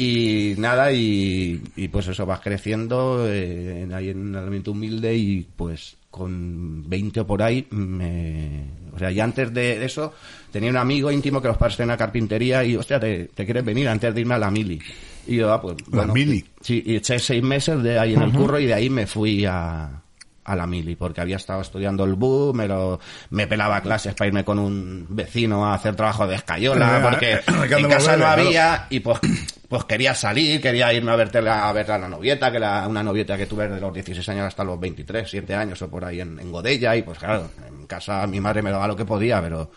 y 0.00 0.54
nada, 0.58 0.92
y, 0.92 1.60
y 1.76 1.88
pues 1.88 2.08
eso, 2.08 2.24
vas 2.26 2.40
creciendo 2.40 3.26
eh, 3.28 3.82
en- 3.82 3.92
ahí 3.92 4.08
en 4.10 4.18
un 4.28 4.36
ambiente 4.36 4.70
humilde 4.70 5.14
y 5.16 5.46
pues 5.56 5.96
con 6.10 6.88
20 6.88 7.20
o 7.20 7.26
por 7.26 7.42
ahí, 7.42 7.66
me... 7.70 8.64
o 8.94 8.98
sea, 8.98 9.10
ya 9.10 9.24
antes 9.24 9.52
de 9.54 9.84
eso 9.84 10.12
tenía 10.50 10.70
un 10.70 10.76
amigo 10.76 11.10
íntimo 11.12 11.40
que 11.40 11.48
los 11.48 11.56
padres 11.56 11.76
tenían 11.76 11.90
una 11.90 11.96
carpintería 11.98 12.64
y, 12.64 12.76
hostia, 12.76 12.98
¿te, 12.98 13.26
te 13.34 13.44
quieres 13.44 13.64
venir 13.64 13.88
antes 13.88 14.12
de 14.14 14.20
irme 14.20 14.34
a 14.34 14.38
la 14.38 14.50
mili? 14.50 14.80
Y 15.26 15.36
yo, 15.36 15.52
ah, 15.52 15.60
pues, 15.60 15.76
¿La 15.92 16.06
mili? 16.06 16.44
Sí, 16.60 16.82
y 16.84 16.96
eché 16.96 17.18
seis 17.18 17.42
meses 17.42 17.80
de 17.82 17.98
ahí 17.98 18.14
en 18.14 18.22
el 18.22 18.32
curro 18.32 18.58
y 18.58 18.66
de 18.66 18.74
ahí 18.74 18.90
me 18.90 19.06
fui 19.06 19.44
a, 19.44 20.02
a 20.50 20.56
la 20.56 20.66
mili, 20.66 20.96
porque 20.96 21.20
había 21.20 21.36
estado 21.36 21.60
estudiando 21.60 22.04
el 22.04 22.14
BU, 22.14 22.52
me, 22.54 22.66
lo, 22.66 22.98
me 23.30 23.46
pelaba 23.46 23.80
clases 23.80 24.14
para 24.14 24.28
irme 24.28 24.44
con 24.44 24.58
un 24.58 25.06
vecino 25.08 25.66
a 25.66 25.74
hacer 25.74 25.94
trabajo 25.94 26.26
de 26.26 26.36
escayola, 26.36 27.00
porque 27.02 27.40
que 27.68 27.74
en 27.74 27.88
casa 27.88 28.16
no 28.16 28.26
había 28.26 28.86
y 28.90 29.00
pues 29.00 29.18
pues 29.68 29.84
quería 29.84 30.14
salir, 30.14 30.60
quería 30.60 30.92
irme 30.92 31.12
a 31.12 31.16
verte 31.16 31.38
a 31.38 31.72
ver 31.72 31.92
a 31.92 31.98
la 31.98 32.08
novieta, 32.08 32.50
que 32.50 32.56
era 32.56 32.88
una 32.88 33.02
novieta 33.04 33.36
que 33.36 33.46
tuve 33.46 33.68
desde 33.68 33.80
los 33.80 33.94
16 33.94 34.28
años 34.30 34.46
hasta 34.46 34.64
los 34.64 34.80
23, 34.80 35.30
7 35.30 35.54
años 35.54 35.80
o 35.82 35.88
por 35.88 36.04
ahí 36.04 36.20
en, 36.20 36.40
en 36.40 36.50
Godella 36.50 36.96
y 36.96 37.02
pues 37.02 37.18
claro, 37.18 37.50
en 37.68 37.86
casa 37.86 38.26
mi 38.26 38.40
madre 38.40 38.62
me 38.62 38.72
daba 38.72 38.88
lo 38.88 38.96
que 38.96 39.04
podía, 39.04 39.40
pero 39.40 39.70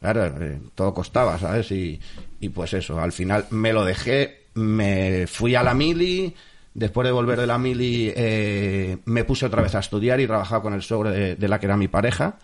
Claro, 0.00 0.26
eh, 0.26 0.60
todo 0.74 0.92
costaba, 0.92 1.38
¿sabes? 1.38 1.70
Y, 1.72 1.98
y 2.40 2.48
pues 2.50 2.74
eso, 2.74 3.00
al 3.00 3.12
final 3.12 3.46
me 3.50 3.72
lo 3.72 3.84
dejé, 3.84 4.46
me 4.54 5.26
fui 5.26 5.54
a 5.54 5.62
la 5.62 5.74
mili, 5.74 6.34
después 6.78 7.06
de 7.06 7.12
volver 7.12 7.40
de 7.40 7.46
la 7.46 7.58
mili 7.58 8.12
eh, 8.14 8.98
me 9.06 9.24
puse 9.24 9.46
otra 9.46 9.62
vez 9.62 9.74
a 9.74 9.78
estudiar 9.80 10.20
y 10.20 10.26
trabajaba 10.26 10.62
con 10.62 10.74
el 10.74 10.82
suegro 10.82 11.10
de, 11.10 11.34
de 11.34 11.48
la 11.48 11.58
que 11.58 11.66
era 11.66 11.76
mi 11.76 11.88
pareja 11.88 12.36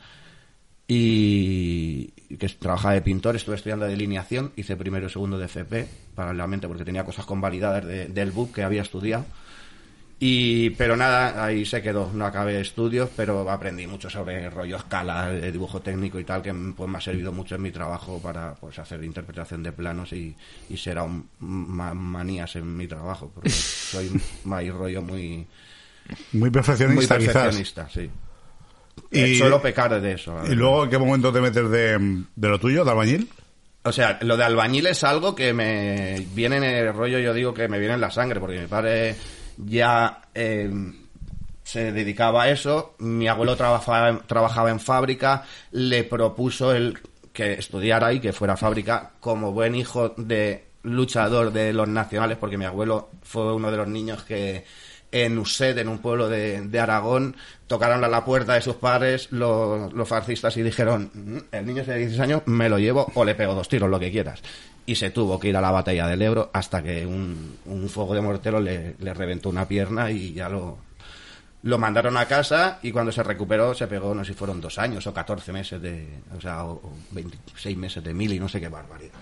y 0.88 2.06
que 2.38 2.48
trabajaba 2.48 2.94
de 2.94 3.02
pintor, 3.02 3.36
estuve 3.36 3.56
estudiando 3.56 3.86
delineación, 3.86 4.52
hice 4.56 4.76
primero 4.76 5.06
y 5.06 5.10
segundo 5.10 5.38
de 5.38 5.44
FP, 5.46 5.86
paralelamente 6.14 6.66
porque 6.68 6.84
tenía 6.84 7.04
cosas 7.04 7.24
convalidadas 7.26 7.84
de- 7.86 8.06
del 8.06 8.30
BUC 8.30 8.54
que 8.54 8.62
había 8.62 8.82
estudiado. 8.82 9.24
Y, 10.24 10.70
pero 10.70 10.96
nada, 10.96 11.44
ahí 11.44 11.64
se 11.66 11.82
quedó, 11.82 12.08
no 12.14 12.24
acabé 12.24 12.60
estudios, 12.60 13.10
pero 13.16 13.50
aprendí 13.50 13.88
mucho 13.88 14.08
sobre 14.08 14.48
rollo 14.50 14.76
escala, 14.76 15.26
de 15.32 15.50
dibujo 15.50 15.80
técnico 15.80 16.20
y 16.20 16.22
tal, 16.24 16.42
que 16.42 16.54
pues, 16.76 16.88
me 16.88 16.98
ha 16.98 17.00
servido 17.00 17.32
mucho 17.32 17.56
en 17.56 17.62
mi 17.62 17.72
trabajo 17.72 18.20
para 18.22 18.54
pues, 18.54 18.78
hacer 18.78 19.02
interpretación 19.02 19.64
de 19.64 19.72
planos 19.72 20.12
y, 20.12 20.32
y 20.70 20.76
ser 20.76 20.98
aún 20.98 21.28
más 21.40 21.92
manías 21.96 22.54
en 22.54 22.76
mi 22.76 22.86
trabajo, 22.86 23.32
porque 23.34 23.50
soy 23.50 24.12
más 24.44 24.64
rollo 24.68 25.02
muy, 25.02 25.44
Muy 26.34 26.50
perfeccionista, 26.50 27.14
muy 27.16 27.24
quizás. 27.26 27.32
perfeccionista, 27.34 27.88
sí. 27.88 28.08
Y- 29.10 29.18
Eh, 29.20 29.38
suelo 29.38 29.60
pecar 29.60 30.00
de 30.00 30.12
eso. 30.12 30.38
¿Y 30.48 30.54
luego 30.54 30.84
en 30.84 30.90
qué 30.90 30.98
momento 30.98 31.32
te 31.32 31.40
metes 31.40 31.68
de, 31.68 31.98
de 32.36 32.48
lo 32.48 32.60
tuyo, 32.60 32.84
de 32.84 32.90
albañil? 32.92 33.28
O 33.82 33.90
sea, 33.90 34.20
lo 34.22 34.36
de 34.36 34.44
albañil 34.44 34.86
es 34.86 35.02
algo 35.02 35.34
que 35.34 35.52
me 35.52 36.24
viene 36.32 36.58
en 36.58 36.62
el 36.86 36.92
rollo, 36.94 37.18
yo 37.18 37.34
digo 37.34 37.52
que 37.52 37.66
me 37.66 37.80
viene 37.80 37.94
en 37.94 38.00
la 38.00 38.12
sangre, 38.12 38.38
porque 38.38 38.60
mi 38.60 38.68
padre 38.68 39.16
ya 39.56 40.22
eh, 40.34 40.70
se 41.62 41.92
dedicaba 41.92 42.44
a 42.44 42.50
eso, 42.50 42.94
mi 42.98 43.28
abuelo 43.28 43.56
trabajaba, 43.56 44.20
trabajaba 44.26 44.70
en 44.70 44.80
fábrica, 44.80 45.44
le 45.70 46.04
propuso 46.04 46.72
el 46.72 46.98
que 47.32 47.54
estudiara 47.54 48.12
y 48.12 48.20
que 48.20 48.32
fuera 48.32 48.56
fábrica 48.56 49.12
como 49.20 49.52
buen 49.52 49.74
hijo 49.74 50.10
de 50.10 50.66
luchador 50.82 51.52
de 51.52 51.72
los 51.72 51.88
nacionales, 51.88 52.38
porque 52.38 52.58
mi 52.58 52.64
abuelo 52.64 53.10
fue 53.22 53.54
uno 53.54 53.70
de 53.70 53.76
los 53.76 53.88
niños 53.88 54.22
que 54.24 54.64
en 55.12 55.38
Uset, 55.38 55.76
en 55.78 55.88
un 55.88 55.98
pueblo 55.98 56.28
de, 56.28 56.62
de 56.62 56.80
Aragón, 56.80 57.36
tocaron 57.66 58.02
a 58.02 58.08
la 58.08 58.24
puerta 58.24 58.54
de 58.54 58.62
sus 58.62 58.76
padres 58.76 59.28
los, 59.30 60.08
fascistas 60.08 60.56
y 60.56 60.62
dijeron, 60.62 61.10
"Mm, 61.14 61.38
el 61.52 61.66
niño 61.66 61.84
de 61.84 61.98
16 61.98 62.20
años 62.20 62.42
me 62.46 62.68
lo 62.68 62.78
llevo 62.78 63.06
o 63.14 63.24
le 63.24 63.34
pego 63.34 63.54
dos 63.54 63.68
tiros, 63.68 63.88
lo 63.88 64.00
que 64.00 64.10
quieras. 64.10 64.42
Y 64.86 64.96
se 64.96 65.10
tuvo 65.10 65.38
que 65.38 65.48
ir 65.48 65.56
a 65.56 65.60
la 65.60 65.70
batalla 65.70 66.08
del 66.08 66.22
Ebro 66.22 66.50
hasta 66.52 66.82
que 66.82 67.06
un, 67.06 67.56
fuego 67.88 68.14
de 68.14 68.20
mortero 68.20 68.58
le, 68.58 68.96
le 68.98 69.14
reventó 69.14 69.48
una 69.48 69.68
pierna 69.68 70.10
y 70.10 70.32
ya 70.32 70.48
lo, 70.48 70.78
lo 71.62 71.78
mandaron 71.78 72.16
a 72.16 72.26
casa 72.26 72.78
y 72.82 72.90
cuando 72.90 73.12
se 73.12 73.22
recuperó 73.22 73.74
se 73.74 73.86
pegó, 73.86 74.14
no 74.14 74.24
sé 74.24 74.32
si 74.32 74.38
fueron 74.38 74.60
dos 74.60 74.78
años 74.78 75.06
o 75.06 75.14
14 75.14 75.52
meses 75.52 75.80
de, 75.80 76.08
o 76.36 76.40
sea, 76.40 76.64
o, 76.64 76.72
o 76.72 76.92
26 77.12 77.76
meses 77.76 78.02
de 78.02 78.12
mil 78.12 78.32
y 78.32 78.40
no 78.40 78.48
sé 78.48 78.60
qué 78.60 78.68
barbaridad. 78.68 79.20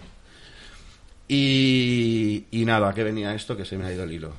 Y, 1.28 2.46
y 2.50 2.64
nada, 2.64 2.88
¿a 2.88 2.94
qué 2.94 3.04
venía 3.04 3.34
esto? 3.34 3.56
Que 3.56 3.64
se 3.64 3.76
me 3.76 3.86
ha 3.86 3.92
ido 3.92 4.04
el 4.04 4.12
hilo. 4.12 4.32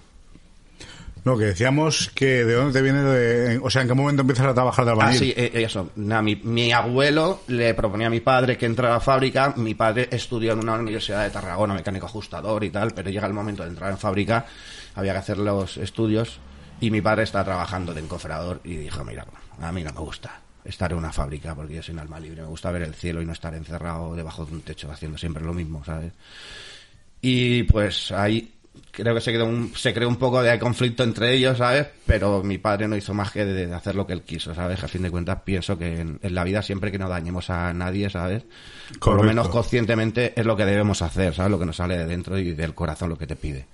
No, 1.24 1.38
que 1.38 1.46
decíamos 1.46 2.10
que 2.16 2.44
de 2.46 2.54
dónde 2.56 2.74
te 2.74 2.82
viene, 2.82 3.04
de, 3.04 3.60
o 3.60 3.70
sea, 3.70 3.84
en 3.84 3.88
qué 3.90 3.94
momento 3.94 4.22
empiezas 4.22 4.48
a 4.48 4.54
trabajar 4.56 4.86
de 4.86 4.92
Ah, 4.92 4.94
albañil. 4.96 5.20
sí, 5.20 5.34
eh, 5.38 5.52
eso. 5.54 5.92
Nada, 5.98 6.22
mi, 6.24 6.36
mi 6.38 6.72
abuelo 6.72 7.42
le 7.48 7.74
proponía 7.76 8.08
a 8.08 8.10
mi 8.10 8.22
padre 8.22 8.58
que 8.58 8.66
entrara 8.66 8.96
a 8.96 8.98
la 8.98 9.02
fábrica. 9.04 9.54
Mi 9.56 9.76
padre 9.76 10.08
estudió 10.12 10.54
en 10.54 10.60
una 10.60 10.74
universidad 10.76 11.24
de 11.24 11.30
Tarragona, 11.30 11.76
mecánico 11.76 12.08
ajustador 12.08 12.64
y 12.64 12.72
tal, 12.72 12.92
pero 12.96 13.10
llega 13.12 13.28
el 13.28 13.34
momento 13.34 13.62
de 13.64 13.70
entrar 13.70 13.92
en 13.92 14.00
fábrica, 14.00 14.46
había 14.96 15.12
que 15.14 15.20
hacer 15.20 15.38
los 15.38 15.78
estudios 15.78 16.40
y 16.80 16.90
mi 16.90 17.02
padre 17.02 17.24
está 17.24 17.44
trabajando 17.44 17.94
de 17.94 18.02
encofrador 18.02 18.60
y 18.64 18.78
dijo, 18.78 19.04
mira, 19.06 19.26
a 19.62 19.72
mí 19.72 19.84
no 19.84 19.94
me 19.94 20.00
gusta 20.00 20.42
estar 20.66 20.92
en 20.92 20.98
una 20.98 21.12
fábrica 21.14 21.54
porque 21.54 21.76
yo 21.76 21.84
soy 21.84 21.94
un 21.94 22.00
alma 22.00 22.20
libre, 22.20 22.42
me 22.42 22.48
gusta 22.48 22.72
ver 22.72 22.82
el 22.82 22.96
cielo 22.96 23.22
y 23.22 23.26
no 23.28 23.34
estar 23.34 23.54
encerrado 23.54 24.16
debajo 24.16 24.44
de 24.46 24.54
un 24.54 24.62
techo 24.62 24.92
haciendo 24.92 25.20
siempre 25.20 25.44
lo 25.44 25.54
mismo, 25.54 25.84
¿sabes? 25.86 26.14
Y 27.22 27.62
pues 27.64 28.12
ahí 28.12 28.52
creo 28.92 29.16
que 29.16 29.22
se, 29.22 29.32
quedó 29.32 29.46
un, 29.46 29.74
se 29.76 29.94
creó 29.94 30.08
un 30.08 30.18
poco 30.18 30.42
de 30.42 30.58
conflicto 30.60 31.04
entre 31.04 31.34
ellos, 31.34 31.58
¿sabes? 31.58 31.88
Pero 32.06 32.44
mi 32.44 32.58
padre 32.58 32.88
no 32.88 32.96
hizo 32.96 33.14
más 33.14 33.32
que 33.32 33.46
de, 33.46 33.68
de 33.68 33.74
hacer 33.74 33.96
lo 33.96 34.06
que 34.06 34.14
él 34.14 34.24
quiso, 34.24 34.54
¿sabes? 34.54 34.84
A 34.84 34.88
fin 34.88 35.02
de 35.02 35.12
cuentas 35.12 35.40
pienso 35.44 35.78
que 35.78 36.02
en, 36.02 36.20
en 36.22 36.36
la 36.36 36.44
vida 36.44 36.62
siempre 36.62 36.92
que 36.92 37.00
no 37.00 37.10
dañemos 37.10 37.50
a 37.50 37.74
nadie, 37.74 38.10
¿sabes? 38.10 38.44
Por 39.00 39.16
lo 39.16 39.24
menos 39.24 39.50
conscientemente 39.50 40.34
es 40.36 40.46
lo 40.46 40.58
que 40.58 40.66
debemos 40.66 41.02
hacer, 41.02 41.34
¿sabes? 41.34 41.52
Lo 41.52 41.60
que 41.60 41.66
nos 41.66 41.78
sale 41.78 41.98
de 41.98 42.06
dentro 42.06 42.38
y 42.38 42.54
del 42.54 42.74
corazón 42.74 43.10
lo 43.10 43.18
que 43.18 43.28
te 43.28 43.36
pide. 43.36 43.68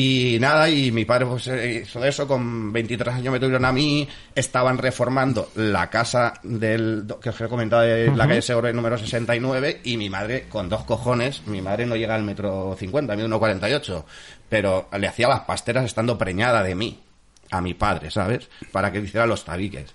Y 0.00 0.38
nada, 0.38 0.70
y 0.70 0.92
mi 0.92 1.04
padre 1.04 1.26
pues, 1.26 1.48
eh, 1.48 1.82
hizo 1.82 2.04
eso, 2.04 2.28
con 2.28 2.72
23 2.72 3.16
años 3.16 3.32
me 3.32 3.40
tuvieron 3.40 3.64
a 3.64 3.72
mí, 3.72 4.06
estaban 4.32 4.78
reformando 4.78 5.50
la 5.56 5.90
casa 5.90 6.34
del, 6.44 7.04
que 7.20 7.30
os 7.30 7.40
he 7.40 7.48
comentado 7.48 7.82
de 7.82 8.06
la 8.14 8.28
calle 8.28 8.40
Segura 8.40 8.72
número 8.72 8.96
69, 8.96 9.80
y 9.82 9.96
mi 9.96 10.08
madre, 10.08 10.44
con 10.48 10.68
dos 10.68 10.84
cojones, 10.84 11.44
mi 11.48 11.60
madre 11.60 11.84
no 11.84 11.96
llega 11.96 12.14
al 12.14 12.22
metro 12.22 12.76
50, 12.78 13.16
mide 13.16 13.26
1,48, 13.26 14.04
pero 14.48 14.88
le 14.96 15.08
hacía 15.08 15.26
las 15.26 15.40
pasteras 15.40 15.84
estando 15.84 16.16
preñada 16.16 16.62
de 16.62 16.76
mí, 16.76 17.00
a 17.50 17.60
mi 17.60 17.74
padre, 17.74 18.12
¿sabes? 18.12 18.48
Para 18.70 18.92
que 18.92 19.00
hiciera 19.00 19.26
los 19.26 19.44
tabiques. 19.44 19.92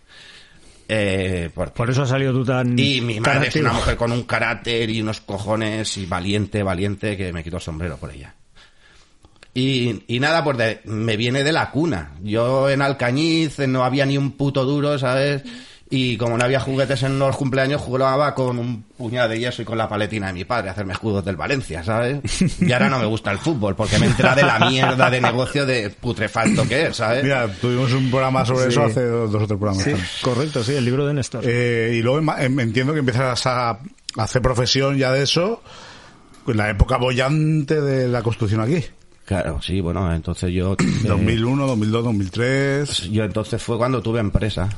Eh, 0.89 1.49
porque- 1.55 1.77
Por 1.77 1.89
eso 1.89 2.01
ha 2.03 2.07
salido 2.07 2.33
tú 2.33 2.43
tan. 2.43 2.77
y 2.77 2.99
mi 2.99 3.21
tan 3.21 3.35
madre 3.35 3.47
es 3.47 3.55
una 3.55 3.71
mujer 3.71 3.95
con 3.95 4.11
un 4.11 4.23
carácter 4.23 4.89
y 4.89 5.01
unos 5.01 5.21
cojones 5.21 5.95
y 5.95 6.05
valiente, 6.05 6.61
valiente, 6.61 7.15
que 7.15 7.31
me 7.31 7.41
quito 7.41 7.55
el 7.55 7.61
sombrero 7.61 7.95
por 7.95 8.11
ella. 8.11 8.35
Y, 9.55 10.03
y 10.07 10.19
nada, 10.19 10.43
pues 10.43 10.57
de- 10.57 10.81
me 10.85 11.15
viene 11.15 11.43
de 11.43 11.51
la 11.51 11.69
cuna. 11.69 12.13
Yo 12.23 12.69
en 12.69 12.81
Alcañiz 12.81 13.59
no 13.59 13.83
había 13.83 14.05
ni 14.05 14.17
un 14.17 14.31
puto 14.31 14.65
duro, 14.65 14.97
¿sabes? 14.97 15.43
Y 15.91 16.17
como 16.17 16.39
no 16.39 16.43
había 16.43 16.59
juguetes 16.59 17.03
en 17.03 17.19
los 17.19 17.37
cumpleaños, 17.37 17.79
jugaba 17.79 18.33
con 18.33 18.57
un 18.57 18.81
puñado 18.97 19.29
de 19.29 19.37
yeso 19.39 19.61
y 19.61 19.65
con 19.65 19.77
la 19.77 19.87
paletina 19.87 20.25
de 20.27 20.33
mi 20.33 20.43
padre 20.43 20.69
a 20.69 20.71
hacerme 20.71 20.93
escudos 20.93 21.23
del 21.23 21.35
Valencia, 21.35 21.83
¿sabes? 21.83 22.17
Y 22.63 22.71
ahora 22.71 22.89
no 22.89 22.97
me 22.97 23.05
gusta 23.05 23.29
el 23.29 23.37
fútbol 23.37 23.75
porque 23.75 23.99
me 23.99 24.07
entra 24.07 24.33
de 24.33 24.41
la 24.41 24.57
mierda 24.57 25.11
de 25.11 25.21
negocio 25.21 25.67
de 25.67 25.91
putrefacto 25.91 26.67
que 26.67 26.87
es, 26.87 26.95
¿sabes? 26.95 27.23
Mira, 27.23 27.47
tuvimos 27.61 27.93
un 27.93 28.09
programa 28.09 28.43
sobre 28.43 28.63
Sí. 28.63 28.69
eso 28.69 28.83
hace 28.85 29.05
dos, 29.05 29.31
dos 29.31 29.43
o 29.43 29.45
tres 29.47 29.59
programas. 29.59 29.83
Sí, 29.83 29.93
correcto, 30.23 30.63
sí, 30.63 30.73
el 30.73 30.83
libro 30.85 31.05
de 31.05 31.13
Néstor. 31.13 31.43
Eh, 31.45 31.91
y 31.93 32.01
luego 32.01 32.17
em- 32.17 32.43
em- 32.43 32.59
entiendo 32.61 32.93
que 32.93 32.99
empiezas 32.99 33.45
a 33.45 33.77
hacer 34.17 34.41
profesión 34.41 34.97
ya 34.97 35.11
de 35.11 35.21
eso 35.21 35.61
en 36.47 36.57
la 36.57 36.71
época 36.71 36.97
bollante 36.97 37.79
de 37.81 38.07
la 38.07 38.23
construcción 38.23 38.61
aquí. 38.61 38.83
Claro, 39.25 39.61
sí, 39.61 39.79
bueno, 39.81 40.13
entonces 40.13 40.51
yo... 40.51 40.73
eh, 40.79 41.07
2001, 41.07 41.67
2002, 41.67 42.03
2003. 42.03 43.11
Yo 43.11 43.23
entonces 43.23 43.61
fue 43.61 43.77
cuando 43.77 44.01
tuve 44.01 44.19
empresa. 44.19 44.69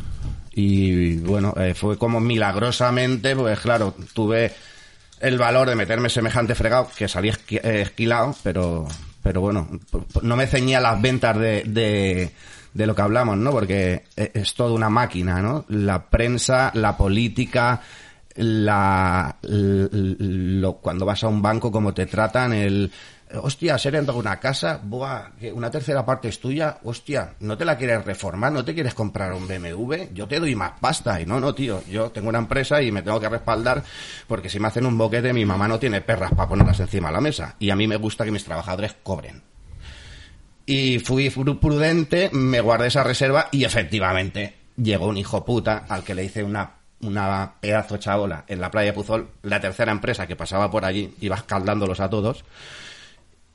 Y 0.53 1.17
bueno, 1.17 1.53
eh, 1.57 1.73
fue 1.73 1.97
como 1.97 2.19
milagrosamente, 2.19 3.35
pues 3.35 3.59
claro, 3.59 3.93
tuve 4.13 4.53
el 5.19 5.37
valor 5.37 5.67
de 5.67 5.75
meterme 5.75 6.09
semejante 6.09 6.55
fregado, 6.55 6.89
que 6.95 7.07
salí 7.07 7.29
esqui- 7.29 7.59
eh, 7.63 7.81
esquilado, 7.81 8.35
pero, 8.43 8.87
pero 9.21 9.41
bueno, 9.41 9.67
no 10.21 10.35
me 10.35 10.47
ceñía 10.47 10.79
las 10.79 11.01
ventas 11.01 11.37
de, 11.37 11.63
de, 11.65 12.31
de 12.73 12.85
lo 12.87 12.95
que 12.95 13.01
hablamos, 13.01 13.35
¿no? 13.37 13.51
Porque 13.51 14.03
e- 14.15 14.31
es 14.33 14.53
toda 14.53 14.71
una 14.71 14.89
máquina, 14.89 15.41
¿no? 15.41 15.65
La 15.69 16.05
prensa, 16.05 16.71
la 16.73 16.95
política, 16.95 17.81
la, 18.35 19.35
lo, 19.41 20.73
cuando 20.75 21.05
vas 21.05 21.23
a 21.23 21.27
un 21.27 21.41
banco, 21.41 21.71
cómo 21.71 21.93
te 21.93 22.05
tratan, 22.05 22.53
el, 22.53 22.91
hostia, 23.33 23.77
se 23.77 23.89
entrado 23.89 24.19
una 24.19 24.39
casa, 24.39 24.79
buah, 24.81 25.29
una 25.53 25.71
tercera 25.71 26.05
parte 26.05 26.27
es 26.27 26.39
tuya, 26.39 26.77
hostia, 26.83 27.33
¿no 27.39 27.57
te 27.57 27.65
la 27.65 27.77
quieres 27.77 28.05
reformar? 28.05 28.51
¿No 28.51 28.63
te 28.63 28.73
quieres 28.73 28.93
comprar 28.93 29.33
un 29.33 29.47
BMW? 29.47 30.13
Yo 30.13 30.27
te 30.27 30.39
doy 30.39 30.55
más 30.55 30.73
pasta. 30.79 31.19
Y 31.19 31.25
no, 31.25 31.39
no, 31.39 31.53
tío, 31.53 31.83
yo 31.87 32.11
tengo 32.11 32.29
una 32.29 32.39
empresa 32.39 32.81
y 32.81 32.91
me 32.91 33.01
tengo 33.01 33.19
que 33.19 33.29
respaldar 33.29 33.83
porque 34.27 34.49
si 34.49 34.59
me 34.59 34.67
hacen 34.67 34.85
un 34.85 34.97
boquete, 34.97 35.33
mi 35.33 35.45
mamá 35.45 35.67
no 35.67 35.79
tiene 35.79 36.01
perras 36.01 36.33
para 36.33 36.47
ponerlas 36.47 36.79
encima 36.79 37.09
de 37.09 37.13
la 37.13 37.21
mesa. 37.21 37.55
Y 37.59 37.69
a 37.69 37.75
mí 37.75 37.87
me 37.87 37.97
gusta 37.97 38.25
que 38.25 38.31
mis 38.31 38.45
trabajadores 38.45 38.95
cobren. 39.03 39.41
Y 40.65 40.99
fui 40.99 41.29
prudente, 41.29 42.29
me 42.33 42.61
guardé 42.61 42.87
esa 42.87 43.03
reserva 43.03 43.49
y 43.51 43.65
efectivamente 43.65 44.55
llegó 44.77 45.07
un 45.07 45.17
hijo 45.17 45.45
puta 45.45 45.85
al 45.87 46.03
que 46.03 46.15
le 46.15 46.23
hice 46.23 46.43
una, 46.43 46.71
una 47.01 47.53
pedazo 47.59 47.97
chabola 47.97 48.45
en 48.47 48.59
la 48.59 48.71
playa 48.71 48.87
de 48.87 48.93
Puzol, 48.93 49.29
la 49.43 49.59
tercera 49.59 49.91
empresa 49.91 50.25
que 50.25 50.35
pasaba 50.35 50.71
por 50.71 50.85
allí, 50.85 51.13
iba 51.21 51.35
escaldándolos 51.35 51.99
a 51.99 52.09
todos. 52.09 52.43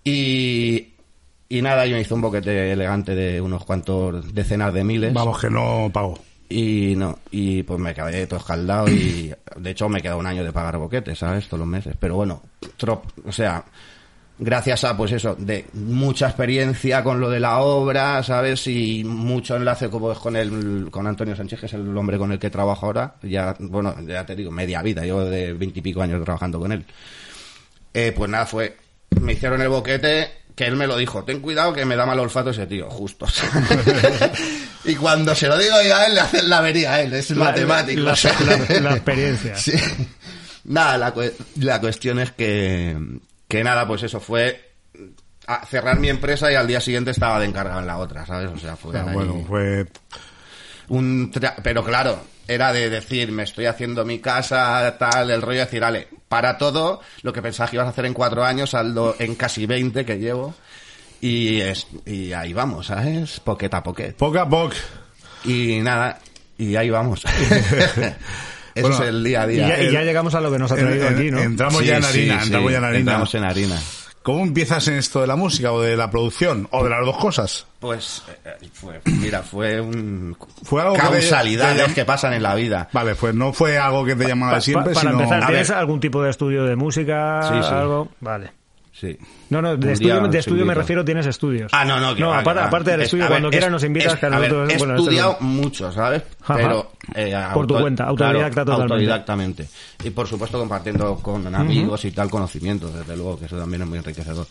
Y, 0.05 0.95
y 1.49 1.63
nada, 1.63 1.87
yo 1.87 1.95
me 1.97 2.03
hice 2.03 2.15
un 2.15 2.23
boquete 2.23 2.73
elegante 2.73 3.15
de 3.15 3.41
unos 3.41 3.65
cuantos 3.65 4.35
decenas 4.35 4.73
de 4.73 4.85
miles. 4.85 5.13
Vamos, 5.13 5.41
que 5.41 5.51
no 5.51 5.91
pago. 5.93 6.19
Y 6.49 6.95
no, 6.97 7.19
y 7.31 7.63
pues 7.63 7.79
me 7.79 7.95
quedé 7.95 8.27
todo 8.27 8.41
escaldado 8.41 8.89
y 8.89 9.33
de 9.57 9.71
hecho 9.71 9.89
me 9.89 10.03
queda 10.03 10.17
un 10.17 10.27
año 10.27 10.43
de 10.43 10.53
pagar 10.53 10.79
boquetes, 10.79 11.19
¿sabes? 11.19 11.47
Todos 11.47 11.61
los 11.61 11.69
meses. 11.69 11.95
Pero 12.01 12.17
bueno, 12.17 12.43
trop- 12.77 13.03
o 13.25 13.31
sea, 13.31 13.65
gracias 14.37 14.83
a 14.83 14.97
pues 14.97 15.13
eso, 15.13 15.37
de 15.37 15.67
mucha 15.75 16.27
experiencia 16.27 17.05
con 17.05 17.21
lo 17.21 17.31
de 17.31 17.39
la 17.39 17.61
obra, 17.61 18.21
¿sabes? 18.25 18.67
Y 18.67 19.05
mucho 19.05 19.55
enlace 19.55 19.89
como 19.89 20.11
es 20.11 20.19
con 20.19 20.35
el, 20.35 20.89
con 20.91 21.07
Antonio 21.07 21.37
Sánchez, 21.37 21.61
que 21.61 21.67
es 21.67 21.75
el 21.75 21.97
hombre 21.97 22.19
con 22.19 22.33
el 22.33 22.41
que 22.41 22.51
trabajo 22.51 22.87
ahora. 22.87 23.15
Ya, 23.23 23.55
bueno, 23.61 23.95
ya 24.05 24.27
te 24.27 24.35
digo, 24.35 24.51
media 24.51 24.83
vida, 24.83 25.05
llevo 25.05 25.25
de 25.27 25.53
veintipico 25.53 26.03
años 26.03 26.25
trabajando 26.25 26.59
con 26.59 26.73
él. 26.73 26.85
Eh, 27.95 28.13
pues 28.17 28.29
nada, 28.29 28.47
fue, 28.47 28.77
me 29.21 29.33
hicieron 29.33 29.61
el 29.63 29.69
boquete, 29.69 30.31
que 30.55 30.65
él 30.67 30.77
me 30.77 30.87
lo 30.87 30.97
dijo, 30.97 31.25
ten 31.25 31.41
cuidado 31.41 31.73
que 31.73 31.85
me 31.85 31.97
da 31.97 32.05
mal 32.07 32.19
olfato 32.19 32.51
ese 32.51 32.67
tío, 32.67 32.91
justo. 32.91 33.27
y 34.85 34.95
cuando 34.95 35.35
se 35.35 35.49
lo 35.49 35.59
digo 35.59 35.77
yo 35.87 35.97
a 35.97 36.07
él, 36.07 36.15
le 36.15 36.21
hacen 36.21 36.49
la 36.49 36.59
avería 36.59 36.93
a 36.95 37.01
él, 37.01 37.13
es 37.15 37.31
La- 37.31 37.47
matemático. 37.47 38.01
la- 38.03 38.13
experiencia. 38.95 39.57
Sí. 39.61 39.73
Nada, 40.65 40.99
la, 40.99 41.15
cue- 41.15 41.33
la 41.57 41.81
cuestión 41.81 42.19
es 42.21 42.33
que, 42.33 42.97
que 43.49 43.65
nada, 43.65 43.87
pues 43.87 44.03
eso 44.03 44.21
fue 44.21 44.73
a 45.47 45.65
cerrar 45.67 45.99
mi 45.99 46.09
empresa 46.11 46.53
y 46.53 46.55
al 46.55 46.67
día 46.67 46.81
siguiente 46.81 47.11
estaba 47.11 47.41
de 47.41 47.47
encargado 47.47 47.81
en 47.81 47.87
la 47.87 47.97
otra, 47.99 48.27
¿sabes? 48.27 48.51
O 48.51 48.59
sea, 48.59 48.77
fue 48.77 48.97
Ah, 48.99 49.07
bueno, 49.11 49.43
fue 49.49 49.87
un... 50.89 51.33
tra- 51.33 51.55
Pero 51.63 51.83
claro, 51.83 52.23
era 52.53 52.73
de 52.73 52.91
decir, 52.91 53.31
me 53.33 53.45
estoy 53.45 53.67
haciendo 53.67 54.05
mi 54.05 54.19
casa, 54.19 54.97
tal, 54.99 55.31
el 55.31 55.41
rollo 55.41 55.59
de 55.61 55.65
decir, 55.67 55.85
ale, 55.85 56.09
para 56.29 56.59
todo, 56.59 57.01
lo 57.23 57.33
que 57.33 57.43
pensabas 57.43 57.71
que 57.71 57.77
ibas 57.77 57.87
a 57.87 57.91
hacer 57.91 58.07
en 58.07 58.15
cuatro 58.15 58.45
años, 58.45 58.71
saldo 58.71 59.15
en 59.19 59.35
casi 59.37 59.67
20 59.67 60.05
que 60.05 60.19
llevo. 60.19 60.55
Y, 61.21 61.61
es, 61.61 61.87
y 62.07 62.33
ahí 62.33 62.53
vamos, 62.53 62.87
¿sabes? 62.87 63.41
Poqueta 63.41 63.77
a 63.79 63.83
poquet. 63.83 64.17
poco 64.17 64.39
a 64.41 64.49
poco. 64.49 64.75
Y 65.45 65.79
nada, 65.81 66.19
y 66.59 66.75
ahí 66.77 66.91
vamos. 66.91 67.23
Eso 68.75 68.87
Bueno, 68.89 69.03
es 69.03 69.09
el 69.09 69.25
día 69.25 69.43
a 69.43 69.47
Y 69.47 69.55
día. 69.57 69.69
ya, 69.69 69.83
y 69.83 69.93
ya 69.93 70.03
llegamos 70.03 70.35
a 70.35 70.41
lo 70.41 70.51
que 70.53 70.59
nos 70.59 70.71
ha 70.73 70.77
traído 70.77 71.09
En- 71.09 71.15
aquí, 71.17 71.31
¿no? 71.31 71.41
Entramos 71.41 71.79
Sí, 71.81 71.87
ya 71.87 71.97
en 71.97 72.05
harina, 72.05 72.39
sí, 72.39 72.45
entramos 72.45 72.73
ya 72.73 72.79
en 72.79 72.85
harina. 72.85 72.99
entramos 73.01 73.35
en 73.35 73.45
harina. 73.45 73.81
¿Cómo 74.23 74.43
empiezas 74.45 74.87
en 74.89 74.95
esto 74.95 75.23
de 75.23 75.27
la 75.27 75.35
música 75.37 75.73
o 75.73 75.81
de 75.81 75.97
la 75.97 76.11
producción? 76.11 76.69
¿O 76.73 76.85
de 76.85 76.91
las 76.91 77.05
dos 77.07 77.17
cosas? 77.17 77.67
Pues, 77.79 78.23
eh, 78.45 78.69
fue, 78.73 79.01
mira, 79.07 79.43
fue 79.43 79.81
un... 79.81 80.37
Fue 80.63 80.83
algo 80.83 80.95
que 80.95 81.01
te- 81.01 81.09
causalidades 81.09 81.87
te 81.87 81.95
que 81.95 82.05
pasan 82.05 82.35
en 82.35 82.43
la 82.43 82.55
vida. 82.55 82.89
Vale, 82.93 83.15
pues 83.15 83.35
no 83.35 83.55
fue 83.55 83.79
algo 83.79 84.05
que 84.05 84.15
te 84.15 84.29
llamaba 84.29 84.53
Pa- 84.53 84.57
de 84.57 84.61
siempre, 84.63 84.93
pa- 84.93 85.01
para 85.01 85.11
sino... 85.13 85.23
empezar, 85.23 85.43
A 85.45 85.47
¿tienes 85.47 85.69
ver. 85.71 85.79
algún 85.79 86.01
tipo 86.01 86.23
de 86.23 86.31
estudio 86.31 86.65
de 86.65 86.77
música? 86.77 87.41
Sí, 87.49 87.55
sí. 87.67 87.75
Algo? 87.75 88.09
Vale. 88.21 88.53
Sí. 89.01 89.17
No, 89.49 89.63
no, 89.63 89.79
de 89.79 89.93
estudio, 89.93 90.29
de 90.29 90.39
estudio 90.39 90.67
me 90.67 90.75
refiero, 90.75 91.03
tienes 91.03 91.25
estudios. 91.25 91.73
Ah, 91.75 91.87
no, 91.87 91.99
no, 91.99 92.15
que 92.15 92.21
No, 92.21 92.29
va, 92.29 92.35
que 92.35 92.41
aparte, 92.43 92.61
aparte 92.61 92.91
del 92.91 93.01
Es- 93.01 93.05
estudio, 93.07 93.29
cuando 93.29 93.49
quieras 93.49 93.69
es- 93.69 93.73
nos 93.73 93.85
invitas. 93.85 94.13
es- 94.13 94.19
que 94.21 94.27
ver, 94.29 94.39
nosotros, 94.53 94.73
he 94.75 94.77
bueno, 94.79 94.97
estudiado 94.97 95.37
mucho, 95.41 95.91
¿sabes? 95.91 96.23
Ajá. 96.43 96.55
Pero... 96.57 96.93
eh, 97.15 97.35
Por 97.55 97.67
tu 97.67 97.79
cuenta, 97.79 98.05
autodidacta 98.05 98.51
claro, 98.51 98.65
totalmente. 98.73 98.93
Autodidactamente. 98.95 99.69
Y 100.05 100.11
por 100.11 100.27
supuesto 100.27 100.59
compartiendo 100.59 101.17
con 101.17 101.55
amigos 101.55 102.05
y 102.05 102.11
tal 102.11 102.29
conocimientos, 102.29 102.93
desde 102.93 103.17
luego, 103.17 103.39
que 103.39 103.47
eso 103.47 103.57
también 103.59 103.81
es 103.83 103.89
muy 103.89 103.97
enriquecedor. 103.99 104.47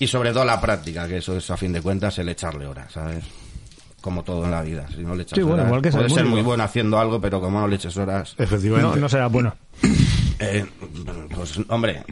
Y 0.00 0.06
sobre 0.08 0.32
todo 0.32 0.44
la 0.44 0.60
práctica, 0.60 1.06
que 1.06 1.18
eso 1.18 1.36
es 1.36 1.48
a 1.50 1.56
fin 1.56 1.72
de 1.72 1.80
cuentas 1.80 2.18
el 2.18 2.28
echarle 2.28 2.66
horas, 2.66 2.90
¿sabes? 2.92 3.24
Como 4.00 4.24
todo 4.24 4.44
en 4.46 4.50
la 4.50 4.62
vida. 4.62 4.84
Si 4.92 5.02
no 5.04 5.14
le 5.14 5.22
echas 5.22 5.36
Sí, 5.36 5.42
bueno, 5.42 5.58
horas, 5.58 5.66
igual 5.68 5.82
que 5.82 5.92
ser 5.92 6.00
puedes 6.00 6.12
ser 6.14 6.24
muy 6.24 6.42
bueno 6.42 6.64
haciendo 6.64 6.98
algo, 6.98 7.20
pero 7.20 7.40
como 7.40 7.60
no 7.60 7.68
le 7.68 7.76
eches 7.76 7.96
horas, 7.96 8.34
Efectivamente. 8.36 8.96
No, 8.96 9.02
no 9.02 9.08
será 9.08 9.28
bueno. 9.28 9.54
eh, 10.40 10.66
pues 11.32 11.60
hombre, 11.68 12.02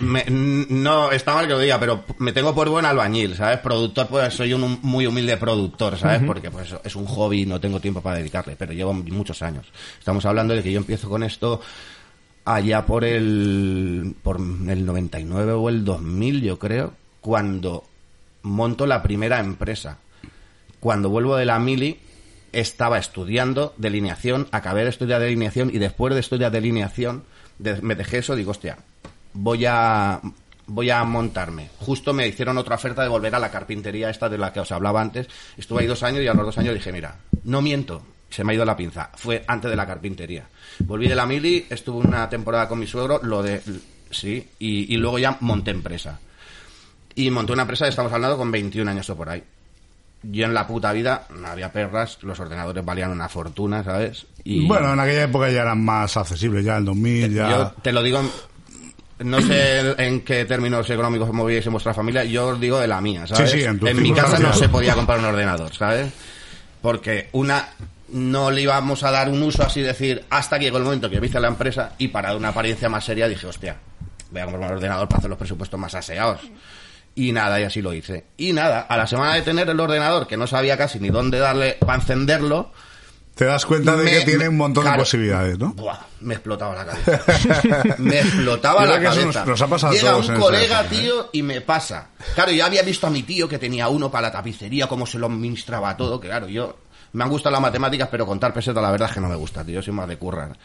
me- 0.00 0.24
no 0.28 1.10
está 1.10 1.34
mal 1.34 1.46
que 1.46 1.52
lo 1.54 1.58
diga, 1.58 1.78
pero 1.80 2.04
me 2.18 2.32
tengo 2.32 2.54
por 2.54 2.68
buen 2.68 2.84
albañil, 2.84 3.34
¿sabes? 3.34 3.58
Productor, 3.60 4.06
pues 4.08 4.34
soy 4.34 4.52
un 4.52 4.78
muy 4.82 5.06
humilde 5.06 5.36
productor, 5.36 5.96
¿sabes? 5.98 6.22
Porque 6.26 6.50
pues 6.50 6.74
es 6.84 6.96
un 6.96 7.06
hobby 7.06 7.42
y 7.42 7.46
no 7.46 7.60
tengo 7.60 7.80
tiempo 7.80 8.00
para 8.02 8.16
dedicarle, 8.18 8.56
pero 8.56 8.72
llevo 8.72 8.92
muchos 8.92 9.40
años. 9.42 9.66
Estamos 9.98 10.24
hablando 10.26 10.54
de 10.54 10.62
que 10.62 10.72
yo 10.72 10.78
empiezo 10.78 11.08
con 11.08 11.22
esto 11.22 11.60
allá 12.44 12.84
por 12.86 13.04
el 13.04 14.14
por 14.22 14.36
el 14.38 14.84
99 14.86 15.52
o 15.52 15.68
el 15.68 15.84
2000, 15.84 16.42
yo 16.42 16.58
creo, 16.58 16.92
cuando 17.20 17.84
monto 18.42 18.86
la 18.86 19.02
primera 19.02 19.38
empresa. 19.40 19.98
Cuando 20.80 21.10
vuelvo 21.10 21.36
de 21.36 21.44
la 21.44 21.58
mili 21.58 21.98
estaba 22.52 22.98
estudiando 22.98 23.74
delineación, 23.76 24.48
acabé 24.50 24.82
de 24.84 24.90
estudiar 24.90 25.20
delineación 25.20 25.70
y 25.72 25.78
después 25.78 26.14
de 26.14 26.20
estudiar 26.20 26.50
delineación 26.50 27.24
de- 27.58 27.80
me 27.82 27.94
dejé 27.94 28.18
eso, 28.18 28.34
digo, 28.34 28.50
hostia, 28.52 28.78
voy 29.32 29.64
a 29.66 30.20
voy 30.66 30.90
a 30.90 31.02
montarme. 31.04 31.68
Justo 31.78 32.12
me 32.12 32.28
hicieron 32.28 32.56
otra 32.56 32.76
oferta 32.76 33.02
de 33.02 33.08
volver 33.08 33.34
a 33.34 33.38
la 33.38 33.50
carpintería 33.50 34.08
esta 34.08 34.28
de 34.28 34.38
la 34.38 34.52
que 34.52 34.60
os 34.60 34.70
hablaba 34.70 35.00
antes. 35.00 35.26
Estuve 35.56 35.80
ahí 35.80 35.86
dos 35.86 36.02
años 36.02 36.22
y 36.22 36.28
a 36.28 36.34
los 36.34 36.46
dos 36.46 36.58
años 36.58 36.74
dije, 36.74 36.92
mira, 36.92 37.16
no 37.44 37.60
miento, 37.60 38.02
se 38.28 38.44
me 38.44 38.52
ha 38.52 38.54
ido 38.54 38.64
la 38.64 38.76
pinza. 38.76 39.10
Fue 39.16 39.44
antes 39.48 39.70
de 39.70 39.76
la 39.76 39.86
carpintería. 39.86 40.46
Volví 40.80 41.08
de 41.08 41.16
la 41.16 41.26
mili, 41.26 41.66
estuve 41.68 42.06
una 42.06 42.28
temporada 42.28 42.68
con 42.68 42.78
mi 42.78 42.86
suegro, 42.86 43.20
lo 43.22 43.42
de 43.42 43.60
sí, 44.10 44.48
y, 44.58 44.94
y 44.94 44.96
luego 44.96 45.18
ya 45.18 45.36
monté 45.40 45.72
empresa. 45.72 46.20
Y 47.16 47.30
monté 47.30 47.52
una 47.52 47.62
empresa, 47.62 47.88
estamos 47.88 48.12
hablando 48.12 48.38
con 48.38 48.50
21 48.50 48.90
años 48.90 49.10
o 49.10 49.16
por 49.16 49.28
ahí. 49.28 49.42
Yo 50.22 50.44
en 50.44 50.52
la 50.52 50.66
puta 50.66 50.92
vida 50.92 51.26
no 51.30 51.48
había 51.48 51.72
perras, 51.72 52.18
los 52.22 52.38
ordenadores 52.38 52.84
valían 52.84 53.10
una 53.10 53.28
fortuna, 53.28 53.82
¿sabes? 53.82 54.26
Y 54.44 54.66
Bueno, 54.66 54.92
en 54.92 55.00
aquella 55.00 55.24
época 55.24 55.50
ya 55.50 55.62
eran 55.62 55.82
más 55.82 56.14
accesibles, 56.16 56.64
ya 56.64 56.76
en 56.76 56.84
2000, 56.84 57.34
ya... 57.34 57.50
yo 57.50 57.72
te 57.82 57.90
lo 57.90 58.02
digo, 58.02 58.20
no 59.20 59.40
sé 59.40 59.94
en 59.98 60.22
qué 60.22 60.44
términos 60.44 60.88
económicos 60.88 61.28
os 61.28 61.34
movíais 61.34 61.66
en 61.66 61.72
vuestra 61.72 61.94
familia, 61.94 62.24
yo 62.24 62.48
os 62.48 62.60
digo 62.60 62.78
de 62.78 62.86
la 62.86 63.00
mía, 63.00 63.26
¿sabes? 63.26 63.50
Sí, 63.50 63.58
sí, 63.58 63.64
en 63.64 64.02
mi 64.02 64.12
casa 64.12 64.38
no 64.38 64.52
se 64.52 64.68
podía 64.68 64.94
comprar 64.94 65.18
un 65.18 65.26
ordenador, 65.26 65.74
¿sabes? 65.74 66.12
Porque 66.80 67.28
una 67.32 67.68
no 68.08 68.50
le 68.50 68.62
íbamos 68.62 69.02
a 69.04 69.10
dar 69.10 69.28
un 69.28 69.42
uso 69.42 69.62
así 69.62 69.82
decir 69.82 70.24
hasta 70.30 70.58
que 70.58 70.64
llegó 70.66 70.78
el 70.78 70.84
momento 70.84 71.08
que 71.08 71.24
hice 71.24 71.38
la 71.38 71.48
empresa 71.48 71.92
y 71.98 72.08
para 72.08 72.34
una 72.34 72.48
apariencia 72.48 72.88
más 72.88 73.04
seria 73.04 73.28
dije, 73.28 73.46
hostia, 73.46 73.76
voy 74.30 74.40
a 74.40 74.44
comprar 74.44 74.70
un 74.70 74.76
ordenador 74.76 75.08
para 75.08 75.18
hacer 75.18 75.30
los 75.30 75.38
presupuestos 75.38 75.78
más 75.78 75.94
aseados. 75.94 76.40
Y 77.14 77.32
nada, 77.32 77.60
y 77.60 77.64
así 77.64 77.82
lo 77.82 77.92
hice. 77.92 78.24
Y 78.36 78.52
nada, 78.52 78.80
a 78.82 78.96
la 78.96 79.06
semana 79.06 79.34
de 79.34 79.42
tener 79.42 79.68
el 79.68 79.80
ordenador, 79.80 80.26
que 80.26 80.36
no 80.36 80.46
sabía 80.46 80.76
casi 80.76 81.00
ni 81.00 81.10
dónde 81.10 81.38
darle 81.38 81.76
para 81.80 81.96
encenderlo, 81.96 82.72
Te 83.40 83.46
das 83.46 83.64
cuenta 83.64 83.96
de 83.96 84.04
me- 84.04 84.10
que 84.10 84.20
tiene 84.26 84.50
un 84.50 84.58
montón 84.58 84.82
claro. 84.82 84.98
de 84.98 85.02
posibilidades, 85.02 85.58
¿no? 85.58 85.72
Buah, 85.72 85.96
me 86.20 86.34
explotaba 86.34 86.74
la 86.74 86.84
cabeza. 86.84 87.94
me 87.98 88.20
explotaba 88.20 88.84
la 88.84 89.00
cabeza. 89.00 89.24
nos- 89.40 89.46
nos 89.48 89.62
ha 89.62 89.66
pasado 89.66 89.94
Llega 89.94 90.10
todos 90.10 90.28
un 90.28 90.36
colega, 90.36 90.82
¿eh? 90.82 90.86
tío, 90.90 91.30
y 91.32 91.42
me 91.42 91.62
pasa. 91.62 92.08
Claro, 92.34 92.52
yo 92.52 92.66
había 92.66 92.82
visto 92.82 93.06
a 93.06 93.10
mi 93.10 93.22
tío 93.22 93.48
que 93.48 93.58
tenía 93.58 93.88
uno 93.88 94.10
para 94.10 94.26
la 94.28 94.32
tapicería, 94.32 94.88
cómo 94.88 95.06
se 95.06 95.18
lo 95.18 95.24
administraba 95.24 95.96
todo. 95.96 96.20
que 96.20 96.28
Claro, 96.28 96.48
yo 96.48 96.76
me 97.14 97.24
han 97.24 97.30
gustado 97.30 97.52
las 97.54 97.62
matemáticas, 97.62 98.08
pero 98.10 98.26
contar 98.26 98.52
pesetas 98.52 98.82
la 98.82 98.90
verdad 98.90 99.08
es 99.08 99.14
que 99.14 99.20
no 99.22 99.28
me 99.30 99.36
gusta, 99.36 99.64
tío. 99.64 99.76
Yo 99.76 99.82
soy 99.82 99.94
más 99.94 100.06
de 100.06 100.18
currar. 100.18 100.58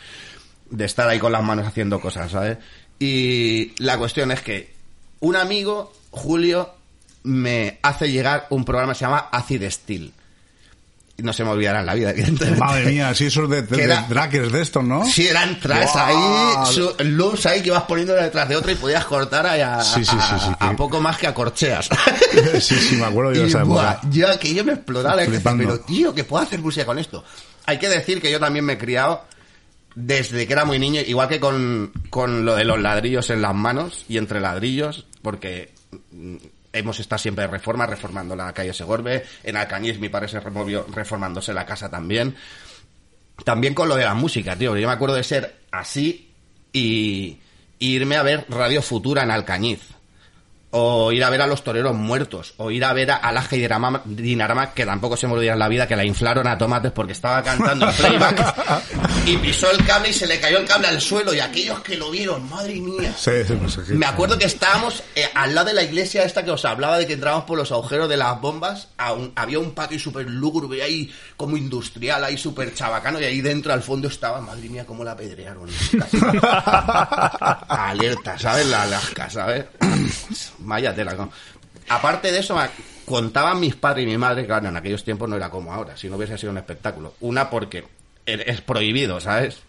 De 0.70 0.84
estar 0.84 1.08
ahí 1.08 1.18
con 1.18 1.32
las 1.32 1.44
manos 1.44 1.66
haciendo 1.66 2.02
cosas, 2.02 2.30
¿sabes? 2.30 2.58
Y 3.00 3.72
la 3.82 3.98
cuestión 3.98 4.32
es 4.34 4.42
que 4.42 4.74
un 5.22 5.38
amigo, 5.38 5.94
Julio, 6.12 6.74
me 7.24 7.80
hace 7.84 8.12
llegar 8.12 8.48
un 8.50 8.66
programa 8.66 8.92
que 8.92 9.00
se 9.00 9.06
llama 9.06 9.30
Acid 9.32 9.64
Steel. 9.70 10.12
No 11.18 11.32
se 11.32 11.46
me 11.46 11.52
olvidará 11.52 11.80
en 11.80 11.86
la 11.86 11.94
vida, 11.94 12.10
evidentemente. 12.10 12.60
Madre 12.60 12.86
mía, 12.88 13.14
sí, 13.16 13.28
esos 13.28 13.50
de, 13.50 13.62
de, 13.62 13.84
era- 13.84 14.02
de 14.02 14.08
trackers 14.10 14.52
de 14.52 14.62
estos, 14.62 14.84
¿no? 14.84 15.06
Sí, 15.06 15.26
eran 15.28 15.58
tracks 15.62 15.96
ahí, 15.96 16.66
su- 16.74 16.94
loops 17.06 17.46
ahí 17.46 17.62
que 17.62 17.68
ibas 17.70 17.84
poniendo 17.84 18.14
detrás 18.14 18.50
de 18.50 18.58
otro 18.58 18.70
y 18.72 18.76
podías 18.76 19.06
cortar 19.06 19.46
ahí 19.48 19.62
a, 19.62 19.82
Sí, 19.82 20.04
sí, 20.04 20.12
sí, 20.12 20.36
sí, 20.46 20.52
a- 20.60 20.76
poco 20.76 21.00
más 21.00 21.18
que 21.18 21.28
a 21.28 21.34
corcheas. 21.34 21.90
Sí, 22.60 22.76
sí, 22.76 22.96
me 22.98 23.06
acuerdo 23.06 23.32
yo 23.34 23.42
de 23.44 23.48
esa 23.48 23.62
época. 23.62 24.02
yo 24.12 24.28
que 24.40 24.54
yo 24.54 24.64
me 24.66 24.76
Flipando. 24.76 25.64
pero 25.64 25.80
tío, 25.80 26.14
que 26.14 26.26
puedo 26.26 26.44
hacer 26.44 26.60
música 26.60 26.86
con 26.86 27.00
esto. 27.00 27.24
Hay 27.66 27.80
que 27.80 27.88
decir 27.88 28.22
que 28.22 28.30
yo 28.30 28.40
también 28.40 28.66
me 28.66 28.74
he 28.74 28.78
criado 28.78 29.24
desde 29.96 30.46
que 30.46 30.52
era 30.52 30.66
muy 30.66 30.80
niño, 30.80 31.00
igual 31.00 31.30
que 31.30 31.40
con, 31.40 31.94
con 32.10 32.44
lo 32.44 32.56
de 32.56 32.66
los 32.66 32.80
ladrillos 32.82 33.30
en 33.30 33.42
las 33.42 33.56
manos 33.56 34.04
y 34.10 34.18
entre 34.18 34.42
ladrillos, 34.42 35.06
porque 35.22 35.74
mm, 36.12 36.36
hemos 36.76 37.00
estado 37.00 37.20
siempre 37.20 37.46
de 37.46 37.52
reforma, 37.52 37.86
reformando 37.86 38.36
la 38.36 38.54
calle 38.54 38.74
Segorbe, 38.74 39.26
en 39.44 39.58
Alcañiz 39.58 40.00
mi 40.00 40.10
padre 40.10 40.28
se 40.28 40.40
removió 40.40 40.86
reformándose 40.94 41.54
la 41.54 41.66
casa 41.66 41.90
también. 41.90 42.36
También 43.44 43.74
con 43.74 43.90
lo 43.90 43.96
de 43.96 44.06
la 44.06 44.14
música, 44.14 44.56
tío, 44.56 44.78
yo 44.78 44.88
me 44.88 44.94
acuerdo 44.94 45.16
de 45.16 45.24
ser 45.24 45.62
así 45.72 46.32
y, 46.72 47.40
y 47.80 47.96
irme 47.96 48.16
a 48.16 48.24
ver 48.24 48.46
Radio 48.50 48.82
Futura 48.82 49.24
en 49.24 49.32
Alcañiz 49.32 49.95
o 50.78 51.10
ir 51.14 51.24
a 51.24 51.30
ver 51.30 51.42
a 51.42 51.48
los 51.48 51.64
toreros 51.64 51.96
muertos, 51.96 52.54
o 52.58 52.70
ir 52.70 52.84
a 52.84 52.92
ver 52.92 53.12
a 53.12 53.16
Alaja 53.16 53.56
y 53.56 53.60
Dinarama, 53.60 54.02
Dinarama, 54.04 54.74
que 54.74 54.86
tampoco 54.86 55.16
se 55.16 55.26
me 55.26 55.34
olvidará 55.34 55.54
en 55.54 55.60
la 55.60 55.68
vida, 55.70 55.88
que 55.88 55.96
la 55.96 56.04
inflaron 56.04 56.46
a 56.48 56.58
tomates 56.58 56.92
porque 56.92 57.14
estaba 57.14 57.42
cantando 57.42 57.88
en 57.90 57.96
playback 57.98 58.56
y 59.26 59.38
pisó 59.38 59.72
el 59.72 59.86
cable 59.86 60.10
y 60.10 60.14
se 60.14 60.28
le 60.28 60.38
cayó 60.40 60.58
el 60.58 60.66
cable 60.66 60.88
al 60.90 61.00
suelo 61.00 61.34
y 61.34 61.40
aquellos 61.40 61.80
que 61.80 61.96
lo 61.96 62.12
vieron, 62.12 62.50
madre 62.50 62.74
mía. 62.76 63.14
Sí, 63.18 63.32
sí, 63.48 63.54
pues 63.54 63.78
aquí- 63.78 63.94
Me 63.94 64.06
acuerdo 64.06 64.38
que 64.38 64.46
estábamos 64.46 65.02
eh, 65.16 65.30
al 65.34 65.56
lado 65.56 65.68
de 65.68 65.74
la 65.76 65.84
iglesia 65.84 66.24
esta 66.24 66.44
que 66.44 66.52
os 66.52 66.66
hablaba 66.66 66.98
de 66.98 67.08
que 67.08 67.14
entrábamos 67.14 67.46
por 67.46 67.58
los 67.58 67.72
agujeros 67.72 68.10
de 68.10 68.18
las 68.18 68.42
bombas. 68.42 68.90
a 68.98 69.14
un- 69.14 69.32
había 69.38 69.60
un 69.60 69.72
patio 69.72 69.98
súper 69.98 70.30
lúgubre 70.30 70.84
ahí, 70.84 71.10
como 71.38 71.56
industrial, 71.56 72.24
ahí 72.24 72.38
súper 72.38 72.74
chabacano, 72.74 73.20
y 73.22 73.24
ahí 73.24 73.40
dentro 73.42 73.72
al 73.72 73.82
fondo 73.82 74.10
estaba, 74.10 74.42
madre 74.42 74.68
mía, 74.68 74.86
cómo 74.86 75.04
la 75.06 75.14
apedrearon. 75.14 75.70
Casi. 76.00 76.18
Alerta, 77.70 78.38
¿sabes? 78.38 78.66
La 78.68 78.84
Alaska, 78.84 79.30
¿sabes? 79.30 79.66
Vaya 80.66 80.94
tela, 80.94 81.14
¿no? 81.14 81.32
Aparte 81.90 82.32
de 82.32 82.40
eso, 82.40 82.58
contaban 83.06 83.60
mis 83.60 83.76
padres 83.76 84.04
y 84.04 84.08
mi 84.08 84.18
madre, 84.18 84.46
claro, 84.46 84.68
en 84.68 84.76
aquellos 84.76 85.04
tiempos 85.04 85.30
no 85.30 85.36
era 85.36 85.50
como 85.50 85.72
ahora, 85.72 85.96
si 85.96 86.10
no 86.10 86.18
hubiese 86.18 86.38
sido 86.38 86.52
un 86.52 86.58
espectáculo. 86.58 87.14
Una 87.22 87.50
porque 87.50 87.86
es 88.26 88.62
prohibido, 88.62 89.20
¿sabes? 89.20 89.60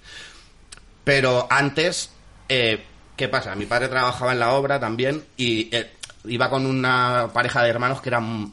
Pero 1.04 1.46
antes, 1.50 2.10
eh, 2.48 2.82
¿qué 3.16 3.28
pasa? 3.28 3.54
Mi 3.54 3.66
padre 3.66 3.88
trabajaba 3.88 4.32
en 4.32 4.38
la 4.40 4.52
obra 4.52 4.80
también 4.80 5.24
y 5.36 5.68
eh, 5.74 5.92
iba 6.24 6.50
con 6.50 6.66
una 6.66 7.28
pareja 7.32 7.62
de 7.62 7.70
hermanos 7.70 8.00
que 8.00 8.08
eran 8.08 8.52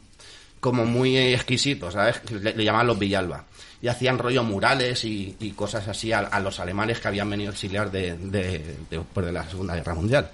como 0.60 0.84
muy 0.84 1.16
exquisitos, 1.16 1.94
¿sabes? 1.94 2.20
Le, 2.30 2.64
llamaban 2.64 2.86
los 2.86 2.98
Villalba. 2.98 3.44
Y 3.82 3.88
hacían 3.88 4.18
rollo 4.18 4.42
murales 4.44 5.04
y, 5.04 5.36
y 5.40 5.50
cosas 5.50 5.86
así 5.88 6.10
a, 6.12 6.20
a 6.20 6.40
los 6.40 6.58
alemanes 6.60 7.00
que 7.00 7.08
habían 7.08 7.28
venido 7.28 7.50
a 7.50 7.52
exiliar 7.54 7.90
de, 7.90 8.16
de- 8.16 8.76
de 8.90 9.32
la 9.32 9.48
Segunda 9.48 9.74
Guerra 9.74 9.94
Mundial. 9.94 10.30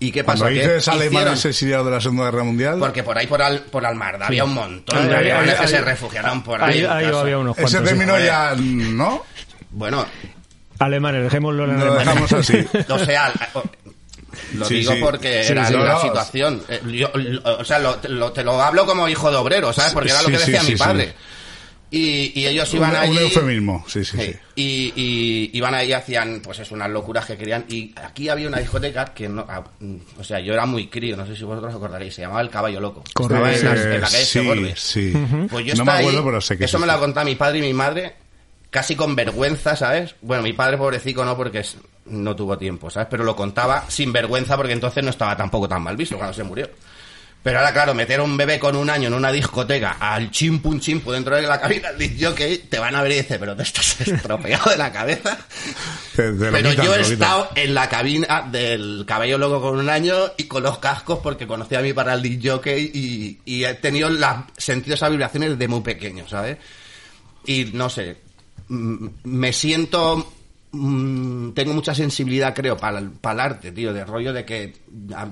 ¿Y 0.00 0.12
qué 0.12 0.22
Cuando 0.22 0.44
pasó? 0.44 0.54
Que 0.54 0.60
dices 0.60 0.86
alemanes 0.88 1.44
exiliados 1.44 1.84
de 1.86 1.92
la 1.92 2.00
Segunda 2.00 2.24
Guerra 2.26 2.44
Mundial, 2.44 2.78
Porque 2.78 3.02
por 3.02 3.18
ahí, 3.18 3.26
por, 3.26 3.42
al, 3.42 3.62
por 3.62 3.84
Almarda, 3.84 4.26
había 4.28 4.44
un 4.44 4.54
montón 4.54 5.08
de 5.08 5.16
alemanes 5.16 5.54
que 5.56 5.68
se 5.68 5.80
refugiaron 5.80 6.42
por 6.42 6.62
ahí. 6.62 6.84
Ahí, 6.84 7.06
había 7.06 7.38
unos 7.38 7.56
ese 7.58 7.62
cuantos. 7.62 7.80
sí. 7.90 7.96
término 7.96 8.18
ya, 8.18 8.54
¿no? 8.56 9.24
Bueno, 9.70 10.06
Alemanes, 10.78 11.24
dejémoslo 11.24 11.64
en 11.64 11.70
Lo 11.70 11.82
Alemania. 11.82 12.04
dejamos 12.04 12.32
así. 12.32 12.64
O 12.88 12.98
sea, 13.04 13.32
lo 14.54 14.64
Sí, 14.66 14.74
digo 14.76 14.92
sí. 14.92 14.98
porque 15.00 15.42
Sí, 15.44 15.52
era 15.52 15.66
sí, 15.66 15.72
la 15.74 15.92
no. 15.94 16.00
situación. 16.00 16.62
Eh, 16.68 16.80
yo- 16.86 17.10
lo- 17.14 17.58
o 17.58 17.64
sea, 17.64 17.80
lo- 17.80 17.96
te 17.96 18.08
lo, 18.08 18.30
te 18.32 18.44
lo 18.44 18.62
hablo 18.62 18.86
como 18.86 19.08
hijo 19.08 19.30
de 19.30 19.36
obrero, 19.36 19.72
¿sabes? 19.72 19.92
Porque 19.92 20.10
era 20.10 20.22
lo 20.22 20.28
que 20.28 20.38
decía 20.38 20.60
sí, 20.60 20.66
mi 20.72 20.78
sí. 20.78 20.78
padre. 20.78 21.14
Y, 21.90 22.38
y 22.38 22.46
ellos 22.46 22.72
iban 22.74 22.94
allí... 22.94 23.12
un 23.12 23.18
eufemismo, 23.22 23.82
sí, 23.88 24.04
sí, 24.04 24.18
Sí. 24.18 24.34
Y, 24.56 24.92
y 24.96 25.50
iban 25.54 25.74
ahí, 25.74 25.92
hacían 25.92 26.40
pues 26.42 26.58
es 26.58 26.70
unas 26.70 26.90
locuras 26.90 27.24
que 27.24 27.36
querían. 27.38 27.64
Y 27.68 27.94
aquí 27.96 28.28
había 28.28 28.46
una 28.48 28.58
discoteca 28.58 29.06
que 29.06 29.28
no. 29.28 29.46
ah, 29.48 29.64
o 30.18 30.24
sea, 30.24 30.38
yo 30.40 30.52
era 30.52 30.66
muy 30.66 30.88
crío, 30.88 31.16
no 31.16 31.24
sé 31.24 31.34
si 31.34 31.44
vosotros 31.44 31.72
os 31.72 31.76
acordaréis, 31.78 32.14
se 32.14 32.22
llamaba 32.22 32.42
El 32.42 32.50
Caballo 32.50 32.80
Loco. 32.80 33.02
Estaba 33.18 33.52
en, 33.54 33.64
las- 33.64 33.80
en 33.80 34.00
la 34.02 34.06
calle 34.06 34.18
sí, 34.24 34.24
Segorbe. 34.40 34.74
sí. 34.76 35.12
Pues 35.50 35.64
yo 35.64 35.74
no 35.76 35.84
me 35.86 35.92
acuerdo, 35.92 36.18
ahí, 36.18 36.24
pero 36.26 36.40
sé 36.42 36.58
que 36.58 36.64
Eso 36.64 36.76
sí, 36.76 36.80
me 36.84 36.92
lo 36.92 37.00
contado 37.00 37.24
mi 37.24 37.36
padre 37.36 37.58
y 37.58 37.62
mi 37.62 37.72
madre, 37.72 38.14
casi 38.68 38.94
con 38.94 39.16
vergüenza, 39.16 39.74
¿sabes? 39.74 40.14
Bueno, 40.20 40.42
mi 40.42 40.52
padre 40.52 40.76
pobrecito 40.76 41.24
no, 41.24 41.36
porque 41.36 41.60
es- 41.60 41.78
no 42.06 42.34
tuvo 42.36 42.58
tiempo, 42.58 42.90
¿sabes? 42.90 43.08
Pero 43.10 43.24
lo 43.24 43.34
contaba 43.36 43.84
sin 43.88 44.12
vergüenza 44.12 44.56
porque 44.56 44.72
entonces 44.72 45.02
no 45.04 45.10
estaba 45.10 45.36
tampoco 45.36 45.66
tan 45.68 45.82
mal 45.82 45.96
visto 45.96 46.16
cuando 46.16 46.34
se 46.34 46.42
murió. 46.44 46.68
Pero 47.48 47.60
ahora, 47.60 47.72
claro, 47.72 47.94
meter 47.94 48.20
a 48.20 48.24
un 48.24 48.36
bebé 48.36 48.58
con 48.58 48.76
un 48.76 48.90
año 48.90 49.08
en 49.08 49.14
una 49.14 49.32
discoteca 49.32 49.92
al 49.98 50.30
chimpun 50.30 50.80
chimpu 50.80 51.10
dentro 51.12 51.34
de 51.34 51.40
la 51.42 51.58
cabina 51.58 51.92
del 51.94 52.14
jockey, 52.22 52.58
te 52.68 52.78
van 52.78 52.94
a 52.94 53.00
ver 53.02 53.12
y 53.12 53.14
dice, 53.14 53.38
pero 53.38 53.56
te 53.56 53.62
estás 53.62 53.98
estropeado 54.06 54.70
de 54.70 54.76
la 54.76 54.92
cabeza. 54.92 55.38
Te- 56.14 56.32
te 56.32 56.44
lo 56.44 56.52
Pero 56.52 56.70
quitan, 56.70 56.84
yo 56.84 56.94
he 56.94 57.00
estado 57.00 57.48
en 57.54 57.72
la 57.74 57.88
cabina 57.88 58.42
del 58.52 59.04
cabello 59.06 59.38
loco 59.38 59.62
con 59.62 59.78
un 59.78 59.88
año 59.88 60.14
y 60.36 60.44
con 60.44 60.62
los 60.62 60.78
cascos 60.78 61.20
porque 61.22 61.46
conocí 61.46 61.74
a 61.74 61.80
mi 61.80 61.94
para 61.94 62.12
el 62.12 62.20
disc 62.20 62.46
jockey 62.46 62.90
y, 62.92 63.38
y 63.46 63.64
he 63.64 63.72
tenido 63.74 64.10
la, 64.10 64.46
sentido 64.58 64.94
esas 64.94 65.10
vibraciones 65.10 65.50
desde 65.52 65.68
muy 65.68 65.80
pequeño, 65.80 66.28
¿sabes? 66.28 66.58
Y 67.46 67.70
no 67.72 67.88
sé, 67.88 68.18
me 68.68 69.52
siento 69.54 70.30
mm, 70.72 71.50
tengo 71.52 71.72
mucha 71.72 71.94
sensibilidad 71.94 72.54
creo 72.54 72.76
para 72.76 72.98
el, 72.98 73.10
para 73.10 73.34
el 73.34 73.40
arte 73.52 73.72
tío 73.72 73.92
de 73.92 74.04
rollo 74.04 74.32
de 74.32 74.44
que 74.44 74.74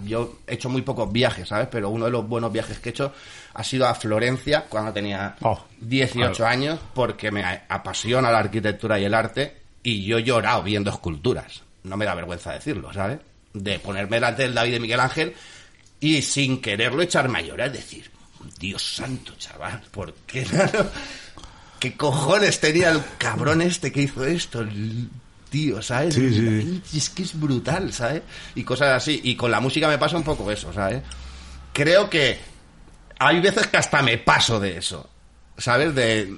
yo 0.05 0.39
he 0.47 0.55
hecho 0.55 0.68
muy 0.68 0.82
pocos 0.82 1.12
viajes 1.12 1.49
sabes 1.49 1.68
pero 1.70 1.91
uno 1.91 2.07
de 2.07 2.11
los 2.11 2.26
buenos 2.28 2.53
viajes 2.53 2.78
que 2.78 2.89
he 2.89 2.93
hecho 2.93 3.12
ha 3.55 3.64
sido 3.64 3.87
a 3.87 3.95
Florencia 3.95 4.64
cuando 4.68 4.93
tenía 4.93 5.37
Oh, 5.43 5.62
18 5.80 6.32
claro. 6.37 6.47
años 6.51 6.80
porque 6.95 7.30
me 7.30 7.45
apasiona 7.68 8.30
la 8.30 8.39
arquitectura 8.39 8.99
y 8.99 9.05
el 9.05 9.14
arte 9.14 9.57
y 9.82 10.05
yo 10.05 10.18
he 10.18 10.22
llorado 10.24 10.62
viendo 10.62 10.91
esculturas 10.91 11.62
no 11.84 11.97
me 11.97 12.05
da 12.05 12.14
vergüenza 12.14 12.53
decirlo 12.53 12.93
sabes 12.93 13.18
de 13.53 13.78
ponerme 13.78 14.16
delante 14.16 14.43
del 14.43 14.55
David 14.55 14.72
de 14.72 14.80
Miguel 14.80 15.01
Ángel 15.01 15.34
y 16.01 16.20
sin 16.22 16.61
quererlo 16.61 17.03
echarme 17.03 17.39
a 17.39 17.43
llorar 17.43 17.72
decir 17.72 18.11
Dios 18.59 18.82
santo 18.97 19.34
chaval 19.39 19.82
¿por 19.91 20.12
qué? 20.26 20.47
¿Qué 21.80 21.95
cojones 21.95 22.59
tenía 22.59 22.91
el 22.91 23.03
cabrón 23.18 23.61
este 23.61 23.93
que 23.93 24.03
hizo 24.03 24.24
esto? 24.24 24.64
Tío, 25.51 25.81
¿sabes? 25.81 26.15
Sí, 26.15 26.33
sí. 26.35 26.83
Es 26.97 27.11
que 27.11 27.23
es 27.23 27.39
brutal, 27.39 27.93
¿sabes? 27.93 28.23
Y 28.55 28.65
cosas 28.65 28.89
así. 28.97 29.21
Y 29.25 29.37
con 29.37 29.51
la 29.51 29.61
música 29.61 29.89
me 29.89 29.99
pasa 29.99 30.17
un 30.17 30.25
poco 30.25 30.51
eso, 30.51 30.73
¿sabes? 30.73 31.03
Creo 31.73 32.11
que 32.11 32.39
hay 33.19 33.41
veces 33.41 33.67
que 33.69 33.77
hasta 33.77 34.03
me 34.03 34.19
paso 34.19 34.59
de 34.59 34.77
eso, 34.79 35.09
¿sabes? 35.57 35.95
De, 35.95 36.35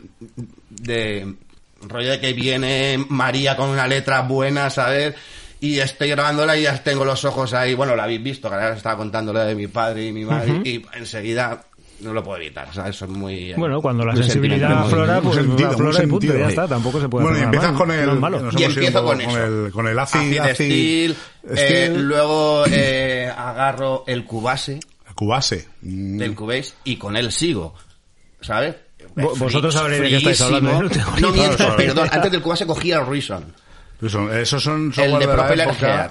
de 0.68 1.34
rollo 1.82 2.10
de 2.10 2.20
que 2.20 2.32
viene 2.32 3.04
María 3.08 3.56
con 3.56 3.70
una 3.70 3.86
letra 3.86 4.22
buena, 4.22 4.70
¿sabes? 4.70 5.14
Y 5.60 5.78
estoy 5.80 6.10
grabándola 6.10 6.56
y 6.56 6.62
ya 6.62 6.82
tengo 6.82 7.04
los 7.04 7.24
ojos 7.24 7.52
ahí. 7.54 7.74
Bueno, 7.74 7.96
la 7.96 8.04
habéis 8.04 8.22
visto, 8.22 8.48
que 8.48 8.54
ahora 8.54 8.76
estaba 8.76 8.96
contando 8.96 9.32
la 9.32 9.44
de 9.44 9.54
mi 9.54 9.66
padre 9.66 10.06
y 10.06 10.12
mi 10.12 10.24
madre. 10.24 10.60
Y 10.64 10.84
enseguida 10.94 11.64
no 12.00 12.12
lo 12.12 12.22
puedo 12.22 12.36
evitar, 12.40 12.72
¿sabes? 12.72 12.96
Son 12.96 13.12
muy. 13.12 13.52
Bueno, 13.54 13.80
cuando 13.80 14.04
la 14.04 14.12
muy 14.12 14.22
sensibilidad 14.22 14.72
aflora, 14.84 15.20
pues 15.20 15.36
sentido, 15.36 15.70
aflora 15.70 15.98
un 15.98 16.04
y 16.04 16.06
punto, 16.08 16.26
sentido. 16.26 16.38
ya 16.38 16.48
está, 16.48 16.68
tampoco 16.68 17.00
se 17.00 17.08
puede 17.08 17.24
Bueno, 17.24 17.38
y 17.40 17.42
empiezas 17.42 17.70
mal, 17.70 17.78
con 17.78 17.88
no 17.88 17.94
el, 17.94 18.08
es 18.10 18.14
malo. 18.20 18.40
nos 18.40 18.60
Y 18.60 18.64
empiezo 18.64 19.04
con 19.04 19.20
eso. 19.20 19.44
el, 19.66 19.72
con 19.72 19.86
el 19.88 19.98
acid, 19.98 20.18
Acid 20.18 20.38
acid, 20.38 20.54
Steel, 20.54 21.16
eh, 21.56 21.92
luego 21.96 22.64
eh, 22.70 23.32
agarro 23.36 24.04
el 24.06 24.24
Cubase 24.24 24.80
Cubase. 25.14 25.66
Mm. 25.82 26.18
del 26.18 26.34
Cubase 26.34 26.74
y 26.84 26.96
con 26.96 27.16
él 27.16 27.32
sigo, 27.32 27.74
¿sabes? 28.40 28.76
Vo- 29.16 29.36
vosotros 29.36 29.74
sabréis 29.74 30.02
de 30.02 30.08
qué 30.10 30.16
estáis 30.18 30.40
hablando, 30.42 30.88
yo 30.88 31.04
no 31.20 31.32
miento, 31.32 31.76
perdón, 31.76 32.08
antes 32.12 32.30
del 32.30 32.40
Cubase 32.42 32.66
cogía 32.66 33.00
el 33.00 33.06
Reason. 33.06 33.44
Esos 34.00 34.32
esos 34.32 34.62
son 34.62 34.92
El 34.96 35.12
de 35.18 35.26
de, 35.26 35.56
la 35.56 35.64
época. 35.64 36.04
Head. 36.04 36.10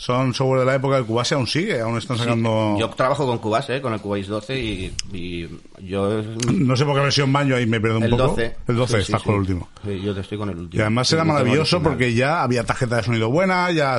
Son 0.00 0.32
software 0.32 0.60
de 0.60 0.66
la 0.66 0.74
época. 0.76 0.96
El 0.96 1.04
Cubase 1.04 1.34
aún 1.34 1.48
sigue, 1.48 1.80
aún 1.80 1.98
están 1.98 2.16
sacando. 2.16 2.76
Yo 2.78 2.88
trabajo 2.90 3.26
con 3.26 3.38
Cubase, 3.38 3.76
eh, 3.76 3.80
con 3.82 3.92
el 3.92 4.00
Cubase 4.00 4.28
12 4.28 4.56
y, 4.60 4.94
y 5.12 5.48
yo... 5.82 6.22
No 6.54 6.76
sé 6.76 6.84
por 6.84 6.94
qué 6.94 7.00
versión 7.00 7.32
van, 7.32 7.48
yo 7.48 7.56
ahí 7.56 7.66
me 7.66 7.80
pierdo 7.80 7.98
un 7.98 8.04
El 8.04 8.10
poco. 8.10 8.28
12. 8.28 8.56
El 8.68 8.76
12, 8.76 8.92
Sí, 8.92 8.96
sí, 8.98 9.02
estás 9.02 9.22
sí. 9.22 9.26
con 9.26 9.34
el 9.34 9.40
último. 9.40 9.68
Sí, 9.84 10.00
yo 10.00 10.14
te 10.14 10.20
estoy 10.20 10.38
con 10.38 10.50
el 10.50 10.56
último. 10.56 10.78
Y 10.78 10.82
además 10.82 11.12
era 11.12 11.24
maravilloso 11.24 11.82
porque 11.82 12.14
ya 12.14 12.42
había 12.44 12.62
tarjeta 12.62 12.96
de 12.96 13.02
sonido 13.02 13.28
buena, 13.28 13.72
ya 13.72 13.98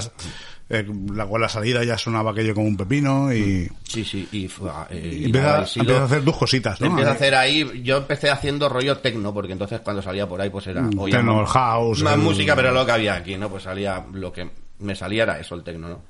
eh, 0.70 0.88
la 1.14 1.26
cual 1.26 1.42
la 1.42 1.50
salida 1.50 1.84
ya 1.84 1.98
sonaba 1.98 2.32
aquello 2.32 2.54
como 2.56 2.68
un 2.68 2.78
pepino 2.78 3.34
y, 3.34 3.68
Sí, 3.84 4.06
sí, 4.06 4.26
y, 4.32 4.48
fue, 4.48 4.70
eh, 4.92 5.18
y 5.22 5.26
empieza, 5.26 5.58
a 5.58 5.62
hacer 6.06 6.24
tus 6.24 6.38
cositas, 6.38 6.80
¿no? 6.80 6.88
Empieza 6.88 7.10
a 7.12 7.14
hacer 7.16 7.36
ahí, 7.36 7.82
yo 7.84 7.98
empecé 7.98 8.30
haciendo 8.30 8.70
rollo 8.70 9.00
tecno, 9.00 9.34
porque 9.34 9.52
entonces 9.52 9.82
cuando 9.82 10.02
salía 10.02 10.30
por 10.30 10.40
ahí 10.40 10.50
pues 10.50 10.66
era... 10.68 10.82
Mm, 10.84 11.08
el 11.10 11.46
house, 11.46 12.04
Más 12.04 12.14
el- 12.14 12.20
música, 12.22 12.56
pero 12.56 12.72
lo 12.72 12.86
que 12.86 12.92
había 12.94 13.16
aquí, 13.16 13.36
¿no? 13.36 13.50
Pues 13.50 13.64
salía, 13.64 14.06
lo 14.14 14.32
que 14.32 14.48
me 14.80 14.96
salía 14.96 15.24
era 15.24 15.40
eso, 15.40 15.56
el 15.56 15.64
tecno, 15.64 15.88
¿no? 15.90 16.02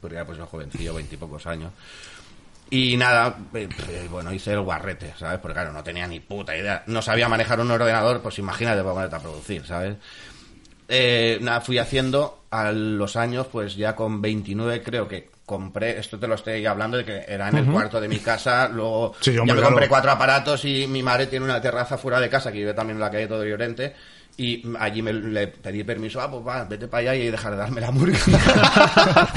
Porque 0.00 0.16
era 0.16 0.24
pues 0.26 0.38
un 0.38 0.46
jovencillo, 0.46 0.94
veintipocos 0.94 1.46
años. 1.46 1.72
Y 2.70 2.96
nada, 2.96 3.36
eh, 3.54 3.68
eh, 3.88 4.08
bueno, 4.10 4.32
hice 4.32 4.52
el 4.52 4.60
guarrete, 4.60 5.14
¿sabes? 5.18 5.38
Porque 5.40 5.54
claro, 5.54 5.72
no 5.72 5.82
tenía 5.82 6.06
ni 6.06 6.20
puta 6.20 6.56
idea. 6.56 6.82
No 6.86 7.00
sabía 7.00 7.28
manejar 7.28 7.60
un 7.60 7.70
ordenador, 7.70 8.20
pues 8.20 8.38
imagínate 8.38 8.82
para 8.82 8.92
ponerte 8.94 9.16
a 9.16 9.20
producir, 9.20 9.64
¿sabes? 9.66 9.96
Eh, 10.88 11.38
nada, 11.40 11.60
fui 11.60 11.78
haciendo 11.78 12.44
a 12.50 12.72
los 12.72 13.16
años, 13.16 13.46
pues 13.50 13.74
ya 13.76 13.94
con 13.94 14.20
29 14.22 14.82
creo 14.82 15.06
que 15.08 15.30
compré, 15.44 15.98
esto 15.98 16.18
te 16.18 16.26
lo 16.26 16.34
estoy 16.34 16.64
hablando 16.66 16.98
de 16.98 17.04
que 17.06 17.24
era 17.26 17.48
en 17.48 17.56
el 17.56 17.66
cuarto 17.66 18.00
de 18.00 18.08
mi 18.08 18.18
casa, 18.18 18.68
luego 18.68 19.14
Sí, 19.20 19.32
ya 19.32 19.40
me 19.44 19.52
claro. 19.52 19.68
compré 19.68 19.88
cuatro 19.88 20.10
aparatos 20.10 20.62
y 20.66 20.86
mi 20.86 21.02
madre 21.02 21.26
tiene 21.26 21.46
una 21.46 21.60
terraza 21.60 21.96
fuera 21.96 22.20
de 22.20 22.28
casa 22.28 22.52
que 22.52 22.58
vive 22.58 22.74
también 22.74 22.96
en 22.96 23.00
la 23.00 23.10
calle 23.10 23.26
Todo 23.26 23.44
Llorente 23.46 23.94
y 24.40 24.62
allí 24.78 25.02
me 25.02 25.12
le 25.12 25.48
pedí 25.48 25.82
permiso, 25.82 26.20
ah, 26.20 26.30
pues 26.30 26.46
va, 26.46 26.62
vete 26.62 26.86
para 26.86 27.10
allá 27.10 27.16
y 27.16 27.28
dejar 27.28 27.54
de 27.54 27.58
darme 27.58 27.80
la 27.80 27.90
murga. 27.90 28.16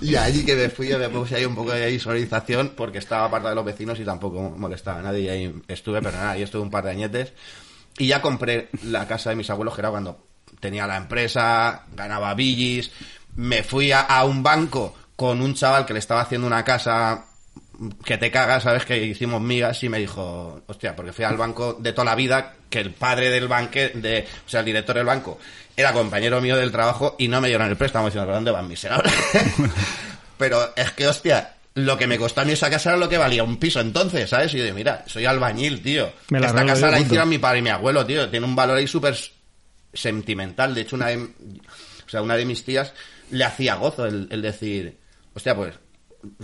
y 0.00 0.14
allí 0.14 0.44
que 0.44 0.54
me 0.54 0.70
fui, 0.70 0.90
me 0.90 1.08
puse 1.08 1.34
ahí 1.34 1.44
un 1.44 1.56
poco 1.56 1.72
de 1.72 1.92
insonorización 1.92 2.72
porque 2.76 2.98
estaba 2.98 3.24
apartado 3.24 3.50
de 3.50 3.56
los 3.56 3.64
vecinos 3.64 3.98
y 3.98 4.04
tampoco 4.04 4.54
molestaba 4.56 5.00
a 5.00 5.02
nadie. 5.02 5.22
Y 5.22 5.28
ahí 5.28 5.62
estuve, 5.66 6.00
pero 6.00 6.16
nada, 6.16 6.30
ahí 6.30 6.42
estuve 6.42 6.62
un 6.62 6.70
par 6.70 6.84
de 6.84 6.92
añetes. 6.92 7.32
Y 7.98 8.06
ya 8.06 8.22
compré 8.22 8.68
la 8.84 9.08
casa 9.08 9.30
de 9.30 9.36
mis 9.36 9.50
abuelos 9.50 9.74
que 9.74 9.80
era 9.80 9.90
cuando 9.90 10.24
tenía 10.60 10.86
la 10.86 10.98
empresa, 10.98 11.86
ganaba 11.92 12.32
billis, 12.34 12.92
me 13.34 13.64
fui 13.64 13.90
a, 13.90 14.02
a 14.02 14.24
un 14.24 14.44
banco 14.44 14.94
con 15.16 15.42
un 15.42 15.54
chaval 15.54 15.84
que 15.84 15.94
le 15.94 15.98
estaba 15.98 16.20
haciendo 16.20 16.46
una 16.46 16.64
casa 16.64 17.24
que 18.04 18.18
te 18.18 18.30
cagas, 18.30 18.62
¿sabes? 18.62 18.84
Que 18.84 19.02
hicimos 19.02 19.40
migas 19.40 19.82
y 19.82 19.88
me 19.88 19.98
dijo, 19.98 20.62
hostia, 20.66 20.94
porque 20.94 21.12
fui 21.12 21.24
al 21.24 21.36
banco 21.36 21.74
de 21.74 21.92
toda 21.92 22.04
la 22.04 22.14
vida, 22.14 22.54
que 22.70 22.80
el 22.80 22.92
padre 22.92 23.30
del 23.30 23.48
banque, 23.48 23.90
de, 23.94 24.26
o 24.46 24.48
sea, 24.48 24.60
el 24.60 24.66
director 24.66 24.96
del 24.96 25.06
banco, 25.06 25.38
era 25.76 25.92
compañero 25.92 26.40
mío 26.40 26.56
del 26.56 26.70
trabajo 26.70 27.16
y 27.18 27.28
no 27.28 27.40
me 27.40 27.48
dieron 27.48 27.68
el 27.68 27.76
préstamo, 27.76 28.06
diciendo, 28.06 28.26
¿pero 28.26 28.36
dónde 28.36 28.50
van 28.50 28.68
mis 28.68 28.84
ahora? 28.84 29.10
Pero 30.38 30.74
es 30.74 30.90
que, 30.92 31.06
hostia, 31.06 31.54
lo 31.74 31.96
que 31.96 32.06
me 32.06 32.18
costó 32.18 32.40
a 32.40 32.44
mí 32.44 32.52
esa 32.52 32.70
casa 32.70 32.90
era 32.90 32.98
lo 32.98 33.08
que 33.08 33.18
valía 33.18 33.44
un 33.44 33.56
piso 33.56 33.80
entonces, 33.80 34.28
¿sabes? 34.28 34.52
Y 34.54 34.58
yo 34.58 34.64
digo, 34.64 34.76
mira, 34.76 35.04
soy 35.06 35.26
albañil, 35.26 35.80
tío. 35.80 36.12
Me 36.30 36.40
la 36.40 36.48
Esta 36.48 36.66
casa 36.66 36.90
la 36.90 37.00
hicieron 37.00 37.28
mi 37.28 37.38
padre 37.38 37.60
y 37.60 37.62
mi 37.62 37.70
abuelo, 37.70 38.04
tío. 38.04 38.28
Tiene 38.28 38.46
un 38.46 38.56
valor 38.56 38.76
ahí 38.76 38.86
súper 38.86 39.16
sentimental. 39.92 40.74
De 40.74 40.82
hecho, 40.82 40.96
una 40.96 41.06
de, 41.08 41.16
o 41.16 42.08
sea, 42.08 42.20
una 42.20 42.36
de 42.36 42.44
mis 42.44 42.64
tías 42.64 42.92
le 43.30 43.44
hacía 43.44 43.76
gozo 43.76 44.06
el, 44.06 44.28
el 44.30 44.42
decir, 44.42 44.98
hostia, 45.34 45.54
pues, 45.54 45.74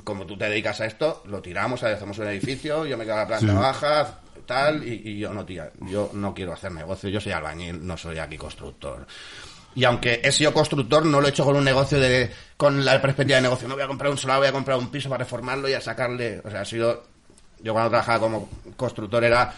como 0.05 0.27
tú 0.27 0.37
te 0.37 0.49
dedicas 0.49 0.81
a 0.81 0.87
esto, 0.87 1.23
lo 1.27 1.41
tiramos, 1.41 1.83
hacemos 1.83 2.19
un 2.19 2.27
edificio, 2.29 2.87
yo 2.87 2.97
me 2.97 3.05
quedo 3.05 3.15
en 3.15 3.21
la 3.21 3.27
planta 3.27 3.53
baja, 3.55 4.21
tal, 4.47 4.87
y, 4.87 5.03
y 5.05 5.19
yo 5.19 5.33
no, 5.33 5.45
tía, 5.45 5.71
yo 5.81 6.11
no 6.15 6.35
quiero 6.35 6.53
hacer 6.53 6.73
negocio, 6.73 7.09
yo 7.09 7.21
soy 7.21 7.33
albañil, 7.33 7.87
no 7.87 7.97
soy 7.97 8.19
aquí 8.19 8.37
constructor. 8.37 9.07
Y 9.75 9.85
aunque 9.85 10.21
he 10.25 10.33
sido 10.33 10.53
constructor, 10.53 11.07
no 11.07 11.21
lo 11.21 11.27
he 11.27 11.31
hecho 11.31 11.45
con 11.45 11.57
un 11.57 11.65
negocio 11.65 12.01
de, 12.01 12.31
con 12.57 12.85
la 12.85 13.01
perspectiva 13.01 13.37
de 13.37 13.43
negocio. 13.43 13.69
No 13.69 13.75
voy 13.75 13.85
a 13.85 13.87
comprar 13.87 14.11
un 14.11 14.19
solar, 14.19 14.39
voy 14.39 14.49
a 14.49 14.53
comprar 14.53 14.77
un 14.77 14.91
piso 14.91 15.09
para 15.09 15.23
reformarlo 15.23 15.69
y 15.69 15.75
a 15.75 15.81
sacarle, 15.81 16.41
o 16.45 16.51
sea, 16.51 16.63
ha 16.63 16.65
sido, 16.65 17.05
yo 17.63 17.73
cuando 17.73 17.91
trabajaba 17.91 18.19
como 18.19 18.49
constructor 18.77 19.23
era 19.23 19.55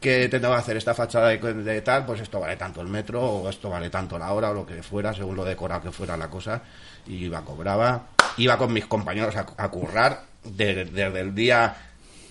que 0.00 0.28
te 0.28 0.38
tengo 0.38 0.52
que 0.52 0.60
hacer 0.60 0.76
esta 0.76 0.92
fachada 0.92 1.28
de, 1.28 1.38
de 1.38 1.80
tal, 1.80 2.04
pues 2.04 2.20
esto 2.20 2.38
vale 2.38 2.56
tanto 2.56 2.82
el 2.82 2.88
metro, 2.88 3.22
o 3.22 3.48
esto 3.48 3.70
vale 3.70 3.88
tanto 3.88 4.18
la 4.18 4.34
hora, 4.34 4.50
o 4.50 4.54
lo 4.54 4.66
que 4.66 4.82
fuera, 4.82 5.14
según 5.14 5.34
lo 5.34 5.44
decorado 5.44 5.80
que 5.80 5.92
fuera 5.92 6.14
la 6.14 6.28
cosa, 6.28 6.60
y 7.06 7.24
iba, 7.24 7.40
cobraba, 7.42 8.06
iba 8.36 8.56
con 8.58 8.72
mis 8.72 8.86
compañeros 8.86 9.36
a, 9.36 9.46
a 9.56 9.68
currar 9.70 10.22
de- 10.44 10.84
desde 10.86 11.20
el 11.20 11.34
día 11.34 11.76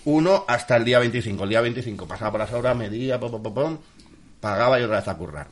1 0.04 0.44
hasta 0.48 0.76
el 0.76 0.84
día 0.84 0.98
25. 0.98 1.44
El 1.44 1.50
día 1.50 1.60
25 1.60 2.06
pasaba 2.06 2.32
por 2.32 2.40
las 2.40 2.52
horas, 2.52 2.76
medía, 2.76 3.18
pom, 3.18 3.42
pom, 3.42 3.54
pom, 3.54 3.78
pagaba 4.40 4.78
y 4.78 4.82
otra 4.82 4.98
vez 4.98 5.08
a 5.08 5.14
currar. 5.16 5.46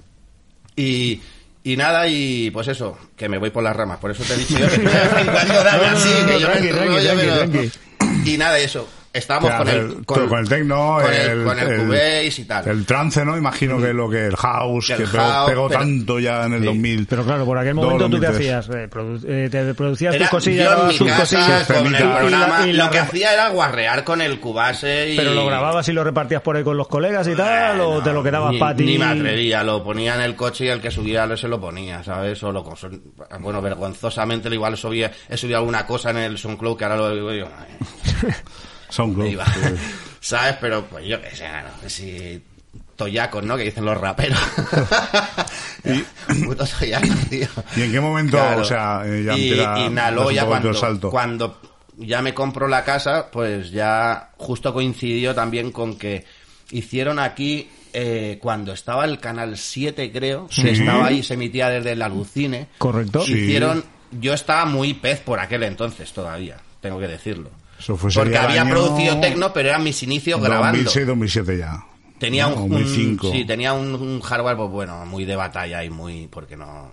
Y, 0.76 1.20
y 1.64 1.76
nada, 1.76 2.06
y 2.08 2.50
pues 2.50 2.68
eso, 2.68 2.98
que 3.16 3.28
me 3.28 3.38
voy 3.38 3.50
por 3.50 3.62
las 3.62 3.74
ramas. 3.76 3.98
Por 3.98 4.10
eso 4.10 4.22
te 4.24 4.34
he 4.34 4.36
dicho 4.38 4.58
yo 4.58 4.68
que 4.68 4.86
así, 5.86 6.08
que 6.26 6.40
yo 6.40 6.48
me 6.48 8.30
Y 8.30 8.36
nada, 8.36 8.58
eso. 8.58 8.88
Estábamos 9.12 9.52
con 9.52 9.68
el, 9.68 10.06
todo 10.06 10.28
con 10.28 10.38
el 10.38 10.48
techno, 10.48 10.98
con 11.02 11.12
el, 11.12 11.20
el- 11.30 11.44
con 11.44 11.58
el 11.58 11.80
Cubase 11.80 12.34
y 12.40 12.44
tal. 12.44 12.68
El 12.68 12.86
trance, 12.86 13.24
¿no? 13.24 13.36
Imagino 13.36 13.78
que 13.80 13.92
lo 13.92 14.08
que 14.08 14.26
el 14.26 14.36
house, 14.36 14.90
El 14.90 14.96
que 14.98 15.06
pegó, 15.06 15.22
house, 15.24 15.50
pegó 15.50 15.68
pero- 15.68 15.80
tanto 15.80 16.18
ya 16.18 16.44
en 16.46 16.54
el 16.54 16.60
Sí. 16.60 16.66
2000. 16.66 17.06
Pero 17.06 17.24
claro, 17.24 17.44
por 17.44 17.58
aquel 17.58 17.74
momento 17.74 18.04
tú 18.08 18.20
qué 18.20 18.26
2003. 18.26 18.36
hacías, 18.56 18.76
Eh, 18.76 18.88
produ- 18.90 19.24
eh, 19.26 19.48
te 19.50 19.74
producías 19.74 20.14
Era 20.14 20.24
tus 20.24 20.30
cosillas, 20.30 20.96
tus 20.96 21.06
casa 21.08 21.20
cosillas 21.20 21.66
con 21.66 21.86
el 21.86 21.94
y 21.94 21.96
programa, 22.04 22.66
y 22.66 22.72
la 22.72 22.84
lo 22.86 22.90
que 22.90 22.98
hacía 22.98 23.32
era 23.34 23.48
guarrear 23.50 24.04
con 24.04 24.20
el 24.22 24.40
Cubase 24.40 25.10
y... 25.10 25.16
Pero 25.16 25.34
lo 25.34 25.46
grababas 25.46 25.88
y 25.88 25.92
lo 25.92 26.04
repartías 26.04 26.42
por 26.42 26.56
ahí 26.56 26.64
con 26.64 26.76
los 26.76 26.88
colegas 26.88 27.26
y 27.28 27.34
tal, 27.34 27.80
o 27.80 27.86
Bueno, 27.88 28.02
te 28.04 28.12
lo 28.12 28.22
quedabas 28.22 28.54
para 28.56 28.76
ti. 28.76 28.84
Ni 28.84 28.98
me 28.98 29.04
atrevía, 29.06 29.62
lo 29.62 29.82
ponía 29.84 30.14
en 30.14 30.22
el 30.22 30.36
coche 30.36 30.64
y 30.64 30.68
el 30.68 30.80
que 30.80 30.90
subía 30.90 31.26
se 31.36 31.48
lo 31.48 31.60
ponía, 31.60 32.02
¿sabes? 32.02 32.42
O 32.42 32.50
lo 32.52 32.62
bueno, 33.40 33.60
vergonzosamente 33.62 34.48
igual 34.54 34.76
subía, 34.76 35.10
he 35.28 35.36
subido 35.36 35.58
alguna 35.58 35.86
cosa 35.86 36.10
en 36.10 36.18
el 36.18 36.38
SoundCloud 36.38 36.76
que 36.76 36.84
ahora 36.84 36.96
lo 36.96 37.14
digo 37.14 37.32
yo. 37.32 37.46
SoundCloud. 38.92 39.46
¿Sabes? 40.20 40.56
Pero 40.60 40.84
pues 40.86 41.04
yo 41.06 41.20
que 41.20 41.34
sé, 41.34 41.48
no, 41.48 41.88
si 41.88 42.42
toyacos, 42.96 43.42
¿no? 43.44 43.56
Que 43.56 43.64
dicen 43.64 43.84
los 43.84 43.98
raperos. 43.98 44.38
Putos 46.46 46.70
toyacos, 46.78 47.10
tío. 47.28 47.48
¿Y 47.76 47.82
en 47.82 47.92
qué 47.92 48.00
momento, 48.00 48.38
o 48.56 48.64
sea, 48.64 49.02
eh, 49.04 49.24
ya 49.24 49.36
y, 49.36 49.50
empieza- 49.50 49.78
y 49.80 49.88
nada, 49.90 50.10
luego 50.10 50.30
ya 50.30 50.44
cuando, 50.46 50.74
salto? 50.74 51.10
cuando 51.10 51.60
ya 51.98 52.22
me 52.22 52.32
compro 52.34 52.68
la 52.68 52.84
casa, 52.84 53.28
pues 53.30 53.70
ya 53.70 54.30
justo 54.36 54.72
coincidió 54.72 55.34
también 55.34 55.72
con 55.72 55.96
que 55.98 56.24
hicieron 56.70 57.18
aquí 57.18 57.68
eh, 57.92 58.38
cuando 58.40 58.72
estaba 58.72 59.04
el 59.04 59.18
canal 59.18 59.56
7 59.58 60.10
creo, 60.12 60.46
Sí. 60.50 60.62
que 60.62 60.70
estaba 60.72 61.06
ahí, 61.06 61.22
se 61.22 61.34
emitía 61.34 61.68
desde 61.68 61.92
el 61.92 62.02
Alucine. 62.02 62.68
Correcto. 62.78 63.24
Sí. 63.24 63.32
Hicieron, 63.32 63.84
yo 64.12 64.32
estaba 64.34 64.64
muy 64.64 64.94
pez 64.94 65.20
por 65.20 65.40
aquel 65.40 65.64
entonces 65.64 66.10
todavía, 66.12 66.56
tengo 66.80 66.98
que 66.98 67.08
decirlo. 67.08 67.50
Eso 67.82 67.96
fue 67.96 68.10
Porque 68.12 68.38
había 68.38 68.62
año 68.62 68.70
producido 68.70 69.18
tecno, 69.20 69.52
pero 69.52 69.68
eran 69.70 69.82
mis 69.82 70.02
inicios 70.02 70.40
grabando. 70.40 70.78
2006, 70.78 71.06
2007 71.06 71.58
ya. 71.58 71.84
Tenía 72.18 72.46
¿no? 72.48 72.54
un, 72.62 72.70
2005. 72.70 73.26
un- 73.26 73.32
sí, 73.32 73.44
tenía 73.44 73.72
un, 73.72 73.94
un 73.94 74.20
hardware, 74.20 74.56
pues 74.56 74.70
bueno, 74.70 75.04
muy 75.06 75.24
de 75.24 75.34
batalla 75.34 75.82
y 75.82 75.90
muy, 75.90 76.28
porque 76.28 76.56
no, 76.56 76.92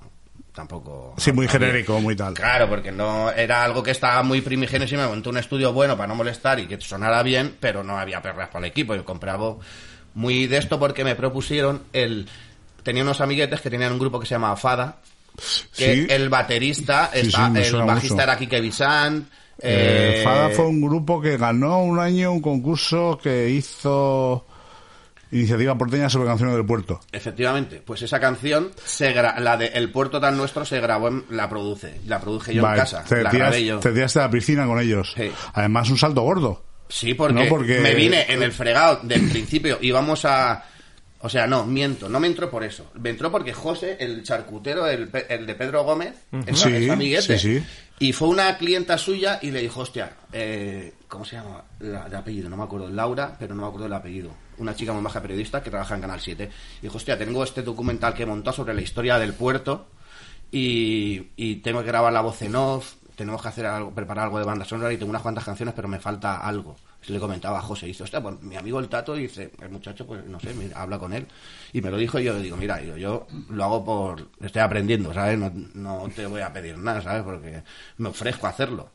tampoco. 0.53 1.13
Sí, 1.17 1.31
muy 1.31 1.47
genérico, 1.47 1.99
muy 2.01 2.15
tal. 2.15 2.33
Claro, 2.33 2.67
porque 2.67 2.91
no 2.91 3.29
era 3.31 3.63
algo 3.63 3.83
que 3.83 3.91
estaba 3.91 4.23
muy 4.23 4.41
primigenio 4.41 4.87
y 4.89 4.95
me 4.97 5.07
monté 5.07 5.29
un 5.29 5.37
estudio 5.37 5.71
bueno 5.71 5.95
para 5.95 6.07
no 6.07 6.15
molestar 6.15 6.59
y 6.59 6.65
que 6.65 6.81
sonara 6.81 7.21
bien, 7.21 7.55
pero 7.59 7.83
no 7.83 7.99
había 7.99 8.21
perras 8.23 8.47
para 8.49 8.65
el 8.65 8.71
equipo. 8.71 8.95
Yo 8.95 9.05
compré 9.05 9.29
algo 9.29 9.59
muy 10.15 10.47
de 10.47 10.57
esto 10.57 10.79
porque 10.79 11.03
me 11.03 11.15
propusieron 11.15 11.83
el. 11.93 12.27
Tenía 12.81 13.03
unos 13.03 13.21
amiguetes 13.21 13.61
que 13.61 13.69
tenían 13.69 13.91
un 13.91 13.99
grupo 13.99 14.19
que 14.19 14.25
se 14.25 14.33
llamaba 14.33 14.55
Fada, 14.57 14.97
que 15.77 15.93
Sí. 15.93 16.07
el 16.09 16.29
baterista, 16.29 17.11
Sí, 17.13 17.19
está, 17.27 17.45
sí, 17.45 17.51
me 17.51 17.67
el 17.67 17.73
bajista 17.83 18.15
mucho. 18.15 18.23
era 18.23 18.37
Kike 18.37 18.61
Bisant. 18.61 19.27
Eh, 19.61 20.19
eh, 20.19 20.23
Fada 20.23 20.49
fue 20.49 20.65
un 20.65 20.81
grupo 20.81 21.19
que 21.21 21.37
ganó 21.37 21.81
un 21.83 21.99
año 21.99 22.31
un 22.31 22.41
concurso 22.41 23.19
que 23.21 23.49
hizo 23.49 24.45
Iniciativa 25.31 25.77
Porteña 25.77 26.09
sobre 26.09 26.27
canciones 26.27 26.55
del 26.55 26.65
puerto. 26.65 26.99
Efectivamente, 27.11 27.81
pues 27.85 28.01
esa 28.01 28.19
canción, 28.19 28.71
se 28.83 29.13
gra- 29.13 29.37
la 29.39 29.57
de 29.57 29.67
El 29.67 29.91
Puerto 29.91 30.19
tan 30.19 30.35
Nuestro, 30.37 30.65
se 30.65 30.79
grabó, 30.79 31.09
en, 31.09 31.23
la 31.29 31.47
produce, 31.47 31.99
la 32.07 32.19
produje 32.19 32.53
yo 32.55 32.63
Vale, 32.63 32.77
en 32.77 32.81
casa, 32.81 33.03
te, 33.03 33.21
la 33.21 33.29
grabé 33.29 33.63
yo. 33.63 33.79
te 33.79 33.91
tiraste 33.91 34.19
a 34.19 34.23
la 34.23 34.31
piscina 34.31 34.65
con 34.65 34.79
ellos. 34.79 35.13
Sí. 35.15 35.29
Además, 35.53 35.89
un 35.91 35.97
salto 35.99 36.21
gordo. 36.21 36.63
Sí, 36.87 37.13
porque, 37.13 37.33
No, 37.35 37.45
porque- 37.47 37.79
me 37.79 37.93
vine 37.93 38.25
en 38.29 38.41
el 38.41 38.51
fregado 38.51 39.01
del 39.03 39.29
principio, 39.29 39.77
íbamos 39.81 40.25
a... 40.25 40.63
O 41.21 41.27
sea, 41.27 41.47
no, 41.47 41.65
miento, 41.65 42.07
no 42.07 42.19
me 42.19 42.27
entró 42.27 42.49
por 42.49 42.63
eso. 42.63 42.91
Me 42.93 43.09
entró 43.09 43.29
porque 43.29 43.53
José, 43.53 43.97
el 43.99 44.23
charcutero, 44.23 44.87
el, 44.87 45.09
pe- 45.09 45.25
el 45.33 45.45
de 45.45 45.53
Pedro 45.55 45.83
Gómez, 45.83 46.13
es, 46.47 46.59
Sí, 46.59 46.73
es 46.73 46.89
amiguete. 46.89 47.37
sí, 47.37 47.59
sí. 47.59 47.65
Y 47.99 48.13
fue 48.13 48.29
una 48.29 48.57
clienta 48.57 48.97
suya 48.97 49.39
y 49.41 49.51
le 49.51 49.61
dijo, 49.61 49.81
hostia, 49.81 50.13
eh, 50.31 50.93
¿cómo 51.09 51.25
se 51.25 51.35
llama? 51.35 51.61
La, 51.79 52.07
de 52.07 52.15
apellido, 52.15 52.49
no 52.49 52.55
me 52.55 52.63
acuerdo. 52.63 52.87
Laura, 52.89 53.35
pero 53.37 53.53
no 53.53 53.63
me 53.63 53.67
acuerdo 53.67 53.87
el 53.87 53.93
apellido. 53.93 54.31
Una 54.59 54.73
chica 54.73 54.93
muy 54.93 55.03
baja 55.03 55.21
periodista 55.21 55.61
que 55.61 55.69
trabaja 55.69 55.95
en 55.95 56.01
Canal 56.01 56.21
7. 56.21 56.49
Y 56.79 56.81
dijo, 56.83 56.95
hostia, 56.95 57.17
tengo 57.17 57.43
este 57.43 57.63
documental 57.63 58.13
que 58.13 58.25
montó 58.25 58.53
sobre 58.53 58.73
la 58.73 58.81
historia 58.81 59.19
del 59.19 59.33
puerto 59.33 59.87
y, 60.51 61.27
y 61.35 61.55
tengo 61.57 61.81
que 61.81 61.87
grabar 61.87 62.13
la 62.13 62.21
voz 62.21 62.41
en 62.41 62.55
off, 62.55 62.93
tenemos 63.15 63.41
que 63.41 63.47
hacer 63.49 63.65
algo, 63.65 63.91
preparar 63.91 64.25
algo 64.25 64.39
de 64.39 64.45
banda 64.45 64.63
sonora 64.65 64.93
y 64.93 64.97
tengo 64.97 65.09
unas 65.09 65.21
cuantas 65.21 65.43
canciones, 65.43 65.75
pero 65.75 65.87
me 65.89 65.99
falta 65.99 66.37
algo. 66.37 66.77
Le 67.09 67.19
comentaba 67.19 67.59
a 67.59 67.61
José, 67.61 67.85
dice, 67.87 68.03
hostia, 68.03 68.21
pues 68.21 68.41
mi 68.41 68.55
amigo 68.55 68.79
el 68.79 68.87
Tato 68.89 69.13
dice, 69.15 69.51
el 69.61 69.69
muchacho, 69.69 70.05
pues 70.05 70.25
no 70.25 70.39
sé, 70.39 70.53
mira, 70.53 70.81
habla 70.81 70.99
con 70.99 71.13
él. 71.13 71.25
Y 71.73 71.81
me 71.81 71.89
lo 71.91 71.97
dijo 71.97 72.19
y 72.19 72.23
yo 72.25 72.33
le 72.33 72.41
digo, 72.41 72.57
mira, 72.57 72.81
yo, 72.81 72.97
yo 72.97 73.27
lo 73.49 73.63
hago 73.63 73.83
por, 73.85 74.27
estoy 74.41 74.61
aprendiendo, 74.61 75.13
¿sabes? 75.13 75.37
No, 75.39 75.51
no 75.73 76.09
te 76.15 76.25
voy 76.25 76.41
a 76.41 76.53
pedir 76.53 76.77
nada, 76.77 77.01
¿sabes? 77.01 77.23
Porque 77.23 77.61
me 77.97 78.09
ofrezco 78.09 78.47
a 78.47 78.51
hacerlo. 78.51 78.91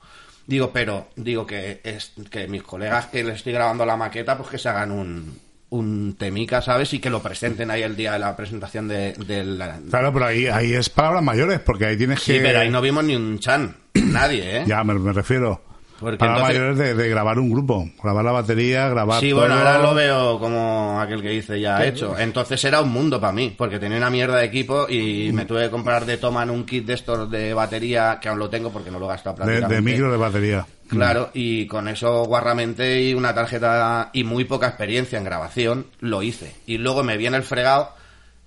Digo, 0.47 0.71
pero, 0.73 1.09
digo 1.17 1.47
que 1.47 1.81
es 1.83 2.13
que 2.31 2.47
mis 2.49 2.63
colegas 2.63 3.07
que 3.07 3.25
les 3.25 3.37
estoy 3.37 3.53
grabando 3.55 3.87
la 3.87 3.97
maqueta, 3.97 4.37
pues 4.37 4.51
que 4.51 4.59
se 4.59 4.69
hagan 4.69 4.91
un, 4.93 5.39
un 5.71 6.17
temica, 6.19 6.61
¿sabes? 6.61 6.93
Y 6.93 6.99
que 6.99 7.09
lo 7.11 7.23
presenten 7.23 7.71
ahí 7.71 7.83
el 7.83 7.97
día 7.97 8.13
de 8.13 8.19
la 8.19 8.37
presentación 8.37 8.87
de, 8.87 9.15
de 9.15 9.43
la, 9.43 9.79
Claro, 9.89 10.13
pero 10.13 10.27
ahí, 10.27 10.47
ahí 10.47 10.75
es 10.75 10.91
palabras 10.91 11.23
mayores, 11.23 11.61
porque 11.61 11.87
ahí 11.87 11.97
tienes 11.97 12.21
Sí, 12.21 12.35
que... 12.35 12.41
pero 12.41 12.61
ahí 12.61 12.71
no 12.71 12.81
vimos 12.83 13.05
ni 13.05 13.17
un 13.17 13.39
chan. 13.39 13.75
Nadie, 13.95 14.59
¿eh? 14.59 14.65
Ya, 14.67 14.85
me, 14.85 14.95
me 14.95 15.13
refiero. 15.13 15.63
Porque 16.05 16.25
entonces- 16.25 16.57
mayores 16.59 16.79
de, 16.79 16.95
de 16.95 17.09
grabar 17.09 17.39
un 17.39 17.51
grupo. 17.51 17.89
Grabar 18.03 18.25
la 18.25 18.33
batería, 18.33 18.89
grabar 18.89 19.21
Sí, 19.21 19.31
todo. 19.31 19.41
bueno, 19.41 19.55
ahora 19.57 19.79
lo 19.79 19.95
veo 19.95 20.39
como 20.39 21.01
aquel 21.01 21.23
que 21.23 21.31
dice 21.31 21.61
ya 21.61 21.85
hecho. 21.85 22.19
Entonces 22.19 22.63
era 22.65 22.81
un 22.81 22.91
mundo 22.93 23.21
para 23.21 23.33
mí, 23.33 23.55
porque 23.57 23.79
tenía 23.79 23.99
una 23.99 24.11
mierda 24.11 24.37
de 24.39 24.45
equipo 24.45 24.87
y 24.89 25.31
me 25.33 25.45
tuve 25.47 25.65
que 25.65 25.71
comprar 25.71 26.05
de 26.07 26.17
Toman 26.19 26.51
un 26.51 26.65
kit 26.65 26.85
de 26.87 26.95
estos 26.95 27.31
de 27.31 27.55
batería, 27.55 28.19
que 28.21 28.29
aún 28.29 28.39
lo 28.39 28.49
tengo 28.51 28.71
porque 28.71 28.91
no 28.91 28.99
lo 28.99 29.07
he 29.07 29.09
gastado 29.09 29.37
De, 29.37 29.43
prácticamente. 29.45 29.75
de 29.75 29.81
micro 29.83 30.11
de 30.13 30.19
batería. 30.19 30.67
Claro, 30.89 31.31
y 31.33 31.67
con 31.67 31.89
eso 31.89 32.25
guarramente 32.25 33.03
y 33.03 33.15
una 33.15 33.35
tarjeta 33.35 34.11
y 34.13 34.23
muy 34.23 34.45
poca 34.45 34.69
experiencia 34.69 35.19
en 35.19 35.25
grabación, 35.25 35.87
lo 36.01 36.23
hice. 36.23 36.55
Y 36.67 36.77
luego 36.79 37.03
me 37.03 37.17
viene 37.17 37.37
el 37.39 37.43
fregado 37.43 37.91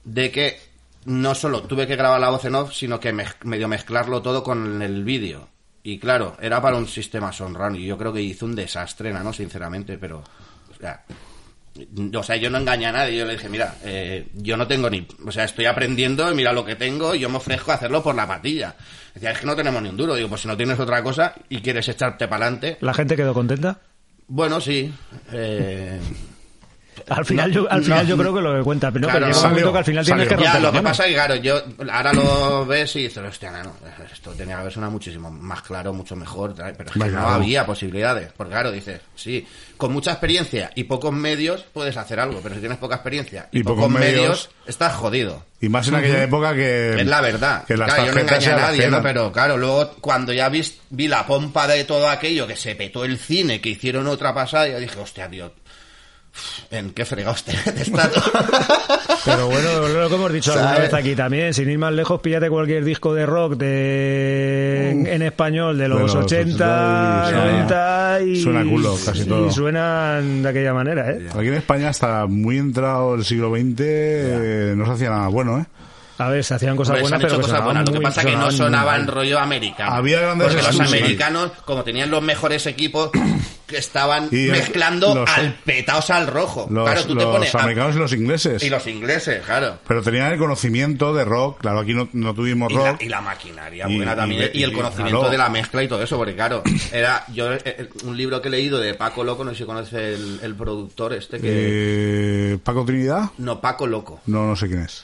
de 0.04 0.32
que 0.32 0.58
no 1.06 1.34
solo 1.36 1.64
tuve 1.64 1.88
que 1.88 1.96
grabar 1.96 2.20
la 2.22 2.30
voz 2.30 2.46
en 2.46 2.56
off, 2.56 2.74
sino 2.74 3.00
que 3.00 3.14
mez- 3.14 3.36
medio 3.44 3.68
mezclarlo 3.68 4.22
todo 4.22 4.44
con 4.44 4.82
el 4.82 5.04
vídeo. 5.04 5.48
Y 5.88 5.98
claro, 6.00 6.36
era 6.42 6.62
para 6.62 6.76
un 6.76 6.86
sistema 6.86 7.32
Sonround 7.32 7.78
y 7.78 7.86
yo 7.86 7.98
creo 7.98 8.12
que 8.12 8.22
hizo 8.22 8.46
un 8.46 8.54
desastre, 8.54 9.14
¿no? 9.14 9.32
Sinceramente, 9.32 9.98
pero... 9.98 10.22
O 10.70 10.76
sea, 10.78 11.06
o 12.14 12.24
sea, 12.24 12.36
yo 12.36 12.50
no 12.50 12.58
engañé 12.58 12.88
a 12.88 12.92
nadie. 12.92 13.18
Yo 13.18 13.26
le 13.26 13.38
dije, 13.38 13.48
mira, 13.48 13.74
eh, 13.86 14.28
yo 14.34 14.58
no 14.58 14.68
tengo 14.68 14.90
ni... 14.90 15.08
O 15.26 15.32
sea, 15.32 15.46
estoy 15.46 15.64
aprendiendo, 15.64 16.30
mira 16.36 16.52
lo 16.52 16.66
que 16.66 16.76
tengo 16.76 17.16
y 17.16 17.20
yo 17.20 17.30
me 17.30 17.38
ofrezco 17.38 17.72
a 17.72 17.76
hacerlo 17.76 18.04
por 18.04 18.16
la 18.16 18.28
patilla. 18.28 18.76
Decía, 19.14 19.32
es 19.32 19.40
que 19.40 19.46
no 19.46 19.56
tenemos 19.56 19.82
ni 19.82 19.88
un 19.88 19.96
duro. 19.96 20.16
Digo, 20.16 20.28
pues 20.28 20.42
si 20.42 20.50
no 20.50 20.58
tienes 20.58 20.78
otra 20.78 21.02
cosa 21.02 21.34
y 21.48 21.62
quieres 21.62 21.88
echarte 21.88 22.28
para 22.28 22.48
adelante... 22.48 22.78
¿La 22.82 22.94
gente 22.94 23.16
quedó 23.16 23.34
contenta? 23.34 23.80
Bueno, 24.28 24.60
sí. 24.60 24.94
eh, 25.32 26.02
Al 27.10 27.26
final, 27.26 27.50
No, 27.50 27.56
yo, 27.56 27.72
al 27.72 27.84
final 27.84 28.04
no. 28.04 28.10
yo 28.10 28.18
creo 28.18 28.34
que 28.36 28.42
lo 28.42 28.58
que 28.58 28.64
cuenta, 28.64 28.92
pero, 28.92 29.08
Claro, 29.08 29.20
pero 29.20 29.28
llega 29.28 29.38
un 29.38 29.44
momento 29.44 29.60
salió, 29.60 29.72
que 29.72 29.78
al 29.78 29.86
final 29.86 30.06
salió. 30.06 30.28
tienes 30.28 30.38
que 30.38 30.44
ya, 30.44 30.54
romper 30.54 30.62
lo 30.62 30.72
que 30.78 30.84
pasa 30.84 31.04
es 31.04 31.10
que, 31.10 31.16
claro, 31.16 31.36
yo 31.36 31.62
ahora 31.92 32.14
lo 32.14 32.66
ves 32.66 32.96
y 32.96 33.04
dices, 33.04 33.24
hostia, 33.24 33.52
no, 33.52 33.74
esto 34.12 34.32
tenía 34.32 34.56
que 34.56 34.62
haber 34.62 34.74
sonado 34.74 34.92
muchísimo 34.92 35.32
más 35.32 35.62
claro, 35.62 35.94
mucho 35.94 36.16
mejor, 36.16 36.54
pero 36.56 36.90
es 36.90 36.92
que 36.92 37.10
no 37.12 37.28
había 37.28 37.66
posibilidades. 37.66 38.32
Porque, 38.36 38.52
claro, 38.52 38.72
dices, 38.72 39.02
sí, 39.16 39.48
con 39.78 39.94
mucha 39.94 40.12
experiencia 40.12 40.72
y 40.76 40.84
pocos 40.86 41.14
medios 41.14 41.66
puedes 41.74 41.96
hacer 41.98 42.20
algo, 42.20 42.40
pero 42.42 42.56
si 42.56 42.62
tienes 42.62 42.78
poca 42.78 42.96
experiencia 42.96 43.48
y, 43.52 43.60
Y 43.60 43.64
pocos, 43.64 43.86
pocos 43.86 44.00
medios, 44.00 44.16
medios, 44.16 44.50
estás 44.66 44.94
jodido. 44.96 45.46
Y 45.60 45.70
más 45.70 45.88
en 45.88 45.96
aquella 45.96 46.24
época 46.24 46.54
que... 46.54 47.02
Es 47.02 47.08
la 47.08 47.22
verdad. 47.22 47.64
Que 47.66 47.76
las 47.78 47.88
Claro, 47.92 48.06
yo 48.08 48.14
no 48.14 48.20
engañé 48.20 48.52
a 48.52 48.58
nadie, 48.58 48.88
¿no? 48.90 49.02
pero 49.02 49.32
claro, 49.32 49.58
luego 49.58 49.92
cuando 50.02 50.32
ya 50.34 50.50
vi, 50.50 50.62
vi 50.92 51.08
la 51.08 51.26
pompa 51.26 51.68
de 51.68 51.84
todo 51.84 52.10
aquello, 52.10 52.46
que 52.46 52.56
se 52.56 52.76
petó 52.76 53.04
el 53.06 53.18
cine, 53.18 53.60
que 53.60 53.70
hicieron 53.70 54.08
otra 54.08 54.34
pasada, 54.36 54.68
yo 54.68 54.80
dije, 54.80 55.00
hostia, 55.00 55.28
tío, 55.30 55.52
¿en 56.72 56.92
qué 56.92 57.06
fregados 57.06 57.44
te 57.44 57.52
está 57.82 58.10
todo? 58.10 58.24
Pero 59.26 59.48
bueno, 59.48 59.88
lo 59.88 60.10
que 60.10 60.16
hemos 60.16 60.34
dicho 60.34 60.54
alguna 60.54 60.80
vez 60.80 60.94
aquí 60.94 61.16
también, 61.16 61.54
sin 61.54 61.70
ir 61.70 61.78
más 61.78 61.94
lejos, 61.94 62.22
píllate 62.22 62.50
cualquier 62.50 62.84
disco 62.86 63.14
de 63.14 63.26
rock 63.26 63.56
de 63.56 64.90
en, 64.92 65.08
en 65.08 65.22
español 65.22 65.78
de 65.78 65.88
los, 65.88 66.02
los 66.02 66.16
80, 66.16 67.24
80 67.28 67.30
y 67.30 67.34
90 67.36 68.22
y 68.22 68.42
Suena 68.42 68.64
culo, 68.64 68.96
casi 69.06 69.22
y 69.22 69.26
todo. 69.26 69.52
suenan 69.52 70.44
de 70.44 70.50
aquella 70.50 70.74
manera, 70.74 71.12
¿eh? 71.12 71.28
Aquí 71.34 71.48
en 71.48 71.56
España 71.56 71.90
hasta 71.90 72.26
muy 72.26 72.58
entrado 72.58 73.16
el 73.16 73.26
siglo 73.26 73.50
XX 73.52 73.76
eh, 73.80 74.74
no 74.76 74.86
se 74.86 74.92
hacía 74.92 75.10
nada 75.10 75.28
bueno, 75.28 75.60
¿eh? 75.60 75.66
A 76.20 76.30
ver, 76.30 76.44
se 76.44 76.56
hacían 76.56 76.76
cosas 76.76 76.96
Hombre, 76.96 77.02
buenas, 77.04 77.20
pero 77.22 77.36
que 77.36 77.42
cosas 77.42 77.58
sonaban 77.60 77.66
buenas. 77.76 77.90
Lo 77.90 77.94
que 77.94 78.02
pasa 78.02 78.22
es 78.22 78.28
que 78.28 78.36
no 78.36 78.52
sonaban 78.52 79.08
rollo 79.08 79.40
americano. 79.40 79.92
Había 79.94 80.20
grandes 80.22 80.48
Porque 80.48 80.64
los 80.64 80.80
americanos, 80.80 81.52
como 81.64 81.84
tenían 81.84 82.10
los 82.10 82.24
mejores 82.24 82.66
equipos, 82.66 83.12
que 83.68 83.78
estaban 83.78 84.30
Y 84.32 84.48
mezclando 84.48 85.14
los- 85.14 85.30
al 85.30 85.54
petaos 85.66 86.10
al 86.10 86.26
rojo. 86.28 86.68
Los, 86.72 86.86
claro, 86.86 87.04
tú 87.06 87.16
te 87.18 87.24
los 87.26 87.54
a- 87.56 87.60
americanos 87.60 87.96
y 87.96 88.00
los 88.00 88.14
ingleses. 88.14 88.64
y 88.64 88.70
los 88.70 88.88
ingleses, 88.88 89.44
claro. 89.46 89.78
Pero 89.88 90.02
tenían 90.02 90.32
el 90.32 90.40
conocimiento 90.40 91.14
de 91.14 91.26
rock. 91.26 91.60
Claro, 91.60 91.80
aquí 91.82 91.94
no, 91.94 92.08
no 92.14 92.34
tuvimos 92.34 92.72
Y 92.72 92.76
la, 92.76 92.92
rock. 92.94 93.02
y 93.04 93.10
la 93.10 93.22
maquinaria 93.22 93.86
Y- 93.90 93.98
buena 93.98 94.16
también. 94.16 94.50
Y, 94.54 94.64
el 94.64 94.72
conocimiento 94.74 95.20
claro. 95.20 95.32
de 95.32 95.38
la 95.38 95.50
mezcla 95.50 95.84
y 95.84 95.88
todo 95.88 96.02
eso, 96.02 96.18
porque 96.18 96.34
claro, 96.34 96.64
era 96.94 97.26
yo 97.34 97.52
eh, 97.54 97.62
eh, 97.66 97.90
un 98.06 98.16
libro 98.16 98.42
que 98.42 98.48
he 98.48 98.52
leído 98.52 98.80
de 98.80 98.94
Paco 98.94 99.24
Loco, 99.24 99.44
no 99.44 99.52
sé 99.52 99.58
si 99.58 99.64
conoce 99.66 100.14
el, 100.14 100.40
el 100.42 100.56
productor 100.56 101.14
este 101.14 101.40
que. 101.40 102.54
Eh, 102.54 102.58
Paco 102.64 102.86
Trinidad. 102.86 103.32
No, 103.38 103.60
Paco 103.60 103.86
Loco. 103.86 104.22
No, 104.28 104.48
no 104.48 104.56
sé 104.56 104.68
quién 104.68 104.82
es. 104.84 105.04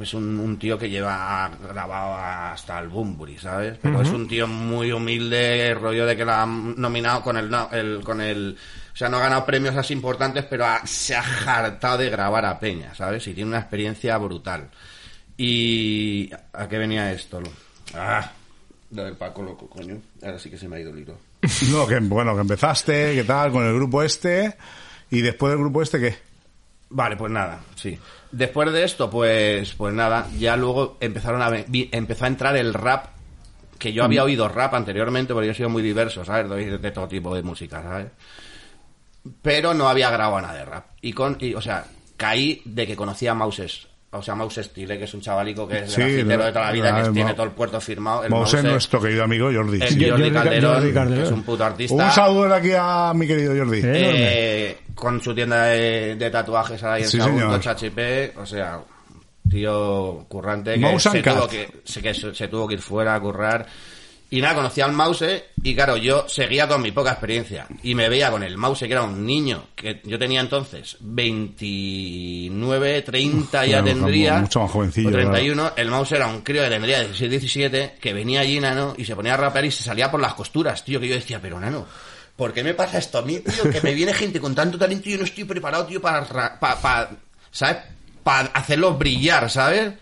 Es 0.00 0.12
un, 0.14 0.38
un 0.38 0.58
tío 0.58 0.78
que 0.78 0.90
lleva 0.90 1.50
grabado 1.68 2.14
hasta 2.16 2.78
el 2.80 2.88
Bumburi, 2.88 3.38
¿sabes? 3.38 3.78
Pero 3.80 4.02
es 4.02 4.10
un 4.10 4.28
tío 4.28 4.46
muy 4.46 4.92
humilde, 4.92 5.74
rollo 5.74 6.04
de 6.06 6.16
que 6.16 6.24
lo 6.24 6.32
han 6.32 6.74
nominado 6.80 7.22
con 7.22 7.36
el, 7.36 7.48
no- 7.50 7.70
el- 7.72 8.02
con 8.04 8.20
el 8.20 8.56
O 8.92 8.96
sea, 8.96 9.08
no 9.08 9.16
ha 9.18 9.20
ganado 9.20 9.44
premios 9.46 9.76
así 9.76 9.92
importantes, 9.94 10.44
pero 10.44 10.66
ha- 10.66 10.86
se 10.86 11.14
ha 11.14 11.22
hartado 11.46 11.98
de 11.98 12.10
grabar 12.10 12.44
a 12.44 12.58
Peña, 12.58 12.94
¿sabes? 12.94 13.26
Y 13.26 13.34
tiene 13.34 13.48
una 13.50 13.60
experiencia 13.60 14.16
brutal. 14.18 14.68
¿Y 15.36 16.30
a 16.52 16.68
qué 16.68 16.78
venía 16.78 17.12
esto? 17.12 17.40
Lo- 17.40 17.50
Ah, 17.94 18.32
lo 18.90 19.04
del 19.04 19.16
Paco 19.16 19.42
Loco, 19.42 19.68
coño. 19.68 19.96
Ahora 20.22 20.38
sí 20.38 20.50
que 20.50 20.58
se 20.58 20.68
me 20.68 20.76
ha 20.76 20.80
ido 20.80 20.90
el 20.92 20.98
hilo. 21.00 21.18
No, 21.70 21.86
que, 21.86 21.98
bueno, 22.00 22.34
que 22.34 22.40
empezaste, 22.40 23.14
¿qué 23.14 23.24
tal? 23.24 23.52
Con 23.52 23.64
el 23.66 23.74
grupo 23.74 24.02
este. 24.02 24.56
Y 25.10 25.20
después 25.20 25.50
del 25.50 25.58
grupo 25.60 25.82
este, 25.82 26.00
¿qué? 26.00 26.16
Vale, 26.88 27.16
pues 27.16 27.32
nada, 27.32 27.60
sí. 27.74 27.98
Después 28.30 28.72
de 28.72 28.84
esto, 28.84 29.10
pues, 29.10 29.74
pues 29.74 29.92
nada, 29.92 30.28
ya 30.38 30.56
luego 30.56 30.96
empezaron 31.00 31.42
a, 31.42 31.50
vi- 31.50 31.88
empezó 31.92 32.24
a 32.24 32.28
entrar 32.28 32.56
el 32.56 32.72
rap, 32.74 33.06
que 33.78 33.92
yo 33.92 34.04
había 34.04 34.22
oído 34.24 34.48
rap 34.48 34.72
anteriormente, 34.74 35.32
porque 35.34 35.46
yo 35.46 35.52
he 35.52 35.56
sido 35.56 35.68
muy 35.68 35.82
diverso, 35.82 36.24
¿sabes? 36.24 36.48
De, 36.48 36.78
de 36.78 36.90
todo 36.92 37.08
tipo 37.08 37.34
de 37.34 37.42
música, 37.42 37.82
¿sabes? 37.82 38.06
Pero 39.42 39.74
no 39.74 39.88
había 39.88 40.10
grabado 40.10 40.40
nada 40.40 40.54
de 40.54 40.64
rap. 40.64 40.86
Y 41.00 41.12
con, 41.12 41.36
y, 41.40 41.54
o 41.54 41.60
sea, 41.60 41.86
caí 42.16 42.62
de 42.64 42.86
que 42.86 42.96
conocía 42.96 43.32
a 43.32 43.34
Mouses. 43.34 43.88
O 44.12 44.22
sea, 44.22 44.34
Mouse 44.34 44.60
Stile, 44.62 44.96
que 44.98 45.04
es 45.04 45.12
un 45.14 45.20
chavalico 45.20 45.66
que 45.68 45.80
es 45.80 45.92
Sí, 45.92 46.00
lo- 46.22 46.28
de 46.28 46.36
toda 46.52 46.66
la 46.66 46.72
vida, 46.72 47.02
que 47.04 47.10
tiene 47.10 47.34
todo 47.34 47.44
el 47.44 47.52
puerto 47.52 47.80
firmado. 47.80 48.20
El 48.24 48.32
a 48.32 48.36
Mouse, 48.36 48.62
nuestro 48.62 49.00
querido 49.02 49.24
amigo 49.24 49.50
Jordi. 49.52 49.82
el 49.82 49.88
sí. 49.88 49.98
Yo- 49.98 50.10
Jordi, 50.10 50.22
Jordi 50.22 50.32
Ca- 50.34 50.42
Calderón, 50.44 50.74
Jordi 50.74 50.92
Calderón. 50.94 51.22
que 51.22 51.26
es 51.28 51.32
un 51.32 51.42
puto 51.42 51.64
artista. 51.64 51.94
Un 52.06 52.10
saludo 52.12 52.48
de 52.48 52.54
aquí 52.54 52.70
a 52.78 53.12
mi 53.14 53.26
querido 53.26 53.54
Jordi. 53.56 53.78
Eh, 53.78 53.82
Eh, 53.94 54.78
con 54.94 55.20
su 55.20 55.34
tienda 55.34 55.64
de, 55.66 56.14
de 56.16 56.30
tatuajes 56.30 56.82
ahí 56.84 57.02
en 57.02 57.08
Sí, 57.08 57.18
Sagunto, 57.18 57.36
o 58.38 58.46
sea, 58.46 58.80
tío 59.50 60.24
currante 60.28 60.74
que, 60.74 60.78
Mouse 60.80 61.02
se 61.02 61.22
tuvo 61.22 61.48
que, 61.48 61.68
se, 61.84 62.02
que 62.02 62.14
se, 62.14 62.34
se 62.34 62.48
tuvo 62.48 62.66
que 62.68 62.74
ir 62.74 62.80
fuera 62.80 63.14
a 63.14 63.20
currar. 63.20 63.66
Y 64.28 64.40
nada, 64.40 64.56
conocí 64.56 64.80
al 64.80 64.92
Mouse 64.92 65.24
y 65.62 65.74
claro, 65.74 65.96
yo 65.96 66.28
seguía 66.28 66.66
con 66.66 66.82
mi 66.82 66.90
poca 66.90 67.12
experiencia 67.12 67.66
y 67.84 67.94
me 67.94 68.08
veía 68.08 68.28
con 68.30 68.42
el 68.42 68.56
Mouse 68.58 68.80
que 68.80 68.90
era 68.92 69.02
un 69.02 69.24
niño, 69.24 69.68
que 69.76 70.00
yo 70.04 70.18
tenía 70.18 70.40
entonces 70.40 70.96
29, 71.00 73.02
30 73.02 73.66
ya 73.66 73.82
Claro, 73.82 73.84
tendría, 73.84 74.38
mucho 74.40 74.60
más 74.60 74.70
jovencillo, 74.70 75.08
o 75.08 75.12
31, 75.12 75.72
el 75.76 75.90
Mouse 75.90 76.12
era 76.12 76.26
un 76.26 76.40
crío 76.42 76.62
que 76.62 76.68
tendría 76.70 77.00
16, 77.00 77.30
17, 77.30 77.94
que 78.00 78.12
venía 78.12 78.40
allí, 78.40 78.60
nano, 78.60 78.94
y 78.96 79.04
se 79.04 79.14
ponía 79.16 79.34
a 79.34 79.36
rapear 79.36 79.64
y 79.64 79.70
se 79.70 79.82
salía 79.84 80.10
por 80.10 80.20
las 80.20 80.34
costuras, 80.34 80.84
tío, 80.84 81.00
que 81.00 81.08
yo 81.08 81.14
decía, 81.14 81.40
pero 81.40 81.58
nano, 81.60 81.86
¿por 82.36 82.52
qué 82.52 82.62
me 82.64 82.74
pasa 82.74 82.98
esto 82.98 83.18
a 83.18 83.22
mí, 83.22 83.38
tío? 83.40 83.70
Que 83.70 83.80
me 83.80 83.94
viene 83.94 84.12
gente 84.12 84.40
con 84.40 84.54
tanto 84.54 84.78
talento 84.78 85.08
y 85.08 85.12
yo 85.12 85.18
no 85.18 85.24
estoy 85.24 85.44
preparado, 85.44 85.86
tío, 85.86 86.00
para, 86.00 86.20
ra- 86.24 86.58
pa- 86.58 86.80
pa- 86.80 87.10
¿sabes? 87.50 87.78
Para 88.22 88.48
hacerlos 88.48 88.98
brillar, 88.98 89.48
¿sabes? 89.50 89.92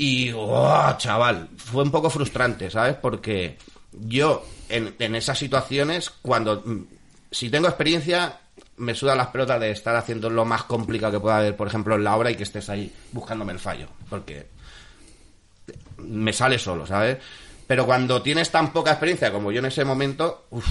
Y, 0.00 0.30
oh, 0.32 0.94
chaval, 0.96 1.48
fue 1.56 1.82
un 1.82 1.90
poco 1.90 2.08
frustrante, 2.08 2.70
¿sabes? 2.70 2.94
Porque 2.94 3.58
yo, 3.92 4.44
en, 4.68 4.94
en 5.00 5.14
esas 5.16 5.36
situaciones, 5.38 6.08
cuando, 6.22 6.62
mm, 6.64 6.84
si 7.32 7.50
tengo 7.50 7.66
experiencia, 7.66 8.38
me 8.76 8.94
suda 8.94 9.16
las 9.16 9.26
pelotas 9.28 9.58
de 9.60 9.72
estar 9.72 9.96
haciendo 9.96 10.30
lo 10.30 10.44
más 10.44 10.62
complicado 10.62 11.14
que 11.14 11.20
pueda 11.20 11.38
haber, 11.38 11.56
por 11.56 11.66
ejemplo, 11.66 11.96
en 11.96 12.04
la 12.04 12.14
obra 12.16 12.30
y 12.30 12.36
que 12.36 12.44
estés 12.44 12.70
ahí 12.70 12.92
buscándome 13.10 13.52
el 13.52 13.58
fallo. 13.58 13.88
Porque 14.08 14.46
me 15.98 16.32
sale 16.32 16.58
solo, 16.60 16.86
¿sabes? 16.86 17.18
Pero 17.66 17.84
cuando 17.84 18.22
tienes 18.22 18.50
tan 18.50 18.72
poca 18.72 18.92
experiencia 18.92 19.32
como 19.32 19.50
yo 19.52 19.58
en 19.58 19.66
ese 19.66 19.84
momento, 19.84 20.46
uf, 20.50 20.64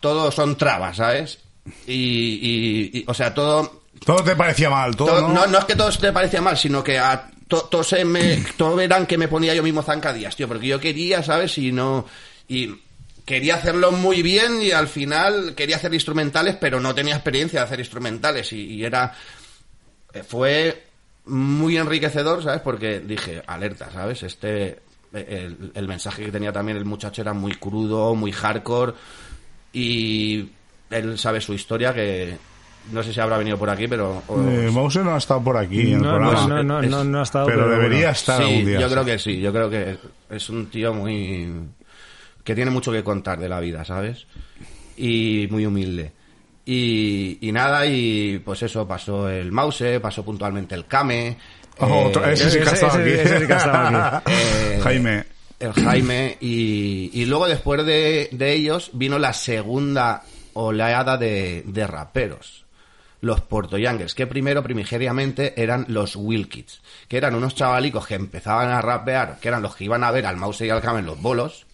todo 0.00 0.30
son 0.30 0.56
trabas, 0.56 0.98
¿sabes? 0.98 1.38
Y, 1.86 1.94
y- 1.94 2.98
y, 2.98 3.04
o 3.06 3.14
sea, 3.14 3.32
todo 3.32 3.82
Todo 4.04 4.22
te 4.22 4.36
parecía 4.36 4.68
mal, 4.68 4.94
todo, 4.94 5.08
todo- 5.08 5.28
¿no? 5.28 5.34
no, 5.34 5.46
no 5.46 5.58
es 5.58 5.64
que 5.64 5.74
todo 5.74 5.90
te 5.90 6.12
parecía 6.12 6.42
mal, 6.42 6.58
sino 6.58 6.84
que 6.84 6.98
a 6.98 7.30
todos 7.48 7.92
me, 8.04 8.44
todos 8.56 8.76
verán 8.76 9.06
que 9.06 9.18
me 9.18 9.28
ponía 9.28 9.54
yo 9.54 9.62
mismo 9.62 9.82
zancadillas, 9.82 10.36
tío, 10.36 10.48
porque 10.48 10.66
yo 10.66 10.80
quería, 10.80 11.22
¿sabes? 11.22 11.58
Y 11.58 11.72
no, 11.72 12.06
y 12.48 12.74
quería 13.24 13.56
hacerlo 13.56 13.92
muy 13.92 14.22
bien 14.22 14.62
y 14.62 14.70
al 14.72 14.88
final 14.88 15.54
quería 15.54 15.76
hacer 15.76 15.92
instrumentales, 15.94 16.56
pero 16.56 16.80
no 16.80 16.94
tenía 16.94 17.14
experiencia 17.14 17.60
de 17.60 17.66
hacer 17.66 17.78
instrumentales 17.80 18.52
y, 18.52 18.84
era, 18.84 19.14
eh, 20.12 20.22
fue 20.22 20.84
muy 21.26 21.76
enriquecedor, 21.76 22.42
¿sabes? 22.42 22.60
Porque 22.60 23.00
dije, 23.00 23.42
alerta, 23.46 23.90
¿sabes? 23.90 24.22
Este, 24.22 24.80
el, 25.12 25.72
el 25.74 25.88
mensaje 25.88 26.24
que 26.24 26.32
tenía 26.32 26.52
también 26.52 26.76
el 26.76 26.84
muchacho 26.84 27.22
era 27.22 27.32
muy 27.32 27.54
crudo, 27.54 28.14
muy 28.14 28.32
hardcore 28.32 28.94
y 29.72 30.48
él 30.90 31.18
sabe 31.18 31.40
su 31.40 31.54
historia 31.54 31.94
que 31.94 32.36
no 32.92 33.02
sé 33.02 33.12
si 33.12 33.20
habrá 33.20 33.38
venido 33.38 33.56
por 33.58 33.70
aquí, 33.70 33.86
pero... 33.88 34.22
Eh, 34.28 34.68
Mouse 34.72 34.96
no 35.02 35.14
ha 35.14 35.18
estado 35.18 35.42
por 35.42 35.56
aquí 35.56 35.80
en 35.80 35.94
el 35.94 36.02
No, 36.02 36.14
programa. 36.16 36.46
no, 36.48 36.62
no, 36.62 36.82
no, 36.82 36.88
no, 36.88 37.04
no 37.04 37.20
ha 37.20 37.22
estado. 37.22 37.46
pero, 37.46 37.68
debería 37.68 37.96
bueno. 37.98 38.10
estar 38.12 38.36
sí, 38.38 38.42
algún 38.48 38.66
día. 38.66 38.80
yo 38.80 38.88
creo 38.90 39.04
que 39.04 39.18
sí, 39.18 39.40
yo 39.40 39.52
creo 39.52 39.70
que 39.70 39.96
es 40.30 40.48
un 40.50 40.66
tío 40.66 40.92
muy... 40.94 41.52
que 42.44 42.54
tiene 42.54 42.70
mucho 42.70 42.92
que 42.92 43.02
contar 43.02 43.38
de 43.38 43.48
la 43.48 43.60
vida, 43.60 43.84
¿sabes? 43.84 44.26
Y 44.96 45.48
muy 45.50 45.64
humilde. 45.66 46.12
Y, 46.66 47.38
y 47.46 47.52
nada, 47.52 47.84
y 47.86 48.38
pues 48.44 48.62
eso, 48.62 48.86
pasó 48.88 49.28
el 49.28 49.52
Mouse, 49.52 49.84
pasó 50.00 50.24
puntualmente 50.24 50.74
el 50.74 50.86
Kame. 50.86 51.36
Oh, 51.78 52.10
eh, 52.24 52.32
ese 52.32 52.50
sí 52.50 52.58
que 52.60 52.68
ha 52.68 52.72
estado 52.72 52.98
ese- 53.00 53.02
aquí. 53.02 53.20
ese 53.28 53.40
sí 53.40 53.46
que 53.46 53.52
ha 53.52 53.56
estado 53.56 53.98
aquí. 54.16 54.24
eh, 54.32 54.80
Jaime. 54.84 55.24
el 55.60 55.72
Jaime 55.72 56.36
y, 56.40 57.10
y 57.12 57.24
luego 57.26 57.48
después 57.48 57.84
de, 57.84 58.28
de 58.32 58.52
ellos 58.52 58.90
vino 58.94 59.18
la 59.18 59.32
segunda 59.32 60.22
oleada 60.54 61.16
de, 61.16 61.64
de 61.66 61.86
raperos 61.86 62.63
los 63.24 63.40
Puerto 63.40 63.78
Youngers, 63.78 64.14
que 64.14 64.26
primero 64.26 64.62
primigeniamente 64.62 65.60
eran 65.60 65.86
los 65.88 66.14
Wilkits, 66.14 66.82
que 67.08 67.16
eran 67.16 67.34
unos 67.34 67.54
chavalicos 67.54 68.06
que 68.06 68.14
empezaban 68.14 68.68
a 68.68 68.82
rapear, 68.82 69.38
que 69.40 69.48
eran 69.48 69.62
los 69.62 69.74
que 69.74 69.84
iban 69.84 70.04
a 70.04 70.10
ver 70.10 70.26
al 70.26 70.36
Mouse 70.36 70.60
y 70.60 70.70
al 70.70 70.82
Cam 70.82 70.98
en 70.98 71.06
los 71.06 71.20
bolos, 71.20 71.66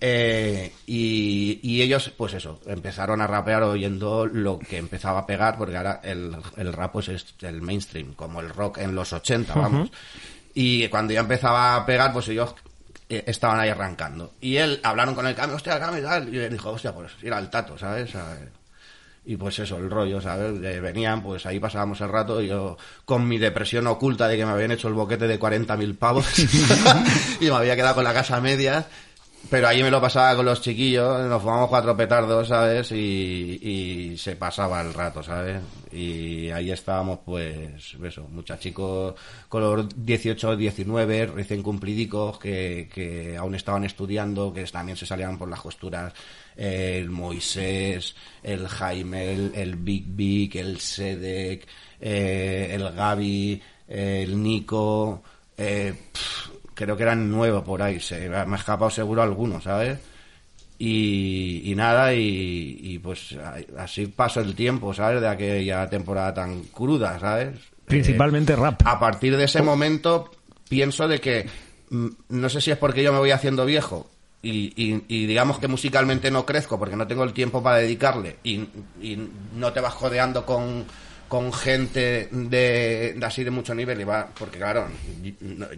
eh, 0.00 0.72
y, 0.84 1.60
y 1.62 1.80
ellos, 1.80 2.12
pues 2.16 2.34
eso, 2.34 2.60
empezaron 2.66 3.20
a 3.20 3.28
rapear 3.28 3.62
oyendo 3.62 4.26
lo 4.26 4.58
que 4.58 4.78
empezaba 4.78 5.20
a 5.20 5.26
pegar, 5.26 5.56
porque 5.56 5.76
ahora 5.76 6.00
el, 6.02 6.36
el 6.56 6.72
rap 6.72 6.90
pues, 6.90 7.08
es 7.08 7.34
el 7.42 7.62
mainstream, 7.62 8.14
como 8.14 8.40
el 8.40 8.50
rock 8.50 8.78
en 8.78 8.96
los 8.96 9.12
80, 9.12 9.54
vamos. 9.54 9.92
Y 10.54 10.88
cuando 10.88 11.12
ya 11.12 11.20
empezaba 11.20 11.76
a 11.76 11.86
pegar, 11.86 12.12
pues 12.12 12.26
ellos 12.28 12.52
eh, 13.08 13.22
estaban 13.28 13.60
ahí 13.60 13.68
arrancando. 13.68 14.32
Y 14.40 14.56
él, 14.56 14.80
hablaron 14.82 15.14
con 15.14 15.24
el 15.24 15.36
cambio, 15.36 15.54
hostia, 15.54 15.74
el 15.74 15.80
cambio 15.80 16.00
y 16.00 16.04
tal, 16.04 16.34
y 16.34 16.38
él 16.38 16.50
dijo, 16.50 16.70
hostia, 16.70 16.92
pues 16.92 17.12
ir 17.22 17.32
al 17.32 17.48
tato, 17.48 17.78
¿sabes? 17.78 18.12
A 18.16 18.34
ver. 18.34 18.61
Y 19.24 19.36
pues 19.36 19.58
eso, 19.60 19.76
el 19.76 19.88
rollo, 19.88 20.20
¿sabes? 20.20 20.60
Venían, 20.60 21.22
pues 21.22 21.46
ahí 21.46 21.60
pasábamos 21.60 22.00
el 22.00 22.08
rato 22.08 22.42
y 22.42 22.48
yo 22.48 22.76
con 23.04 23.28
mi 23.28 23.38
depresión 23.38 23.86
oculta 23.86 24.26
de 24.26 24.36
que 24.36 24.44
me 24.44 24.50
habían 24.50 24.72
hecho 24.72 24.88
el 24.88 24.94
boquete 24.94 25.28
de 25.28 25.38
40.000 25.38 25.96
pavos 25.96 26.26
y 27.40 27.44
me 27.44 27.54
había 27.54 27.76
quedado 27.76 27.94
con 27.96 28.04
la 28.04 28.12
casa 28.14 28.36
a 28.36 28.40
medias. 28.40 28.86
Pero 29.50 29.68
ahí 29.68 29.82
me 29.82 29.90
lo 29.90 30.00
pasaba 30.00 30.36
con 30.36 30.44
los 30.44 30.60
chiquillos, 30.62 31.26
nos 31.26 31.42
fumamos 31.42 31.68
cuatro 31.68 31.96
petardos, 31.96 32.48
¿sabes? 32.48 32.92
Y, 32.92 33.58
y 33.60 34.16
se 34.16 34.36
pasaba 34.36 34.80
el 34.80 34.94
rato, 34.94 35.22
¿sabes? 35.22 35.60
Y 35.90 36.48
ahí 36.50 36.70
estábamos, 36.70 37.18
pues, 37.24 37.96
eso, 38.02 38.28
muchachicos 38.30 39.14
con 39.48 39.62
los 39.62 39.88
18, 39.96 40.56
19, 40.56 41.26
recién 41.26 41.62
cumplidicos, 41.62 42.38
que, 42.38 42.88
que 42.94 43.36
aún 43.36 43.54
estaban 43.56 43.84
estudiando, 43.84 44.52
que 44.54 44.64
también 44.64 44.96
se 44.96 45.06
salían 45.06 45.36
por 45.36 45.48
las 45.48 45.60
costuras, 45.60 46.14
el 46.56 47.10
Moisés, 47.10 48.14
el 48.42 48.68
Jaime, 48.68 49.32
el, 49.32 49.52
el 49.54 49.76
Big 49.76 50.04
Big, 50.06 50.56
el 50.56 50.78
Sedek, 50.78 51.66
eh, 52.00 52.70
el 52.72 52.90
Gaby, 52.92 53.62
el 53.88 54.42
Nico, 54.42 55.22
eh, 55.56 55.94
creo 56.74 56.96
que 56.96 57.02
eran 57.02 57.30
nueve 57.30 57.62
por 57.62 57.82
ahí, 57.82 58.00
se 58.00 58.28
me 58.28 58.36
ha 58.36 58.56
escapado 58.56 58.90
seguro 58.90 59.22
alguno, 59.22 59.60
¿sabes? 59.60 59.98
Y, 60.78 61.70
y 61.70 61.74
nada, 61.76 62.12
y, 62.12 62.78
y 62.82 62.98
pues 62.98 63.36
así 63.78 64.06
pasó 64.08 64.40
el 64.40 64.54
tiempo, 64.54 64.92
¿sabes? 64.92 65.20
De 65.20 65.28
aquella 65.28 65.88
temporada 65.88 66.34
tan 66.34 66.62
cruda, 66.64 67.18
¿sabes? 67.20 67.56
Principalmente 67.84 68.56
rap. 68.56 68.82
A 68.84 68.98
partir 68.98 69.36
de 69.36 69.44
ese 69.44 69.62
momento 69.62 70.30
pienso 70.68 71.06
de 71.06 71.20
que 71.20 71.46
mm, 71.90 72.08
no 72.30 72.48
sé 72.48 72.60
si 72.60 72.70
es 72.70 72.78
porque 72.78 73.02
yo 73.02 73.12
me 73.12 73.18
voy 73.18 73.30
haciendo 73.30 73.64
viejo 73.64 74.10
y, 74.42 74.72
y- 74.76 75.04
y 75.08 75.26
digamos 75.26 75.58
que 75.58 75.68
musicalmente 75.68 76.30
no 76.30 76.44
crezco 76.44 76.78
porque 76.78 76.96
no 76.96 77.06
tengo 77.06 77.24
el 77.24 77.32
tiempo 77.32 77.62
para 77.62 77.76
dedicarle 77.78 78.38
y, 78.42 78.66
no 79.54 79.72
te 79.72 79.80
vas 79.80 79.94
jodeando 79.94 80.44
con, 80.44 80.84
gente 81.52 82.28
de, 82.30 83.14
de 83.16 83.26
así 83.26 83.44
de 83.44 83.50
mucho 83.50 83.74
nivel 83.74 84.00
y 84.00 84.04
va 84.04 84.28
porque 84.38 84.58
claro 84.58 84.86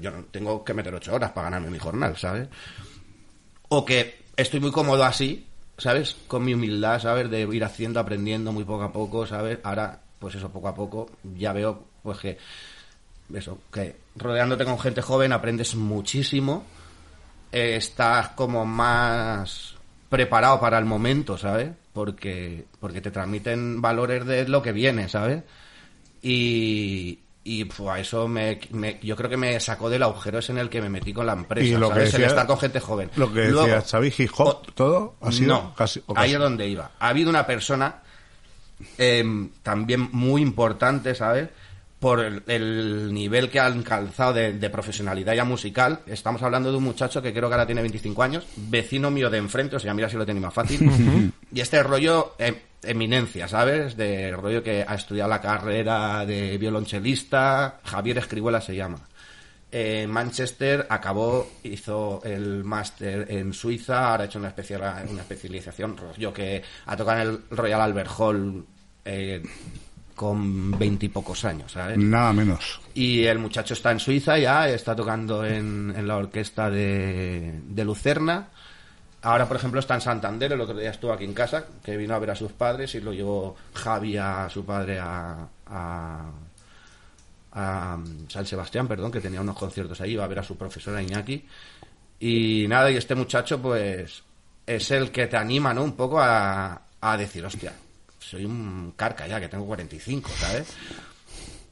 yo 0.00 0.10
tengo 0.30 0.64
que 0.64 0.74
meter 0.74 0.94
ocho 0.94 1.14
horas 1.14 1.30
para 1.30 1.44
ganarme 1.50 1.70
mi 1.70 1.78
jornal 1.78 2.16
sabes 2.16 2.48
o 3.68 3.84
que 3.84 4.24
estoy 4.36 4.60
muy 4.60 4.70
cómodo 4.70 5.04
así, 5.04 5.46
¿sabes? 5.78 6.16
Con 6.26 6.44
mi 6.44 6.54
humildad, 6.54 7.00
¿sabes? 7.00 7.30
De 7.30 7.40
ir 7.42 7.64
haciendo, 7.64 8.00
aprendiendo 8.00 8.52
muy 8.52 8.64
poco 8.64 8.84
a 8.84 8.92
poco, 8.92 9.26
¿sabes? 9.26 9.58
Ahora, 9.62 10.00
pues 10.18 10.34
eso, 10.34 10.50
poco 10.50 10.68
a 10.68 10.74
poco, 10.74 11.10
ya 11.36 11.52
veo, 11.52 11.84
pues 12.02 12.18
que, 12.18 12.38
eso, 13.34 13.58
que 13.72 13.96
rodeándote 14.16 14.64
con 14.64 14.78
gente 14.78 15.02
joven 15.02 15.32
aprendes 15.32 15.74
muchísimo, 15.74 16.64
eh, 17.54 17.76
estás 17.76 18.30
como 18.30 18.66
más 18.66 19.74
preparado 20.08 20.60
para 20.60 20.78
el 20.78 20.84
momento, 20.84 21.38
¿sabes? 21.38 21.70
Porque, 21.92 22.64
porque 22.80 23.00
te 23.00 23.10
transmiten 23.12 23.80
valores 23.80 24.26
de 24.26 24.48
lo 24.48 24.60
que 24.62 24.72
viene, 24.72 25.08
¿sabes? 25.08 25.42
Y, 26.22 27.18
y 27.44 27.64
pues, 27.66 28.00
eso 28.00 28.26
me, 28.28 28.58
me- 28.70 28.98
yo 29.02 29.14
creo 29.16 29.28
que 29.30 29.36
me 29.36 29.60
sacó 29.60 29.88
del 29.90 30.02
agujero 30.02 30.38
ese 30.38 30.52
en 30.52 30.58
el 30.58 30.68
que 30.68 30.80
me 30.80 30.88
metí 30.88 31.12
con 31.12 31.26
la 31.26 31.34
empresa, 31.34 31.66
Y 31.66 31.72
lo 31.76 31.88
que 31.88 31.94
¿sabes? 31.94 32.06
el 32.06 32.12
decía- 32.20 32.26
estar 32.28 32.46
con 32.46 32.58
gente 32.58 32.80
joven. 32.80 33.10
Lo 33.16 33.32
que 33.32 33.44
Luego- 33.48 33.62
decía 33.66 33.82
Xavi, 33.82 34.12
hip 34.18 34.30
hop, 34.38 34.72
todo 34.74 35.16
ha 35.20 35.30
sido 35.30 35.54
no, 35.54 35.74
casi. 35.74 36.00
o 36.06 36.12
ahí 36.16 36.24
casi. 36.30 36.32
es 36.34 36.40
donde 36.40 36.68
iba. 36.68 36.90
Ha 36.98 37.08
habido 37.08 37.30
una 37.30 37.46
persona 37.46 38.02
em, 38.98 39.50
también 39.62 40.08
muy 40.12 40.42
importante, 40.42 41.14
¿sabes? 41.14 41.48
Por 42.04 42.20
el, 42.20 42.42
el 42.48 43.14
nivel 43.14 43.48
que 43.48 43.58
han 43.58 43.82
calzado 43.82 44.34
de, 44.34 44.52
de 44.52 44.68
profesionalidad 44.68 45.32
ya 45.32 45.46
musical. 45.46 46.00
Estamos 46.04 46.42
hablando 46.42 46.70
de 46.70 46.76
un 46.76 46.84
muchacho 46.84 47.22
que 47.22 47.32
creo 47.32 47.48
que 47.48 47.54
ahora 47.54 47.64
tiene 47.64 47.80
25 47.80 48.22
años, 48.22 48.46
vecino 48.56 49.10
mío 49.10 49.30
de 49.30 49.38
enfrente, 49.38 49.76
o 49.76 49.78
sea, 49.78 49.94
mira 49.94 50.10
si 50.10 50.18
lo 50.18 50.26
tenía 50.26 50.42
más 50.42 50.52
fácil. 50.52 51.32
y 51.50 51.60
este 51.60 51.82
rollo 51.82 52.34
em, 52.36 52.56
eminencia, 52.82 53.48
¿sabes? 53.48 53.96
De 53.96 54.32
rollo 54.32 54.62
que 54.62 54.84
ha 54.86 54.94
estudiado 54.94 55.30
la 55.30 55.40
carrera 55.40 56.26
de 56.26 56.58
violonchelista, 56.58 57.80
Javier 57.82 58.18
Escribuela 58.18 58.60
se 58.60 58.76
llama. 58.76 58.98
En 59.72 60.10
Manchester 60.10 60.86
acabó, 60.90 61.52
hizo 61.62 62.20
el 62.22 62.64
máster 62.64 63.28
en 63.30 63.54
Suiza, 63.54 64.10
ahora 64.10 64.24
ha 64.24 64.26
hecho 64.26 64.38
una, 64.38 64.48
especial, 64.48 65.06
una 65.08 65.22
especialización, 65.22 65.96
rollo 65.96 66.34
que 66.34 66.62
ha 66.84 66.96
tocado 66.98 67.22
en 67.22 67.28
el 67.28 67.40
Royal 67.50 67.80
Albert 67.80 68.10
Hall 68.18 68.66
eh, 69.06 69.42
con 70.14 70.78
veintipocos 70.78 71.44
años, 71.44 71.72
¿sabes? 71.72 71.98
Nada 71.98 72.32
menos. 72.32 72.80
Y 72.94 73.24
el 73.24 73.38
muchacho 73.38 73.74
está 73.74 73.90
en 73.90 73.98
Suiza 73.98 74.38
ya, 74.38 74.68
está 74.68 74.94
tocando 74.94 75.44
en, 75.44 75.92
en 75.96 76.06
la 76.06 76.16
orquesta 76.16 76.70
de, 76.70 77.60
de 77.66 77.84
Lucerna. 77.84 78.48
Ahora, 79.22 79.48
por 79.48 79.56
ejemplo, 79.56 79.80
está 79.80 79.94
en 79.94 80.02
Santander, 80.02 80.52
el 80.52 80.60
otro 80.60 80.76
día 80.76 80.90
estuvo 80.90 81.12
aquí 81.12 81.24
en 81.24 81.32
casa, 81.32 81.64
que 81.82 81.96
vino 81.96 82.14
a 82.14 82.18
ver 82.18 82.30
a 82.30 82.36
sus 82.36 82.52
padres 82.52 82.94
y 82.94 83.00
lo 83.00 83.12
llevó 83.12 83.56
Javi 83.72 84.18
a 84.18 84.48
su 84.50 84.64
padre 84.66 84.98
a, 85.00 85.48
a, 85.66 86.30
a 87.52 87.98
San 88.28 88.46
Sebastián, 88.46 88.86
perdón, 88.86 89.10
que 89.10 89.22
tenía 89.22 89.40
unos 89.40 89.56
conciertos 89.56 90.00
ahí, 90.00 90.12
iba 90.12 90.24
a 90.24 90.28
ver 90.28 90.40
a 90.40 90.44
su 90.44 90.56
profesora 90.58 91.02
Iñaki. 91.02 91.44
Y 92.20 92.66
nada, 92.68 92.90
y 92.90 92.96
este 92.96 93.14
muchacho, 93.14 93.60
pues, 93.60 94.22
es 94.66 94.90
el 94.90 95.10
que 95.10 95.26
te 95.26 95.36
anima, 95.38 95.72
¿no? 95.72 95.84
Un 95.84 95.96
poco 95.96 96.20
a, 96.20 96.82
a 97.00 97.16
decir, 97.16 97.44
hostia, 97.46 97.72
soy 98.30 98.44
un 98.44 98.92
carca 98.96 99.26
ya, 99.26 99.40
que 99.40 99.48
tengo 99.48 99.66
45, 99.66 100.30
¿sabes? 100.30 100.74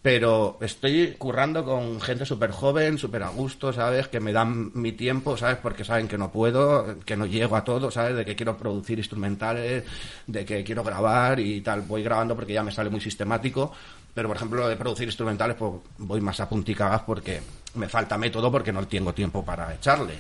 pero 0.03 0.59
estoy 0.61 1.15
currando 1.17 1.65
con 1.65 2.01
gente 2.01 2.27
súper 2.27 2.51
joven, 2.51 2.99
súper 2.99 3.23
a 3.23 3.29
gusto, 3.29 3.73
¿sabes? 3.73 4.09
Que 4.09 4.19
me 4.19 4.33
dan 4.33 4.73
mi 4.75 4.91
tiempo, 4.91 5.37
¿sabes? 5.37 5.59
Porque 5.63 5.85
saben 5.85 6.09
que 6.09 6.19
no 6.19 6.33
puedo, 6.33 6.99
que 7.07 7.17
no 7.17 7.25
llego 7.25 7.55
a 7.55 7.63
todo, 7.63 7.89
¿sabes? 7.89 8.17
De 8.17 8.25
que 8.25 8.35
quiero 8.35 8.57
producir 8.57 8.99
instrumentales, 8.99 9.85
de 10.27 10.45
que 10.45 10.65
quiero 10.65 10.83
grabar 10.83 11.39
y 11.39 11.61
tal. 11.61 11.83
Voy 11.83 12.03
grabando 12.03 12.35
porque 12.35 12.53
ya 12.53 12.65
me 12.65 12.73
sale 12.73 12.91
muy 12.91 13.01
sistemático, 13.01 13.73
pero 14.13 14.27
por 14.27 14.37
ejemplo, 14.37 14.69
de 14.69 14.77
producir 14.77 15.07
instrumentales, 15.07 15.55
pues 15.57 15.75
voy 15.99 16.21
más 16.21 16.41
a 16.41 16.49
punticagas 16.49 17.03
porque 17.03 17.41
me 17.77 17.89
falta 17.89 18.19
método 18.19 18.51
porque 18.51 18.73
no 18.73 18.85
tengo 18.89 19.15
tiempo 19.15 19.45
para 19.45 19.73
echarle. 19.73 20.15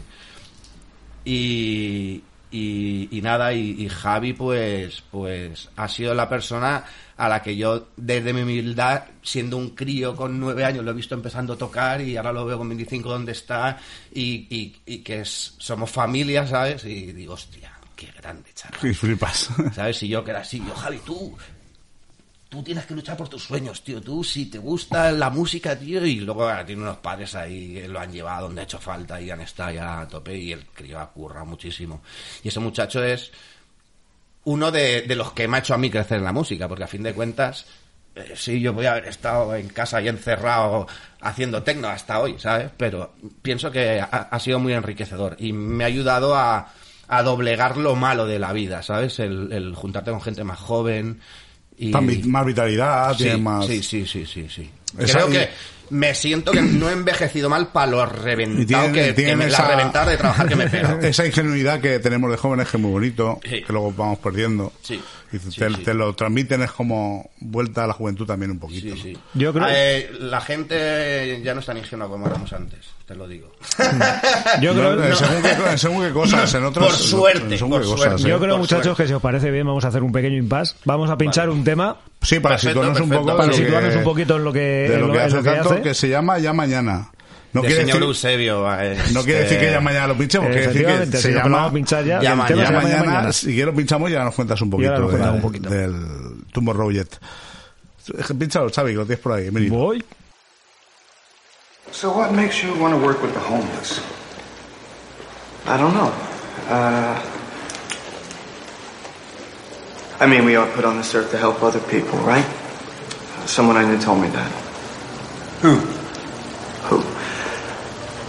Y, 1.24 2.22
y, 2.52 3.08
y 3.10 3.22
nada, 3.22 3.52
y, 3.52 3.82
y 3.82 3.88
Javi 3.88 4.34
pues, 4.34 5.02
pues 5.10 5.70
ha 5.76 5.88
sido 5.88 6.14
la 6.14 6.28
persona 6.28 6.84
a 7.16 7.28
la 7.28 7.42
que 7.42 7.56
yo 7.56 7.88
desde 7.96 8.32
mi 8.32 8.42
humildad, 8.42 9.04
siendo 9.22 9.56
un 9.56 9.70
crío 9.70 10.14
con 10.14 10.38
nueve 10.38 10.64
años, 10.64 10.84
lo 10.84 10.90
he 10.90 10.94
visto 10.94 11.14
empezando 11.14 11.54
a 11.54 11.56
tocar 11.56 12.00
y 12.00 12.16
ahora 12.16 12.32
lo 12.32 12.44
veo 12.44 12.58
con 12.58 12.68
25 12.68 13.08
donde 13.08 13.32
está 13.32 13.78
y, 14.12 14.46
y, 14.50 14.76
y 14.86 14.98
que 14.98 15.20
es, 15.20 15.54
somos 15.58 15.90
familia, 15.90 16.46
¿sabes? 16.46 16.84
Y 16.84 17.12
digo, 17.12 17.34
hostia, 17.34 17.72
qué 17.96 18.08
grande, 18.20 18.50
chaval. 18.54 18.90
Y 18.90 18.94
flipas. 18.94 19.50
¿Sabes? 19.74 19.98
Si 19.98 20.08
yo 20.08 20.22
que 20.24 20.32
era 20.32 20.40
así, 20.40 20.58
yo, 20.58 20.74
Javi, 20.74 20.98
tú, 20.98 21.36
tú 22.52 22.62
tienes 22.62 22.84
que 22.84 22.92
luchar 22.92 23.16
por 23.16 23.30
tus 23.30 23.44
sueños, 23.44 23.82
tío. 23.82 24.02
Tú, 24.02 24.22
si 24.22 24.44
te 24.44 24.58
gusta 24.58 25.10
la 25.10 25.30
música, 25.30 25.74
tío, 25.78 26.04
y 26.04 26.16
luego 26.16 26.50
tiene 26.66 26.82
unos 26.82 26.98
padres 26.98 27.34
ahí 27.34 27.72
que 27.72 27.88
lo 27.88 27.98
han 27.98 28.12
llevado 28.12 28.48
donde 28.48 28.60
ha 28.60 28.64
hecho 28.64 28.78
falta 28.78 29.18
y 29.18 29.30
han 29.30 29.40
estado 29.40 29.70
ya 29.70 30.00
a 30.02 30.06
tope 30.06 30.36
y 30.36 30.52
el 30.52 30.66
crío 30.66 31.00
ha 31.00 31.10
currado 31.10 31.46
muchísimo. 31.46 32.02
Y 32.44 32.48
ese 32.48 32.60
muchacho 32.60 33.02
es 33.02 33.32
uno 34.44 34.70
de, 34.70 35.00
de 35.00 35.16
los 35.16 35.32
que 35.32 35.48
me 35.48 35.56
ha 35.56 35.60
hecho 35.60 35.72
a 35.72 35.78
mí 35.78 35.88
crecer 35.88 36.18
en 36.18 36.24
la 36.24 36.32
música, 36.32 36.68
porque 36.68 36.84
a 36.84 36.88
fin 36.88 37.02
de 37.02 37.14
cuentas, 37.14 37.64
eh, 38.14 38.34
sí, 38.36 38.60
yo 38.60 38.74
voy 38.74 38.84
a 38.84 38.92
haber 38.92 39.06
estado 39.06 39.56
en 39.56 39.70
casa 39.70 40.02
y 40.02 40.08
encerrado 40.08 40.86
haciendo 41.22 41.62
tecno 41.62 41.88
hasta 41.88 42.20
hoy, 42.20 42.38
¿sabes? 42.38 42.70
Pero 42.76 43.14
pienso 43.40 43.70
que 43.70 43.98
ha, 43.98 44.04
ha 44.04 44.40
sido 44.40 44.58
muy 44.58 44.74
enriquecedor 44.74 45.36
y 45.38 45.54
me 45.54 45.84
ha 45.84 45.86
ayudado 45.86 46.36
a, 46.36 46.70
a 47.08 47.22
doblegar 47.22 47.78
lo 47.78 47.96
malo 47.96 48.26
de 48.26 48.38
la 48.38 48.52
vida, 48.52 48.82
¿sabes? 48.82 49.20
El, 49.20 49.54
el 49.54 49.74
juntarte 49.74 50.10
con 50.10 50.20
gente 50.20 50.44
más 50.44 50.58
joven 50.58 51.22
y... 51.88 52.22
Más 52.28 52.46
vitalidad, 52.46 53.12
Sí, 53.16 53.24
tiene 53.24 53.38
más. 53.38 53.66
sí, 53.66 53.82
sí, 53.82 54.06
sí, 54.06 54.26
sí, 54.26 54.46
sí. 54.48 54.70
Creo 54.96 55.28
que 55.28 55.48
me 55.90 56.14
siento 56.14 56.52
que 56.52 56.62
no 56.62 56.88
he 56.88 56.92
envejecido 56.92 57.48
mal 57.50 57.68
para 57.68 57.86
lo 57.90 58.06
reventado 58.06 58.62
Y 58.62 58.66
tienen- 58.66 58.92
que, 58.92 59.00
que 59.06 59.12
tienen 59.12 59.38
me 59.38 59.46
esa- 59.46 59.62
la 59.68 59.76
reventar 59.76 60.09
de 60.09 60.16
trabajar 60.16 60.48
que 60.48 60.56
me 60.56 60.68
pega. 60.68 60.98
Esa 61.02 61.26
ingenuidad 61.26 61.80
que 61.80 61.98
tenemos 61.98 62.30
de 62.30 62.36
jóvenes 62.36 62.68
que 62.68 62.76
es 62.76 62.80
muy 62.82 62.90
bonito, 62.92 63.40
Sí. 63.42 63.62
que 63.62 63.72
luego 63.72 63.92
vamos 63.92 64.18
perdiendo. 64.18 64.72
Sí. 64.82 65.00
Y 65.32 65.38
te, 65.38 65.50
Sí, 65.50 65.59
te- 65.60 65.70
sí. 65.70 65.76
te 65.82 65.94
lo 65.94 66.12
transmiten, 66.14 66.62
es 66.62 66.70
como 66.72 67.30
vuelta 67.40 67.84
a 67.84 67.86
la 67.86 67.94
juventud 67.94 68.26
también 68.26 68.50
un 68.50 68.59
poquito. 68.59 68.94
Sí, 68.96 69.00
sí. 69.14 69.18
Yo 69.34 69.52
creo- 69.52 69.66
Eh, 69.70 70.10
la 70.20 70.40
gente 70.42 71.40
ya 71.42 71.54
no 71.54 71.60
es 71.60 71.66
tan 71.66 71.78
ingenua 71.78 72.09
como 72.09 72.26
éramos 72.26 72.52
antes, 72.52 72.80
te 73.06 73.14
lo 73.14 73.26
digo. 73.26 73.50
Yo 74.60 74.74
No, 74.74 74.80
creo, 74.80 75.04
en, 75.04 75.16
según 75.16 75.42
qué, 75.42 75.50
en 75.70 75.78
según 75.78 76.02
qué 76.06 76.10
cosas, 76.12 76.54
en 76.54 76.64
otros. 76.64 76.86
Por 76.86 76.94
suerte, 76.96 77.52
en 77.54 77.59
según 77.59 77.70
por 77.72 77.80
qué 77.80 77.86
cosas, 77.86 78.00
suerte. 78.10 78.22
¿eh? 78.22 78.28
yo 78.30 78.38
creo 78.38 78.50
por 78.50 78.60
muchachos, 78.60 78.84
suerte. 78.84 79.02
que 79.04 79.09
si 79.09 79.14
os 79.14 79.22
parece 79.22 79.50
bien, 79.50 79.66
vamos 79.66 79.84
a 79.84 79.88
hacer 79.88 80.02
un 80.02 80.12
pequeño 80.12 80.36
impasse. 80.36 80.74
Vamos 80.84 81.09
a 81.10 81.16
pinchar 81.16 81.48
un 81.50 81.64
tema 81.64 81.96
Sí, 82.20 82.38
para 82.38 82.54
Perfecto, 82.56 82.80
situarnos 82.82 83.00
un 83.00 83.10
poco. 83.10 83.36
para 83.36 83.50
que- 83.50 83.56
situarnos 83.56 83.96
un 83.96 84.04
poquito 84.04 84.36
en 84.36 84.44
lo 84.44 84.52
que, 84.52 84.59
de 84.60 84.94
en 84.94 85.00
lo 85.00 85.12
que 85.12 85.18
en 85.18 85.24
hace 85.24 85.36
lo 85.36 85.42
que 85.42 85.50
tanto, 85.50 85.70
hace. 85.72 85.82
que 85.82 85.94
se 85.94 86.09
llama 86.09 86.38
Ya 86.38 86.52
Mañana. 86.52 87.09
No 87.52 87.60
de 87.60 87.66
quiere 87.68 87.82
señor 87.82 87.96
decir, 87.98 88.08
Eusebio. 88.08 88.72
eh, 88.80 88.98
no 89.12 89.22
quiere 89.24 89.40
decir 89.40 89.54
este, 89.58 89.66
que 89.66 89.72
ya 89.72 89.80
mañana 89.80 90.06
lo 90.08 90.16
pinchemos, 90.16 90.48
quiere 90.50 90.66
decir 90.68 90.86
que 90.86 91.06
se 91.06 91.22
si 91.22 91.28
lo 91.32 91.38
llama 91.42 91.56
vamos 91.58 91.70
a 91.70 91.74
pinchar 91.74 92.04
ya, 92.04 92.20
Ya 92.22 92.34
mañana. 92.34 92.56
Ya 92.56 92.64
llama 92.64 92.78
Ya 92.80 92.82
mañana, 92.96 93.04
Mañana. 93.12 93.32
si 93.32 93.62
lo 93.62 93.74
pinchamos 93.74 94.10
ya 94.10 94.24
nos 94.24 94.34
cuentas 94.34 94.60
un 94.62 94.70
poquito, 94.70 94.90
nos 94.92 95.00
de- 95.00 95.06
cuentas 95.18 95.34
un 95.34 95.40
poquito. 95.42 95.68
del 95.70 95.94
Tomorrow 96.52 96.90
Jet. 96.90 97.18
Pinchalo, 98.38 98.70
Xavi, 98.70 98.92
que 98.92 98.96
lo 98.96 99.04
tienes 99.06 99.22
por 99.22 99.32
ahí. 99.32 99.48
Emilio. 99.48 99.70
Voy. 99.74 100.02
So, 101.92 102.10
what 102.10 102.30
makes 102.32 102.62
you 102.64 102.72
want 102.80 102.94
to 102.94 103.00
work 103.06 103.22
with 103.22 103.32
the 103.34 103.40
homeless? 103.40 104.00
I 105.66 105.76
don't 105.76 105.92
know. 105.94 106.10
Uh, 106.70 107.14
I 110.20 110.26
mean, 110.26 110.44
we 110.46 110.56
are 110.56 110.66
put 110.74 110.84
on 110.84 110.96
this 110.96 111.14
earth 111.14 111.30
to 111.32 111.36
help 111.36 111.62
other 111.62 111.80
people, 111.80 112.18
right? 112.20 112.44
Someone 113.46 113.76
I 113.76 113.84
knew 113.84 113.98
told 113.98 114.20
me 114.22 114.28
that. 114.30 114.50
Who? 115.60 115.74
Who? 116.88 117.02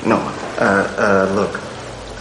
No. 0.05 0.17
Uh, 0.59 0.87
uh, 0.97 1.33
look, 1.33 1.61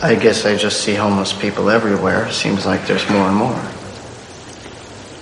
I 0.02 0.14
guess 0.14 0.44
I 0.44 0.56
just 0.56 0.82
see 0.82 0.94
homeless 0.94 1.32
people 1.32 1.70
everywhere. 1.70 2.30
Seems 2.30 2.64
like 2.66 2.86
there's 2.86 3.08
more 3.10 3.28
and 3.28 3.36
more. 3.36 3.60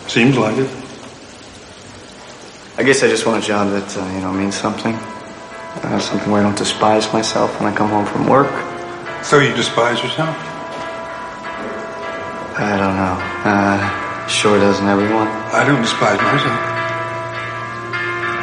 Seems 0.08 0.36
like 0.36 0.56
it. 0.58 0.70
I 2.76 2.82
guess 2.82 3.02
I 3.02 3.08
just 3.08 3.26
want 3.26 3.42
a 3.44 3.46
job 3.46 3.70
that, 3.70 3.96
uh, 3.96 4.04
you 4.14 4.20
know, 4.20 4.32
means 4.32 4.54
something. 4.54 4.94
Uh, 4.94 5.98
something 5.98 6.30
where 6.32 6.40
I 6.40 6.44
don't 6.44 6.58
despise 6.58 7.12
myself 7.12 7.60
when 7.60 7.72
I 7.72 7.76
come 7.76 7.90
home 7.90 8.06
from 8.06 8.26
work. 8.26 8.50
So 9.22 9.38
you 9.38 9.54
despise 9.54 10.02
yourself? 10.02 10.36
I 12.58 12.76
don't 12.76 12.96
know. 12.96 13.16
Uh, 13.44 14.26
sure 14.28 14.58
doesn't 14.58 14.86
everyone? 14.86 15.28
I 15.28 15.64
don't 15.64 15.80
despise 15.80 16.18
myself. 16.20 16.60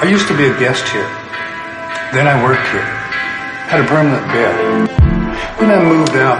I 0.01 0.07
used 0.09 0.27
to 0.27 0.37
be 0.37 0.45
a 0.45 0.59
guest 0.59 0.87
here. 0.89 1.09
Then 2.13 2.27
I 2.27 2.41
worked 2.43 2.67
here. 2.69 2.96
Had 3.67 3.83
a 3.83 3.87
permanent 3.87 4.23
bed. 4.31 4.87
Then 5.59 5.69
I 5.75 5.83
moved 5.83 6.15
out. 6.15 6.39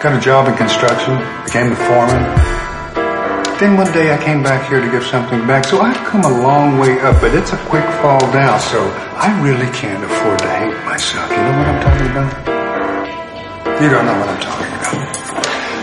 Got 0.00 0.16
a 0.16 0.20
job 0.20 0.46
in 0.46 0.54
construction. 0.54 1.18
Became 1.44 1.70
the 1.70 1.76
foreman. 1.90 2.22
Then 3.58 3.76
one 3.76 3.90
day 3.90 4.14
I 4.14 4.16
came 4.22 4.40
back 4.40 4.70
here 4.70 4.80
to 4.80 4.88
give 4.92 5.02
something 5.02 5.44
back. 5.48 5.64
So 5.64 5.80
I've 5.80 5.98
come 6.06 6.22
a 6.22 6.30
long 6.30 6.78
way 6.78 7.00
up, 7.00 7.20
but 7.20 7.34
it's 7.34 7.52
a 7.52 7.58
quick 7.66 7.82
fall 7.98 8.20
down. 8.30 8.60
So 8.60 8.78
I 9.18 9.34
really 9.42 9.66
can't 9.74 10.04
afford 10.04 10.38
to 10.38 10.48
hate 10.48 10.78
myself. 10.86 11.28
You 11.32 11.36
know 11.36 11.58
what 11.58 11.66
I'm 11.66 11.82
talking 11.82 12.06
about? 12.14 13.82
You 13.82 13.90
don't 13.90 14.06
know 14.06 14.18
what 14.20 14.28
I'm 14.28 14.40
talking 14.40 14.70
about. 14.70 15.29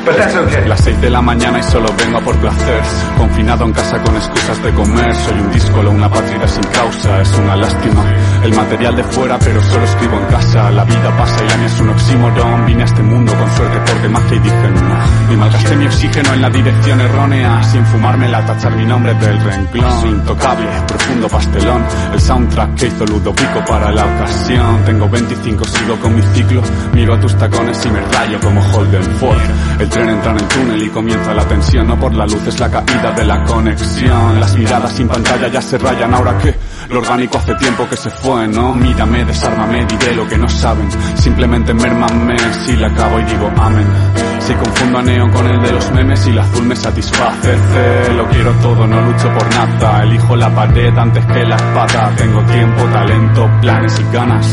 But 0.08 0.16
that's 0.16 0.36
okay. 0.36 0.66
Las 0.66 0.80
6 0.86 1.02
de 1.02 1.10
la 1.10 1.22
mañana 1.22 1.60
y 1.60 1.64
solo 1.64 1.90
vengo 1.98 2.22
por 2.22 2.38
placer. 2.38 2.82
Confinado 3.18 3.66
en 3.66 3.74
casa 3.74 4.02
con 4.02 4.16
excusas 4.16 4.64
de 4.64 4.72
comer. 4.72 5.14
Soy 5.14 5.38
un 5.38 5.52
díscolo, 5.52 5.92
una 5.92 6.10
patria 6.10 6.48
sin 6.48 6.64
causa. 6.64 7.22
Es 7.22 7.38
una 7.38 7.58
lástima 7.58 8.06
El 8.42 8.54
material 8.54 8.96
de 8.96 9.04
fuera 9.04 9.38
pero 9.38 9.62
solo 9.62 9.84
escribo 9.84 10.18
en 10.18 10.26
casa. 10.28 10.72
La 10.72 10.86
vida 10.86 11.18
pasa 11.18 11.44
y 11.44 11.50
la 11.50 11.58
mía 11.58 11.66
es 11.66 11.82
un 11.82 11.90
oxímoron. 11.90 12.66
Vine 12.66 12.84
a 12.84 12.86
este 12.86 13.04
mundo 13.04 13.34
con 13.34 13.52
suerte 13.52 13.80
porque 13.86 14.08
magia 14.08 14.36
y 14.38 14.40
dije 14.40 14.70
no 14.70 15.34
Y 15.34 15.36
malgasté 15.36 15.76
mi 15.76 15.86
oxígeno 15.88 16.34
en 16.34 16.42
la 16.42 16.50
dirección 16.52 17.02
errónea. 17.02 17.64
Sin 17.64 17.86
fumármela, 17.86 18.46
tachar 18.46 18.78
mi 18.78 18.86
nombre 18.86 19.14
del 19.14 19.38
renglón. 19.42 20.08
Intocable, 20.08 20.70
profundo 20.88 21.28
pastelón. 21.28 21.84
El 22.14 22.22
soundtrack 22.22 22.76
que 22.76 22.88
hizo 22.88 23.06
Ludovico 23.06 23.66
para 23.68 23.92
la 23.92 24.06
ocasión. 24.06 24.86
Tengo 24.86 25.10
25, 25.10 25.66
sigo 25.66 26.00
con 26.00 26.16
mi 26.16 26.22
ciclo. 26.34 26.62
Miro 26.94 27.14
a 27.14 27.20
tus 27.20 27.36
tacones 27.36 27.86
y 27.86 27.90
me 27.90 28.00
rayo 28.00 28.40
como 28.40 28.62
Holden 28.62 29.04
Ford. 29.20 29.42
El 29.80 29.97
tren 29.98 30.10
entra 30.10 30.32
en 30.32 30.38
el 30.38 30.48
túnel 30.48 30.84
y 30.84 30.90
comienza 30.90 31.34
la 31.34 31.48
tensión 31.48 31.88
No 31.88 31.99
por 31.99 32.14
la 32.14 32.26
luz, 32.26 32.45
es 32.48 32.60
la 32.60 32.69
caída 32.69 33.11
de 33.11 33.26
la 33.26 33.44
conexión 33.44 34.40
Las 34.40 34.56
miradas 34.56 34.91
sin 34.91 35.07
pantalla 35.07 35.48
ya 35.48 35.61
se 35.61 35.78
rayan 35.78 36.14
Ahora 36.14 36.38
que 36.38 36.56
Lo 36.90 36.99
orgánico 36.99 37.38
hace 37.38 37.56
tiempo 37.56 37.88
que 37.90 37.98
se 37.98 38.10
fue, 38.10 38.48
¿no? 38.48 38.74
Mírame, 38.74 39.26
desármame, 39.26 39.86
diré 39.86 40.15
lo 40.15 40.28
que 40.28 40.38
no 40.38 40.48
saben. 40.48 40.88
Simplemente 41.15 41.74
mérmame 41.74 42.38
si 42.65 42.78
la 42.78 42.88
acabo 42.88 43.19
y 43.19 43.24
digo 43.24 43.52
amén. 43.57 44.36
Si 44.48 44.53
confundo 44.53 44.99
a 44.99 45.02
Neo 45.02 45.30
con 45.30 45.45
el 45.45 45.61
de 45.61 45.74
los 45.74 45.91
memes 45.91 46.26
y 46.26 46.30
el 46.30 46.40
azul 46.40 46.64
me 46.64 46.74
satisface, 46.74 47.53
ce, 47.53 48.14
lo 48.14 48.30
quiero 48.30 48.53
todo, 48.61 48.88
no 48.88 49.02
lucho 49.02 49.30
por 49.34 49.45
nada. 49.53 50.03
Elijo 50.03 50.38
la 50.38 50.49
pared 50.56 50.98
antes 50.98 51.26
que 51.26 51.44
la 51.44 51.57
espada. 51.57 52.15
Tengo 52.15 52.41
tiempo, 52.44 52.86
talento, 52.86 53.52
planes 53.60 53.99
y 53.99 54.15
ganas. 54.15 54.48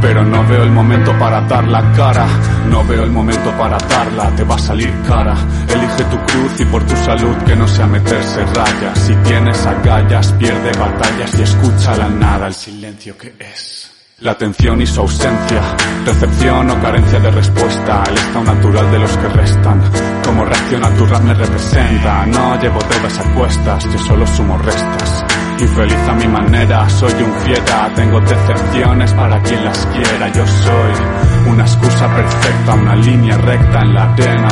Pero 0.00 0.24
no 0.24 0.42
veo 0.46 0.62
el 0.62 0.70
momento 0.70 1.12
para 1.18 1.42
dar 1.42 1.68
la 1.68 1.82
cara. 1.92 2.26
No 2.70 2.82
veo 2.86 3.04
el 3.04 3.10
momento 3.10 3.50
para 3.58 3.76
darla, 3.76 4.34
te 4.34 4.42
va 4.42 4.54
a 4.54 4.58
salir 4.58 4.90
cara. 5.06 5.34
Elige 5.68 6.04
tu 6.04 6.16
cruz 6.32 6.58
y 6.60 6.64
por 6.64 6.82
tu 6.84 6.96
salud 6.96 7.36
que 7.44 7.54
no 7.54 7.68
sea 7.68 7.86
meterse 7.86 8.42
rayas. 8.42 8.98
Si 8.98 9.14
tienes 9.16 9.66
agallas, 9.66 10.32
pierde 10.32 10.72
batallas 10.78 11.38
y 11.38 11.42
escucha 11.42 11.94
la 11.94 12.08
nada, 12.08 12.46
el 12.46 12.54
silencio 12.54 13.18
que 13.18 13.34
es. 13.38 13.95
La 14.20 14.32
atención 14.32 14.80
y 14.80 14.86
su 14.86 15.02
ausencia, 15.02 15.60
recepción 16.06 16.70
o 16.70 16.80
carencia 16.80 17.20
de 17.20 17.30
respuesta, 17.30 18.02
el 18.08 18.16
estado 18.16 18.44
natural 18.44 18.90
de 18.90 18.98
los 18.98 19.14
que 19.14 19.28
restan. 19.28 19.82
Como 20.24 20.42
reacciona 20.42 20.88
tu 20.94 21.04
rap 21.04 21.22
me 21.22 21.34
representa, 21.34 22.24
no 22.24 22.58
llevo 22.58 22.78
todas 22.78 23.18
a 23.18 23.34
cuestas, 23.34 23.84
yo 23.84 23.98
solo 23.98 24.26
sumo 24.26 24.56
restas. 24.56 25.22
Infeliz 25.60 26.08
a 26.08 26.14
mi 26.14 26.28
manera, 26.28 26.88
soy 26.88 27.12
un 27.12 27.32
fiera, 27.44 27.92
tengo 27.94 28.18
decepciones 28.20 29.12
para 29.12 29.38
quien 29.42 29.62
las 29.62 29.84
quiera, 29.84 30.32
yo 30.32 30.46
soy 30.46 31.50
una 31.50 31.64
excusa 31.64 32.08
perfecta, 32.08 32.72
una 32.72 32.96
línea 32.96 33.36
recta 33.36 33.80
en 33.80 33.94
la 33.94 34.12
arena, 34.14 34.48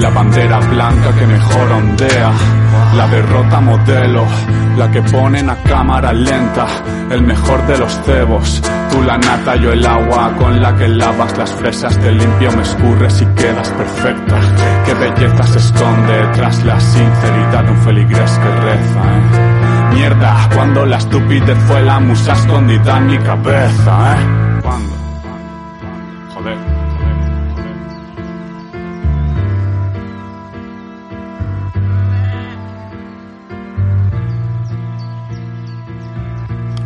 la 0.00 0.10
bandera 0.10 0.60
blanca 0.60 1.14
que 1.14 1.26
mejor 1.26 1.72
ondea, 1.72 2.32
la 2.94 3.06
derrota 3.08 3.60
modelo, 3.60 4.24
la 4.76 4.90
que 4.90 5.02
ponen 5.02 5.50
a 5.50 5.56
cámara 5.56 6.12
lenta, 6.12 6.66
el 7.10 7.22
mejor 7.22 7.66
de 7.66 7.78
los 7.78 7.92
cebos, 8.04 8.62
tú 8.90 9.02
la 9.02 9.18
nata, 9.18 9.56
yo 9.56 9.72
el 9.72 9.84
agua 9.84 10.32
con 10.38 10.60
la 10.60 10.74
que 10.76 10.88
lavas 10.88 11.36
las 11.36 11.52
fresas, 11.52 11.98
te 11.98 12.12
limpio, 12.12 12.52
me 12.52 12.62
escurres 12.62 13.22
y 13.22 13.26
quedas 13.26 13.68
perfecta, 13.70 14.40
qué 14.84 14.94
belleza 14.94 15.42
se 15.44 15.58
esconde 15.58 16.26
tras 16.34 16.64
la 16.64 16.80
sinceridad 16.80 17.64
de 17.64 17.70
un 17.70 17.78
feligrés 17.78 18.30
que 18.38 18.50
reza, 18.50 19.02
¿eh? 19.04 19.94
Mierda, 19.94 20.48
cuando 20.54 20.84
la 20.86 20.98
estupidez 20.98 21.58
fue 21.66 21.82
la 21.82 21.98
musa 21.98 22.32
escondida 22.32 22.98
en 22.98 23.06
mi 23.06 23.18
cabeza, 23.18 24.14
¿eh? 24.14 24.60
¿Cuándo? 24.62 24.94
Joder. 26.34 26.77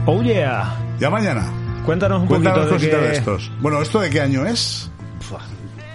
Oh 0.04 0.20
yeah. 0.20 0.76
Ya 0.98 1.08
mañana. 1.10 1.48
Cuéntanos 1.86 2.22
un 2.22 2.28
Cuéntanos 2.28 2.68
poquito 2.68 2.96
de 2.96 3.00
qué... 3.02 3.08
de 3.08 3.12
estos. 3.12 3.52
Bueno, 3.60 3.80
¿esto 3.80 4.00
de 4.00 4.10
qué 4.10 4.20
año 4.20 4.44
es? 4.44 4.90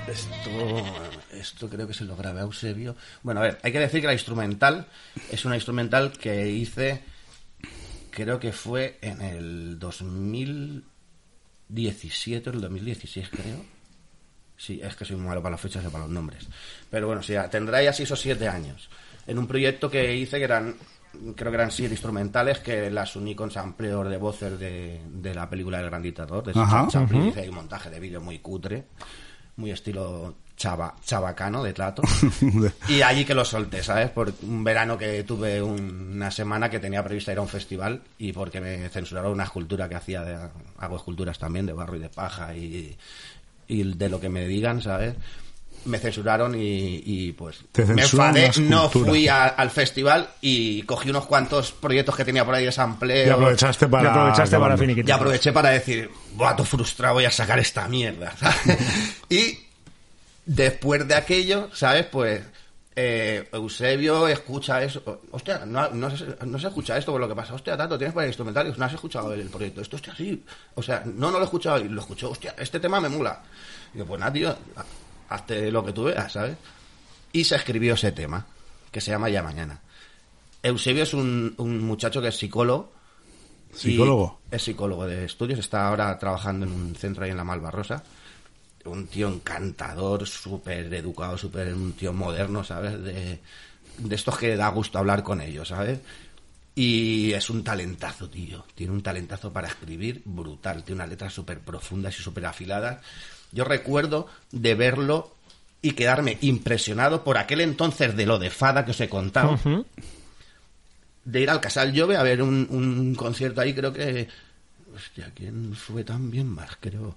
Esto, 0.07 0.85
esto 1.33 1.69
creo 1.69 1.85
que 1.85 1.93
se 1.93 2.05
lo 2.05 2.15
grabé 2.15 2.39
a 2.39 2.43
Eusebio. 2.43 2.95
Bueno, 3.21 3.41
a 3.41 3.43
ver, 3.43 3.59
hay 3.63 3.73
que 3.73 3.79
decir 3.79 3.99
que 3.99 4.07
la 4.07 4.13
instrumental 4.13 4.87
es 5.29 5.43
una 5.43 5.55
instrumental 5.55 6.13
que 6.13 6.49
hice, 6.49 7.03
creo 8.09 8.39
que 8.39 8.53
fue 8.53 8.97
en 9.01 9.21
el 9.21 9.77
2017 9.77 12.49
o 12.49 12.53
el 12.53 12.61
2016, 12.61 13.29
creo. 13.29 13.65
Sí, 14.55 14.79
es 14.81 14.95
que 14.95 15.03
soy 15.03 15.17
muy 15.17 15.27
malo 15.27 15.43
para 15.43 15.51
las 15.51 15.61
fechas 15.61 15.83
y 15.83 15.89
para 15.89 16.05
los 16.05 16.13
nombres. 16.13 16.47
Pero 16.89 17.07
bueno, 17.07 17.21
sí, 17.21 17.33
tendrá 17.51 17.83
ya 17.83 17.91
seis 17.91 18.09
o 18.11 18.15
siete 18.15 18.47
años. 18.47 18.89
En 19.27 19.37
un 19.37 19.47
proyecto 19.47 19.91
que 19.91 20.15
hice 20.15 20.37
que 20.37 20.45
eran, 20.45 20.77
creo 21.35 21.51
que 21.51 21.55
eran 21.57 21.71
siete 21.71 21.93
instrumentales 21.93 22.59
que 22.59 22.89
las 22.91 23.15
uní 23.15 23.35
con 23.35 23.51
sampleos 23.51 24.09
de 24.09 24.17
voces 24.17 24.59
de, 24.59 25.01
de 25.09 25.33
la 25.35 25.49
película 25.49 25.79
El 25.79 25.85
Gran 25.87 26.01
Dictador. 26.01 26.43
De 26.45 26.59
Ajá. 26.59 26.87
hice 27.27 27.41
ahí 27.41 27.49
un 27.49 27.55
montaje 27.55 27.89
de 27.89 27.99
vídeo 27.99 28.21
muy 28.21 28.39
cutre, 28.39 28.85
muy 29.57 29.71
estilo 29.71 30.35
chava, 30.55 30.95
chabacano 31.03 31.63
de 31.63 31.73
trato. 31.73 32.01
y 32.89 33.01
allí 33.03 33.25
que 33.25 33.35
lo 33.35 33.45
solté, 33.45 33.83
¿sabes? 33.83 34.09
Por 34.09 34.33
un 34.41 34.63
verano 34.63 34.97
que 34.97 35.23
tuve 35.23 35.61
un- 35.61 36.13
una 36.15 36.31
semana 36.31 36.69
que 36.69 36.79
tenía 36.79 37.03
prevista 37.03 37.31
ir 37.31 37.37
a 37.37 37.41
un 37.41 37.47
festival 37.47 38.01
y 38.17 38.33
porque 38.33 38.59
me 38.59 38.89
censuraron 38.89 39.31
una 39.33 39.43
escultura 39.43 39.87
que 39.87 39.95
hacía, 39.95 40.23
de, 40.23 40.37
hago 40.79 40.95
esculturas 40.97 41.37
también 41.37 41.65
de 41.67 41.73
barro 41.73 41.95
y 41.95 41.99
de 41.99 42.09
paja 42.09 42.55
y, 42.55 42.97
y 43.67 43.83
de 43.93 44.09
lo 44.09 44.19
que 44.19 44.29
me 44.29 44.47
digan, 44.47 44.81
¿sabes? 44.81 45.13
Me 45.87 45.97
censuraron 45.99 46.53
y, 46.55 47.01
y, 47.05 47.31
pues 47.31 47.59
Te 47.71 47.85
me 47.85 48.01
enfadé, 48.03 48.51
no 48.61 48.89
fui 48.89 49.27
a- 49.27 49.45
al 49.47 49.71
festival 49.71 50.29
y 50.41 50.83
cogí 50.83 51.09
unos 51.09 51.25
cuantos 51.25 51.71
proyectos 51.71 52.15
que 52.15 52.23
tenía 52.25 52.45
por 52.45 52.53
ahí 52.55 52.65
de 52.65 52.71
sampleo. 52.71 53.27
Y 53.27 53.29
aprovechaste 53.29 53.87
para... 53.87 54.03
Y 54.03 54.07
aprovechaste 54.07 54.57
para 54.59 54.77
finiquitar. 54.77 55.09
Y 55.09 55.11
aproveché 55.11 55.51
para 55.51 55.69
decir, 55.69 56.09
buah, 56.33 56.55
tú 56.55 56.63
frustrado, 56.63 57.15
voy 57.15 57.25
a 57.25 57.31
sacar 57.31 57.57
esta 57.59 57.87
mierda. 57.87 58.31
¿sabes? 58.37 58.77
y 59.29 59.59
después 60.45 61.07
de 61.07 61.15
aquello, 61.15 61.69
¿sabes? 61.73 62.05
Pues 62.05 62.41
eh, 62.95 63.47
Eusebio 63.51 64.27
escucha 64.27 64.81
eso. 64.83 65.21
Hostia, 65.31 65.61
no, 65.65 65.89
no, 65.91 66.15
se, 66.17 66.25
no 66.45 66.57
se 66.57 66.67
escucha 66.67 66.97
esto 66.97 67.11
por 67.11 67.21
lo 67.21 67.27
que 67.27 67.35
pasa. 67.35 67.53
Hostia, 67.53 67.77
tanto 67.77 67.97
tienes 67.97 68.13
para 68.15 68.25
instrumentales, 68.27 68.77
no 68.77 68.85
has 68.85 68.93
escuchado 68.93 69.33
el 69.33 69.49
proyecto. 69.49 69.81
Esto, 69.81 69.97
hostia, 69.97 70.15
sí. 70.15 70.43
O 70.75 70.81
sea, 70.81 71.03
no, 71.05 71.29
no 71.29 71.37
lo 71.37 71.41
he 71.41 71.43
escuchado 71.43 71.79
y 71.79 71.87
lo 71.89 72.01
escuchó. 72.01 72.31
Hostia, 72.31 72.55
este 72.57 72.79
tema 72.79 72.99
me 72.99 73.09
mula. 73.09 73.41
Y 73.93 73.99
yo, 73.99 74.05
pues 74.05 74.19
nada, 74.19 74.33
tío, 74.33 74.55
hazte 75.29 75.71
lo 75.71 75.85
que 75.85 75.93
tú 75.93 76.05
veas, 76.05 76.31
¿sabes? 76.31 76.57
Y 77.31 77.43
se 77.43 77.55
escribió 77.55 77.93
ese 77.93 78.11
tema, 78.11 78.45
que 78.91 79.01
se 79.01 79.11
llama 79.11 79.29
Ya 79.29 79.43
Mañana. 79.43 79.81
Eusebio 80.63 81.03
es 81.03 81.13
un, 81.13 81.53
un 81.57 81.83
muchacho 81.83 82.21
que 82.21 82.29
es 82.29 82.37
psicólogo. 82.37 82.91
¿Psicólogo? 83.73 84.39
Es 84.49 84.63
psicólogo 84.63 85.05
de 85.05 85.25
estudios, 85.25 85.59
está 85.59 85.87
ahora 85.87 86.17
trabajando 86.17 86.65
en 86.65 86.71
un 86.71 86.95
centro 86.95 87.23
ahí 87.23 87.31
en 87.31 87.37
la 87.37 87.43
Malvarrosa. 87.43 88.03
Un 88.85 89.07
tío 89.07 89.27
encantador, 89.27 90.25
súper 90.25 90.93
educado, 90.93 91.37
súper 91.37 91.73
un 91.73 91.93
tío 91.93 92.13
moderno, 92.13 92.63
¿sabes? 92.63 93.03
De, 93.03 93.39
de 93.97 94.15
estos 94.15 94.37
que 94.37 94.55
da 94.55 94.69
gusto 94.69 94.97
hablar 94.97 95.23
con 95.23 95.41
ellos, 95.41 95.67
¿sabes? 95.67 95.99
Y 96.73 97.33
es 97.33 97.49
un 97.49 97.63
talentazo, 97.63 98.29
tío. 98.29 98.63
Tiene 98.75 98.93
un 98.93 99.01
talentazo 99.01 99.51
para 99.51 99.67
escribir 99.67 100.21
brutal. 100.23 100.83
Tiene 100.83 101.01
unas 101.01 101.09
letras 101.09 101.33
súper 101.33 101.59
profundas 101.59 102.17
y 102.19 102.21
súper 102.21 102.45
afiladas. 102.45 103.03
Yo 103.51 103.63
recuerdo 103.63 104.27
de 104.51 104.75
verlo 104.75 105.31
y 105.81 105.91
quedarme 105.91 106.37
impresionado 106.41 107.23
por 107.23 107.37
aquel 107.37 107.61
entonces 107.61 108.15
de 108.15 108.25
lo 108.25 108.39
de 108.39 108.49
Fada 108.49 108.85
que 108.85 108.91
os 108.91 109.01
he 109.01 109.09
contado. 109.09 109.59
De 111.23 111.41
ir 111.41 111.49
al 111.49 111.61
Casal 111.61 111.93
Llove 111.93 112.17
a 112.17 112.23
ver 112.23 112.41
un, 112.41 113.15
concierto 113.15 113.61
ahí, 113.61 113.73
creo 113.73 113.93
que. 113.93 114.27
Hostia, 114.95 115.31
¿quién 115.35 115.75
fue 115.75 116.03
tan 116.03 116.31
bien 116.31 116.47
más? 116.47 116.71
Creo. 116.79 117.15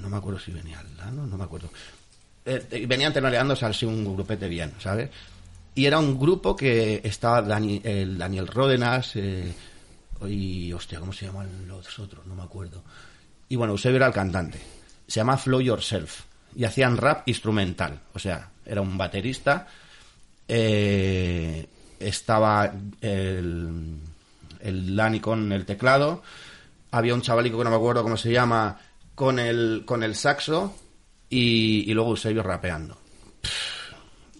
No 0.00 0.08
me 0.08 0.16
acuerdo 0.16 0.38
si 0.38 0.52
venía 0.52 0.78
al 0.78 0.96
lado, 0.96 1.26
no 1.26 1.36
me 1.36 1.44
acuerdo. 1.44 1.70
Eh, 2.44 2.64
eh 2.70 2.86
venían 2.86 3.12
tenoreándose 3.12 3.66
así 3.66 3.84
un 3.84 4.04
grupete 4.14 4.48
bien, 4.48 4.72
¿sabes? 4.78 5.10
Y 5.74 5.86
era 5.86 5.98
un 5.98 6.18
grupo 6.18 6.54
que 6.54 7.00
estaba 7.02 7.42
Dani, 7.42 7.80
el 7.82 8.18
Daniel 8.18 8.46
Ródenas 8.46 9.16
eh, 9.16 9.52
y, 10.28 10.72
hostia, 10.72 11.00
¿cómo 11.00 11.12
se 11.12 11.26
llaman 11.26 11.66
los 11.66 11.98
otros? 11.98 12.26
No 12.26 12.34
me 12.34 12.42
acuerdo. 12.42 12.84
Y 13.48 13.56
bueno, 13.56 13.72
Eusebio 13.72 13.96
era 13.96 14.06
el 14.06 14.12
cantante 14.12 14.60
se 15.06 15.20
llama 15.20 15.36
Flow 15.36 15.60
Yourself. 15.60 16.22
Y 16.54 16.64
hacían 16.64 16.96
rap 16.96 17.28
instrumental. 17.28 18.00
O 18.14 18.18
sea, 18.18 18.50
era 18.66 18.80
un 18.80 18.96
baterista. 18.98 19.66
eh, 20.48 21.66
estaba 21.98 22.72
el, 23.00 23.96
el 24.60 24.96
Dani 24.96 25.20
con 25.20 25.52
el 25.52 25.64
teclado. 25.64 26.22
Había 26.90 27.14
un 27.14 27.22
chavalico 27.22 27.58
que 27.58 27.64
no 27.64 27.70
me 27.70 27.76
acuerdo 27.76 28.02
cómo 28.02 28.16
se 28.16 28.32
llama 28.32 28.78
con 29.14 29.38
el, 29.38 29.84
con 29.86 30.02
el 30.02 30.14
saxo. 30.14 30.76
Y, 31.30 31.90
y 31.90 31.94
luego 31.94 32.10
Eusebio 32.10 32.42
rapeando. 32.42 32.98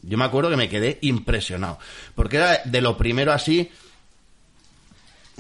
Yo 0.03 0.19
me 0.19 0.25
acuerdo 0.25 0.51
que 0.51 0.57
me 0.57 0.69
quedé 0.69 0.99
impresionado. 1.03 1.79
Porque 2.15 2.37
era 2.39 2.59
de 2.65 2.81
lo 2.81 2.97
primero 2.99 3.33
así. 3.33 3.71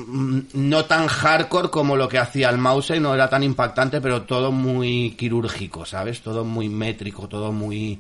Mm, 0.07 0.41
No 0.55 0.85
tan 0.85 1.07
hardcore 1.07 1.71
como 1.71 1.97
lo 1.97 2.09
que 2.09 2.19
hacía 2.19 2.51
el 2.51 2.59
mouse, 2.59 2.99
no 3.01 3.15
era 3.15 3.29
tan 3.29 3.43
impactante, 3.43 4.01
pero 4.01 4.23
todo 4.23 4.53
muy 4.53 5.13
quirúrgico, 5.19 5.85
¿sabes? 5.87 6.21
Todo 6.23 6.45
muy 6.45 6.69
métrico, 6.69 7.29
todo 7.29 7.53
muy. 7.53 7.99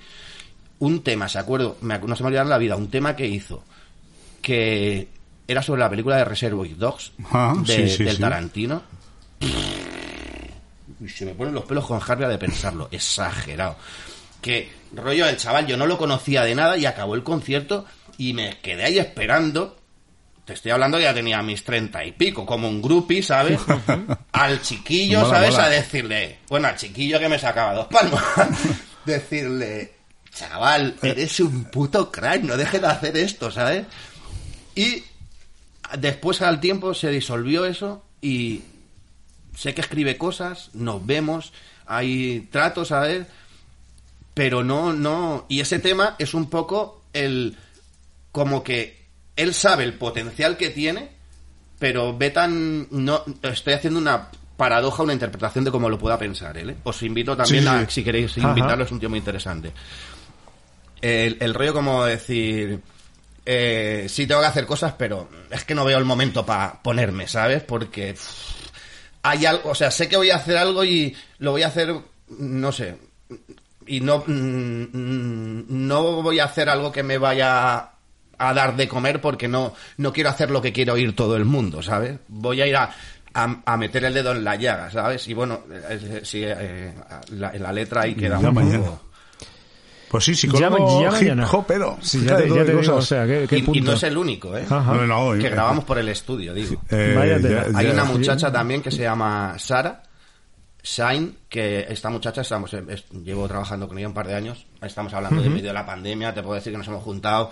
Un 0.80 1.02
tema, 1.02 1.28
¿se 1.28 1.38
acuerdo? 1.38 1.76
Me 1.82 1.98
no 1.98 2.16
se 2.16 2.22
me 2.22 2.28
olvidará 2.28 2.48
la 2.48 2.58
vida, 2.58 2.76
un 2.76 2.88
tema 2.90 3.14
que 3.16 3.26
hizo 3.26 3.62
que 4.40 5.06
era 5.46 5.62
sobre 5.62 5.80
la 5.80 5.88
película 5.90 6.16
de 6.16 6.24
Reservoir 6.24 6.76
Dogs 6.76 7.12
Ah, 7.30 7.54
de- 7.64 7.88
sí, 7.90 7.96
sí, 7.96 8.04
del 8.04 8.16
sí. 8.16 8.20
Tarantino. 8.20 8.82
Y 11.00 11.08
se 11.08 11.24
me 11.24 11.34
ponen 11.34 11.54
los 11.54 11.64
pelos 11.64 11.86
con 11.86 11.98
jarria 12.00 12.28
de 12.28 12.38
pensarlo. 12.38 12.88
Exagerado. 12.90 13.76
Que 14.40 14.70
rollo 14.94 15.26
el 15.28 15.36
chaval, 15.36 15.66
yo 15.66 15.76
no 15.76 15.86
lo 15.86 15.98
conocía 15.98 16.42
de 16.42 16.54
nada 16.54 16.76
y 16.76 16.86
acabó 16.86 17.14
el 17.14 17.22
concierto 17.22 17.84
y 18.18 18.32
me 18.34 18.58
quedé 18.58 18.84
ahí 18.84 18.98
esperando. 18.98 19.76
Te 20.44 20.54
estoy 20.54 20.72
hablando 20.72 20.98
que 20.98 21.04
ya 21.04 21.14
tenía 21.14 21.40
mis 21.42 21.62
treinta 21.62 22.04
y 22.04 22.12
pico, 22.12 22.44
como 22.44 22.68
un 22.68 22.82
groupie, 22.82 23.22
¿sabes? 23.22 23.60
Al 24.32 24.60
chiquillo, 24.60 25.20
Mola, 25.20 25.34
¿sabes? 25.34 25.50
mola. 25.52 25.64
A 25.64 25.68
decirle, 25.68 26.38
bueno, 26.48 26.68
al 26.68 26.76
chiquillo 26.76 27.20
que 27.20 27.28
me 27.28 27.38
sacaba 27.38 27.74
dos 27.74 27.86
palmas, 27.86 28.22
decirle, 29.04 29.92
chaval, 30.34 30.96
eres 31.02 31.38
un 31.38 31.64
puto 31.66 32.10
crack, 32.10 32.42
no 32.42 32.56
dejes 32.56 32.80
de 32.80 32.86
hacer 32.88 33.16
esto, 33.16 33.50
¿sabes? 33.52 33.86
Y 34.74 35.04
después 35.98 36.42
al 36.42 36.58
tiempo 36.58 36.92
se 36.94 37.10
disolvió 37.10 37.64
eso 37.64 38.04
y 38.20 38.62
sé 39.56 39.74
que 39.74 39.80
escribe 39.80 40.18
cosas, 40.18 40.70
nos 40.72 41.04
vemos, 41.06 41.52
hay 41.86 42.48
tratos, 42.50 42.88
¿sabes? 42.88 43.26
Pero 44.34 44.64
no, 44.64 44.92
no. 44.92 45.44
Y 45.48 45.60
ese 45.60 45.78
tema 45.78 46.16
es 46.18 46.34
un 46.34 46.48
poco 46.48 47.04
el. 47.12 47.56
Como 48.30 48.62
que 48.64 49.01
él 49.36 49.54
sabe 49.54 49.84
el 49.84 49.94
potencial 49.94 50.56
que 50.56 50.70
tiene, 50.70 51.10
pero 51.78 52.16
ve 52.16 52.30
tan. 52.30 52.86
No, 52.90 53.24
estoy 53.42 53.74
haciendo 53.74 53.98
una 53.98 54.28
paradoja, 54.56 55.02
una 55.02 55.12
interpretación 55.12 55.64
de 55.64 55.70
cómo 55.70 55.88
lo 55.88 55.98
pueda 55.98 56.18
pensar 56.18 56.56
él. 56.56 56.70
¿eh? 56.70 56.76
Os 56.84 57.02
invito 57.02 57.36
también 57.36 57.64
Sí, 57.64 57.68
sí. 57.68 57.74
a, 57.74 57.90
si 57.90 58.04
queréis 58.04 58.36
invitarlo, 58.36 58.84
es 58.84 58.92
un 58.92 59.00
tío 59.00 59.10
muy 59.10 59.18
interesante. 59.18 59.72
El, 61.00 61.36
el 61.40 61.54
rollo 61.54 61.72
como 61.74 62.04
decir. 62.04 62.80
Eh, 63.44 64.06
sí 64.08 64.28
tengo 64.28 64.40
que 64.40 64.46
hacer 64.46 64.66
cosas, 64.66 64.94
pero 64.96 65.28
es 65.50 65.64
que 65.64 65.74
no 65.74 65.84
veo 65.84 65.98
el 65.98 66.04
momento 66.04 66.46
para 66.46 66.80
ponerme, 66.80 67.26
¿sabes? 67.26 67.64
Porque 67.64 68.12
pff, 68.12 68.62
hay 69.22 69.46
algo, 69.46 69.70
o 69.70 69.74
sea, 69.74 69.90
sé 69.90 70.08
que 70.08 70.16
voy 70.16 70.30
a 70.30 70.36
hacer 70.36 70.56
algo 70.56 70.84
y 70.84 71.16
lo 71.38 71.50
voy 71.50 71.64
a 71.64 71.66
hacer, 71.66 71.92
no 72.38 72.70
sé, 72.70 72.96
y 73.86 74.00
no, 74.00 74.22
mm, 74.26 74.82
mm, 74.92 75.64
no 75.68 76.22
voy 76.22 76.38
a 76.38 76.44
hacer 76.44 76.68
algo 76.68 76.92
que 76.92 77.02
me 77.02 77.18
vaya 77.18 77.91
a 78.48 78.54
dar 78.54 78.76
de 78.76 78.88
comer 78.88 79.20
porque 79.20 79.48
no, 79.48 79.74
no 79.96 80.12
quiero 80.12 80.30
hacer 80.30 80.50
lo 80.50 80.60
que 80.62 80.72
quiero 80.72 80.94
oír 80.94 81.14
todo 81.16 81.36
el 81.36 81.44
mundo, 81.44 81.82
¿sabes? 81.82 82.18
Voy 82.28 82.60
a 82.60 82.66
ir 82.66 82.76
a, 82.76 82.90
a, 83.34 83.56
a 83.64 83.76
meter 83.76 84.04
el 84.04 84.14
dedo 84.14 84.32
en 84.32 84.44
la 84.44 84.56
llaga, 84.56 84.90
¿sabes? 84.90 85.26
Y 85.28 85.34
bueno, 85.34 85.60
eh, 85.70 85.98
eh, 86.02 86.20
sí, 86.24 86.42
eh, 86.44 86.92
la, 87.30 87.72
letra 87.72 88.02
ahí 88.02 88.14
queda 88.14 88.40
Ya 88.40 88.48
un 88.48 88.54
mañana. 88.54 88.78
poco... 88.84 89.00
Pues 90.08 90.24
sí, 90.24 90.34
psicólogo 90.34 91.02
ya 91.02 91.10
mañana. 91.10 91.44
hip 91.46 91.54
hopero. 91.54 91.96
Sí, 92.02 92.22
ya 92.22 92.36
te, 92.36 92.46
ya 92.46 92.64
te 92.66 92.76
digo, 92.76 92.96
o 92.96 93.00
sea, 93.00 93.26
qué, 93.26 93.46
qué 93.48 93.56
Y, 93.56 93.60
y 93.60 93.62
punto. 93.62 93.82
no 93.82 93.92
es 93.94 94.02
el 94.02 94.18
único, 94.18 94.54
¿eh? 94.58 94.66
Ajá. 94.68 94.92
No, 94.92 95.06
no, 95.06 95.38
Que 95.40 95.46
eh, 95.46 95.50
grabamos 95.50 95.84
por 95.84 95.96
el 95.98 96.08
estudio, 96.10 96.52
digo. 96.52 96.82
eh, 96.90 97.14
Vaya 97.16 97.38
ya- 97.38 97.48
tela. 97.64 97.78
Hay 97.78 97.86
ya- 97.86 97.92
una 97.94 98.04
muchacha 98.04 98.52
también 98.52 98.82
que 98.82 98.90
se 98.90 99.00
llama 99.02 99.54
Sara 99.58 100.02
Shine, 100.82 101.32
que 101.48 101.86
esta 101.88 102.10
muchacha, 102.10 102.42
estamos, 102.42 102.74
es- 102.74 103.08
llevo 103.24 103.48
trabajando 103.48 103.88
con 103.88 103.96
ella 103.96 104.08
un 104.08 104.12
par 104.12 104.26
de 104.26 104.34
años, 104.34 104.66
estamos 104.82 105.14
hablando 105.14 105.40
de 105.40 105.48
medio 105.48 105.68
de 105.68 105.72
la 105.72 105.86
pandemia, 105.86 106.34
te 106.34 106.42
puedo 106.42 106.56
decir 106.56 106.72
que 106.72 106.78
nos 106.78 106.88
hemos 106.88 107.02
juntado 107.02 107.50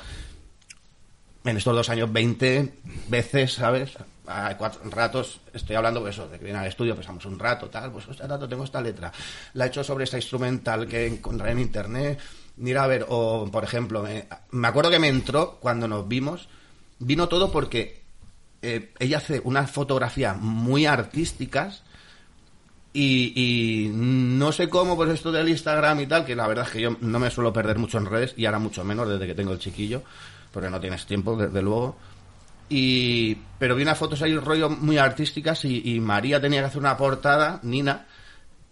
en 1.44 1.56
estos 1.56 1.74
dos 1.74 1.88
años 1.88 2.12
20 2.12 2.74
veces, 3.08 3.54
¿sabes? 3.54 3.92
A 4.26 4.56
cuatro 4.56 4.82
ratos 4.90 5.40
estoy 5.52 5.76
hablando 5.76 6.04
de 6.04 6.10
eso, 6.10 6.28
de 6.28 6.38
que 6.38 6.44
viene 6.44 6.58
al 6.60 6.66
estudio, 6.66 6.94
pensamos 6.94 7.24
un 7.24 7.38
rato, 7.38 7.68
tal, 7.68 7.90
pues 7.90 8.06
este 8.08 8.26
rato 8.26 8.48
tengo 8.48 8.64
esta 8.64 8.80
letra, 8.80 9.12
la 9.54 9.64
he 9.64 9.68
hecho 9.68 9.82
sobre 9.82 10.04
esta 10.04 10.18
instrumental 10.18 10.86
que 10.86 11.06
encontré 11.06 11.50
en 11.50 11.58
internet, 11.58 12.20
mira 12.56 12.84
a 12.84 12.86
ver, 12.86 13.06
o 13.08 13.48
por 13.50 13.64
ejemplo, 13.64 14.02
me, 14.02 14.66
acuerdo 14.68 14.90
que 14.90 14.98
me 14.98 15.08
entró 15.08 15.58
cuando 15.60 15.88
nos 15.88 16.06
vimos, 16.06 16.48
vino 16.98 17.28
todo 17.28 17.50
porque 17.50 18.02
eh, 18.62 18.92
ella 18.98 19.18
hace 19.18 19.40
unas 19.42 19.70
fotografías 19.70 20.36
muy 20.38 20.86
artísticas 20.86 21.82
y 22.92 23.88
no 23.94 24.50
sé 24.50 24.68
cómo, 24.68 24.96
pues 24.96 25.10
esto 25.10 25.32
del 25.32 25.48
Instagram 25.48 26.00
y 26.00 26.06
tal, 26.06 26.24
que 26.24 26.34
la 26.36 26.46
verdad 26.46 26.66
es 26.66 26.72
que 26.72 26.80
yo 26.80 26.96
no 27.00 27.18
me 27.18 27.30
suelo 27.30 27.52
perder 27.52 27.78
mucho 27.78 27.98
en 27.98 28.06
redes 28.06 28.34
y 28.36 28.46
ahora 28.46 28.58
mucho 28.58 28.84
menos 28.84 29.08
desde 29.08 29.28
que 29.28 29.34
tengo 29.34 29.52
el 29.52 29.60
chiquillo, 29.60 30.02
porque 30.50 30.70
no 30.70 30.80
tienes 30.80 31.06
tiempo, 31.06 31.36
desde 31.36 31.62
luego. 31.62 31.96
Y, 32.68 33.34
pero 33.58 33.74
vi 33.74 33.82
unas 33.82 33.98
fotos 33.98 34.22
ahí, 34.22 34.36
rollo 34.36 34.70
muy 34.70 34.96
artísticas 34.98 35.64
y, 35.64 35.80
María 36.00 36.40
tenía 36.40 36.60
que 36.60 36.66
hacer 36.66 36.78
una 36.78 36.96
portada, 36.96 37.58
Nina, 37.64 38.06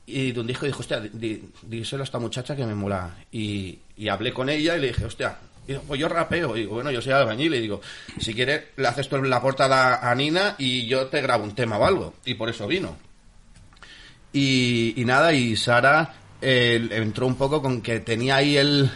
y 0.07 0.33
de 0.33 0.41
un 0.41 0.47
dijo, 0.69 0.81
hostia, 0.81 1.01
di- 1.01 1.51
díselo 1.63 2.03
a 2.03 2.05
esta 2.05 2.19
muchacha 2.19 2.55
que 2.55 2.65
me 2.65 2.75
mola. 2.75 3.17
Y, 3.33 3.79
y 3.97 4.09
hablé 4.09 4.33
con 4.33 4.49
ella 4.49 4.77
y 4.77 4.81
le 4.81 4.89
dije, 4.89 5.05
hostia, 5.05 5.37
y 5.67 5.73
dijo, 5.73 5.83
pues 5.87 6.01
yo 6.01 6.09
rapeo. 6.09 6.57
Y 6.57 6.61
digo, 6.61 6.75
bueno, 6.75 6.91
yo 6.91 7.03
soy 7.03 7.13
albañil. 7.13 7.55
Y 7.55 7.61
digo, 7.61 7.81
si 8.19 8.33
quieres, 8.35 8.67
le 8.77 8.87
haces 8.89 9.09
tú 9.09 9.23
la 9.23 9.43
portada 9.43 10.09
a 10.09 10.15
Nina 10.15 10.55
y 10.59 10.87
yo 10.87 11.07
te 11.09 11.21
grabo 11.21 11.45
un 11.45 11.55
tema 11.55 11.77
o 11.77 11.85
algo. 11.85 12.15
Y 12.25 12.35
por 12.35 12.49
eso 12.49 12.67
vino. 12.67 12.97
Y, 14.33 14.95
y 14.97 15.05
nada, 15.05 15.33
y 15.33 15.57
Sara 15.57 16.15
eh, 16.41 16.87
entró 16.93 17.27
un 17.27 17.35
poco 17.37 17.61
con 17.63 17.81
que 17.83 18.01
tenía 18.01 18.37
ahí 18.37 18.57
el, 18.57 18.91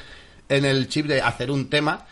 en 0.48 0.64
el 0.64 0.88
chip 0.88 1.06
de 1.06 1.20
hacer 1.22 1.50
un 1.50 1.68
tema 1.68 2.06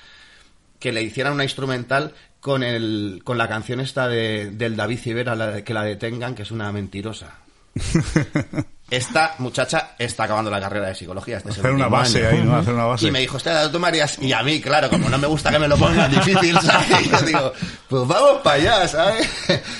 que 0.80 0.90
le 0.92 1.02
hicieran 1.02 1.34
una 1.34 1.44
instrumental 1.44 2.12
con 2.40 2.62
el 2.64 3.20
con 3.22 3.38
la 3.38 3.46
canción 3.48 3.78
esta 3.80 4.08
de, 4.08 4.50
del 4.50 4.74
David 4.76 4.98
Civera, 4.98 5.34
la 5.36 5.46
de- 5.48 5.62
que 5.64 5.74
la 5.74 5.84
detengan, 5.84 6.34
que 6.34 6.42
es 6.42 6.50
una 6.50 6.72
mentirosa. 6.72 7.34
Esta 8.90 9.36
muchacha 9.38 9.92
está 9.98 10.24
acabando 10.24 10.50
la 10.50 10.60
carrera 10.60 10.88
de 10.88 10.96
psicología. 10.96 11.36
Este 11.36 11.50
Hacer 11.50 11.70
una 11.70 11.86
base 11.86 12.26
año. 12.26 12.38
ahí, 12.40 12.44
¿no? 12.44 12.56
Hacer 12.56 12.74
una 12.74 12.86
base. 12.86 13.06
Y 13.06 13.10
me 13.12 13.20
dijo, 13.20 13.36
hostia, 13.36 13.70
tú 13.70 13.78
Marías. 13.78 14.18
Y 14.20 14.32
a 14.32 14.42
mí, 14.42 14.60
claro, 14.60 14.90
como 14.90 15.08
no 15.08 15.16
me 15.16 15.28
gusta 15.28 15.52
que 15.52 15.60
me 15.60 15.68
lo 15.68 15.76
pongan 15.76 16.10
difícil, 16.10 16.58
¿sabes? 16.60 17.08
Yo 17.08 17.20
digo, 17.22 17.52
pues 17.88 18.08
vamos 18.08 18.40
para 18.42 18.56
allá, 18.56 18.88
¿sabes? 18.88 19.28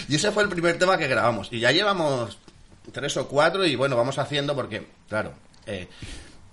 Y 0.09 0.14
ese 0.14 0.31
fue 0.31 0.44
el 0.44 0.48
primer 0.48 0.78
tema 0.78 0.97
que 0.97 1.09
grabamos. 1.09 1.48
Y 1.51 1.59
ya 1.59 1.72
llevamos 1.72 2.39
tres 2.93 3.16
o 3.16 3.27
cuatro 3.27 3.66
y 3.66 3.74
bueno, 3.74 3.97
vamos 3.97 4.16
haciendo 4.18 4.55
porque, 4.55 4.86
claro, 5.09 5.32
eh, 5.66 5.89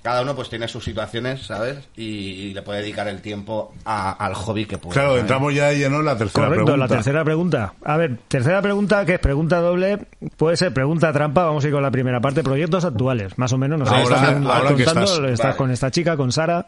cada 0.08 0.22
uno 0.22 0.34
pues 0.38 0.50
tiene 0.50 0.70
sus 0.70 0.86
situaciones, 0.86 1.42
¿sabes? 1.48 1.80
Y, 1.98 2.04
y 2.06 2.54
le 2.54 2.62
puede 2.62 2.80
dedicar 2.80 3.10
el 3.10 3.22
tiempo 3.22 3.74
a- 3.84 4.12
al 4.26 4.34
hobby 4.36 4.66
que 4.66 4.78
puede. 4.78 4.94
Claro, 4.94 5.10
¿sabes? 5.10 5.22
entramos 5.24 5.54
ya 5.54 5.66
de 5.68 5.80
lleno 5.80 6.00
en 6.00 6.06
la 6.06 6.18
tercera 6.18 6.46
Correcto, 6.46 6.66
pregunta. 6.66 6.88
la 6.88 6.96
tercera 6.96 7.24
pregunta. 7.26 7.74
A 7.84 7.98
ver, 7.98 8.18
tercera 8.30 8.62
pregunta, 8.62 9.06
que 9.06 9.16
es 9.16 9.20
pregunta 9.20 9.60
doble, 9.60 10.08
puede 10.38 10.56
ser 10.56 10.74
pregunta 10.74 11.12
trampa, 11.12 11.44
vamos 11.44 11.64
a 11.66 11.68
ir 11.68 11.74
con 11.74 11.84
la 11.84 11.92
primera 11.92 12.22
parte, 12.22 12.42
proyectos 12.42 12.86
actuales, 12.86 13.38
más 13.38 13.52
o 13.52 13.58
menos, 13.58 13.82
Ahora- 13.82 14.02
estás, 14.04 14.22
ahora 14.46 14.76
que 14.76 14.86
contando, 14.86 15.04
estás. 15.04 15.32
estás 15.32 15.46
Vale. 15.48 15.58
con 15.58 15.72
esta 15.72 15.92
chica, 15.92 16.16
con 16.16 16.32
Sara, 16.32 16.66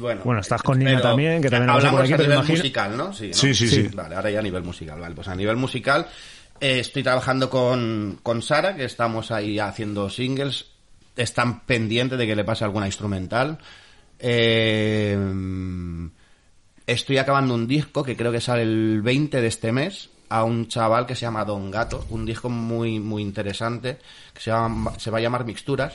Bueno, 0.00 0.20
Bueno, 0.24 0.40
estás 0.40 0.62
con 0.62 0.78
Nina 0.78 1.00
también, 1.00 1.40
que 1.40 1.48
también 1.50 1.70
hablamos 1.70 1.92
por 1.92 2.02
aquí, 2.02 2.12
a 2.12 2.16
pero 2.16 2.28
nivel 2.28 2.38
imagino- 2.38 2.58
musical, 2.58 2.96
¿no? 2.96 3.12
Sí, 3.12 3.28
¿no? 3.28 3.34
Sí, 3.34 3.54
sí, 3.54 3.68
sí. 3.68 3.88
Vale, 3.94 4.14
ahora 4.16 4.30
ya 4.30 4.40
a 4.40 4.42
nivel 4.42 4.62
musical, 4.62 5.00
vale. 5.00 5.14
Pues 5.14 5.28
a 5.28 5.34
nivel 5.34 5.56
musical 5.56 6.06
eh, 6.60 6.80
estoy 6.80 7.02
trabajando 7.02 7.50
con, 7.50 8.18
con 8.22 8.42
Sara, 8.42 8.74
que 8.76 8.84
estamos 8.84 9.30
ahí 9.30 9.58
haciendo 9.58 10.08
singles. 10.10 10.66
Están 11.16 11.60
pendientes 11.60 12.18
de 12.18 12.26
que 12.26 12.36
le 12.36 12.44
pase 12.44 12.64
alguna 12.64 12.86
instrumental. 12.86 13.58
Eh, 14.18 15.16
estoy 16.86 17.18
acabando 17.18 17.54
un 17.54 17.66
disco 17.66 18.02
que 18.02 18.16
creo 18.16 18.32
que 18.32 18.40
sale 18.40 18.62
el 18.62 19.02
20 19.02 19.40
de 19.40 19.46
este 19.46 19.72
mes 19.72 20.10
a 20.28 20.44
un 20.44 20.68
chaval 20.68 21.06
que 21.06 21.14
se 21.14 21.22
llama 21.22 21.44
Don 21.44 21.70
Gato, 21.70 22.06
un 22.10 22.24
disco 22.26 22.48
muy 22.48 22.98
muy 22.98 23.22
interesante 23.22 23.98
que 24.34 24.40
se, 24.40 24.50
llama- 24.50 24.98
se 24.98 25.10
va 25.10 25.18
a 25.18 25.20
llamar 25.20 25.44
Mixturas 25.44 25.94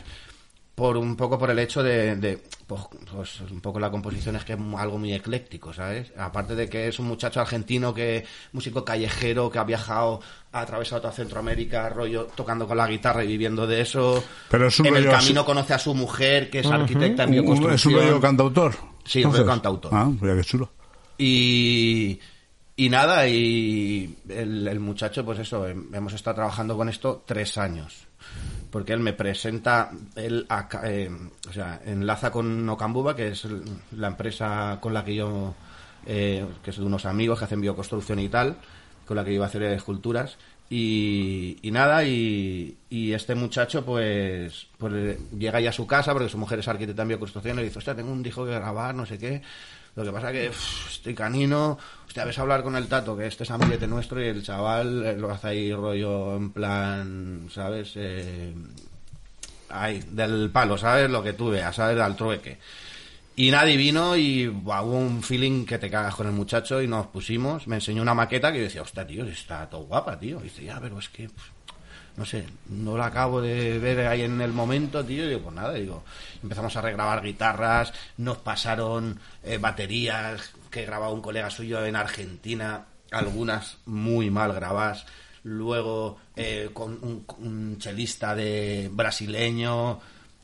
por 0.76 0.98
un 0.98 1.16
poco 1.16 1.38
por 1.38 1.50
el 1.52 1.60
hecho 1.60 1.84
de, 1.84 2.16
de, 2.16 2.42
pues, 2.66 2.82
pues, 3.14 3.42
un 3.52 3.60
poco 3.62 3.80
la 3.80 3.92
composición 3.92 4.36
es 4.38 4.46
que 4.46 4.54
es 4.54 4.60
algo 4.78 4.98
muy 4.98 5.14
ecléctico, 5.14 5.74
¿sabes? 5.74 6.12
Aparte 6.18 6.56
de 6.56 6.68
que 6.70 6.88
es 6.88 6.98
un 6.98 7.08
muchacho 7.08 7.42
argentino 7.42 7.94
que 7.94 8.26
músico 8.54 8.84
callejero 8.84 9.52
que 9.52 9.60
ha 9.60 9.64
viajado 9.64 10.22
ha 10.54 10.62
atravesado 10.62 11.02
toda 11.02 11.14
Centroamérica, 11.14 11.88
rollo 11.90 12.26
tocando 12.36 12.68
con 12.68 12.78
la 12.78 12.88
guitarra 12.88 13.24
y 13.24 13.28
viviendo 13.28 13.68
de 13.68 13.82
eso. 13.82 14.24
Pero 14.50 14.68
es 14.68 14.80
un 14.80 14.88
en 14.88 14.96
el 14.96 15.10
así- 15.10 15.26
camino 15.28 15.46
conoce 15.46 15.74
a 15.74 15.80
su 15.80 15.94
mujer 15.94 16.50
que 16.50 16.60
es 16.60 16.66
arquitecta 16.68 17.24
en 17.24 17.30
Un- 17.30 17.36
un- 17.36 17.42
bioconstrucción. 17.44 17.94
¿Es 17.94 18.00
un 18.02 18.08
rollo 18.08 18.22
cantautor? 18.22 18.76
Sí, 19.06 19.24
un 19.24 19.32
rollo 19.34 19.46
cantautor. 19.46 19.92
Ah, 19.94 20.10
mira 20.20 20.36
qué 20.36 20.44
chulo. 20.44 20.72
Y, 21.18 22.20
y 22.76 22.90
nada, 22.90 23.28
y 23.28 24.18
el, 24.30 24.68
el 24.68 24.80
muchacho, 24.80 25.24
pues 25.24 25.40
eso, 25.40 25.68
hem- 25.68 25.94
hemos 25.96 26.14
estado 26.14 26.36
trabajando 26.36 26.76
con 26.76 26.90
esto 26.90 27.24
tres 27.26 27.58
años. 27.58 28.08
Porque 28.72 28.94
él 28.94 29.00
me 29.00 29.14
presenta, 29.14 29.92
él 30.16 30.48
eh, 30.84 31.10
o 31.50 31.54
sea, 31.54 31.82
enlaza 31.86 32.32
con 32.32 32.68
Okambuba, 32.70 33.16
que 33.16 33.30
es 33.30 33.46
la 33.92 34.08
empresa 34.08 34.78
con 34.80 34.94
la 34.94 35.04
que 35.04 35.16
yo, 35.16 35.54
eh, 36.06 36.46
que 36.64 36.70
es 36.70 36.78
de 36.78 36.84
unos 36.84 37.06
amigos 37.06 37.38
que 37.38 37.46
hacen 37.46 37.62
bioconstrucción 37.62 38.20
y 38.20 38.30
tal, 38.30 38.56
con 39.06 39.18
la 39.18 39.26
que 39.26 39.32
yo 39.32 39.36
iba 39.36 39.46
a 39.46 39.50
hacer 39.50 39.64
esculturas. 39.64 40.38
Y, 40.70 41.58
y 41.64 41.72
nada, 41.72 42.06
y, 42.06 42.78
este 42.90 43.36
muchacho 43.36 43.84
pues, 43.84 44.68
pues 44.78 45.18
llega 45.38 45.60
ya 45.60 45.72
a 45.72 45.74
su 45.74 45.86
casa, 45.86 46.14
porque 46.14 46.30
su 46.30 46.38
mujer 46.38 46.60
es 46.60 46.68
arquitecta 46.70 47.02
en 47.02 47.10
bioconstrucción, 47.10 47.58
y 47.58 47.60
le 47.60 47.66
dice, 47.66 47.80
hostia, 47.80 47.94
tengo 47.94 48.10
un 48.10 48.24
disco 48.24 48.46
que 48.46 48.54
grabar, 48.54 48.96
no 48.96 49.06
sé 49.06 49.18
qué. 49.18 49.42
Lo 49.96 50.06
que 50.06 50.12
pasa 50.14 50.32
que 50.32 50.48
estoy 50.48 51.14
canino, 51.14 51.78
hostia, 52.12 52.26
ves 52.26 52.38
a 52.40 52.42
hablar 52.42 52.62
con 52.62 52.76
el 52.76 52.90
tato, 52.90 53.16
que 53.16 53.26
este 53.26 53.44
es 53.44 53.52
amiguete 53.52 53.88
nuestro, 53.88 54.22
y 54.22 54.28
el 54.28 54.44
chaval 54.44 55.06
eh, 55.06 55.16
lo 55.16 55.32
hace 55.32 55.48
ahí 55.48 55.74
rollo 55.74 56.36
en 56.36 56.52
plan, 56.52 57.48
¿sabes? 57.50 57.94
Eh, 57.96 58.54
ahí, 59.70 60.04
del 60.10 60.50
palo, 60.50 60.78
¿sabes? 60.78 61.10
Lo 61.10 61.24
que 61.24 61.32
tú 61.32 61.52
veas, 61.52 61.74
¿sabes? 61.74 61.98
Al 62.02 62.18
trueque. 62.18 62.58
Y 63.38 63.50
nadie 63.50 63.78
vino 63.78 64.18
y 64.18 64.46
hubo 64.46 64.98
un 64.98 65.24
feeling 65.24 65.66
que 65.66 65.78
te 65.78 65.90
cagas 65.90 66.14
con 66.16 66.28
el 66.28 66.34
muchacho 66.34 66.82
y 66.82 66.88
nos 66.88 67.08
pusimos. 67.08 67.66
Me 67.66 67.76
enseñó 67.76 68.02
una 68.02 68.14
maqueta 68.14 68.52
que 68.52 68.58
yo 68.58 68.66
decía, 68.66 68.82
hostia, 68.82 69.08
tío, 69.08 69.24
está 69.24 69.70
todo 69.70 69.84
guapa, 69.84 70.20
tío. 70.20 70.42
Y 70.42 70.44
dice, 70.44 70.66
ya, 70.66 70.82
pero 70.82 71.00
es 71.00 71.08
que, 71.08 71.30
no 72.18 72.26
sé, 72.26 72.46
no 72.68 72.98
la 72.98 73.06
acabo 73.06 73.42
de 73.42 73.80
ver 73.80 74.06
ahí 74.06 74.24
en 74.24 74.42
el 74.42 74.52
momento, 74.52 75.06
tío. 75.06 75.24
Y 75.24 75.30
digo, 75.30 75.44
pues 75.44 75.56
nada, 75.56 75.74
digo, 75.76 76.04
empezamos 76.44 76.76
a 76.76 76.82
regrabar 76.82 77.24
guitarras, 77.24 77.94
nos 78.18 78.40
pasaron 78.40 79.18
eh, 79.44 79.58
baterías 79.58 80.56
que 80.72 80.86
grababa 80.86 81.14
un 81.14 81.22
colega 81.22 81.50
suyo 81.50 81.86
en 81.86 81.96
Argentina, 81.96 82.86
algunas 83.12 83.78
muy 83.86 84.32
mal 84.32 84.54
grabadas. 84.54 85.06
Luego 85.44 86.18
eh, 86.36 86.70
con 86.74 86.94
un, 87.04 87.26
un 87.40 87.78
chelista 87.78 88.34
de 88.36 88.90
brasileño, 88.92 90.00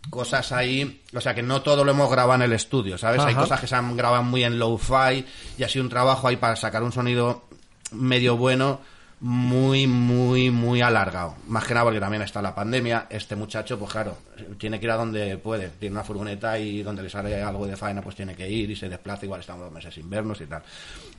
cosas 0.10 0.52
ahí, 0.52 1.02
o 1.14 1.22
sea 1.22 1.36
que 1.36 1.44
no 1.44 1.62
todo 1.62 1.84
lo 1.84 1.92
hemos 1.92 2.10
grabado 2.10 2.36
en 2.36 2.44
el 2.44 2.54
estudio, 2.54 2.98
¿sabes? 2.98 3.22
Hay 3.22 3.36
cosas 3.36 3.60
que 3.60 3.68
se 3.68 3.76
han 3.76 3.96
grabado 3.96 4.24
muy 4.24 4.44
en 4.44 4.58
low-fi 4.58 5.26
y 5.58 5.64
así 5.64 5.80
un 5.80 5.90
trabajo 5.90 6.28
ahí 6.28 6.38
para 6.38 6.56
sacar 6.56 6.84
un 6.84 6.92
sonido 6.92 7.44
medio 7.92 8.38
bueno 8.38 8.82
muy, 9.20 9.88
muy, 9.88 10.52
muy 10.52 10.82
alargado. 10.82 11.36
Más 11.48 11.66
que 11.66 11.74
nada 11.74 11.86
porque 11.86 12.00
también 12.00 12.22
está 12.22 12.42
la 12.42 12.54
pandemia. 12.54 13.08
Este 13.10 13.36
muchacho, 13.36 13.80
pues 13.80 13.92
claro, 13.92 14.18
tiene 14.60 14.80
que 14.80 14.86
ir 14.86 14.92
a 14.92 14.96
donde 14.96 15.38
puede. 15.38 15.70
Tiene 15.70 15.96
una 15.96 16.04
furgoneta 16.04 16.60
y 16.60 16.84
donde 16.84 17.02
le 17.02 17.10
sale 17.10 17.42
algo 17.42 17.66
de 17.66 17.76
faena, 17.76 18.02
pues 18.02 18.16
tiene 18.16 18.36
que 18.36 18.50
ir 18.50 18.70
y 18.70 18.76
se 18.76 18.90
desplaza. 18.90 19.26
Igual 19.26 19.40
estamos 19.42 19.64
dos 19.64 19.74
meses 19.74 19.94
sin 19.94 20.10
vernos 20.10 20.40
y 20.42 20.46
tal. 20.46 20.62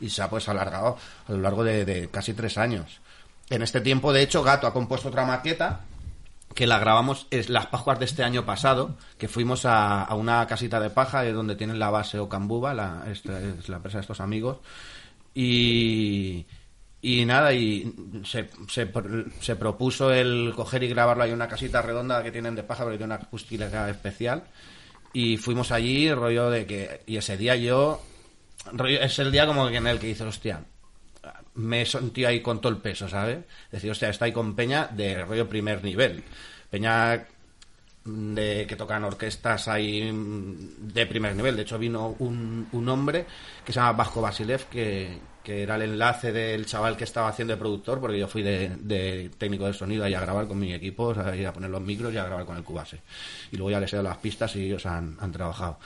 Y 0.01 0.11
se 0.11 0.23
ha 0.23 0.31
pues 0.31 0.49
alargado 0.49 0.97
a 1.27 1.33
lo 1.33 1.39
largo 1.39 1.65
de, 1.65 2.09
casi 2.12 2.35
tres 2.35 2.57
años. 2.57 3.01
En 3.51 3.62
este 3.62 3.81
tiempo, 3.81 4.12
de 4.12 4.23
hecho, 4.23 4.45
Gato 4.45 4.66
ha 4.66 4.73
compuesto 4.73 5.09
otra 5.09 5.25
maqueta 5.25 5.81
que 6.55 6.66
la 6.66 6.79
grabamos 6.79 7.27
es 7.31 7.51
las 7.51 7.66
Pascuas 7.66 7.99
de 7.99 8.05
este 8.05 8.25
año 8.25 8.45
pasado, 8.45 8.97
que 9.16 9.29
fuimos 9.29 9.65
a, 9.65 10.12
una 10.15 10.47
casita 10.47 10.81
de 10.81 10.91
paja 10.91 11.23
de 11.23 11.33
donde 11.33 11.57
tienen 11.57 11.79
la 11.79 11.91
base 11.91 12.19
Ocambuba, 12.19 13.05
es 13.07 13.25
la 13.27 13.77
empresa 13.77 13.99
de 13.99 14.03
estos 14.03 14.20
amigos, 14.20 14.59
y, 15.35 16.47
y 17.09 17.24
nada, 17.24 17.55
y 17.55 17.94
se, 18.24 18.51
se, 18.68 18.90
se 19.40 19.56
propuso 19.56 20.12
el 20.12 20.52
coger 20.55 20.82
y 20.82 20.89
grabarlo 20.89 21.24
en 21.24 21.32
una 21.32 21.48
casita 21.48 21.80
redonda 21.80 22.22
que 22.22 22.30
tienen 22.30 22.55
de 22.55 22.62
paja, 22.62 22.82
porque 22.82 22.98
tiene 22.98 23.14
una 23.14 23.22
acústica 23.22 23.89
especial, 23.89 24.44
y 25.14 25.39
fuimos 25.39 25.72
allí, 25.72 26.12
rollo 26.12 26.51
de 26.51 26.66
que, 26.66 27.01
y 27.06 27.16
ese 27.16 27.39
día 27.39 27.56
yo, 27.56 28.02
es 29.01 29.18
el 29.18 29.32
día 29.32 29.47
como 29.47 29.68
que 29.68 29.76
en 29.76 29.86
el 29.86 29.98
que 29.98 30.09
dices, 30.09 30.26
hostia, 30.26 30.60
me 31.55 31.86
sentido 31.86 32.28
ahí 32.28 32.40
con 32.40 32.60
todo 32.60 32.72
el 32.72 32.78
peso, 32.78 33.09
¿sabes? 33.09 33.39
Decir, 33.72 33.90
hostia, 33.90 34.10
está 34.10 34.26
ahí 34.26 34.32
con 34.32 34.55
Peña 34.55 34.86
de 34.89 35.24
rollo 35.24 35.48
primer 35.48 35.82
nivel. 35.82 36.22
Peña 36.70 37.26
de 38.05 38.66
que 38.66 38.76
tocan 38.76 39.05
orquestas 39.05 39.66
ahí 39.68 40.10
de 40.12 41.06
primer 41.06 41.35
nivel. 41.35 41.56
De 41.56 41.62
hecho, 41.62 41.78
vino 41.78 42.16
un, 42.18 42.68
un 42.72 42.89
hombre 42.89 43.26
que 43.64 43.72
se 43.72 43.80
llama 43.80 43.93
Vasco 43.93 44.20
Basilev, 44.20 44.66
que, 44.66 45.18
que 45.49 45.62
era 45.62 45.77
el 45.77 45.83
enlace 45.83 46.31
del 46.31 46.66
chaval 46.66 46.95
que 46.95 47.05
estaba 47.05 47.29
haciendo 47.29 47.55
de 47.55 47.59
productor, 47.59 48.01
porque 48.01 48.19
yo 48.19 48.29
fui 48.29 48.43
de, 48.43 49.31
técnico 49.39 49.65
de 49.65 49.73
sonido 49.73 50.05
ahí 50.05 50.12
a 50.12 50.20
grabar 50.20 50.47
con 50.47 50.59
mi 50.59 50.75
equipo, 50.75 51.05
o 51.05 51.15
sea, 51.15 51.35
ir 51.35 51.47
a 51.47 51.55
poner 51.55 51.70
los 51.70 51.81
micros 51.81 52.12
y 52.12 52.19
a 52.19 52.25
grabar 52.27 52.45
con 52.45 52.59
el 52.59 52.62
Cubase. 52.62 53.01
Y 53.51 53.57
luego 53.57 53.70
ya 53.70 53.81
les 53.81 53.91
he 53.91 53.97
dado 53.97 54.11
las 54.11 54.19
pistas 54.19 54.55
y 54.57 54.66
ellos 54.66 54.85
han, 54.85 55.16
trabajado. 55.33 55.79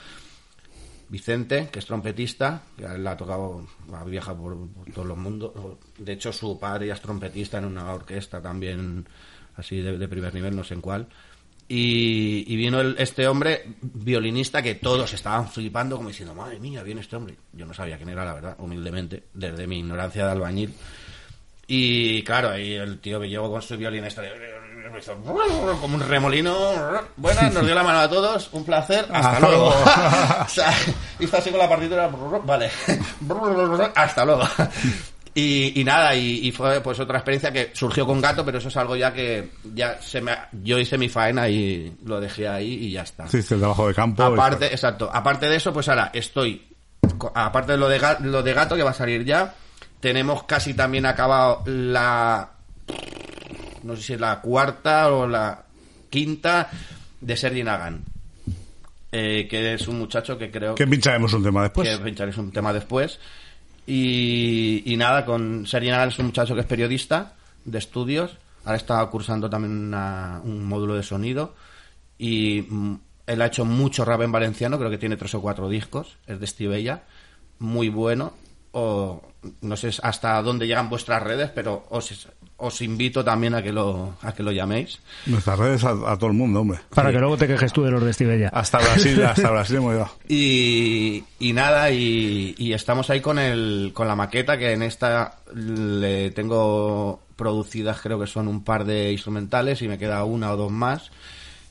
Vicente, 1.08 1.68
que 1.70 1.78
es 1.78 1.86
trompetista, 1.86 2.62
que 2.76 2.86
él 2.86 3.06
ha 3.06 3.16
tocado, 3.16 3.64
ha 3.92 4.02
viajado 4.02 4.38
por, 4.38 4.68
por 4.68 4.92
todo 4.92 5.04
el 5.04 5.20
mundo. 5.20 5.78
De 5.96 6.12
hecho, 6.12 6.32
su 6.32 6.58
padre 6.58 6.88
ya 6.88 6.94
es 6.94 7.00
trompetista 7.00 7.58
en 7.58 7.66
una 7.66 7.92
orquesta 7.92 8.42
también, 8.42 9.06
así 9.54 9.80
de, 9.80 9.96
de 9.96 10.08
primer 10.08 10.34
nivel, 10.34 10.56
no 10.56 10.64
sé 10.64 10.74
en 10.74 10.80
cuál. 10.80 11.06
Y, 11.68 12.44
y 12.52 12.56
vino 12.56 12.80
el- 12.80 12.96
este 12.98 13.26
hombre, 13.26 13.64
violinista, 13.80 14.60
que 14.62 14.74
todos 14.74 15.12
estaban 15.14 15.48
flipando, 15.48 15.96
como 15.96 16.08
diciendo, 16.08 16.34
madre 16.34 16.58
mía, 16.60 16.82
viene 16.82 17.00
este 17.00 17.16
hombre. 17.16 17.36
Yo 17.52 17.64
no 17.66 17.72
sabía 17.72 17.96
quién 17.96 18.10
era, 18.10 18.24
la 18.24 18.34
verdad, 18.34 18.56
humildemente, 18.58 19.24
desde 19.32 19.66
mi 19.66 19.78
ignorancia 19.78 20.26
de 20.26 20.32
albañil. 20.32 20.74
Y 21.66 22.22
claro, 22.24 22.50
ahí 22.50 22.74
el 22.74 22.98
tío 23.00 23.20
que 23.20 23.28
llegó 23.28 23.50
con 23.50 23.62
su 23.62 23.76
violín 23.76 24.02
me 24.02 24.08
hizo 24.98 25.16
como 25.80 25.94
un 25.94 26.00
remolino. 26.00 26.54
Buenas, 27.16 27.54
nos 27.54 27.64
dio 27.64 27.74
la 27.74 27.82
mano 27.82 28.00
a 28.00 28.10
todos, 28.10 28.50
un 28.52 28.64
placer, 28.64 29.06
hasta 29.10 29.40
luego. 29.40 29.68
o 30.44 30.48
sea, 30.48 30.74
hizo 31.18 31.36
así 31.36 31.50
con 31.50 31.58
la 31.60 31.68
partitura, 31.68 32.08
vale, 32.44 32.70
hasta 33.94 34.24
luego. 34.24 34.42
Y, 35.34 35.80
y 35.80 35.84
nada, 35.84 36.14
y, 36.14 36.46
y 36.46 36.52
fue 36.52 36.80
pues 36.82 37.00
otra 37.00 37.16
experiencia 37.18 37.50
que 37.50 37.70
surgió 37.72 38.06
con 38.06 38.20
Gato, 38.20 38.44
pero 38.44 38.58
eso 38.58 38.68
es 38.68 38.76
algo 38.76 38.96
ya 38.96 39.12
que 39.14 39.48
ya 39.74 40.00
se 40.02 40.20
me, 40.20 40.32
yo 40.62 40.78
hice 40.78 40.98
mi 40.98 41.08
faena 41.08 41.48
y 41.48 41.96
lo 42.04 42.20
dejé 42.20 42.46
ahí 42.48 42.74
y 42.74 42.92
ya 42.92 43.02
está. 43.02 43.24
Hiciste 43.24 43.54
el 43.54 43.60
trabajo 43.60 43.88
de 43.88 43.94
campo. 43.94 44.22
Aparte, 44.22 44.66
exacto. 44.66 45.10
Aparte 45.12 45.48
de 45.48 45.56
eso, 45.56 45.72
pues 45.72 45.88
ahora 45.88 46.10
estoy. 46.12 46.68
Aparte 47.34 47.72
de 47.72 47.78
lo 47.78 47.88
de, 47.88 47.98
lo 48.20 48.42
de 48.42 48.52
gato 48.52 48.76
que 48.76 48.82
va 48.82 48.90
a 48.90 48.94
salir 48.94 49.24
ya, 49.24 49.54
tenemos 50.00 50.42
casi 50.44 50.74
también 50.74 51.06
acabado 51.06 51.62
la. 51.66 52.50
No 53.84 53.96
sé 53.96 54.02
si 54.02 54.12
es 54.12 54.20
la 54.20 54.40
cuarta 54.40 55.12
o 55.12 55.26
la 55.26 55.64
quinta 56.10 56.68
de 57.20 57.36
Sergi 57.36 57.62
Nagan. 57.62 58.04
Eh, 59.10 59.46
que 59.48 59.74
es 59.74 59.88
un 59.88 59.98
muchacho 59.98 60.38
que 60.38 60.50
creo 60.50 60.74
Que 60.74 60.86
pincharemos 60.86 61.32
un 61.34 61.42
tema 61.42 61.62
después. 61.62 61.86
que 61.88 61.98
pincharéis 62.04 62.36
un 62.38 62.50
tema 62.52 62.72
después. 62.72 63.18
Y, 63.86 64.82
y 64.86 64.96
nada, 64.96 65.24
con 65.24 65.66
Sergi 65.66 65.90
Nagan 65.90 66.08
es 66.08 66.18
un 66.18 66.26
muchacho 66.26 66.54
que 66.54 66.60
es 66.60 66.66
periodista 66.66 67.34
de 67.64 67.78
estudios. 67.78 68.36
Ahora 68.64 68.76
está 68.76 69.04
cursando 69.06 69.50
también 69.50 69.76
una- 69.88 70.40
un 70.44 70.64
módulo 70.64 70.94
de 70.94 71.02
sonido. 71.02 71.54
Y 72.18 72.62
mm, 72.68 72.94
él 73.26 73.42
ha 73.42 73.46
hecho 73.46 73.64
mucho 73.64 74.04
rap 74.04 74.20
en 74.22 74.30
valenciano, 74.32 74.78
creo 74.78 74.90
que 74.90 74.98
tiene 74.98 75.16
tres 75.16 75.34
o 75.34 75.40
cuatro 75.42 75.68
discos. 75.68 76.16
Es 76.26 76.38
de 76.38 76.44
Estivella. 76.44 77.02
Muy 77.58 77.88
bueno. 77.88 78.34
O 78.72 79.22
no 79.60 79.76
sé 79.76 79.90
hasta 80.02 80.40
dónde 80.42 80.66
llegan 80.66 80.88
vuestras 80.88 81.22
redes, 81.22 81.50
pero 81.54 81.84
os, 81.90 82.28
os 82.56 82.80
invito 82.80 83.24
también 83.24 83.54
a 83.54 83.62
que 83.62 83.72
lo, 83.72 84.14
a 84.22 84.32
que 84.32 84.42
lo 84.42 84.52
llaméis. 84.52 85.00
Nuestras 85.26 85.58
redes 85.58 85.84
a, 85.84 85.90
a 85.90 86.16
todo 86.16 86.28
el 86.28 86.36
mundo, 86.36 86.60
hombre. 86.60 86.78
Para 86.94 87.10
que 87.10 87.18
luego 87.18 87.36
te 87.36 87.48
quejes 87.48 87.72
tú 87.72 87.82
de 87.82 87.90
los 87.90 88.02
de 88.04 88.10
Estivella. 88.10 88.48
Hasta 88.50 88.78
Brasil, 88.78 89.22
hasta 89.26 89.50
Brasil 89.50 89.76
hemos 89.76 89.92
llegado. 89.92 90.12
Y, 90.28 91.24
y 91.40 91.52
nada, 91.52 91.90
y, 91.90 92.54
y 92.56 92.72
estamos 92.72 93.10
ahí 93.10 93.20
con 93.20 93.38
el 93.38 93.90
con 93.92 94.06
la 94.06 94.14
maqueta 94.14 94.56
que 94.56 94.72
en 94.72 94.82
esta 94.82 95.38
le 95.54 96.30
tengo 96.30 97.20
producidas, 97.34 98.00
creo 98.00 98.20
que 98.20 98.28
son 98.28 98.46
un 98.46 98.62
par 98.62 98.84
de 98.84 99.10
instrumentales 99.10 99.82
y 99.82 99.88
me 99.88 99.98
queda 99.98 100.22
una 100.24 100.52
o 100.52 100.56
dos 100.56 100.70
más. 100.70 101.10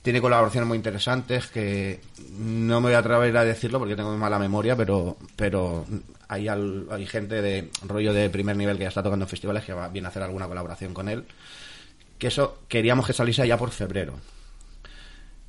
Tiene 0.02 0.20
colaboraciones 0.20 0.68
muy 0.68 0.78
interesantes 0.78 1.48
que 1.48 2.02
no 2.38 2.82
me 2.82 2.88
voy 2.88 2.96
a 2.96 3.00
atrever 3.00 3.38
a 3.38 3.46
decirlo 3.46 3.80
porque 3.80 3.96
tengo 3.96 4.10
muy 4.10 4.18
mala 4.20 4.40
memoria, 4.40 4.76
pero 4.76 5.16
pero 5.36 5.86
hay, 6.32 6.48
al- 6.48 6.88
hay 6.90 7.06
gente 7.06 7.42
de 7.42 7.70
rollo 7.86 8.14
de 8.14 8.30
primer 8.30 8.56
nivel 8.56 8.78
que 8.78 8.84
ya 8.84 8.90
está 8.90 9.04
tocando 9.04 9.26
en 9.26 9.30
festivales 9.30 9.64
que 9.66 9.74
va, 9.74 9.90
viene 9.90 10.08
a 10.08 10.10
hacer 10.10 10.24
alguna 10.24 10.48
colaboración 10.48 10.94
con 10.94 11.10
él. 11.10 11.26
Que 12.18 12.28
eso 12.28 12.60
queríamos 12.68 13.06
que 13.06 13.14
saliese 13.14 13.48
ya 13.48 13.58
por 13.58 13.72
febrero. 13.72 14.14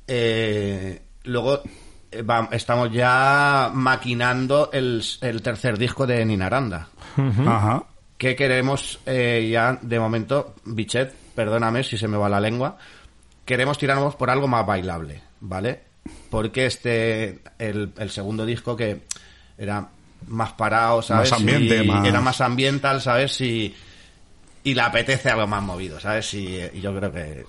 Eh, 0.07 1.01
luego 1.23 1.61
eh, 2.11 2.21
va- 2.21 2.49
estamos 2.51 2.91
ya 2.91 3.71
maquinando 3.73 4.69
el, 4.73 5.03
el 5.21 5.41
tercer 5.41 5.77
disco 5.77 6.05
de 6.05 6.25
Ninaranda. 6.25 6.89
Ajá. 7.47 7.83
Que 8.17 8.35
queremos 8.35 8.99
eh, 9.05 9.47
ya, 9.51 9.77
de 9.81 9.99
momento, 9.99 10.55
Bichet, 10.65 11.13
perdóname 11.35 11.83
si 11.83 11.97
se 11.97 12.07
me 12.07 12.17
va 12.17 12.29
la 12.29 12.39
lengua, 12.39 12.77
queremos 13.45 13.77
tirarnos 13.77 14.15
por 14.15 14.29
algo 14.29 14.47
más 14.47 14.65
bailable, 14.65 15.21
¿vale? 15.41 15.81
Porque 16.29 16.65
este, 16.65 17.39
el, 17.59 17.91
el 17.97 18.09
segundo 18.09 18.45
disco 18.45 18.75
que 18.75 19.01
era 19.57 19.89
más 20.27 20.53
parado, 20.53 21.01
¿sabes? 21.01 21.31
Más 21.31 21.39
ambiente, 21.39 21.83
Y 21.83 21.87
más- 21.87 22.05
Era 22.07 22.21
más 22.21 22.41
ambiental, 22.41 23.01
¿sabes? 23.01 23.39
Y, 23.41 23.75
y 24.63 24.73
le 24.73 24.81
apetece 24.81 25.29
algo 25.29 25.47
más 25.47 25.61
movido, 25.63 25.99
¿sabes? 25.99 26.33
Y, 26.33 26.59
y 26.73 26.81
yo 26.81 26.95
creo 26.95 27.11
que 27.11 27.45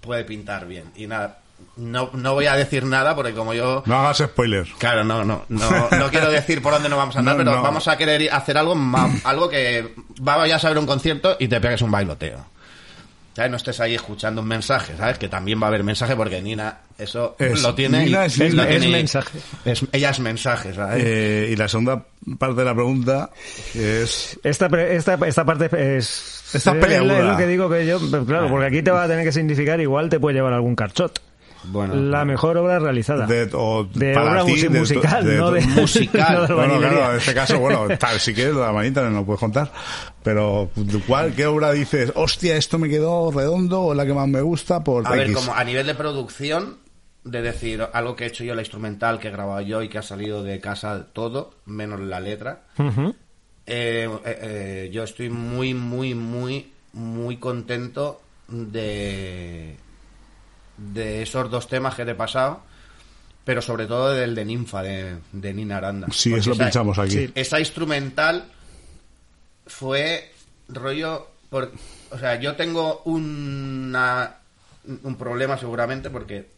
puede 0.00 0.24
pintar 0.24 0.66
bien. 0.66 0.84
Y 0.96 1.06
nada, 1.06 1.38
no, 1.76 2.10
no 2.12 2.34
voy 2.34 2.46
a 2.46 2.54
decir 2.56 2.84
nada 2.84 3.14
porque 3.14 3.32
como 3.32 3.54
yo... 3.54 3.82
No 3.86 3.98
hagas 4.00 4.18
spoiler. 4.18 4.66
Claro, 4.78 5.04
no, 5.04 5.24
no, 5.24 5.44
no, 5.48 5.88
no 5.90 6.10
quiero 6.10 6.30
decir 6.30 6.60
por 6.62 6.72
dónde 6.72 6.88
nos 6.88 6.98
vamos 6.98 7.16
a 7.16 7.20
andar, 7.20 7.34
No, 7.38 7.44
pero 7.44 7.56
no. 7.56 7.62
vamos 7.62 7.86
a 7.88 7.96
querer 7.96 8.32
hacer 8.32 8.58
algo, 8.58 8.74
ma- 8.74 9.10
algo 9.24 9.48
que 9.48 9.94
vayas 10.20 10.64
a 10.64 10.68
ver 10.68 10.78
un 10.78 10.86
concierto 10.86 11.36
y 11.38 11.48
te 11.48 11.60
pegues 11.60 11.82
un 11.82 11.90
bailoteo. 11.90 12.44
¿Sabes? 13.34 13.50
No 13.50 13.56
estés 13.56 13.80
ahí 13.80 13.94
escuchando 13.94 14.42
un 14.42 14.48
mensaje, 14.48 14.94
¿sabes? 14.96 15.16
Que 15.18 15.28
también 15.28 15.58
va 15.60 15.64
a 15.64 15.68
haber 15.68 15.82
mensaje 15.84 16.14
porque 16.14 16.42
Nina 16.42 16.78
eso 16.98 17.34
Es- 17.38 17.62
lo 17.62 17.74
tiene. 17.74 18.04
Nina 18.04 18.26
es 18.26 18.38
lo 18.38 18.44
Nina. 18.46 18.66
tiene 18.68 18.84
Es 18.84 18.90
y- 18.90 18.92
mensaje. 18.92 19.38
es- 19.64 19.84
ella 19.90 20.10
es 20.10 20.20
mensaje, 20.20 20.74
¿sabes? 20.74 21.02
Eh, 21.04 21.48
y 21.52 21.56
la 21.56 21.66
segunda 21.68 22.04
parte 22.38 22.56
de 22.56 22.64
la 22.66 22.74
pregunta 22.74 23.30
es... 23.74 24.38
Esta, 24.44 24.68
pre- 24.68 24.96
esta, 24.96 25.14
esta 25.26 25.44
parte 25.46 25.64
es... 25.96 26.42
Esta 26.52 26.72
es 26.76 26.84
es 26.92 27.02
lo 27.02 27.36
que 27.38 27.46
digo 27.46 27.70
que 27.70 27.86
yo... 27.86 27.98
Claro, 28.26 28.50
porque 28.50 28.66
aquí 28.66 28.82
te 28.82 28.90
va 28.90 29.04
a 29.04 29.08
tener 29.08 29.24
que 29.24 29.32
significar, 29.32 29.80
igual 29.80 30.10
te 30.10 30.20
puede 30.20 30.34
llevar 30.36 30.52
algún 30.52 30.76
carchot. 30.76 31.18
Bueno, 31.64 31.94
La 31.94 32.24
mejor 32.24 32.56
obra 32.56 32.78
realizada. 32.78 33.26
De, 33.26 33.48
o 33.54 33.84
De 33.84 34.12
para 34.14 34.30
obra 34.32 34.44
ti, 34.44 34.52
musi- 34.52 34.68
de- 34.70 34.78
musical, 34.80 35.24
de- 35.24 35.36
no 35.36 35.50
de 35.50 35.60
musical. 35.62 36.46
no 36.48 36.56
Bueno, 36.56 36.78
claro, 36.78 37.10
en 37.12 37.18
este 37.18 37.34
caso, 37.34 37.58
bueno, 37.58 37.86
tal, 37.98 38.18
si 38.20 38.34
quieres, 38.34 38.54
la 38.54 38.72
manita 38.72 39.02
no 39.02 39.10
lo 39.10 39.24
puedes 39.26 39.40
contar. 39.40 39.72
Pero, 40.22 40.70
¿cuál, 41.06 41.34
qué 41.34 41.46
obra 41.46 41.72
dices? 41.72 42.12
Hostia, 42.14 42.56
esto 42.56 42.78
me 42.78 42.88
quedó 42.88 43.30
redondo 43.30 43.82
o 43.82 43.94
la 43.94 44.06
que 44.06 44.14
más 44.14 44.28
me 44.28 44.40
gusta 44.40 44.82
por 44.84 45.06
A 45.06 45.10
ver, 45.12 45.32
como 45.32 45.54
a 45.54 45.64
nivel 45.64 45.86
de 45.86 45.94
producción, 45.94 46.78
de 47.24 47.42
decir 47.42 47.86
algo 47.92 48.16
que 48.16 48.24
he 48.24 48.26
hecho 48.28 48.42
yo, 48.44 48.54
la 48.54 48.62
instrumental 48.62 49.18
que 49.20 49.28
he 49.28 49.30
grabado 49.30 49.60
yo 49.60 49.82
y 49.82 49.88
que 49.88 49.98
ha 49.98 50.02
salido 50.02 50.42
de 50.42 50.58
casa 50.60 51.06
todo, 51.12 51.54
menos 51.66 52.00
la 52.00 52.18
letra. 52.20 52.62
Eh, 52.78 52.84
eh, 53.66 54.08
eh, 54.24 54.90
yo 54.92 55.04
estoy 55.04 55.30
muy, 55.30 55.72
muy, 55.74 56.14
muy, 56.16 56.72
muy 56.92 57.36
contento 57.36 58.20
de, 58.48 59.76
de 60.76 61.22
esos 61.22 61.50
dos 61.50 61.68
temas 61.68 61.94
que 61.94 62.04
te 62.04 62.12
he 62.12 62.14
pasado, 62.14 62.62
pero 63.44 63.60
sobre 63.62 63.86
todo 63.86 64.10
del 64.12 64.34
de 64.34 64.44
Ninfa, 64.44 64.82
de, 64.82 65.16
de 65.32 65.54
Nina 65.54 65.78
Aranda. 65.78 66.08
Sí, 66.10 66.32
eso 66.34 66.50
lo 66.50 66.54
esa- 66.54 66.64
pinchamos 66.64 66.98
aquí. 66.98 67.30
Esa 67.34 67.58
instrumental 67.60 68.44
fue 69.66 70.32
rollo... 70.68 71.28
Por, 71.50 71.70
o 72.10 72.18
sea, 72.18 72.36
yo 72.40 72.56
tengo 72.56 73.02
una, 73.04 74.36
un 75.02 75.16
problema 75.16 75.58
seguramente 75.58 76.08
porque 76.08 76.48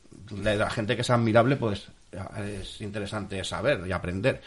la, 0.41 0.55
la 0.55 0.71
gente 0.71 0.95
que 0.95 1.03
es 1.03 1.11
admirable, 1.11 1.57
pues 1.57 1.89
es 2.49 2.81
interesante 2.81 3.43
saber 3.43 3.85
y 3.87 3.93
aprender 3.93 4.41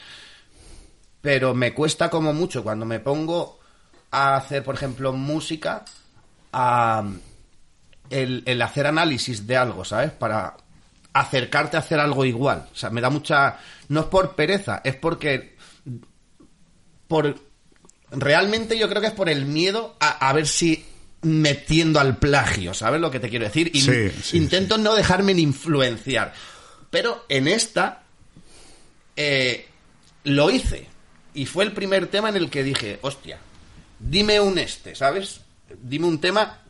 pero 1.20 1.54
me 1.54 1.74
cuesta 1.74 2.10
como 2.10 2.32
mucho 2.32 2.64
cuando 2.64 2.86
me 2.86 3.02
pongo 3.02 3.60
a 4.12 4.38
hacer, 4.38 4.64
por 4.64 4.76
ejemplo, 4.76 5.12
música 5.12 5.84
a 6.54 7.04
el, 8.10 8.44
el 8.46 8.62
hacer 8.62 8.88
análisis 8.88 9.48
de 9.48 9.58
algo, 9.58 9.86
¿sabes? 9.86 10.12
Para 10.12 10.58
acercarte 11.14 11.78
a 11.78 11.82
hacer 11.82 12.00
algo 12.00 12.26
igual. 12.26 12.68
O 12.72 12.76
sea, 12.76 12.90
me 12.90 13.02
da 13.02 13.10
mucha... 13.10 13.58
No 13.90 14.02
es 14.02 14.06
por 14.08 14.36
pereza, 14.36 14.82
es 14.84 14.96
porque... 14.96 15.56
Por... 17.08 17.36
Realmente 18.12 18.78
yo 18.78 18.88
creo 18.88 19.02
que 19.02 19.08
es 19.08 19.14
por 19.14 19.30
el 19.30 19.46
miedo 19.46 19.96
a, 20.00 20.30
a 20.30 20.34
ver 20.34 20.48
si 20.48 20.86
metiendo 21.22 22.00
al 22.00 22.18
plagio, 22.18 22.74
¿sabes 22.74 23.02
lo 23.02 23.12
que 23.12 23.20
te 23.20 23.30
quiero 23.30 23.46
decir? 23.46 23.72
Y 23.74 23.82
Sí, 23.82 24.10
sí, 24.24 24.38
intento 24.38 24.78
no 24.78 24.96
dejarme 24.96 25.34
influenciar. 25.34 26.34
Pero 26.90 27.26
en 27.28 27.48
esta 27.48 28.04
eh, 29.16 29.68
lo 30.24 30.50
hice. 30.50 30.88
Y 31.34 31.46
fue 31.46 31.66
el 31.66 31.74
primer 31.74 32.08
tema 32.08 32.30
en 32.30 32.38
el 32.38 32.50
que 32.50 32.64
dije, 32.64 33.00
hostia, 33.02 33.40
dime 34.00 34.40
un 34.40 34.58
este, 34.58 34.96
¿sabes? 34.96 35.42
Dime 35.82 36.08
un 36.08 36.20
tema 36.20 36.62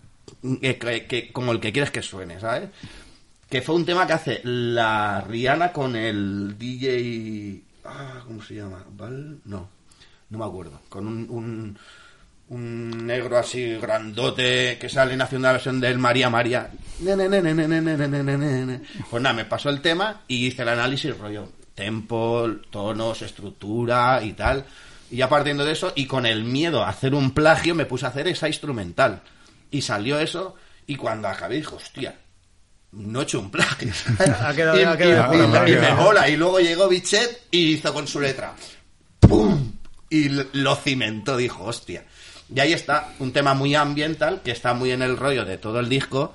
que, 0.42 1.30
como 1.32 1.52
el 1.52 1.60
que 1.60 1.72
quieres 1.72 1.92
que 1.92 2.02
suene, 2.02 2.40
¿sabes? 2.40 2.70
Que 3.50 3.62
fue 3.62 3.76
un 3.76 3.86
tema 3.86 4.06
que 4.06 4.14
hace 4.14 4.42
la 4.44 5.22
Rihanna 5.22 5.72
con 5.72 5.96
el 5.96 6.58
DJ... 6.58 7.62
Ah, 7.86 8.22
¿Cómo 8.26 8.44
se 8.44 8.56
llama? 8.56 8.84
No, 9.46 9.70
no 10.30 10.38
me 10.38 10.46
acuerdo. 10.46 10.82
Con 10.90 11.08
un, 11.08 11.30
un, 11.30 11.78
un 12.50 13.06
negro 13.06 13.38
así 13.38 13.76
grandote 13.76 14.78
que 14.80 14.90
sale 14.90 15.22
haciendo 15.22 15.48
una 15.48 15.54
versión 15.54 15.80
del 15.80 15.98
María 15.98 16.30
María. 16.30 16.70
Pues 19.10 19.24
nada, 19.24 19.36
me 19.36 19.46
pasó 19.46 19.70
el 19.70 19.82
tema 19.82 20.22
y 20.28 20.48
hice 20.48 20.64
el 20.64 20.70
análisis 20.70 21.18
rollo. 21.18 21.50
Tempo, 21.76 22.50
tonos, 22.70 23.22
estructura 23.22 24.22
y 24.24 24.34
tal. 24.34 24.66
Y 25.12 25.18
ya 25.18 25.30
partiendo 25.30 25.64
de 25.64 25.72
eso, 25.74 25.94
y 25.96 26.06
con 26.06 26.26
el 26.26 26.44
miedo 26.44 26.84
a 26.84 26.90
hacer 26.90 27.14
un 27.14 27.32
plagio, 27.32 27.76
me 27.76 27.86
puse 27.86 28.06
a 28.06 28.10
hacer 28.10 28.28
esa 28.28 28.48
instrumental. 28.48 29.22
Y 29.72 29.82
salió 29.82 30.20
eso, 30.20 30.56
y 30.86 30.96
cuando 30.96 31.28
acabé 31.28 31.56
dije, 31.58 31.76
hostia, 31.76 32.16
no 32.94 33.20
he 33.20 33.24
hecho 33.24 33.40
un 33.40 33.52
plagio. 33.52 33.92
Ha 34.20 34.54
quedado- 34.54 34.80
y, 34.80 34.84
ha 34.84 34.98
quedado- 34.98 35.34
y- 35.34 35.38
y- 35.38 35.42
ha 35.42 35.48
quedado- 35.50 35.68
y 35.68 35.74
ha 35.74 35.82
me 35.82 35.92
mola. 35.94 36.30
Y 36.30 36.38
luego 36.38 36.60
llegó 36.60 36.88
Bichet 36.88 37.44
y 37.52 37.74
hizo 37.74 37.94
con 37.94 38.08
su 38.08 38.20
letra. 38.22 38.54
¡Pum! 39.20 39.74
Y 40.10 40.30
lo 40.30 40.76
cimentó, 40.78 41.36
dijo, 41.36 41.66
hostia. 41.66 42.06
Y 42.54 42.60
ahí 42.62 42.72
está, 42.72 43.10
un 43.20 43.34
tema 43.34 43.54
muy 43.54 43.76
ambiental, 43.76 44.42
que 44.42 44.52
está 44.52 44.74
muy 44.74 44.92
en 44.92 45.02
el 45.02 45.18
rollo 45.18 45.44
de 45.44 45.58
todo 45.58 45.82
el 45.82 45.90
disco, 45.90 46.34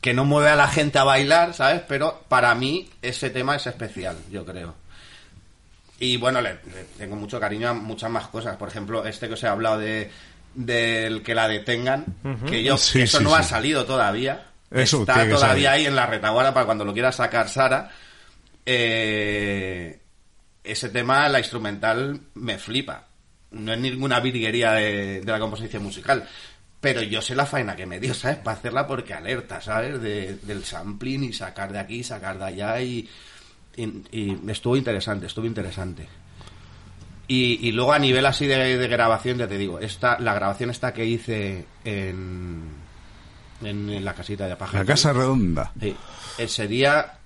que 0.00 0.14
no 0.14 0.24
mueve 0.24 0.48
a 0.48 0.56
la 0.56 0.66
gente 0.68 0.98
a 0.98 1.04
bailar, 1.04 1.52
¿sabes? 1.52 1.82
Pero 1.86 2.24
para 2.28 2.54
mí 2.54 2.88
ese 3.02 3.28
tema 3.28 3.54
es 3.56 3.66
especial, 3.66 4.16
yo 4.30 4.44
creo. 4.46 4.74
Y 6.00 6.16
bueno, 6.16 6.40
le, 6.40 6.54
le 6.54 6.84
tengo 6.98 7.14
mucho 7.16 7.38
cariño 7.38 7.68
a 7.68 7.74
muchas 7.74 8.10
más 8.10 8.26
cosas. 8.28 8.56
Por 8.56 8.68
ejemplo, 8.68 9.04
este 9.06 9.28
que 9.28 9.34
os 9.34 9.42
he 9.44 9.46
hablado 9.46 9.78
de 9.78 10.10
del 10.54 11.22
que 11.22 11.34
la 11.34 11.48
detengan, 11.48 12.04
que 12.48 12.62
yo 12.62 12.76
Sí, 12.76 12.98
que 12.98 13.04
eso 13.04 13.18
sí, 13.18 13.24
no 13.24 13.30
sí. 13.30 13.36
ha 13.38 13.42
salido 13.42 13.84
todavía. 13.84 14.46
Eso 14.70 15.00
Está 15.00 15.14
todavía 15.14 15.36
salir. 15.38 15.68
ahí 15.68 15.86
en 15.86 15.94
la 15.96 16.06
retaguardia 16.06 16.54
para 16.54 16.64
cuando 16.66 16.84
lo 16.84 16.92
quiera 16.92 17.12
sacar 17.12 17.48
Sara. 17.48 17.90
Eh, 18.64 19.98
ese 20.64 20.88
tema, 20.88 21.28
la 21.28 21.38
instrumental, 21.40 22.20
me 22.34 22.58
flipa. 22.58 23.06
No 23.50 23.72
es 23.72 23.78
ninguna 23.78 24.20
virguería 24.20 24.72
de, 24.72 25.20
de 25.20 25.32
la 25.32 25.38
composición 25.38 25.82
musical. 25.82 26.26
Pero 26.80 27.02
yo 27.02 27.20
sé 27.22 27.34
la 27.34 27.46
faena 27.46 27.76
que 27.76 27.86
me 27.86 28.00
dio, 28.00 28.14
¿sabes? 28.14 28.38
Para 28.38 28.56
hacerla 28.56 28.86
porque 28.86 29.14
alerta, 29.14 29.60
¿sabes? 29.60 30.00
De- 30.00 30.36
del 30.42 30.64
sampling 30.64 31.24
y 31.24 31.32
sacar 31.32 31.72
de 31.72 31.78
aquí, 31.78 32.02
sacar 32.02 32.38
de 32.38 32.44
allá 32.44 32.80
y, 32.80 33.08
y, 33.76 33.84
y 34.10 34.38
estuvo 34.48 34.76
interesante, 34.76 35.26
estuvo 35.26 35.46
interesante. 35.46 36.08
Y, 37.28 37.66
y 37.68 37.72
luego 37.72 37.92
a 37.92 37.98
nivel 37.98 38.26
así 38.26 38.46
de, 38.46 38.76
de 38.76 38.88
grabación, 38.88 39.38
ya 39.38 39.48
te 39.48 39.56
digo, 39.58 39.78
esta, 39.78 40.18
la 40.18 40.34
grabación 40.34 40.70
esta 40.70 40.92
que 40.92 41.04
hice 41.06 41.64
en, 41.84 42.62
en, 43.62 43.90
en 43.90 44.04
la 44.04 44.14
casita 44.14 44.46
de 44.48 44.56
Paja. 44.56 44.78
La 44.78 44.84
casa 44.84 45.12
redonda. 45.12 45.72
Sí. 45.80 45.94
Ese 46.36 46.66
día 46.66 47.18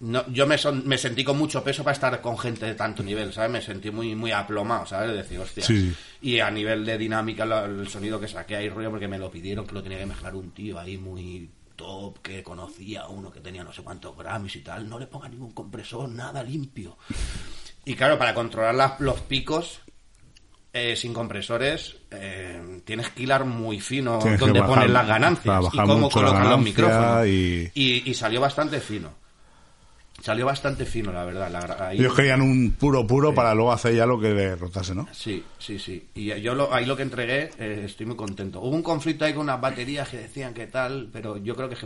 no, 0.00 0.26
yo 0.28 0.46
me, 0.46 0.56
son- 0.58 0.86
me 0.86 0.96
sentí 0.96 1.24
con 1.24 1.36
mucho 1.38 1.62
peso 1.64 1.82
para 1.84 1.94
estar 1.94 2.20
con 2.20 2.38
gente 2.38 2.66
de 2.66 2.74
tanto 2.74 3.02
nivel, 3.02 3.32
¿sabes? 3.32 3.50
Me 3.50 3.60
sentí 3.62 3.90
muy 3.90 4.14
muy 4.14 4.32
aplomado, 4.32 4.86
¿sabes? 4.86 5.10
De 5.10 5.16
decir, 5.16 5.38
hostia. 5.38 5.64
Sí. 5.64 5.94
Y 6.22 6.38
a 6.40 6.50
nivel 6.50 6.84
de 6.86 6.96
dinámica, 6.98 7.44
lo- 7.44 7.64
el 7.64 7.88
sonido 7.88 8.20
que 8.20 8.28
saqué 8.28 8.56
ahí, 8.56 8.68
rollo, 8.68 8.90
porque 8.90 9.08
me 9.08 9.18
lo 9.18 9.30
pidieron, 9.30 9.66
que 9.66 9.74
lo 9.74 9.82
tenía 9.82 9.98
que 9.98 10.06
mezclar 10.06 10.34
un 10.34 10.52
tío 10.52 10.78
ahí 10.78 10.96
muy 10.98 11.50
top, 11.76 12.18
que 12.20 12.42
conocía 12.42 13.06
uno 13.08 13.30
que 13.30 13.40
tenía 13.40 13.64
no 13.64 13.72
sé 13.72 13.82
cuántos 13.82 14.16
Grammys 14.16 14.56
y 14.56 14.60
tal. 14.60 14.88
No 14.88 14.98
le 14.98 15.06
ponga 15.06 15.28
ningún 15.28 15.52
compresor, 15.52 16.08
nada 16.08 16.42
limpio. 16.42 16.96
Y 17.84 17.94
claro, 17.94 18.18
para 18.18 18.34
controlar 18.34 18.74
las- 18.74 19.00
los 19.00 19.20
picos 19.20 19.80
eh, 20.72 20.94
sin 20.94 21.12
compresores, 21.12 21.96
eh, 22.12 22.80
tienes 22.84 23.08
que 23.10 23.24
hilar 23.24 23.44
muy 23.44 23.80
fino 23.80 24.20
Tienes 24.20 24.38
donde 24.38 24.60
bajar- 24.60 24.74
pones 24.76 24.90
las 24.90 25.06
ganancias 25.08 25.64
y 25.72 25.76
cómo 25.78 26.06
la 26.06 26.12
colocan 26.12 26.48
los 26.50 26.60
micrófonos. 26.60 27.26
y- 27.26 27.70
Y, 27.74 28.08
y 28.10 28.14
salió 28.14 28.40
bastante 28.40 28.78
fino. 28.80 29.10
Salió 30.22 30.44
bastante 30.46 30.84
fino, 30.84 31.10
la 31.12 31.24
verdad. 31.24 31.50
la 31.50 31.88
ahí- 31.88 31.98
Ellos 31.98 32.14
querían 32.14 32.42
un 32.42 32.72
puro 32.78 33.04
puro 33.06 33.34
para 33.34 33.52
luego 33.54 33.72
hacer 33.72 33.94
ya 33.96 34.04
lo 34.06 34.20
que 34.20 34.32
le 34.32 34.54
rotase, 34.54 34.94
¿no? 34.94 35.08
Sí, 35.12 35.42
sí, 35.58 35.78
sí. 35.78 36.08
Y 36.14 36.26
yo 36.40 36.54
lo- 36.54 36.72
ahí 36.72 36.84
lo 36.86 36.94
que 36.96 37.02
entregué, 37.02 37.50
eh, 37.58 37.82
estoy 37.86 38.04
muy 38.06 38.16
contento. 38.16 38.60
Hubo 38.60 38.76
un 38.76 38.82
conflicto 38.82 39.24
ahí 39.24 39.32
con 39.32 39.42
unas 39.44 39.60
baterías 39.60 40.08
que 40.08 40.18
decían 40.18 40.52
que 40.54 40.66
tal, 40.68 41.08
pero 41.12 41.36
yo 41.38 41.56
creo 41.56 41.68
que 41.70 41.76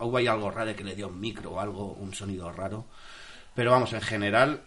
hubo 0.00 0.16
ahí 0.16 0.26
algo 0.28 0.50
raro 0.50 0.68
de 0.68 0.74
que 0.76 0.84
le 0.84 0.94
dio 0.94 1.08
un 1.08 1.20
micro 1.20 1.50
o 1.50 1.60
algo, 1.60 1.92
un 2.00 2.14
sonido 2.14 2.50
raro. 2.52 2.86
Pero 3.54 3.72
vamos, 3.72 3.92
en 3.92 4.00
general, 4.00 4.62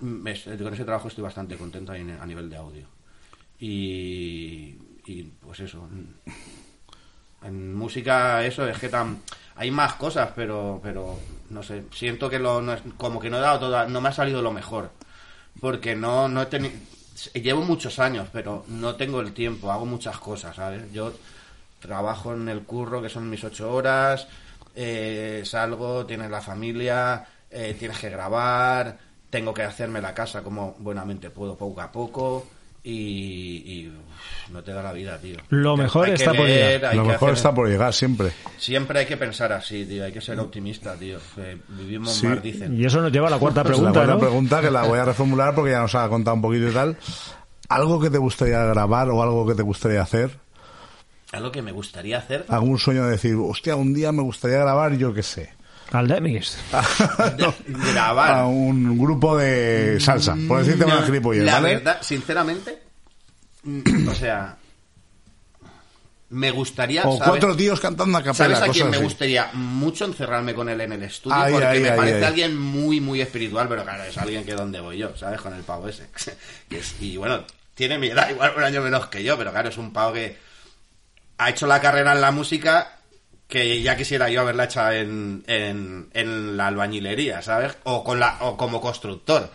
con 0.00 0.74
ese 0.74 0.84
trabajo 0.84 1.08
estoy 1.08 1.22
bastante 1.24 1.56
contento 1.56 1.92
a 1.92 2.26
nivel 2.26 2.50
de 2.50 2.56
audio. 2.56 2.86
Y, 3.60 4.76
y 5.06 5.22
pues 5.40 5.60
eso. 5.60 5.88
En 7.42 7.74
música, 7.74 8.44
eso 8.44 8.68
es 8.68 8.78
que 8.78 8.88
tan, 8.90 9.18
hay 9.56 9.70
más 9.70 9.94
cosas, 9.94 10.30
pero, 10.36 10.78
pero 10.82 11.18
no 11.50 11.62
sé. 11.62 11.84
Siento 11.92 12.28
que 12.28 12.38
lo, 12.38 12.60
no 12.60 12.74
es- 12.74 12.82
como 12.98 13.18
que 13.18 13.30
no 13.30 13.38
he 13.38 13.40
dado 13.40 13.60
toda, 13.60 13.86
no 13.86 14.00
me 14.00 14.10
ha 14.10 14.12
salido 14.12 14.42
lo 14.42 14.52
mejor. 14.52 14.90
Porque 15.60 15.96
no, 15.96 16.28
no 16.28 16.42
he 16.42 16.46
tenido. 16.46 16.74
Llevo 17.34 17.62
muchos 17.62 17.98
años, 17.98 18.28
pero 18.32 18.64
no 18.68 18.96
tengo 18.96 19.20
el 19.20 19.32
tiempo, 19.34 19.72
hago 19.72 19.86
muchas 19.86 20.18
cosas, 20.18 20.56
¿sabes? 20.56 20.92
Yo 20.92 21.12
trabajo 21.80 22.34
en 22.34 22.48
el 22.48 22.62
curro, 22.62 23.02
que 23.02 23.08
son 23.10 23.30
mis 23.30 23.44
ocho 23.44 23.72
horas, 23.72 24.28
eh, 24.74 25.42
salgo, 25.44 26.06
tienes 26.06 26.30
la 26.30 26.40
familia, 26.42 27.26
eh, 27.50 27.76
tienes 27.78 27.98
que 27.98 28.10
grabar, 28.10 28.98
tengo 29.30 29.54
que 29.54 29.62
hacerme 29.62 30.00
la 30.00 30.12
casa 30.14 30.42
como 30.42 30.74
buenamente 30.80 31.30
puedo, 31.30 31.56
poco 31.56 31.80
a 31.80 31.90
poco, 31.92 32.46
y, 32.82 33.62
y, 33.66 33.88
uf, 33.88 34.50
no 34.52 34.62
te 34.62 34.72
da 34.72 34.82
la 34.82 34.92
vida, 34.92 35.18
tío. 35.18 35.36
Lo 35.50 35.72
Hay 35.72 35.76
mejor 35.82 36.06
que 36.06 36.14
está 36.14 36.32
por 36.32 36.46
llegar. 36.46 36.94
Lo 36.96 37.04
mejor 37.04 37.28
hacer- 37.30 37.36
está 37.36 37.54
por 37.54 37.68
llegar 37.68 37.92
siempre. 37.92 38.32
Siempre 38.56 39.00
hay 39.00 39.06
que 39.06 39.16
pensar 39.18 39.52
así, 39.52 39.84
tío, 39.84 40.02
hay 40.04 40.12
que 40.12 40.20
ser 40.22 40.40
optimista, 40.40 40.94
tío. 40.96 41.18
que 41.36 41.58
vivimos 41.68 42.14
Sí. 42.14 42.26
más, 42.26 42.42
dicen. 42.42 42.78
Y 42.80 42.84
eso 42.86 43.00
nos 43.02 43.12
lleva 43.12 43.28
a 43.28 43.30
la 43.30 43.38
cuarta 43.38 43.60
la 43.60 43.64
pregunta, 43.68 43.98
buena 44.00 44.14
¿no? 44.14 44.18
pregunta 44.18 44.60
que 44.62 44.70
la 44.70 44.82
voy 44.84 44.98
a 44.98 45.04
reformular 45.04 45.54
porque 45.54 45.72
ya 45.72 45.80
nos 45.80 45.94
ha 45.94 46.08
contado 46.08 46.34
un 46.36 46.42
poquito 46.42 46.68
y 46.68 46.72
tal. 46.72 46.96
¿Algo 47.68 48.00
que 48.00 48.08
te 48.10 48.18
gustaría 48.18 48.64
grabar 48.64 49.10
o 49.10 49.22
algo 49.22 49.46
que 49.46 49.54
te 49.54 49.62
gustaría 49.62 50.00
hacer? 50.02 50.38
Algo 51.32 51.52
que 51.52 51.62
me 51.62 51.70
gustaría 51.72 52.18
hacer. 52.18 52.46
¿Algún 52.48 52.78
sueño 52.78 53.04
de 53.04 53.10
decir, 53.12 53.36
hostia, 53.38 53.76
un 53.76 53.92
día 53.94 54.10
me 54.10 54.22
gustaría 54.22 54.56
grabar, 54.58 54.96
yo 54.96 55.12
qué 55.14 55.22
sé? 55.22 55.52
Al 55.92 56.06
Demis. 56.08 56.56
de- 57.36 57.54
grabar. 57.92 58.32
A 58.34 58.46
un 58.46 58.96
grupo 58.98 59.36
de 59.36 59.98
salsa, 60.00 60.36
por 60.46 60.60
decirte 60.60 60.86
No, 60.86 60.96
una 60.96 61.06
gilipollez, 61.06 61.44
La 61.44 61.54
¿vale? 61.54 61.74
verdad, 61.76 61.98
sinceramente, 62.02 62.78
mm, 63.64 64.08
o 64.08 64.14
sea, 64.14 64.56
me 66.30 66.50
gustaría. 66.52 67.02
O 67.04 67.18
¿sabes? 67.18 67.28
cuatro 67.30 67.56
tíos 67.56 67.80
cantando 67.80 68.16
a 68.18 68.22
capela, 68.22 68.54
¿Sabes 68.56 68.70
a 68.70 68.72
quién 68.72 68.88
me 68.88 68.96
así. 68.98 69.04
gustaría 69.04 69.50
mucho 69.54 70.04
encerrarme 70.04 70.54
con 70.54 70.68
él 70.68 70.80
en 70.80 70.92
el 70.92 71.02
estudio? 71.02 71.34
Ahí, 71.36 71.52
porque 71.52 71.66
ahí, 71.66 71.80
me 71.80 71.90
ahí, 71.90 71.96
parece 71.96 72.18
ahí. 72.18 72.24
alguien 72.24 72.56
muy, 72.56 73.00
muy 73.00 73.20
espiritual, 73.20 73.68
pero 73.68 73.82
claro, 73.82 74.04
es 74.04 74.16
alguien 74.16 74.44
que 74.44 74.52
donde 74.54 74.78
voy 74.80 74.96
yo, 74.98 75.16
¿sabes? 75.16 75.40
Con 75.40 75.54
el 75.54 75.62
pavo 75.64 75.88
ese. 75.88 76.06
Que 76.68 76.78
es- 76.78 76.94
y 77.00 77.16
bueno, 77.16 77.44
tiene 77.74 77.98
mi 77.98 78.08
edad, 78.08 78.30
igual 78.30 78.52
un 78.56 78.62
año 78.62 78.80
menos 78.80 79.06
que 79.08 79.24
yo, 79.24 79.36
pero 79.36 79.50
claro, 79.50 79.70
es 79.70 79.76
un 79.76 79.92
pavo 79.92 80.12
que 80.12 80.36
ha 81.38 81.50
hecho 81.50 81.66
la 81.66 81.80
carrera 81.80 82.12
en 82.12 82.20
la 82.20 82.30
música 82.30 82.99
que 83.50 83.82
ya 83.82 83.96
quisiera 83.96 84.30
yo 84.30 84.40
haberla 84.42 84.64
hecha 84.64 84.96
en, 84.96 85.42
en, 85.46 86.08
en 86.14 86.56
la 86.56 86.68
albañilería, 86.68 87.42
¿sabes? 87.42 87.76
O, 87.82 88.04
con 88.04 88.20
la, 88.20 88.38
o 88.40 88.56
como 88.56 88.80
constructor. 88.80 89.50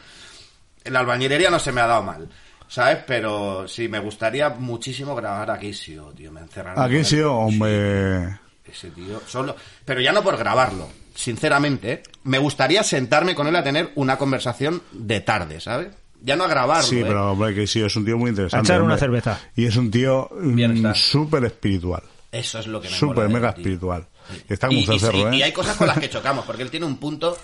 En 0.84 0.94
la 0.94 1.00
albañilería 1.00 1.50
no 1.50 1.58
se 1.58 1.72
me 1.72 1.82
ha 1.82 1.88
dado 1.88 2.04
mal, 2.04 2.30
¿sabes? 2.68 3.00
Pero 3.08 3.68
sí, 3.68 3.88
me 3.88 4.00
gustaría 4.00 4.50
muchísimo 4.50 5.16
grabar 5.16 5.50
a 5.50 5.58
Keisio, 5.58 6.12
tío. 6.16 6.32
Me 6.32 6.42
encerraron. 6.42 6.84
Aquí 6.84 7.04
sí, 7.06 7.22
hombre. 7.22 8.38
Ese 8.70 8.92
tío, 8.92 9.22
solo. 9.26 9.56
Pero 9.86 10.02
ya 10.02 10.12
no 10.12 10.22
por 10.22 10.38
grabarlo, 10.38 10.90
sinceramente. 11.16 11.92
¿eh? 11.94 12.04
Me 12.26 12.38
gustaría 12.38 12.84
sentarme 12.84 13.34
con 13.34 13.48
él 13.48 13.56
a 13.56 13.64
tener 13.64 13.92
una 13.96 14.18
conversación 14.18 14.82
de 14.92 15.22
tarde, 15.22 15.62
¿sabes? 15.62 15.88
Ya 16.22 16.36
no 16.36 16.44
a 16.44 16.48
grabarlo. 16.48 16.84
Sí, 16.84 17.00
¿eh? 17.00 17.06
pero 17.08 17.32
hombre, 17.32 17.56
que 17.56 17.66
sí, 17.66 17.82
es 17.82 17.96
un 17.96 18.04
tío 18.04 18.18
muy 18.18 18.32
interesante. 18.32 18.72
A 18.72 18.76
echar 18.76 18.82
una 18.82 18.96
hombre. 18.96 19.00
cerveza. 19.00 19.40
Y 19.56 19.66
es 19.66 19.78
un 19.78 19.90
tío 19.90 20.30
mm, 20.32 20.94
súper 20.94 21.46
espiritual. 21.46 22.04
Eso 22.40 22.60
es 22.60 22.68
lo 22.68 22.82
que 22.82 22.90
me 22.90 22.96
él, 22.96 23.30
mega 23.30 23.50
espiritual. 23.50 24.08
Y 24.50 24.54
está 24.54 24.68
como 24.68 24.80
Y, 24.80 24.84
un 24.88 24.94
y- 24.94 25.00
cencerro, 25.00 25.18
y- 25.32 25.36
¿eh? 25.36 25.38
y 25.38 25.42
hay 25.44 25.52
cosas 25.52 25.78
con 25.78 25.88
las 25.88 26.00
que 26.00 26.10
chocamos, 26.10 26.46
porque 26.46 26.64
él 26.64 26.70
tiene 26.72 26.86
un 26.86 26.98
punto 26.98 27.38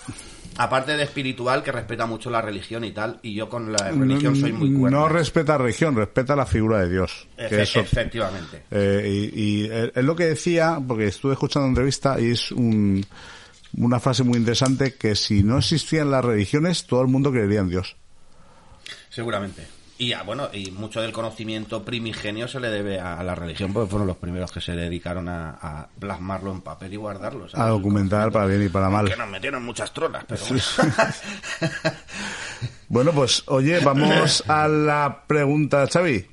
aparte 0.56 0.96
de 0.96 1.02
espiritual, 1.04 1.62
que 1.62 1.72
respeta 1.72 2.04
mucho 2.06 2.28
la 2.28 2.42
religión 2.42 2.84
y 2.84 2.90
tal, 2.92 3.18
y 3.22 3.34
yo 3.34 3.48
con 3.48 3.72
la 3.72 3.90
religión 3.90 4.36
soy 4.36 4.52
muy 4.52 4.68
no 4.70 4.80
cuerdo. 4.80 5.08
respeta 5.08 5.56
religión, 5.56 5.96
respeta 5.96 6.36
la 6.36 6.44
figura 6.44 6.80
de 6.80 6.90
Dios. 6.90 7.26
que 7.48 7.62
eso- 7.62 7.80
efectivamente. 7.80 8.64
Eh, 8.70 9.30
y, 9.34 9.40
y 9.64 9.70
es 9.72 10.04
lo 10.04 10.14
que 10.14 10.26
decía, 10.26 10.78
porque 10.86 11.06
estuve 11.06 11.32
escuchando 11.32 11.64
una 11.66 11.70
entrevista 11.72 12.20
y 12.20 12.32
es 12.32 12.52
un, 12.52 13.04
una 13.78 13.98
frase 14.00 14.24
muy 14.24 14.36
interesante 14.38 14.94
que 14.96 15.14
si 15.16 15.42
no 15.42 15.56
existían 15.58 16.10
las 16.10 16.22
religiones, 16.24 16.86
todo 16.86 17.00
el 17.00 17.08
mundo 17.08 17.30
creería 17.32 17.60
en 17.60 17.68
Dios. 17.70 17.96
Seguramente. 19.08 19.66
Y 19.98 20.12
ah, 20.14 20.22
bueno, 20.22 20.48
y 20.52 20.70
mucho 20.70 21.00
del 21.00 21.12
conocimiento 21.12 21.84
primigenio 21.84 22.48
se 22.48 22.58
le 22.58 22.70
debe 22.70 22.98
a, 22.98 23.22
la 23.22 23.34
religión, 23.34 23.72
porque 23.72 23.90
fueron 23.90 24.08
los 24.08 24.16
primeros 24.16 24.50
que 24.50 24.60
se 24.60 24.74
dedicaron 24.74 25.28
a, 25.28 25.50
a 25.50 25.88
plasmarlo 25.98 26.50
en 26.50 26.60
papel 26.60 26.92
y 26.94 26.96
guardarlo. 26.96 27.48
¿sabes? 27.48 27.66
A 27.66 27.68
documentar 27.68 28.32
para 28.32 28.46
bien 28.46 28.64
y 28.64 28.68
para 28.68 28.90
mal. 28.90 29.08
Que 29.08 29.16
nos 29.16 29.28
metieron 29.28 29.64
muchas 29.64 29.92
trolas, 29.92 30.24
pero 30.26 30.40
Sí. 30.44 30.54
Bueno, 32.92 33.10
pues 33.12 33.42
oye, 33.46 33.80
vamos 33.80 34.44
a 34.48 34.68
la 34.68 35.24
pregunta, 35.26 35.86
Xavi. 35.90 36.26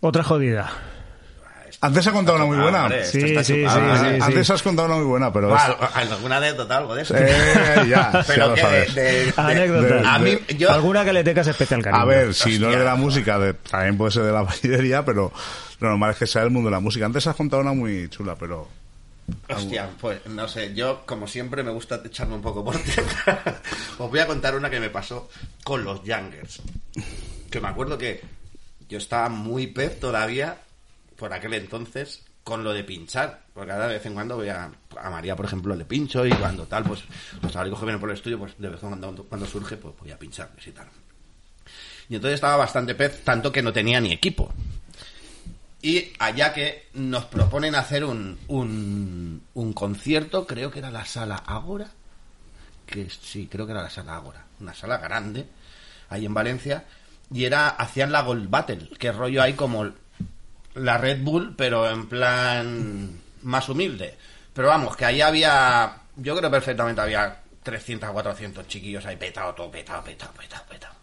Otra 0.00 0.22
jodida. 0.22 0.70
Antes 1.80 2.06
ha 2.08 2.12
contado 2.12 2.36
una 2.38 2.46
muy 2.46 2.56
buena. 2.56 2.82
Hombre, 2.84 3.04
Sí, 3.04 3.20
sí, 3.20 3.34
¿eh? 3.36 3.44
sí, 3.44 3.64
Antes 4.20 4.50
has 4.50 4.62
contado 4.62 4.86
una 4.88 4.96
muy 4.96 5.04
buena, 5.06 5.32
pero... 5.32 5.54
es- 5.56 5.62
Bueno, 5.66 5.88
¿Alguna 5.94 6.36
anécdota, 6.38 6.76
algo 6.76 6.94
de 6.94 7.02
eso? 7.02 7.14
Eh, 7.16 7.28
ya, 7.88 8.10
ya 8.12 8.24
Pero 8.26 8.48
lo 8.48 8.54
que 8.54 8.60
sabes. 8.60 8.94
de- 8.96 9.02
de- 9.26 9.34
Anécdota. 9.36 9.94
de- 9.94 10.06
a 10.08 10.18
mí, 10.18 10.38
yo... 10.56 10.72
Alguna 10.72 11.04
que 11.04 11.12
le 11.12 11.22
tengas 11.22 11.46
especial 11.46 11.80
cariño. 11.82 12.02
A 12.02 12.04
ver, 12.04 12.34
si 12.34 12.58
no 12.58 12.66
Hostia. 12.66 12.78
de 12.80 12.84
la 12.84 12.94
música, 12.96 13.38
de- 13.38 13.54
también 13.54 13.96
puede 13.96 14.10
ser 14.10 14.24
de 14.24 14.32
la 14.32 14.42
ballillería, 14.42 15.04
pero 15.04 15.32
lo 15.80 15.88
normal 15.88 16.10
es 16.10 16.16
que 16.16 16.26
sea 16.26 16.42
del 16.42 16.50
mundo 16.50 16.68
de 16.68 16.74
la 16.74 16.80
música. 16.80 17.06
Antes 17.06 17.26
has 17.28 17.36
contado 17.36 17.62
una 17.62 17.72
muy 17.72 18.08
chula, 18.08 18.34
pero... 18.34 18.68
Hostia, 19.48 19.90
pues 20.00 20.26
no 20.26 20.48
sé, 20.48 20.74
yo 20.74 21.02
como 21.06 21.26
siempre 21.28 21.62
me 21.62 21.70
gusta 21.70 22.00
echarme 22.04 22.34
un 22.34 22.42
poco 22.42 22.64
por 22.64 22.76
tierra. 22.78 23.60
Os 23.98 24.10
voy 24.10 24.18
a 24.20 24.26
contar 24.26 24.56
una 24.56 24.70
que 24.70 24.80
me 24.80 24.88
pasó 24.90 25.28
con 25.62 25.84
los 25.84 26.02
Youngers. 26.02 26.62
Que 27.50 27.60
me 27.60 27.68
acuerdo 27.68 27.98
que 27.98 28.22
yo 28.88 28.96
estaba 28.98 29.28
muy 29.28 29.66
pez 29.66 30.00
todavía, 30.00 30.56
por 31.18 31.32
aquel 31.32 31.54
entonces, 31.54 32.22
con 32.44 32.62
lo 32.62 32.72
de 32.72 32.84
pinchar. 32.84 33.42
Porque 33.52 33.68
cada 33.70 33.88
vez 33.88 34.06
en 34.06 34.14
cuando 34.14 34.36
voy 34.36 34.48
a, 34.48 34.70
a 34.96 35.10
María, 35.10 35.34
por 35.34 35.46
ejemplo, 35.46 35.74
le 35.74 35.84
pincho 35.84 36.24
y 36.24 36.30
cuando 36.30 36.64
tal, 36.66 36.84
pues 36.84 37.02
los 37.42 37.52
chavalitos 37.52 37.80
que 37.80 37.84
vienen 37.84 38.00
por 38.00 38.08
el 38.08 38.16
estudio, 38.16 38.38
pues 38.38 38.54
de 38.56 38.68
vez 38.68 38.82
en 38.82 38.88
cuando, 38.88 39.24
cuando 39.24 39.46
surge, 39.46 39.76
pues 39.76 39.94
voy 39.98 40.12
a 40.12 40.18
pincharles 40.18 40.66
y 40.66 40.72
tal. 40.72 40.86
Y 42.08 42.14
entonces 42.14 42.36
estaba 42.36 42.56
bastante 42.56 42.94
pez, 42.94 43.22
tanto 43.24 43.52
que 43.52 43.62
no 43.62 43.72
tenía 43.72 44.00
ni 44.00 44.12
equipo. 44.12 44.52
Y 45.82 46.12
allá 46.18 46.52
que 46.52 46.86
nos 46.94 47.26
proponen 47.26 47.74
hacer 47.74 48.04
un, 48.04 48.38
un, 48.48 49.42
un 49.54 49.72
concierto, 49.72 50.46
creo 50.46 50.70
que 50.70 50.78
era 50.78 50.90
la 50.90 51.04
sala 51.04 51.36
Ágora, 51.36 51.88
que 52.86 53.08
sí, 53.10 53.48
creo 53.50 53.66
que 53.66 53.72
era 53.72 53.82
la 53.82 53.90
sala 53.90 54.16
Ágora, 54.16 54.46
una 54.60 54.74
sala 54.74 54.98
grande, 54.98 55.46
ahí 56.08 56.24
en 56.24 56.34
Valencia, 56.34 56.84
y 57.32 57.44
era, 57.44 57.68
hacían 57.68 58.10
la 58.10 58.22
Gold 58.22 58.48
Battle, 58.48 58.88
que 58.98 59.12
rollo 59.12 59.42
hay 59.42 59.52
como 59.52 59.92
la 60.74 60.98
Red 60.98 61.20
Bull, 61.22 61.54
pero 61.56 61.88
en 61.90 62.08
plan 62.08 63.20
más 63.42 63.68
humilde. 63.68 64.16
Pero 64.52 64.68
vamos, 64.68 64.96
que 64.96 65.04
ahí 65.04 65.20
había, 65.20 65.92
yo 66.16 66.36
creo 66.36 66.50
perfectamente 66.50 67.00
había 67.00 67.40
300 67.62 68.08
o 68.08 68.12
400 68.12 68.66
chiquillos 68.66 69.04
ahí 69.06 69.16
petado, 69.16 69.54
todo 69.54 69.70
petado, 69.70 70.02
petado, 70.02 70.32
petado, 70.32 70.64
petado. 70.68 70.94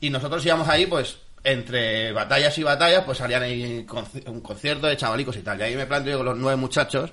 Y 0.00 0.10
nosotros 0.10 0.44
íbamos 0.44 0.68
ahí, 0.68 0.86
pues, 0.86 1.18
entre 1.44 2.12
batallas 2.12 2.56
y 2.58 2.62
batallas, 2.62 3.04
pues 3.04 3.18
salían 3.18 3.42
ahí 3.42 3.86
un 4.26 4.40
concierto 4.40 4.86
de 4.86 4.96
chavalicos 4.96 5.36
y 5.36 5.42
tal. 5.42 5.58
Y 5.60 5.62
ahí 5.62 5.76
me 5.76 5.86
planteo 5.86 6.12
yo 6.12 6.18
con 6.18 6.26
los 6.26 6.38
nueve 6.38 6.56
muchachos, 6.56 7.10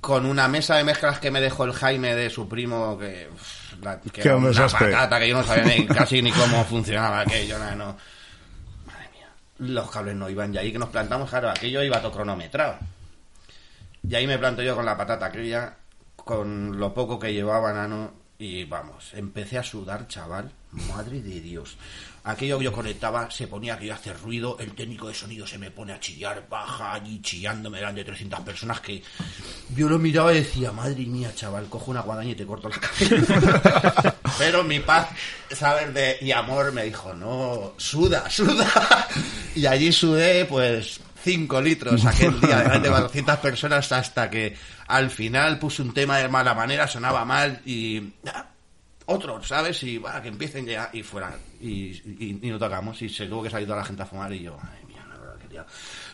con 0.00 0.24
una 0.24 0.48
mesa 0.48 0.76
de 0.76 0.84
mezclas 0.84 1.18
que 1.20 1.30
me 1.30 1.40
dejó 1.40 1.64
el 1.64 1.72
Jaime 1.72 2.14
de 2.14 2.30
su 2.30 2.48
primo, 2.48 2.98
que, 2.98 3.28
uf, 3.32 3.74
la- 3.82 4.00
que 4.00 4.22
Qué 4.22 4.30
una 4.32 4.48
desastre. 4.48 4.90
patata, 4.90 5.18
que 5.20 5.28
yo 5.28 5.36
no 5.36 5.44
sabía 5.44 5.64
ni, 5.76 5.86
casi 5.86 6.22
ni 6.22 6.32
cómo 6.32 6.64
funcionaba 6.64 7.20
aquello, 7.20 7.58
nada, 7.58 7.74
no. 7.74 7.96
Los 9.60 9.90
cables 9.90 10.16
no 10.16 10.28
iban. 10.28 10.54
Y 10.54 10.58
ahí 10.58 10.72
que 10.72 10.78
nos 10.78 10.88
plantamos, 10.88 11.30
claro, 11.30 11.50
aquello 11.50 11.82
iba 11.82 12.00
todo 12.00 12.12
cronometrado. 12.12 12.78
Y 14.02 14.14
ahí 14.14 14.26
me 14.26 14.38
planto 14.38 14.62
yo 14.62 14.74
con 14.74 14.86
la 14.86 14.96
patata 14.96 15.26
aquella, 15.26 15.76
con 16.16 16.78
lo 16.78 16.94
poco 16.94 17.18
que 17.18 17.32
llevaba, 17.32 17.72
nano, 17.72 18.12
y 18.38 18.64
vamos, 18.64 19.12
empecé 19.14 19.58
a 19.58 19.62
sudar, 19.62 20.08
chaval. 20.08 20.50
Madre 20.72 21.20
de 21.20 21.40
Dios. 21.40 21.76
Aquello 22.24 22.58
que 22.58 22.64
yo 22.64 22.72
conectaba, 22.72 23.30
se 23.30 23.46
ponía 23.46 23.74
aquello 23.74 23.92
a 23.92 23.96
hacer 23.96 24.18
ruido, 24.20 24.56
el 24.60 24.72
técnico 24.72 25.08
de 25.08 25.14
sonido 25.14 25.46
se 25.46 25.58
me 25.58 25.70
pone 25.70 25.92
a 25.92 26.00
chillar, 26.00 26.46
baja 26.48 26.92
allí 26.92 27.20
chillándome 27.22 27.78
delante 27.78 28.00
de 28.00 28.04
300 28.06 28.40
personas 28.40 28.80
que 28.80 29.02
yo 29.74 29.88
lo 29.88 29.98
miraba 29.98 30.32
y 30.32 30.36
decía, 30.36 30.70
madre 30.70 31.06
mía, 31.06 31.32
chaval, 31.34 31.66
cojo 31.68 31.90
una 31.90 32.02
guadaña 32.02 32.32
y 32.32 32.34
te 32.34 32.44
corto 32.44 32.68
la 32.68 32.76
cabeza. 32.76 34.14
Pero 34.38 34.64
mi 34.64 34.80
paz, 34.80 35.08
saber 35.50 35.92
de 35.92 36.18
y 36.20 36.32
amor 36.32 36.72
me 36.72 36.84
dijo, 36.84 37.14
no, 37.14 37.72
suda, 37.76 38.28
suda. 38.30 38.68
Y 39.54 39.66
allí 39.66 39.92
sudé, 39.92 40.44
pues, 40.44 41.00
5 41.22 41.60
litros 41.60 42.04
aquel 42.06 42.40
día 42.40 42.58
delante 42.58 42.88
de 42.88 42.94
400 42.94 43.38
personas 43.38 43.92
hasta 43.92 44.30
que 44.30 44.56
al 44.86 45.10
final 45.10 45.58
puse 45.58 45.82
un 45.82 45.92
tema 45.92 46.18
de 46.18 46.28
mala 46.28 46.54
manera, 46.54 46.86
sonaba 46.86 47.24
mal 47.24 47.60
y 47.66 48.12
otro, 49.10 49.42
¿sabes? 49.42 49.82
Y 49.82 49.98
va, 49.98 50.20
que 50.22 50.28
empiecen 50.28 50.66
ya 50.66 50.90
y 50.92 51.02
fuera. 51.02 51.36
Y, 51.60 51.68
y, 51.68 52.38
y 52.42 52.50
no 52.50 52.58
tocamos 52.58 53.00
y 53.02 53.08
se 53.08 53.26
tuvo 53.26 53.42
que 53.42 53.50
salir 53.50 53.66
toda 53.66 53.78
la 53.80 53.84
gente 53.84 54.02
a 54.02 54.06
fumar 54.06 54.32
y 54.32 54.42
yo, 54.42 54.56
madre 54.56 54.80
mía, 54.86 55.04
la 55.08 55.18
verdad, 55.18 55.36
quería- 55.40 55.66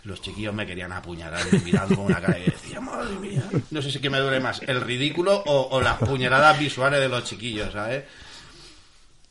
los 0.04 0.20
chiquillos 0.22 0.54
me 0.54 0.64
querían 0.66 0.92
apuñalar 0.92 1.42
y 1.52 1.56
mirando 1.58 1.96
con 1.96 2.06
una 2.06 2.20
cara 2.20 2.38
y 2.38 2.44
decía, 2.44 2.80
madre 2.80 3.16
mía. 3.18 3.42
No 3.70 3.82
sé 3.82 3.90
si 3.90 3.98
que 3.98 4.08
me 4.10 4.18
dure 4.18 4.38
más, 4.40 4.60
el 4.62 4.80
ridículo 4.80 5.42
o, 5.46 5.68
o 5.76 5.80
las 5.80 5.98
puñaladas 5.98 6.58
visuales 6.58 7.00
de 7.00 7.08
los 7.08 7.24
chiquillos, 7.24 7.72
¿sabes? 7.72 8.04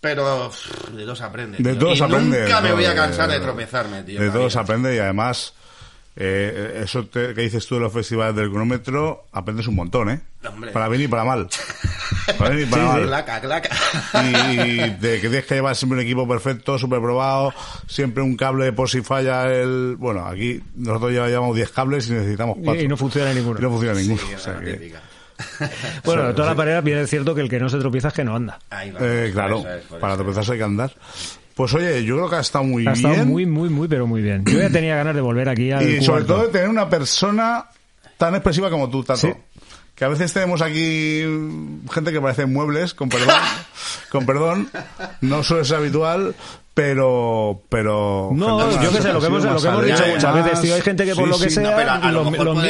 Pero 0.01 0.49
pff, 0.51 0.89
de 0.89 1.03
todo 1.03 1.15
se 1.15 1.23
aprende. 1.23 1.57
De 1.57 1.71
tío. 1.71 1.79
todo 1.79 1.91
y 1.93 1.97
se 1.97 2.03
aprende. 2.03 2.41
Nunca 2.43 2.61
me 2.61 2.73
voy 2.73 2.85
a 2.85 2.89
de- 2.89 2.95
cansar 2.95 3.29
de 3.29 3.39
tropezarme, 3.39 4.03
tío. 4.03 4.19
De 4.19 4.25
en 4.27 4.31
la 4.31 4.33
todo 4.33 4.49
se 4.49 4.55
vida. 4.57 4.61
aprende 4.63 4.95
y 4.95 4.99
además, 4.99 5.53
eh, 6.17 6.81
eso 6.83 7.05
te- 7.07 7.33
que 7.33 7.41
dices 7.41 7.65
tú 7.67 7.75
de 7.75 7.81
los 7.81 7.91
festivales 7.93 8.35
del 8.35 8.49
cronómetro, 8.49 9.25
aprendes 9.31 9.67
un 9.67 9.75
montón, 9.75 10.09
¿eh? 10.09 10.21
Hombre. 10.47 10.71
Para 10.71 10.87
bien 10.89 11.01
y 11.03 11.07
para 11.07 11.23
mal. 11.23 11.47
Para 12.37 12.49
bien 12.51 12.67
y 12.67 12.71
para 12.71 12.85
mal. 12.85 13.05
Claca, 13.05 13.39
claca. 13.41 13.69
y 14.23 14.77
de 14.77 15.19
que 15.21 15.27
tienes 15.29 15.45
que 15.45 15.55
llevar 15.55 15.75
siempre 15.75 15.99
un 15.99 16.03
equipo 16.05 16.27
perfecto, 16.27 16.77
súper 16.79 16.99
probado, 16.99 17.53
siempre 17.87 18.23
un 18.23 18.35
cable 18.35 18.71
por 18.73 18.89
si 18.89 19.01
falla 19.01 19.45
el... 19.53 19.95
Bueno, 19.97 20.25
aquí 20.25 20.61
nosotros 20.75 21.13
ya 21.13 21.27
llevamos 21.27 21.55
10 21.55 21.69
cables 21.71 22.07
y 22.09 22.13
necesitamos 22.13 22.57
4. 22.63 22.81
Y, 22.81 22.85
y 22.85 22.87
no 22.87 22.97
funciona 22.97 23.31
ninguno. 23.33 23.59
Y 23.59 23.61
no 23.61 23.69
funciona 23.69 23.99
ninguno. 23.99 24.21
Sí, 24.27 24.33
o 24.33 24.39
sea 24.39 24.53
la 24.53 24.59
que- 24.61 24.73
típica. 24.73 25.01
Bueno, 26.05 26.27
de 26.27 26.33
todas 26.33 26.49
las 26.49 26.57
maneras, 26.57 26.83
bien 26.83 26.97
es 26.99 27.09
cierto 27.09 27.35
que 27.35 27.41
el 27.41 27.49
que 27.49 27.59
no 27.59 27.69
se 27.69 27.77
tropieza 27.77 28.07
es 28.07 28.13
que 28.13 28.23
no 28.23 28.35
anda. 28.35 28.57
Ahí 28.69 28.89
va. 28.91 28.99
eh, 29.01 29.29
claro, 29.33 29.59
eso 29.59 29.69
es, 29.73 29.83
por 29.83 29.99
para 29.99 30.15
tropezarse 30.15 30.53
hay 30.53 30.57
que 30.59 30.63
andar. 30.63 30.93
Pues 31.55 31.73
oye, 31.73 32.03
yo 32.03 32.15
creo 32.17 32.29
que 32.29 32.35
ha 32.35 32.39
estado 32.41 32.63
muy 32.65 32.85
Ha 32.85 32.91
bien. 32.93 33.05
estado 33.11 33.25
muy, 33.25 33.45
muy, 33.45 33.69
muy, 33.69 33.87
pero 33.87 34.05
muy 34.05 34.21
bien. 34.21 34.43
Yo 34.45 34.59
ya 34.59 34.69
tenía 34.69 34.95
ganas 34.95 35.15
de 35.15 35.21
volver 35.21 35.47
aquí 35.49 35.71
al 35.71 35.87
y 35.89 36.01
sobre 36.03 36.25
todo 36.25 36.43
de 36.43 36.49
tener 36.49 36.67
una 36.69 36.89
persona 36.89 37.65
tan 38.17 38.35
expresiva 38.35 38.69
como 38.69 38.89
tú, 38.89 39.03
Tato. 39.03 39.19
Sí. 39.21 39.33
Que 39.95 40.03
a 40.03 40.09
veces 40.09 40.33
tenemos 40.33 40.61
aquí 40.61 41.21
gente 41.89 42.11
que 42.11 42.19
parece 42.19 42.45
muebles, 42.45 42.93
con 42.93 43.07
perdón, 43.07 43.35
con 44.11 44.25
perdón, 44.25 44.69
no 45.21 45.41
suele 45.43 45.63
ser 45.63 45.77
habitual, 45.77 46.35
pero, 46.73 47.61
pero. 47.69 48.29
No, 48.33 48.59
gente 48.71 48.85
yo 48.85 48.91
qué 48.91 49.01
sé, 49.01 49.13
lo 49.13 49.21
que 49.21 49.27
hemos, 49.27 49.45
expresiva, 49.45 49.75
lo 49.75 49.79
que 49.81 49.87
hemos 49.87 49.99
más 49.99 49.99
dicho 50.05 50.13
muchas 50.13 50.35
veces, 50.43 50.61
tío, 50.61 50.75
hay 50.75 50.81
gente 50.81 51.05
que 51.05 51.15
por 51.15 51.23
Sí, 51.23 51.29
lo 51.29 51.37
que 51.39 51.49
sí, 51.49 51.55
sea, 51.55 51.63
no, 51.71 51.77
pero 51.77 51.91
a 51.91 52.11
lo 52.11 52.23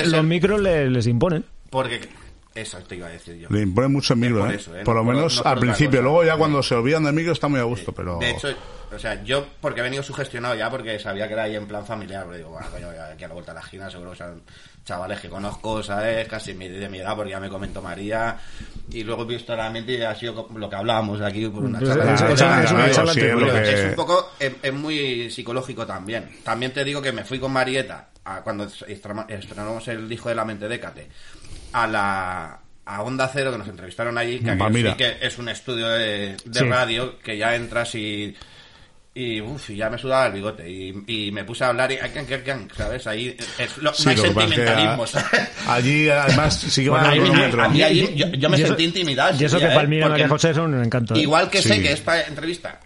los, 0.05 0.23
micros 0.23 0.61
le- 0.61 0.89
les 0.91 1.07
imponen. 1.07 1.43
Porque 1.71 2.07
eso 2.53 2.77
te 2.87 2.95
iba 2.97 3.07
a 3.07 3.09
decir 3.09 3.35
yo. 3.37 3.47
Le 3.49 3.61
imponen 3.63 3.91
mucho 3.91 4.13
el 4.13 4.19
micro, 4.19 4.41
por 4.41 4.51
¿eh? 4.51 4.55
eso, 4.57 4.75
¿eh? 4.77 4.83
Por 4.85 4.93
No 4.95 5.01
lo 5.03 5.03
menos 5.11 5.43
no 5.43 5.49
al 5.49 5.57
principio. 5.59 6.03
Luego 6.03 6.23
ya 6.23 6.37
cuando 6.37 6.61
se 6.61 6.75
olvidan 6.75 7.03
del 7.05 7.13
micro 7.13 7.33
está 7.33 7.47
muy 7.47 7.59
a 7.59 7.63
gusto, 7.63 7.91
pero... 7.91 8.19
De 8.19 8.29
hecho, 8.29 8.49
o 8.95 8.99
sea, 8.99 9.23
yo, 9.23 9.45
porque 9.61 9.79
he 9.81 9.83
venido 9.83 10.01
sugestionado 10.03 10.55
ya, 10.55 10.69
porque 10.69 10.97
sabía 10.99 11.27
que 11.27 11.33
era 11.33 11.43
ahí 11.43 11.55
en 11.55 11.67
plan 11.67 11.85
familiar, 11.85 12.23
pero 12.25 12.37
digo, 12.37 12.49
bueno, 12.49 12.67
coño, 12.71 12.87
aquí 12.89 13.23
a 13.23 13.27
la 13.27 13.33
vuelta 13.33 13.51
de 13.53 13.59
la 13.59 13.65
esquina 13.65 13.89
seguro 13.89 14.11
que 14.11 14.17
son 14.17 14.41
chavales 14.83 15.19
que 15.19 15.29
conozco, 15.29 15.81
¿sabes? 15.81 16.27
Casi 16.27 16.53
de 16.53 16.89
mi 16.89 16.99
edad, 16.99 17.15
porque 17.15 17.31
ya 17.31 17.39
me 17.39 17.49
comentó 17.49 17.81
María, 17.81 18.37
y 18.91 19.03
luego 19.03 19.23
he 19.23 19.25
visto 19.25 19.55
realmente 19.55 19.93
y 19.93 20.01
ha 20.03 20.13
sido 20.15 20.47
lo 20.55 20.69
que 20.69 20.75
hablábamos 20.75 21.19
aquí 21.21 21.47
por 21.47 21.63
una 21.63 21.79
charla. 21.79 22.13
es- 23.71 23.85
un 23.89 23.95
poco, 23.95 24.31
es, 24.39 24.53
es 24.61 24.73
muy 24.73 25.29
psicológico 25.31 25.85
también. 25.85 26.29
También 26.43 26.71
te 26.73 26.83
digo 26.83 27.01
que 27.01 27.11
me 27.11 27.23
fui 27.23 27.39
con 27.39 27.51
Marieta 27.51 28.09
a 28.23 28.41
cuando 28.41 28.67
estrenamos 29.27 29.87
el 29.87 30.07
disco 30.09 30.29
de 30.29 30.35
la 30.35 30.45
mente 30.45 30.67
Décate 30.67 31.07
a 31.73 31.87
la 31.87 32.59
a 32.87 33.01
Onda 33.01 33.27
Cero 33.33 33.51
que 33.51 33.57
nos 33.57 33.67
entrevistaron 33.67 34.15
allí, 34.17 34.39
que, 34.39 34.51
mira. 34.69 34.91
sí 34.91 34.97
que 34.97 35.17
es 35.19 35.39
un 35.39 35.49
estudio 35.49 35.87
de, 35.89 36.37
de 36.45 36.59
Sí. 36.59 36.65
radio 36.69 37.17
que 37.17 37.35
ya 37.35 37.55
entras 37.55 37.95
y 37.95 38.35
y 39.17 39.39
uf, 39.39 39.69
y 39.69 39.77
ya 39.77 39.89
me 39.89 39.97
sudaba 39.97 40.27
el 40.27 40.33
bigote 40.33 40.69
y, 40.69 40.93
y 41.07 41.31
me 41.31 41.45
puse 41.45 41.63
a 41.63 41.69
hablar 41.69 41.89
y 41.89 41.95
can, 41.95 42.25
can, 42.25 42.41
can, 42.41 42.67
¿sabes? 42.75 43.07
Ahí 43.07 43.35
es, 43.57 43.77
lo- 43.77 43.93
Sí, 43.93 44.03
no 44.03 44.09
hay 44.11 44.15
es 44.17 44.21
sentimentalismo. 44.23 45.05
Allí, 45.69 46.09
además, 46.09 46.59
sí 46.59 46.83
que 46.83 46.89
Bueno, 46.89 47.07
a 47.63 47.69
mí 47.69 47.81
allí 47.81 48.13
yo, 48.13 48.27
yo 48.27 48.49
me 48.49 48.57
Y 48.57 48.61
eso- 48.61 48.67
sentí 48.67 48.83
intimidado. 48.83 49.37
Y 49.41 49.45
eso 49.45 49.57
que 49.57 49.65
y 49.65 49.73
Porque 49.73 49.87
María 50.01 50.27
José 50.27 50.53
son 50.53 50.73
un 50.73 50.83
encanto. 50.83 51.15
¿eh? 51.15 51.19
Igual 51.21 51.49
que 51.49 51.61
sé 51.61 51.81
que 51.81 51.93
esta 51.93 52.23
entrevista 52.23 52.81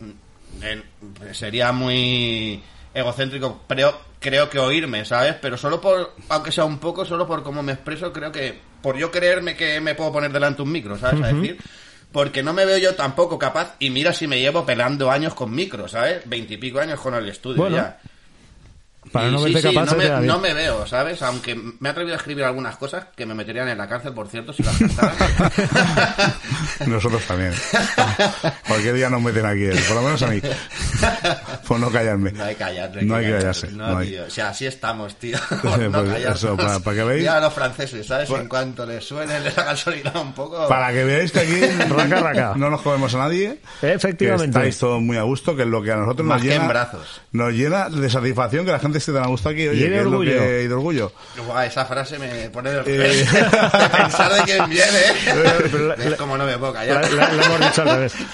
mm, 0.00 0.62
en- 0.64 1.34
sería 1.34 1.72
muy 1.72 2.62
egocéntrico, 2.92 3.62
pero 3.66 3.98
creo 4.18 4.50
que 4.50 4.58
oírme, 4.58 5.06
¿sabes? 5.06 5.36
Pero 5.40 5.56
solo 5.56 5.80
por, 5.80 6.14
aunque 6.28 6.52
sea 6.52 6.66
un 6.66 6.78
poco, 6.78 7.06
solo 7.06 7.26
por 7.26 7.42
cómo 7.42 7.62
me 7.62 7.72
expreso, 7.72 8.12
creo 8.12 8.30
que 8.30 8.58
por 8.82 8.98
yo 8.98 9.10
creerme 9.10 9.56
que 9.56 9.80
me 9.80 9.94
puedo 9.94 10.12
poner 10.12 10.30
delante 10.30 10.60
un 10.60 10.72
micro, 10.72 10.98
¿sabes? 10.98 11.22
A 11.22 11.32
decir, 11.32 11.56
porque 12.12 12.42
no 12.42 12.52
me 12.52 12.64
veo 12.64 12.78
yo 12.78 12.94
tampoco 12.94 13.38
capaz, 13.38 13.76
y 13.78 13.90
mira 13.90 14.12
si 14.12 14.26
me 14.26 14.40
llevo 14.40 14.66
pelando 14.66 15.10
años 15.10 15.34
con 15.34 15.54
micro, 15.54 15.88
¿sabes? 15.88 16.22
Veintipico 16.26 16.80
años 16.80 17.00
con 17.00 17.14
el 17.14 17.28
estudio 17.28 17.62
Bueno, 17.62 17.76
ya. 17.76 18.00
Para 19.12 19.28
Y 19.28 19.32
no 19.32 19.38
sí, 19.38 19.44
verte 19.54 19.68
sí, 19.68 19.74
capaz, 19.74 19.90
no, 19.92 19.96
me, 19.96 20.04
bien. 20.04 20.26
no 20.26 20.38
me 20.38 20.52
veo, 20.54 20.86
¿sabes? 20.86 21.22
Aunque 21.22 21.54
me 21.54 21.88
he 21.88 21.90
atrevido 21.90 22.14
a 22.14 22.18
escribir 22.18 22.44
algunas 22.44 22.76
cosas 22.76 23.06
que 23.16 23.24
me 23.26 23.34
meterían 23.34 23.66
en 23.68 23.78
la 23.78 23.88
cárcel, 23.88 24.12
por 24.12 24.28
cierto, 24.28 24.52
si 24.52 24.62
las 24.62 24.76
cantara. 24.78 25.14
Nosotros 26.86 27.22
también. 27.24 27.52
Cualquier 28.68 28.94
día 28.94 29.10
nos 29.10 29.22
meten 29.22 29.46
aquí, 29.46 29.68
por 29.86 29.96
lo 29.96 30.02
menos 30.02 30.22
a 30.22 30.26
mí. 30.28 30.40
Por 31.66 31.80
no 31.80 31.90
callarme. 31.90 32.32
No 32.32 32.44
hay 32.44 32.54
que 32.54 32.58
callarse. 32.58 33.02
No 33.02 33.14
hay 33.16 33.24
que 33.26 33.32
callarse, 33.32 33.68
No, 33.72 33.90
no 33.90 33.98
hay. 33.98 34.08
tío. 34.10 34.24
O 34.26 34.30
sea, 34.30 34.48
así 34.50 34.66
estamos, 34.66 35.16
tío. 35.16 35.38
Por 35.62 35.78
no 35.90 36.04
Pues 36.04 36.24
eso, 36.26 36.56
para- 36.56 36.78
para 36.80 36.96
que 36.96 37.04
veáis. 37.04 37.20
Mira 37.22 37.36
a 37.36 37.40
los 37.40 37.52
franceses, 37.54 38.06
¿sabes? 38.06 38.28
Pues- 38.28 38.42
en 38.42 38.48
cuanto 38.48 38.86
les 38.86 39.04
suene 39.04 39.40
la 39.40 39.50
gasolina 39.50 40.12
un 40.20 40.32
poco... 40.32 40.68
Para 40.68 40.92
que 40.92 41.04
veáis 41.04 41.32
que 41.32 41.40
aquí 41.40 41.60
Raca, 41.88 42.20
raca. 42.20 42.52
no 42.56 42.70
nos 42.70 42.82
comemos 42.82 43.14
a 43.14 43.18
nadie. 43.18 43.58
Efectivamente. 43.82 44.44
Que 44.52 44.58
estáis 44.66 44.78
todos 44.78 45.00
muy 45.00 45.16
a 45.16 45.22
gusto, 45.22 45.56
que 45.56 45.62
es 45.62 45.68
lo 45.68 45.82
que 45.82 45.92
a 45.92 45.96
nosotros 45.96 46.26
Más 46.26 46.36
nos 46.38 46.42
que 46.46 46.54
en 46.54 46.60
llena. 46.62 46.68
brazos. 46.72 47.20
Nos 47.32 47.52
llena 47.54 47.88
de 47.88 48.10
satisfacción 48.10 48.64
que 48.64 48.72
la 48.72 48.78
gente 48.78 48.89
esté 48.98 49.12
tan 49.12 49.24
a 49.24 49.28
gusto 49.28 49.48
aquí. 49.48 49.66
Oye, 49.68 49.78
Y 49.78 49.82
de 49.84 49.88
que 49.88 49.96
es 49.98 50.02
lo 50.04 50.10
orgullo. 50.10 50.32
que- 50.38 50.62
y 50.64 50.68
de 50.68 50.74
orgullo. 50.74 51.12
Guau, 51.46 51.62
esa 51.66 51.84
frase 51.86 52.18
me 52.18 52.50
pone 52.50 52.70
de, 52.70 52.78
Eh. 52.86 52.98
de 52.98 53.24
pensar 53.96 54.32
de 54.32 54.42
quién 54.44 54.68
viene, 54.68 55.00
Pero 55.24 55.88
la- 55.88 55.94
¿eh? 55.94 56.08
Es 56.08 56.14
como 56.16 56.36
no 56.38 56.44
me 56.44 56.58
puedo 56.58 56.72
La, 56.74 56.80
callar. 56.80 57.12
la- 57.12 57.32
la 57.32 57.44
hemos 57.44 57.60
dicho 57.60 57.82
al 57.82 57.88
revés. 57.88 58.14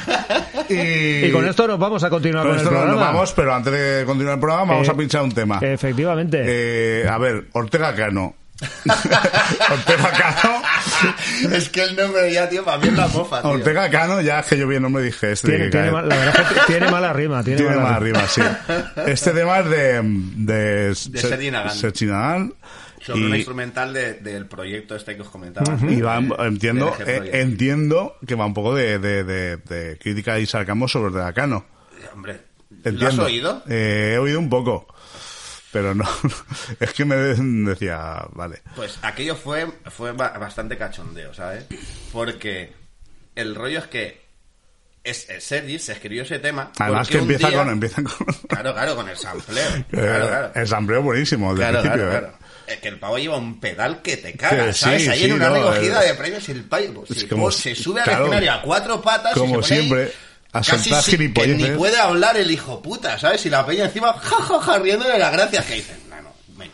Y, 0.68 1.26
Y 1.26 1.30
con 1.30 1.46
esto 1.46 1.68
nos 1.68 1.78
vamos 1.78 2.02
a 2.02 2.10
continuar 2.10 2.42
con 2.44 2.52
con, 2.52 2.58
esto 2.58 2.70
el 2.70 2.74
nos 2.74 2.84
programa. 2.86 3.12
vamos, 3.12 3.32
pero 3.34 3.54
antes 3.54 3.72
de 3.72 4.04
continuar 4.04 4.34
el 4.34 4.40
programa 4.40 4.72
vamos 4.72 4.88
Eh, 4.88 4.90
a 4.90 4.94
pinchar 4.94 5.22
un 5.22 5.32
tema. 5.32 5.58
Efectivamente. 5.62 6.42
Eh, 6.44 7.08
a 7.08 7.18
ver, 7.18 7.44
Ortega 7.52 7.94
Cano. 7.94 8.34
Ortega 9.70 10.10
Cano. 10.12 10.62
es 11.54 11.68
que 11.68 11.82
el 11.82 11.96
nombre 11.96 12.32
ya, 12.32 12.48
tío, 12.48 12.64
para 12.64 12.78
mí 12.78 12.88
es 12.88 12.94
la 12.94 13.06
mofa, 13.08 13.42
tío. 13.42 13.50
Ortega 13.50 13.90
Cano, 13.90 14.20
ya 14.20 14.40
es 14.40 14.46
que 14.46 14.58
yo 14.58 14.66
bien 14.66 14.82
no 14.82 14.90
me 14.90 15.02
dije 15.02 15.32
este. 15.32 15.48
tiene, 15.48 15.68
tiene 15.70 15.90
mal- 15.90 16.08
la 16.08 16.16
verdad 16.16 16.40
es 16.40 16.48
que 16.60 16.60
tiene 16.72 16.90
mala 16.90 17.12
rima. 17.12 17.42
Tiene, 17.44 17.58
Tiene 17.60 17.76
mala 17.76 17.90
más 17.90 18.02
rima. 18.02 18.18
arriba, 18.20 18.28
sí. 18.28 18.42
Este 19.06 19.30
tema 19.32 19.58
es 19.60 19.70
de... 19.70 20.02
De, 20.36 21.50
Nagán. 21.50 22.54
Sobre 23.00 23.20
Y- 23.20 23.24
una 23.24 23.36
instrumental 23.36 23.92
de- 23.92 24.14
del 24.14 24.46
proyecto 24.46 24.96
este 24.96 25.14
que 25.16 25.22
os 25.22 25.28
comentaba. 25.28 25.76
Y 25.88 26.00
va, 26.00 26.20
De- 26.20 26.34
entiendo, 26.46 26.96
eh, 27.06 27.30
entiendo 27.34 28.16
que 28.26 28.34
va 28.34 28.46
un 28.46 28.54
poco 28.54 28.74
de, 28.74 28.98
de, 28.98 29.22
de, 29.22 29.56
de 29.58 29.98
crítica 29.98 30.38
y 30.38 30.46
sarcasmo 30.46 30.88
sobre 30.88 31.06
Ortega 31.08 31.32
Cano. 31.32 31.66
Hombre, 32.14 32.40
¿lo 32.70 32.76
Entiendo. 32.90 33.06
has 33.22 33.28
oído? 33.28 33.62
Eh, 33.68 34.12
he 34.14 34.18
oído 34.18 34.38
un 34.38 34.48
poco. 34.48 34.86
Pero 35.76 35.94
no, 35.94 36.04
es 36.80 36.92
que 36.94 37.04
me 37.04 37.16
decía, 37.16 38.24
vale. 38.32 38.62
Pues 38.74 38.98
aquello 39.02 39.36
fue, 39.36 39.66
fue 39.90 40.12
ba- 40.12 40.30
bastante 40.38 40.78
cachondeo, 40.78 41.34
¿sabes? 41.34 41.66
Porque 42.12 42.72
el 43.34 43.54
rollo 43.54 43.80
es 43.80 43.86
que 43.88 44.24
es, 45.04 45.28
es 45.28 45.44
Sergi 45.44 45.78
se 45.78 45.92
escribió 45.92 46.22
ese 46.22 46.38
tema. 46.38 46.72
Además 46.78 47.08
que 47.08 47.18
empieza 47.18 47.48
día- 47.50 47.58
con, 47.58 47.68
empieza 47.68 48.02
con 48.02 48.26
Claro, 48.48 48.72
claro, 48.72 48.96
con 48.96 49.06
el 49.10 49.16
sampleo. 49.18 49.68
Claro, 49.90 50.26
claro. 50.28 50.50
el 50.54 50.66
sampleo 50.66 51.02
buenísimo 51.02 51.50
al 51.50 51.56
Claro, 51.56 51.80
principio. 51.82 52.06
claro, 52.08 52.16
¿eh? 52.16 52.20
claro. 52.30 52.38
Es 52.66 52.78
que 52.78 52.88
el 52.88 52.98
pavo 52.98 53.18
lleva 53.18 53.36
un 53.36 53.60
pedal 53.60 54.00
que 54.02 54.16
te 54.16 54.32
caga, 54.32 54.64
Que 54.66 54.72
sí, 54.72 54.78
¿sabes? 54.80 55.08
Ahí 55.08 55.18
sí, 55.18 55.24
en 55.26 55.34
una 55.34 55.50
no, 55.50 55.54
recogida 55.56 56.00
de 56.00 56.14
premios 56.14 56.48
y 56.48 56.52
el 56.52 56.64
pavo 56.64 57.04
Es 57.08 57.18
se, 57.20 57.28
como 57.28 57.42
pues, 57.44 57.56
si- 57.56 57.74
se 57.76 57.82
sube 57.82 58.00
al 58.00 58.10
escenario 58.22 58.52
a 58.52 58.62
cuatro 58.62 59.02
patas 59.02 59.36
y 59.36 59.38
como 59.40 59.62
se 59.62 59.74
pone 59.74 59.80
ahí 59.80 59.86
siempre, 59.88 60.12
a 60.58 60.62
casi 60.62 60.90
soltar 60.90 61.02
sin- 61.02 61.32
que 61.34 61.46
ni 61.48 61.64
puede 61.76 61.98
hablar 61.98 62.36
el 62.36 62.50
hijo 62.50 62.80
puta, 62.82 63.18
¿sabes? 63.18 63.44
Y 63.46 63.50
la 63.50 63.64
peña 63.66 63.84
encima, 63.84 64.12
jajaja, 64.14 64.78
riéndole 64.78 65.18
las 65.18 65.32
gracias 65.32 65.64
que 65.66 65.74
dicen, 65.74 65.96
no, 66.10 66.16
no, 66.22 66.28
ven. 66.56 66.70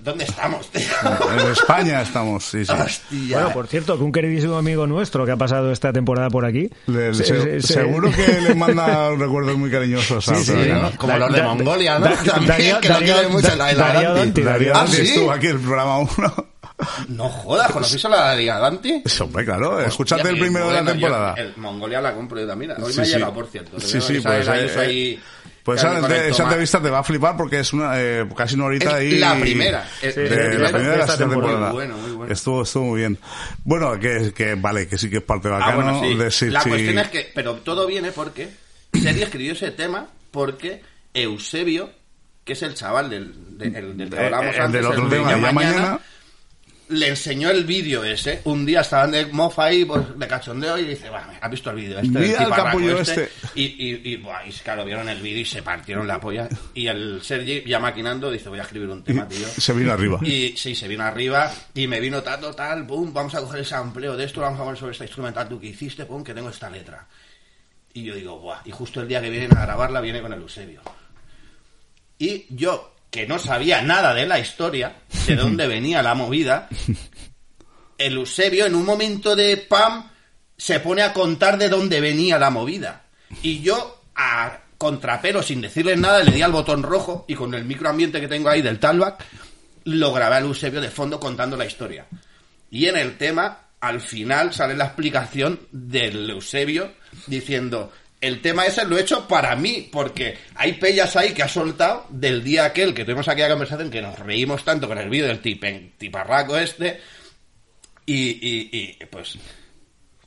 ¿Dónde 0.00 0.24
estamos, 0.24 0.66
tío? 0.70 0.82
En 1.40 1.52
España 1.52 2.02
estamos, 2.02 2.44
sí, 2.44 2.64
sí. 2.64 2.72
Hostia. 2.72 3.36
Bueno, 3.38 3.52
por 3.52 3.66
cierto, 3.68 3.96
que 3.96 4.02
un 4.02 4.10
queridísimo 4.12 4.56
amigo 4.56 4.86
nuestro 4.86 5.24
que 5.24 5.30
ha 5.32 5.36
pasado 5.36 5.70
esta 5.72 5.92
temporada 5.92 6.28
por 6.28 6.44
aquí. 6.44 6.68
Le- 6.86 7.14
se- 7.14 7.24
se- 7.24 7.40
se- 7.42 7.60
se- 7.62 7.72
seguro 7.74 8.10
que 8.10 8.40
le 8.40 8.54
manda 8.56 9.10
recuerdos 9.10 9.56
muy 9.56 9.70
cariñosos 9.70 10.28
a 10.28 10.34
Sí, 10.34 10.44
sí, 10.44 10.52
¿no? 10.68 10.90
Como 10.96 11.12
Da- 11.12 11.18
los 11.20 11.32
de 11.32 11.38
da- 11.40 11.46
Mongolia, 11.54 11.98
¿no? 11.98 12.06
da- 12.06 12.16
También, 12.24 12.48
Darío- 12.48 12.80
que 12.80 12.88
lo 12.88 12.94
Darío- 12.96 13.14
quiere 13.14 13.28
mucho 13.28 13.48
Da- 13.48 13.56
la- 13.56 13.72
la 13.72 13.84
Darío 13.92 14.14
Danti. 14.14 14.40
Danti, 14.40 14.42
Darío 14.42 14.72
Ah, 14.74 14.78
Danti 14.78 14.96
¿sí? 14.96 15.02
estuvo 15.02 15.30
aquí 15.32 15.46
en 15.46 15.52
el 15.56 15.60
programa 15.60 15.98
1. 16.00 16.46
No 17.08 17.28
jodas, 17.28 17.70
¿conocéis 17.72 18.04
a 18.04 18.08
la 18.08 18.34
Liga 18.36 18.58
Danti? 18.58 19.02
Hombre, 19.20 19.44
claro, 19.44 19.80
escúchate 19.80 20.28
el 20.28 20.38
primero 20.38 20.68
de 20.68 20.74
la 20.74 20.82
bueno, 20.82 20.94
yo- 20.98 21.06
temporada. 21.08 21.34
el 21.36 21.56
Mongolia 21.56 22.00
la 22.00 22.14
compro 22.14 22.40
yo 22.40 22.46
también. 22.46 22.72
Hoy 22.82 22.92
Sí, 22.92 22.98
me 22.98 23.02
ha 23.02 23.06
sí. 23.06 23.12
llegado, 23.14 23.34
por 23.34 23.46
cierto. 23.48 23.80
Sí, 23.80 24.00
sí, 24.00 24.20
pues, 24.20 24.48
eh, 24.48 24.70
ahí, 24.80 25.22
Pues 25.62 25.78
esa, 25.80 25.96
el 25.98 26.12
esa 26.30 26.42
entrevista 26.42 26.82
te 26.82 26.90
va 26.90 26.98
a 26.98 27.04
flipar 27.04 27.36
porque 27.36 27.60
es 27.60 27.72
una 27.72 27.92
eh, 28.00 28.26
casi 28.36 28.56
una 28.56 28.64
horita 28.64 28.88
Es 28.90 28.94
ahí. 28.94 29.18
la 29.18 29.36
primera. 29.38 29.88
Es- 30.02 30.16
De, 30.16 30.24
es 30.24 30.30
de 30.30 30.58
la 30.58 30.68
primera 30.72 30.92
de 30.92 30.98
la 30.98 31.16
temporada. 31.16 31.18
temporada. 31.18 31.66
Muy 31.68 31.72
bueno, 31.74 31.96
muy 31.98 32.10
bueno. 32.12 32.32
Estuvo, 32.32 32.62
estuvo 32.62 32.84
muy 32.86 32.98
bien. 33.00 33.18
Bueno, 33.62 33.98
que, 34.00 34.32
que 34.34 34.54
vale, 34.56 34.88
que 34.88 34.98
sí 34.98 35.08
que 35.08 35.18
es 35.18 35.22
parte 35.22 35.48
Ah, 35.48 35.52
bacano 35.52 36.00
bueno, 36.00 36.30
sí. 36.30 36.46
de 36.46 36.50
La 36.52 36.62
cuestión 36.64 36.98
es 36.98 37.08
que, 37.10 37.30
pero 37.34 37.54
todo 37.56 37.86
viene 37.86 38.10
porque 38.10 38.48
Seri 38.92 39.22
escribió 39.22 39.52
ese 39.52 39.70
tema 39.70 40.08
porque 40.32 40.82
Eusebio, 41.14 41.90
que 42.44 42.54
es 42.54 42.62
el 42.62 42.74
chaval 42.74 43.08
del, 43.10 43.32
de- 43.58 43.66
el 43.78 43.96
del 43.96 44.10
que 44.10 44.16
Eh, 44.16 44.24
hablamos 44.24 44.54
el 44.56 44.60
antes, 44.62 44.80
del 44.82 44.90
otro 44.90 45.04
el 45.04 45.10
tema, 45.10 45.34
de 45.34 45.40
ya 45.40 45.52
mañana. 45.52 46.00
Le 46.88 47.08
enseñó 47.08 47.50
el 47.50 47.64
vídeo 47.64 48.04
ese. 48.04 48.40
Un 48.44 48.66
día 48.66 48.80
estaban 48.80 49.10
de 49.12 49.26
mofa 49.26 49.64
ahí, 49.64 49.84
pues, 49.84 50.18
de 50.18 50.26
cachondeo, 50.26 50.78
y 50.78 50.84
dice, 50.84 51.08
"Buah, 51.08 51.38
¿has 51.40 51.50
visto 51.50 51.70
el 51.70 51.76
vídeo 51.76 51.98
este? 51.98 52.18
Mira 52.18 52.42
el 52.44 52.50
capullo 52.50 52.98
este". 53.00 53.30
Y, 53.54 53.62
y, 53.62 54.12
y, 54.12 54.16
buah, 54.16 54.46
y 54.46 54.52
claro, 54.52 54.84
vieron 54.84 55.08
el 55.08 55.20
vídeo 55.20 55.40
y 55.40 55.44
se 55.44 55.62
partieron 55.62 56.06
la 56.06 56.20
polla. 56.20 56.48
Y 56.74 56.86
el 56.86 57.22
Sergi, 57.22 57.64
ya 57.66 57.78
maquinando, 57.78 58.30
dice, 58.30 58.48
voy 58.48 58.58
a 58.58 58.62
escribir 58.62 58.88
un 58.88 59.02
tema, 59.02 59.26
tío. 59.28 59.46
Se 59.46 59.72
vino 59.72 59.92
arriba. 59.92 60.18
Y 60.22 60.54
sí, 60.56 60.74
se 60.74 60.88
vino 60.88 61.04
arriba 61.04 61.52
y 61.74 61.86
me 61.86 62.00
vino 62.00 62.22
tanto 62.22 62.54
tal, 62.54 62.86
pum, 62.86 63.12
vamos 63.12 63.34
a 63.34 63.40
coger 63.40 63.60
ese 63.60 63.74
amplio 63.74 64.16
de 64.16 64.24
esto, 64.24 64.40
vamos 64.40 64.58
a 64.58 64.62
hablar 64.62 64.76
sobre 64.76 64.92
esta 64.92 65.04
instrumental 65.04 65.48
tú 65.48 65.60
que 65.60 65.68
hiciste, 65.68 66.04
pum, 66.04 66.22
que 66.22 66.34
tengo 66.34 66.48
esta 66.48 66.68
letra. 66.70 67.06
Y 67.94 68.04
yo 68.04 68.14
digo, 68.14 68.38
buah, 68.38 68.60
y 68.64 68.70
justo 68.70 69.00
el 69.00 69.08
día 69.08 69.20
que 69.20 69.30
vienen 69.30 69.56
a 69.56 69.62
grabarla 69.62 70.00
viene 70.00 70.22
con 70.22 70.32
el 70.32 70.40
Eusebio. 70.40 70.80
Y 72.18 72.46
yo, 72.50 72.94
que 73.12 73.26
no 73.26 73.38
sabía 73.38 73.82
nada 73.82 74.14
de 74.14 74.26
la 74.26 74.38
historia, 74.38 74.96
de 75.26 75.36
dónde 75.36 75.66
venía 75.68 76.02
la 76.02 76.14
movida, 76.14 76.68
el 77.98 78.14
Eusebio 78.14 78.64
en 78.64 78.74
un 78.74 78.86
momento 78.86 79.36
de 79.36 79.58
pam 79.58 80.10
se 80.56 80.80
pone 80.80 81.02
a 81.02 81.12
contar 81.12 81.58
de 81.58 81.68
dónde 81.68 82.00
venía 82.00 82.38
la 82.38 82.48
movida. 82.48 83.04
Y 83.42 83.60
yo, 83.60 84.02
a 84.14 84.60
contrapelo, 84.78 85.42
sin 85.42 85.60
decirle 85.60 85.94
nada, 85.94 86.24
le 86.24 86.32
di 86.32 86.40
al 86.40 86.52
botón 86.52 86.82
rojo 86.82 87.26
y 87.28 87.34
con 87.34 87.52
el 87.52 87.66
microambiente 87.66 88.18
que 88.18 88.28
tengo 88.28 88.48
ahí 88.48 88.62
del 88.62 88.80
talback, 88.80 89.22
lo 89.84 90.10
grabé 90.12 90.36
al 90.36 90.44
Eusebio 90.44 90.80
de 90.80 90.90
fondo 90.90 91.20
contando 91.20 91.54
la 91.54 91.66
historia. 91.66 92.06
Y 92.70 92.86
en 92.86 92.96
el 92.96 93.18
tema, 93.18 93.66
al 93.80 94.00
final 94.00 94.54
sale 94.54 94.74
la 94.74 94.86
explicación 94.86 95.60
del 95.70 96.30
Eusebio 96.30 96.94
diciendo, 97.26 97.92
el 98.22 98.40
tema 98.40 98.64
ese 98.64 98.86
lo 98.86 98.96
he 98.96 99.02
hecho 99.02 99.28
para 99.28 99.54
mí, 99.56 99.88
porque 99.92 100.38
hay 100.54 100.72
pellas 100.74 101.14
ahí 101.16 101.34
que 101.34 101.42
ha 101.42 101.48
soltado 101.48 102.06
del 102.08 102.42
día 102.42 102.64
aquel 102.64 102.94
que 102.94 103.04
tuvimos 103.04 103.28
aquella 103.28 103.50
conversación 103.50 103.90
que 103.90 104.00
nos 104.00 104.18
reímos 104.18 104.64
tanto 104.64 104.88
con 104.88 104.96
el 104.96 105.10
vídeo 105.10 105.26
del 105.26 105.42
tipen- 105.42 105.92
tiparraco 105.98 106.56
este, 106.56 107.00
y, 108.06 108.14
y, 108.14 108.96
y, 109.00 109.04
pues 109.06 109.36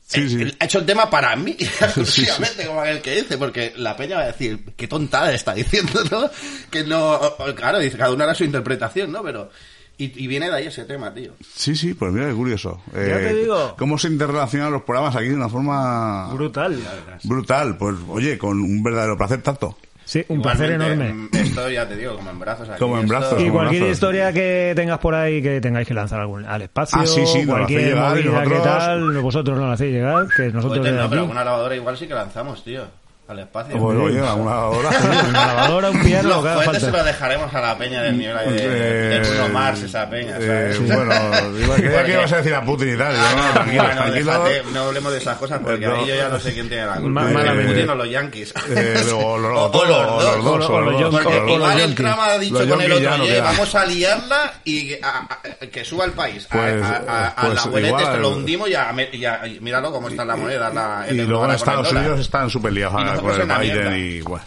Sí, 0.07 0.22
ha 0.59 0.65
hecho 0.65 0.77
el 0.80 0.85
tema 0.85 1.09
para 1.09 1.35
mí, 1.35 1.55
exclusivamente, 1.59 2.67
como 2.67 2.80
aquel 2.81 3.01
que 3.01 3.15
dice, 3.15 3.39
porque 3.39 3.73
la 3.77 3.97
peña 3.97 4.17
va 4.17 4.22
a 4.22 4.27
decir, 4.27 4.59
qué 4.77 4.88
tontada 4.88 5.34
está 5.34 5.55
diciendo, 5.55 6.03
¿no? 6.11 6.30
Que 6.69 6.84
no, 6.84 7.19
claro, 7.55 7.80
dice, 7.80 7.97
cada 7.97 8.11
uno 8.11 8.23
hará 8.23 8.35
su 8.35 8.43
interpretación, 8.43 9.11
¿no? 9.11 9.23
Pero, 9.23 9.49
y, 9.97 10.23
y 10.23 10.27
viene 10.27 10.49
de 10.49 10.55
ahí 10.57 10.67
ese 10.67 10.85
tema, 10.85 11.13
tío. 11.13 11.31
Sí, 11.53 11.76
sí, 11.76 11.93
pues 11.93 12.11
mira, 12.11 12.27
qué 12.27 12.34
curioso. 12.34 12.81
Ya 12.93 13.17
te 13.17 13.34
digo. 13.34 13.76
Cómo 13.77 13.97
se 13.97 14.07
interrelacionan 14.09 14.72
los 14.72 14.81
programas 14.84 15.15
aquí 15.15 15.27
de 15.30 15.35
una 15.35 15.49
forma 15.49 16.34
Brutal. 16.34 16.77
brutal. 17.23 17.77
Pues, 17.77 17.95
oye, 18.09 18.38
con 18.38 18.59
un 18.59 18.84
verdadero 18.84 19.17
placer 19.17 19.41
tanto. 19.41 19.77
Sí, 20.07 20.23
un 20.27 20.39
placer 20.39 20.69
enorme. 20.69 21.11
mm, 21.13 21.30
Esto 21.34 21.67
ya 21.67 21.88
te 21.88 21.97
digo, 21.97 22.15
como 22.15 22.30
en 22.30 22.38
brazos. 22.39 22.69
aquí, 22.69 22.77
Como 22.80 22.97
en 22.99 23.05
esto- 23.05 23.17
brazos, 23.17 23.41
Y 23.41 23.49
cualquier 23.49 23.81
brazos. 23.81 23.93
historia 23.97 24.31
que 24.34 24.73
tengas 24.76 24.99
por 24.99 25.15
ahí 25.15 25.41
que 25.41 25.59
tengáis 25.59 25.88
que 25.88 25.95
lanzar 25.95 26.19
algún, 26.19 26.45
al 26.45 26.61
espacio, 26.61 26.99
Ah, 27.01 27.07
sí, 27.07 27.26
sí, 27.26 27.39
nos 27.39 27.47
lo 27.47 27.53
cualquier 27.53 27.81
llegar 27.85 28.09
movida 28.11 28.23
que 28.43 28.49
nosotros- 28.49 28.63
tal, 28.63 29.22
vosotros 29.22 29.57
no 29.59 29.65
lo 29.65 29.72
hacéis 29.72 29.93
llegar, 29.93 30.27
que 30.38 30.43
nosotros 30.51 30.80
Oye, 30.81 30.91
desde 30.91 31.03
no, 31.03 31.09
pero 31.09 31.22
aquí- 31.23 31.31
una 31.31 31.43
lavadora 31.43 31.76
igual 31.76 31.97
sí 31.97 32.07
que 32.07 32.13
lanzamos, 32.13 32.63
tío. 32.63 32.84
Al 33.27 33.39
espacio. 33.39 33.76
Pues, 33.80 33.97
oye, 33.97 34.19
a 34.19 34.34
una 34.35 34.65
hora. 34.65 34.89
una 35.30 35.31
lavadora, 35.47 35.89
un 35.89 35.99
piano, 36.03 36.30
lo 36.30 36.41
Los 36.43 36.53
cohetes 36.64 36.84
se 36.84 36.91
los 36.91 37.06
dejaremos 37.06 37.52
a 37.56 37.60
la 37.60 37.76
peña 37.76 38.03
del 38.03 38.19
nivel 38.19 38.38
de, 38.56 38.69
de 38.69 39.19
Bruno 39.19 39.49
Mars, 39.49 39.81
esa 39.81 40.07
peña, 40.07 40.38
Eh, 40.39 40.73
¿sabes? 40.77 40.93
bueno, 40.95 41.11
iba- 41.60 41.76
creía 41.76 41.91
Porque- 41.91 42.06
que 42.06 42.11
ibas 42.14 42.31
a 42.34 42.38
decir 42.38 42.53
a 42.53 42.61
Putin 42.64 42.93
y 42.93 42.97
tal. 42.99 43.15
Yo, 43.15 43.22
no, 43.35 43.52
tranquilo, 43.53 43.84
Bueno, 43.84 44.02
tranquilo. 44.02 44.31
déjate, 44.43 44.64
no 44.72 44.80
hablemos 44.84 45.11
de 45.11 45.18
esas 45.18 45.38
cosas 45.39 45.60
porque 45.64 45.88
No. 45.88 45.95
ahí 45.95 46.06
yo 46.07 46.15
ya 46.15 46.30
no 46.30 46.39
sé 46.39 46.53
quién 46.53 46.68
tiene 46.69 46.85
la 46.85 46.95
culpa. 46.97 47.22
Malamente. 47.23 47.73
Putin 47.73 47.89
o 47.89 47.95
los 47.95 48.10
Yankees. 48.11 48.53
Eh, 48.69 49.03
o, 49.11 49.18
o- 49.18 49.22
o- 49.22 49.35
O- 49.35 49.72
o 49.72 49.85
los 49.85 49.97
o 49.97 50.22
dos. 50.22 50.35
los 50.35 50.45
dos, 50.45 50.69
O 50.69 50.73
o 50.76 50.81
los 50.81 50.91
los 50.93 50.93
dos. 50.93 51.02
Yankees. 51.02 51.23
Porque 51.23 51.38
O- 51.39 51.41
o 51.41 51.45
los 51.45 51.56
igual 51.57 51.80
el 51.80 51.95
trama 51.95 52.26
ha 52.27 52.38
dicho 52.38 52.53
Los 52.60 52.68
con 52.68 52.81
el 52.81 52.91
otro, 52.91 53.18
no 53.18 53.26
vamos 53.43 53.73
a 53.76 53.85
liarla 53.88 54.53
y 54.65 54.93
a- 55.02 55.27
a- 55.31 55.65
que 55.65 55.84
suba 55.84 56.06
el 56.06 56.11
país. 56.11 56.45
A- 56.52 56.53
Pues, 56.56 56.84
a, 56.84 57.34
pues 57.41 57.53
la 57.56 57.61
abuelete 57.64 58.03
este 58.03 58.18
lo 58.19 58.30
hundimos 58.30 58.69
y, 58.69 59.60
míralo 59.61 59.91
cómo 59.91 60.10
está 60.10 60.23
la 60.23 60.35
moneda. 60.35 60.69
La, 60.69 61.07
Y 61.10 61.15
luego 61.15 61.45
en 61.45 61.52
Estados. 61.52 61.91
Unidos 61.91 62.19
están 62.19 62.52
súper 62.52 62.72
liados 62.72 63.15
Con 63.22 63.42
el 63.42 63.48
Biden 63.48 63.60
mierda. 63.60 63.98
y 63.98 64.22
bueno. 64.22 64.46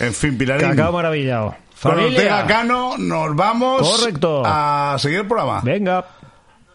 En 0.00 0.14
fin, 0.14 0.36
Pilarín. 0.38 0.70
Cacao 0.70 0.92
maravillado. 0.92 1.56
Con 1.82 1.92
Familia. 1.92 2.18
Ortega 2.18 2.46
Cano 2.46 2.94
nos 2.98 3.34
vamos 3.36 3.82
Correcto. 3.82 4.42
a 4.44 4.96
seguir 4.98 5.20
el 5.20 5.26
programa. 5.26 5.60
Venga. 5.62 6.04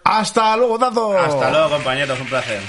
Hasta 0.04 0.56
luego, 0.58 0.78
Tato. 0.80 1.18
Hasta 1.18 1.52
luego, 1.52 1.70
compañeros, 1.70 2.20
un 2.20 2.28
placer. 2.28 2.62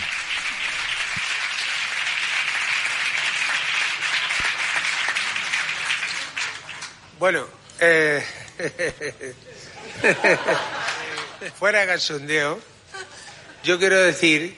Bueno, 7.18 7.44
eh, 7.80 8.22
fuera 11.58 11.80
de 11.80 11.86
cachondeo, 11.86 12.58
yo 13.62 13.78
quiero 13.78 13.98
decir 14.00 14.56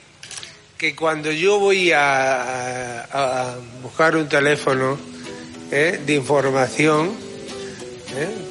que 0.83 0.97
cuando 0.97 1.31
yo 1.31 1.61
voy 1.61 1.93
a, 1.95 3.55
buscar 3.85 4.17
un 4.17 4.29
teléfono 4.29 4.99
eh, 5.71 6.01
de 6.05 6.15
información, 6.15 7.13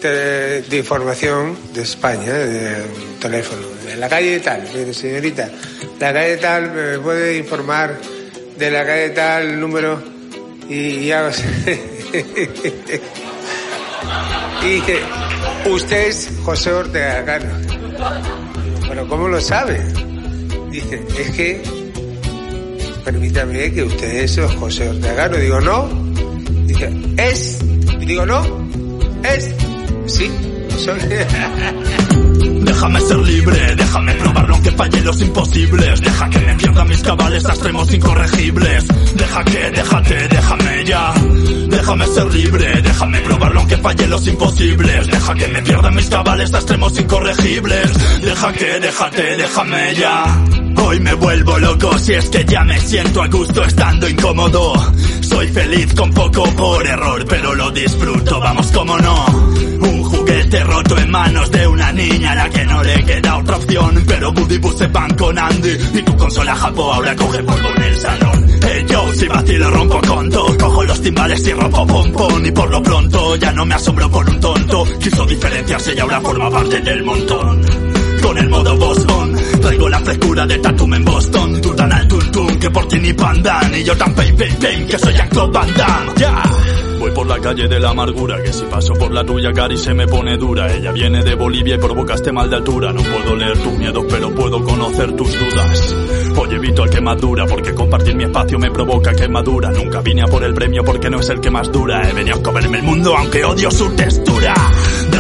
eh, 0.02 0.64
de 0.70 0.78
información 0.78 1.58
de 1.74 1.82
España, 1.82 2.32
de 2.32 2.84
un 2.84 3.20
teléfono, 3.20 3.68
de 3.86 3.98
la 3.98 4.08
calle 4.08 4.40
tal, 4.40 4.66
señorita, 4.94 5.50
la 6.00 6.14
calle 6.14 6.38
tal, 6.38 6.72
me 6.72 7.00
puede 7.00 7.38
informar 7.38 8.00
de 8.58 8.72
la 8.72 8.86
calle 8.86 9.10
tal, 9.10 9.60
número, 9.60 10.02
y 10.70 11.08
ya... 11.08 11.30
Y 14.64 14.68
dice, 14.68 15.00
usted 15.70 16.08
es 16.08 16.30
José 16.46 16.72
Ortega 16.72 17.26
Cano. 17.26 17.50
Pero 18.88 19.06
¿cómo 19.10 19.28
lo 19.28 19.42
sabe? 19.42 19.82
Dice, 20.70 21.04
es 21.20 21.32
que, 21.32 21.81
permítame 23.04 23.72
que 23.72 23.84
usted 23.84 24.24
es 24.24 24.40
José 24.60 24.90
Ortega 24.90 25.16
Cano. 25.16 25.38
Digo, 25.38 25.60
no. 25.60 25.90
Dice, 26.66 26.90
es. 27.18 27.60
Y 28.00 28.06
digo, 28.06 28.26
no. 28.26 28.42
Es. 29.24 29.54
Sí. 30.06 30.30
Soy. 30.78 31.00
Déjame 32.82 33.02
ser 33.02 33.18
libre, 33.20 33.76
déjame 33.76 34.14
probar 34.16 34.50
lo 34.50 34.60
que 34.60 34.72
falle 34.72 35.02
los 35.02 35.22
imposibles. 35.22 36.02
Deja 36.02 36.30
que 36.32 36.40
me 36.40 36.56
pierda 36.56 36.84
mis 36.86 37.02
cabales 37.04 37.46
a 37.46 37.50
extremos 37.50 37.94
incorregibles. 37.94 38.88
Deja 39.14 39.44
que, 39.44 39.70
déjate, 39.70 40.28
déjame 40.28 40.86
ya. 40.86 41.14
Déjame 41.68 42.08
ser 42.08 42.34
libre, 42.34 42.82
déjame 42.82 43.22
probar 43.22 43.54
lo 43.54 43.68
que 43.68 43.78
falle 43.78 44.08
los 44.08 44.28
imposibles. 44.28 45.06
Deja 45.06 45.34
que 45.36 45.48
me 45.50 45.62
pierda 45.62 45.92
mis 45.92 46.10
cabales 46.10 46.54
a 46.56 46.58
extremos 46.58 47.00
incorregibles. 47.00 48.22
Deja 48.24 48.52
que, 48.52 48.80
déjate, 48.80 49.38
déjame 49.38 49.94
ya. 49.94 50.24
Hoy 50.78 51.00
me 51.02 51.14
vuelvo 51.14 51.60
loco 51.60 52.00
si 52.00 52.14
es 52.14 52.30
que 52.32 52.44
ya 52.46 52.64
me 52.64 52.80
siento 52.80 53.22
a 53.22 53.28
gusto 53.28 53.64
estando 53.64 54.10
incómodo. 54.10 54.74
Soy 55.22 55.48
feliz 55.50 55.94
con 55.94 56.12
poco 56.12 56.46
por 56.56 56.88
error, 56.88 57.26
pero 57.30 57.54
lo 57.54 57.70
disfruto, 57.70 58.40
vamos 58.40 58.72
como 58.72 58.98
no. 58.98 59.71
Juguete 60.52 60.70
roto 60.70 60.98
en 60.98 61.10
manos 61.12 61.50
de 61.50 61.66
una 61.66 61.94
niña 61.94 62.34
a 62.34 62.36
la 62.36 62.50
que 62.50 62.66
no 62.66 62.84
le 62.84 63.06
queda 63.06 63.38
otra 63.38 63.56
opción. 63.56 64.04
Pero 64.06 64.34
Buddy 64.34 64.58
Boo 64.58 64.78
se 64.78 64.88
van 64.88 65.16
con 65.16 65.40
Andy 65.40 65.78
y 65.94 66.02
tu 66.02 66.18
consola 66.18 66.54
Japo 66.54 66.94
ahora 66.94 67.16
coge 67.16 67.42
polvo 67.42 67.70
en 67.78 67.84
el 67.84 67.98
salón. 67.98 68.48
Hey 68.62 68.86
yo, 68.86 69.14
si 69.14 69.28
vacilo 69.30 69.72
rompo 69.72 70.02
conto, 70.06 70.58
cojo 70.60 70.84
los 70.84 71.02
timbales 71.02 71.48
y 71.48 71.54
rompo 71.54 71.88
pompón. 71.88 72.46
Y 72.46 72.52
por 72.52 72.70
lo 72.70 72.84
pronto 72.84 73.36
ya 73.38 73.54
no 73.54 73.66
me 73.66 73.76
asombro 73.76 74.12
por 74.12 74.30
un 74.30 74.40
tonto. 74.42 74.84
Quiso 75.00 75.26
diferenciarse 75.26 75.94
y 75.96 76.00
ahora 76.00 76.20
forma 76.20 76.50
parte 76.50 76.82
del 76.82 77.04
montón. 77.04 77.81
Con 78.32 78.38
el 78.38 78.50
modo 78.50 78.78
Boston 78.78 79.36
Traigo 79.60 79.90
la 79.90 80.00
frescura 80.00 80.48
de 80.48 80.58
Tatum 80.60 80.94
en 80.94 81.04
Boston 81.04 81.62
Tú 81.62 81.76
tan 81.76 81.92
al 81.92 82.08
tum 82.08 82.60
que 82.62 82.70
por 82.70 82.88
ti 82.88 82.98
ni 82.98 83.12
pandan 83.12 83.76
Y 83.76 83.84
yo 83.84 83.98
tan 83.98 84.16
pay 84.16 84.32
pay 84.32 84.52
pay 84.54 84.88
que 84.88 84.98
soy 84.98 85.14
Jean-Claude 85.14 85.52
Van 85.52 85.74
Damme 85.76 86.12
Ya 86.16 86.44
Voy 87.02 87.12
por 87.12 87.28
la 87.28 87.40
calle 87.40 87.68
de 87.68 87.80
la 87.80 87.90
amargura, 87.90 88.44
que 88.44 88.54
si 88.54 88.64
paso 88.66 88.94
por 88.94 89.12
la 89.12 89.26
tuya, 89.26 89.52
Cari, 89.52 89.76
se 89.76 89.92
me 89.92 90.06
pone 90.06 90.38
dura. 90.38 90.72
Ella 90.72 90.92
viene 90.92 91.24
de 91.24 91.34
Bolivia 91.34 91.74
y 91.74 91.78
provoca 91.80 92.14
este 92.14 92.32
mal 92.32 92.48
de 92.48 92.58
altura. 92.58 92.94
No 92.94 93.02
puedo 93.02 93.36
leer 93.36 93.58
tus 93.58 93.74
miedos, 93.74 94.06
pero 94.08 94.30
puedo 94.36 94.64
conocer 94.64 95.16
tus 95.16 95.34
dudas. 95.34 95.96
Hoy 96.38 96.54
evito 96.54 96.84
al 96.84 96.92
que 96.92 97.02
más 97.02 97.20
dura, 97.20 97.48
porque 97.48 97.74
compartir 97.74 98.14
mi 98.14 98.26
espacio 98.26 98.60
me 98.60 98.70
provoca 98.70 99.16
quemadura. 99.16 99.72
Nunca 99.72 100.02
vine 100.02 100.22
a 100.22 100.28
por 100.28 100.44
el 100.44 100.54
premio 100.54 100.84
porque 100.84 101.10
no 101.10 101.20
es 101.20 101.30
el 101.30 101.42
que 101.42 101.50
más 101.50 101.72
dura. 101.72 102.08
He 102.08 102.14
venido 102.14 102.38
a 102.38 102.44
comerme 102.44 102.78
el 102.78 102.84
mundo, 102.84 103.18
aunque 103.18 103.44
odio 103.46 103.72
su 103.72 103.90
textura. 103.96 104.54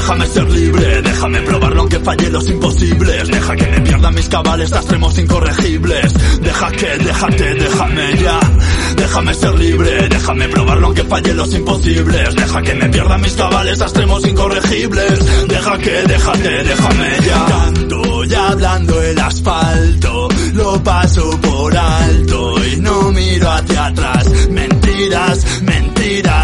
Déjame 0.01 0.25
ser 0.25 0.49
libre, 0.49 1.01
déjame 1.03 1.41
probarlo 1.43 1.81
aunque 1.81 1.99
falle 1.99 2.29
los 2.31 2.49
imposibles. 2.49 3.27
Deja 3.27 3.55
que 3.55 3.67
me 3.67 3.81
pierdan 3.81 4.15
mis 4.15 4.29
cabales 4.29 4.71
extremos 4.71 5.17
incorregibles. 5.19 6.13
Deja 6.41 6.71
que, 6.71 6.97
déjate, 6.97 7.53
déjame 7.53 8.17
ya. 8.17 8.39
Déjame 8.97 9.33
ser 9.35 9.53
libre, 9.59 10.09
déjame 10.09 10.47
probarlo 10.49 10.87
aunque 10.87 11.03
falle 11.03 11.33
los 11.35 11.53
imposibles. 11.53 12.35
Deja 12.35 12.61
que 12.63 12.73
me 12.73 12.89
pierdan 12.89 13.21
mis 13.21 13.33
cabales 13.33 13.79
extremos 13.79 14.27
incorregibles. 14.27 15.47
Deja 15.47 15.77
que, 15.77 16.01
déjate, 16.07 16.63
déjame 16.63 17.09
ya. 17.23 17.45
Canto 17.45 18.23
ya 18.23 18.47
hablando 18.47 19.01
el 19.03 19.19
asfalto 19.19 20.29
Lo 20.53 20.83
paso 20.83 21.29
por 21.41 21.77
alto 21.77 22.65
y 22.65 22.77
no 22.77 23.11
miro 23.11 23.51
hacia 23.51 23.85
atrás. 23.85 24.25
Mentiras, 24.49 25.61
mentiras 25.61 26.40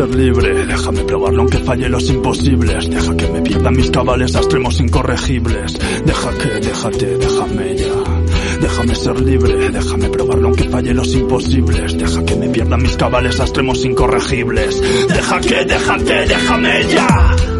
ser 0.00 0.14
libre, 0.14 0.66
déjame 0.66 1.02
probarlo 1.04 1.42
aunque 1.42 1.58
falle 1.58 1.88
los 1.88 2.08
imposibles. 2.08 2.88
Deja 2.88 3.16
que 3.16 3.28
me 3.28 3.42
pierda 3.42 3.70
mis 3.70 3.90
cabales 3.90 4.34
a 4.34 4.38
extremos 4.38 4.80
incorregibles. 4.80 5.78
Deja 6.06 6.30
que, 6.38 6.48
déjate, 6.60 7.18
déjame 7.18 7.76
ya. 7.76 8.60
Déjame 8.62 8.94
ser 8.94 9.20
libre, 9.20 9.70
déjame 9.70 10.08
probarlo 10.08 10.48
aunque 10.48 10.64
falle 10.70 10.94
los 10.94 11.14
imposibles. 11.14 11.98
Deja 11.98 12.24
que 12.24 12.36
me 12.36 12.48
pierda 12.48 12.76
mis 12.78 12.96
cabales 12.96 13.40
a 13.40 13.42
extremos 13.42 13.84
incorregibles. 13.84 14.80
Deja 15.08 15.40
que, 15.40 15.64
déjate, 15.66 16.26
déjame 16.26 16.84
ya 16.88 17.59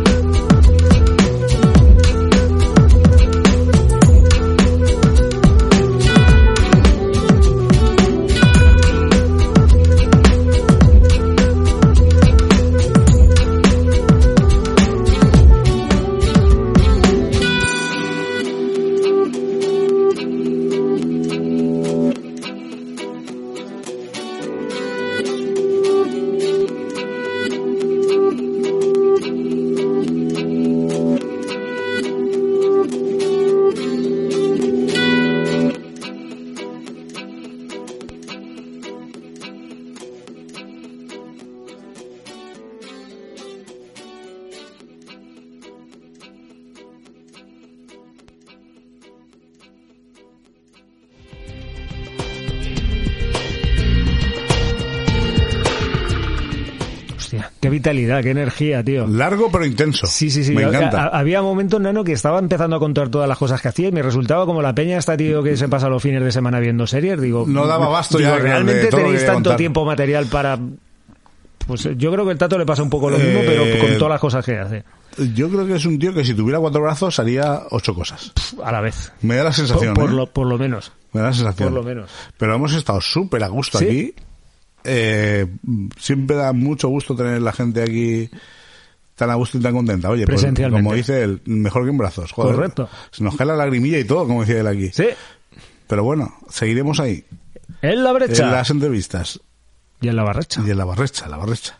vitalidad, 57.81 58.23
qué 58.23 58.31
energía, 58.31 58.85
tío. 58.85 59.07
Largo 59.07 59.51
pero 59.51 59.65
intenso. 59.65 60.07
Sí, 60.07 60.31
sí, 60.31 60.45
sí. 60.45 60.55
Me 60.55 60.63
encanta. 60.63 61.05
ha- 61.05 61.19
había 61.19 61.43
momentos, 61.43 61.81
Nano, 61.81 62.05
que 62.05 62.13
estaba 62.13 62.39
empezando 62.39 62.77
a 62.77 62.79
contar 62.79 63.09
todas 63.09 63.29
las 63.29 63.39
cosas 63.39 63.61
que 63.61 63.69
hacía 63.69 63.89
y 63.89 63.93
me 63.93 64.03
resultaba 64.03 64.47
como 64.47 64.63
la 64.63 64.75
peña 64.75 64.99
esta, 64.99 65.17
tío, 65.17 65.43
que 65.43 65.57
se 65.57 65.69
pasa 65.69 65.89
los 65.89 66.03
fines 66.03 66.23
de 66.23 66.31
semana 66.33 66.61
viendo 66.61 66.87
series. 66.87 67.21
Digo, 67.21 67.45
No 67.49 67.67
daba 67.67 67.87
abasto 67.87 68.19
digo, 68.19 68.31
ya 68.31 68.39
¿Realmente 68.39 68.87
tenéis 68.89 69.25
tanto 69.27 69.57
tiempo 69.57 69.85
material 69.85 70.27
para...? 70.27 70.59
Pues 71.67 71.89
yo 71.97 72.11
creo 72.11 72.25
que 72.25 72.33
el 72.33 72.39
Tato 72.39 72.59
le 72.59 72.67
pasa 72.67 72.83
un 72.83 72.91
poco 72.91 73.11
lo 73.11 73.19
mismo, 73.19 73.41
Eh, 73.41 73.45
pero 73.47 73.79
con 73.87 73.97
todas 73.99 74.11
las 74.13 74.21
cosas 74.21 74.45
que 74.45 74.59
hace. 74.59 74.83
Yo 75.35 75.49
creo 75.49 75.67
que 75.67 75.75
es 75.77 75.85
un 75.85 75.99
tío 75.99 76.13
que 76.13 76.25
si 76.25 76.35
tuviera 76.35 76.59
cuatro 76.59 76.81
brazos 76.81 77.19
haría 77.21 77.61
ocho 77.71 77.95
cosas. 77.95 78.33
A 78.65 78.73
la 78.73 78.81
vez. 78.81 79.13
Me 79.23 79.37
da 79.37 79.45
la 79.45 79.53
sensación. 79.53 79.95
Por, 79.95 80.05
por 80.07 80.13
¿eh? 80.13 80.17
lo, 80.17 80.27
por 80.27 80.47
lo 80.49 80.59
menos. 80.59 80.91
Me 81.13 81.21
da 81.21 81.29
la 81.29 81.33
sensación. 81.33 81.69
Por 81.73 81.79
lo 81.83 81.89
menos. 81.89 82.11
Pero 82.39 82.55
hemos 82.57 82.73
estado 82.75 83.01
súper 83.01 83.45
a 83.45 83.49
gusto 83.49 83.79
¿Sí? 83.79 83.85
aquí. 83.85 84.15
Eh, 84.85 85.47
siempre 85.99 86.37
da 86.37 86.53
mucho 86.53 86.89
gusto 86.89 87.15
tener 87.15 87.43
la 87.43 87.53
gente 87.53 87.83
aquí 87.83 88.31
tan 89.15 89.31
a 89.31 89.35
gusto 89.35 89.59
y 89.59 89.61
tan 89.61 89.75
contenta. 89.75 90.09
Oye, 90.09 90.27
pues, 90.27 90.47
como 90.71 90.95
dice 90.95 91.23
él, 91.23 91.43
mejor 91.45 91.85
que 91.85 91.91
en 91.91 91.99
brazos. 91.99 92.33
Joder. 92.33 92.55
Correcto. 92.55 92.89
Se 93.11 93.23
nos 93.23 93.37
cae 93.37 93.47
la 93.47 93.57
lagrimilla 93.57 93.99
y 93.99 94.05
todo, 94.05 94.27
como 94.27 94.41
decía 94.41 94.61
él 94.61 94.67
aquí. 94.67 94.91
Sí. 94.93 95.09
Pero 95.87 96.05
bueno, 96.05 96.35
seguiremos 96.49 97.01
ahí. 97.01 97.25
En 97.83 98.03
la 98.03 98.13
brecha. 98.13 98.45
En 98.45 98.53
las 98.53 98.71
entrevistas. 98.71 99.41
Y 100.01 100.09
en 100.09 100.17
la 100.17 100.23
barrecha. 100.23 100.63
Y 100.67 100.71
en 100.71 100.79
la 100.79 100.85
barrecha, 100.85 101.29
la 101.29 101.37
barrecha. 101.37 101.79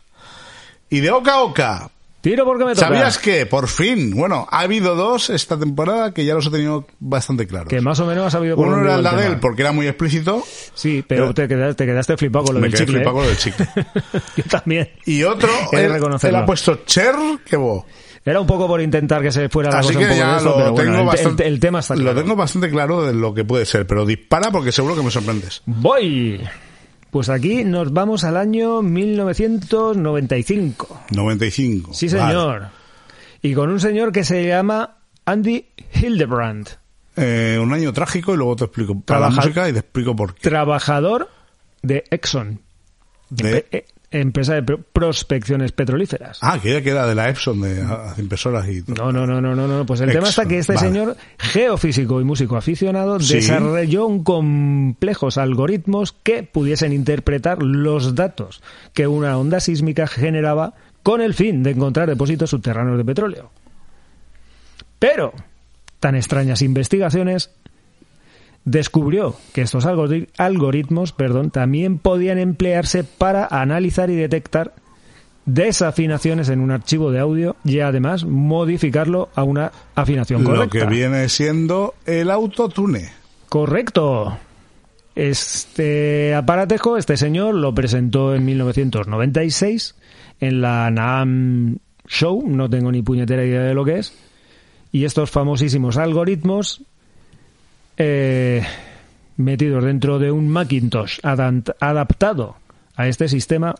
Y 0.89 0.99
de 0.99 1.09
oca 1.09 1.33
a 1.33 1.41
oca, 1.41 1.91
Tiro 2.21 2.45
porque 2.45 2.65
me 2.65 2.75
toca. 2.75 2.87
¿Sabías 2.87 3.17
que, 3.17 3.45
por 3.47 3.67
fin, 3.67 4.11
bueno, 4.15 4.47
ha 4.51 4.59
habido 4.59 4.95
dos 4.95 5.31
esta 5.31 5.57
temporada 5.57 6.13
que 6.13 6.23
ya 6.23 6.35
los 6.35 6.45
he 6.45 6.51
tenido 6.51 6.85
bastante 6.99 7.47
claros. 7.47 7.67
Que 7.69 7.81
más 7.81 7.99
o 7.99 8.05
menos 8.05 8.27
has 8.27 8.33
sabido 8.33 8.55
por 8.55 8.67
Uno 8.67 8.81
era 8.81 8.95
el 8.95 9.03
de. 9.03 9.09
Adele 9.09 9.37
porque 9.37 9.63
era 9.63 9.71
muy 9.71 9.87
explícito. 9.87 10.43
Sí, 10.75 11.03
pero 11.07 11.33
te 11.33 11.47
quedaste, 11.47 11.73
te 11.75 11.85
quedaste 11.87 12.17
flipado 12.17 12.45
con 12.45 12.55
lo 12.55 12.61
Me 12.61 12.67
del 12.69 12.75
quedé 12.77 12.85
chicle. 12.85 12.99
flipado 13.03 13.17
¿eh? 13.17 13.19
con 13.19 13.23
lo 13.23 13.29
del 13.29 13.37
chicle. 13.39 13.67
Yo 14.37 14.43
también. 14.43 14.89
Y 15.05 15.23
otro, 15.23 15.49
él, 15.71 15.91
él 16.21 16.35
ha 16.35 16.45
puesto 16.45 16.75
Cher, 16.85 17.15
que 17.43 17.55
bo. 17.57 17.85
Era 18.23 18.39
un 18.39 18.45
poco 18.45 18.67
por 18.67 18.79
intentar 18.81 19.23
que 19.23 19.31
se 19.31 19.49
fuera 19.49 19.71
la 19.71 19.79
Así 19.79 19.87
cosa 19.95 19.99
que 19.99 20.05
un 20.05 20.09
poco 20.11 20.19
ya 20.21 20.31
de 20.33 20.37
esto, 20.37 20.49
lo 20.49 20.55
pero 20.57 20.71
bueno, 20.73 20.91
tengo 20.91 20.99
el, 21.01 21.07
bastante, 21.07 21.47
el- 21.47 21.53
el 21.53 21.59
tema 21.59 21.79
está 21.79 21.95
claro. 21.95 22.13
Lo 22.13 22.21
tengo 22.21 22.35
bastante 22.35 22.69
claro 22.69 23.03
de 23.03 23.13
lo 23.15 23.33
que 23.33 23.43
puede 23.45 23.65
ser, 23.65 23.87
pero 23.87 24.05
dispara 24.05 24.51
porque 24.51 24.71
seguro 24.71 24.95
que 24.95 25.01
me 25.01 25.09
sorprendes. 25.09 25.63
Voy. 25.65 26.39
Pues 27.11 27.29
aquí 27.29 27.63
nos 27.65 27.91
vamos 27.93 28.23
al 28.23 28.37
año 28.37 28.81
1995. 28.81 31.01
95. 31.11 31.93
Sí, 31.93 32.07
Vale. 32.07 32.19
señor. 32.33 32.67
Y 33.41 33.53
con 33.53 33.69
un 33.69 33.79
señor 33.79 34.11
que 34.11 34.23
se 34.23 34.47
llama 34.47 34.97
Andy 35.25 35.65
Hildebrand, 35.93 36.69
Eh, 37.17 37.59
un 37.61 37.73
año 37.73 37.91
trágico 37.91 38.33
y 38.33 38.37
luego 38.37 38.55
te 38.55 38.63
explico 38.65 38.97
para 39.01 39.19
la 39.19 39.29
música 39.29 39.67
y 39.67 39.73
te 39.73 39.79
explico 39.79 40.15
por 40.15 40.33
qué. 40.33 40.49
trabajador 40.49 41.29
de 41.81 42.05
Exxon, 42.09 42.61
De- 43.29 43.85
empresa 44.11 44.53
de 44.55 44.63
pro- 44.63 44.81
prospecciones 44.81 45.71
petrolíferas. 45.71 46.37
Ah, 46.41 46.59
que 46.61 46.71
ya 46.73 46.81
queda 46.81 47.07
de 47.07 47.15
la 47.15 47.29
Epson 47.29 47.61
de 47.61 47.81
impresoras 48.17 48.67
y 48.67 48.81
todo. 48.83 48.95
No, 48.97 49.11
no, 49.11 49.25
no, 49.25 49.41
no, 49.41 49.55
no, 49.55 49.67
no. 49.67 49.85
Pues 49.85 50.01
el 50.01 50.11
tema 50.11 50.27
está 50.29 50.45
que 50.45 50.57
este 50.59 50.77
señor, 50.77 51.15
geofísico 51.39 52.19
y 52.19 52.23
músico 52.23 52.57
aficionado, 52.57 53.17
desarrolló 53.19 54.05
un 54.07 54.23
complejos 54.23 55.37
algoritmos 55.37 56.11
que 56.23 56.43
pudiesen 56.43 56.91
interpretar 56.93 57.63
los 57.63 58.15
datos 58.15 58.61
que 58.93 59.07
una 59.07 59.37
onda 59.37 59.59
sísmica 59.59 60.07
generaba 60.07 60.73
con 61.03 61.21
el 61.21 61.33
fin 61.33 61.63
de 61.63 61.71
encontrar 61.71 62.07
depósitos 62.09 62.49
subterráneos 62.49 62.97
de 62.97 63.05
petróleo. 63.05 63.49
Pero 64.99 65.33
tan 65.99 66.15
extrañas 66.15 66.61
investigaciones 66.61 67.51
descubrió 68.65 69.35
que 69.53 69.61
estos 69.61 69.85
algori- 69.85 70.27
algoritmos 70.37 71.11
perdón, 71.13 71.49
también 71.51 71.97
podían 71.97 72.37
emplearse 72.37 73.03
para 73.03 73.45
analizar 73.47 74.09
y 74.09 74.15
detectar 74.15 74.73
desafinaciones 75.45 76.49
en 76.49 76.59
un 76.59 76.69
archivo 76.71 77.11
de 77.11 77.19
audio 77.19 77.55
y 77.65 77.79
además 77.79 78.23
modificarlo 78.25 79.29
a 79.35 79.43
una 79.43 79.71
afinación 79.95 80.43
Lo 80.43 80.51
correcta. 80.51 80.79
que 80.79 80.85
viene 80.85 81.27
siendo 81.29 81.95
el 82.05 82.29
autotune. 82.29 83.09
Correcto. 83.49 84.37
Este 85.15 86.33
aparatejo, 86.35 86.95
este 86.97 87.17
señor 87.17 87.55
lo 87.55 87.73
presentó 87.75 88.33
en 88.33 88.45
1996 88.45 89.95
en 90.39 90.61
la 90.61 90.89
NAM 90.89 91.77
Show, 92.07 92.43
no 92.47 92.69
tengo 92.69 92.91
ni 92.91 93.01
puñetera 93.01 93.43
idea 93.43 93.61
de 93.61 93.73
lo 93.73 93.83
que 93.83 93.99
es, 93.99 94.13
y 94.91 95.05
estos 95.05 95.29
famosísimos 95.29 95.97
algoritmos 95.97 96.83
eh, 98.03 98.63
metidos 99.37 99.83
dentro 99.83 100.17
de 100.17 100.31
un 100.31 100.47
Macintosh 100.49 101.19
adaptado 101.23 102.55
a 102.95 103.07
este 103.07 103.27
sistema 103.29 103.75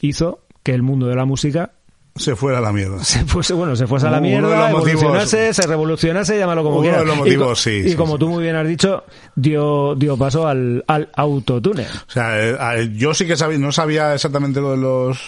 hizo 0.00 0.40
que 0.62 0.72
el 0.74 0.82
mundo 0.82 1.06
de 1.06 1.16
la 1.16 1.24
música 1.24 1.72
Se 2.16 2.34
fuera 2.36 2.58
a 2.58 2.60
la 2.60 2.72
mierda. 2.72 3.02
se 3.04 3.24
fuese, 3.24 3.54
bueno, 3.54 3.76
se 3.76 3.86
fuese 3.86 4.06
a 4.06 4.10
la 4.10 4.20
mierda, 4.20 4.70
motivos- 4.70 4.88
evolucionase, 4.88 5.52
se 5.54 5.66
revolucionase, 5.66 6.38
llámalo 6.38 6.62
como 6.62 6.76
Uno 6.78 6.84
de 6.86 6.88
quieras. 6.90 7.06
los 7.06 7.16
Y 7.16 7.18
motivos, 7.18 7.48
co- 7.48 7.54
sí, 7.56 7.70
Y, 7.84 7.88
sí, 7.90 7.96
como 7.96 8.14
sí. 8.14 8.18
tú 8.20 8.28
muy 8.28 8.42
bien 8.42 8.56
has 8.56 8.66
dicho, 8.68 9.04
dio, 9.34 9.94
dio 9.96 10.16
paso 10.16 10.46
al, 10.46 10.84
al 10.86 11.08
autotune. 11.14 11.86
O 11.86 12.10
sea, 12.10 12.76
eh, 12.78 12.90
yo 12.96 13.14
sí 13.14 13.26
que 13.26 13.36
sabía, 13.36 13.58
no 13.58 13.72
sabía 13.72 14.14
exactamente 14.14 14.60
lo 14.60 14.70
de 14.72 14.76
los 14.78 15.18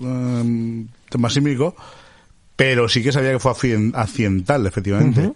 eh, 0.00 0.84
temas 1.10 1.32
sísmicos, 1.32 1.74
pero 2.56 2.88
sí 2.88 3.02
que 3.02 3.12
sabía 3.12 3.32
que 3.32 3.38
fue 3.38 3.52
accident- 3.52 3.94
accidental, 3.94 4.66
efectivamente. 4.66 5.32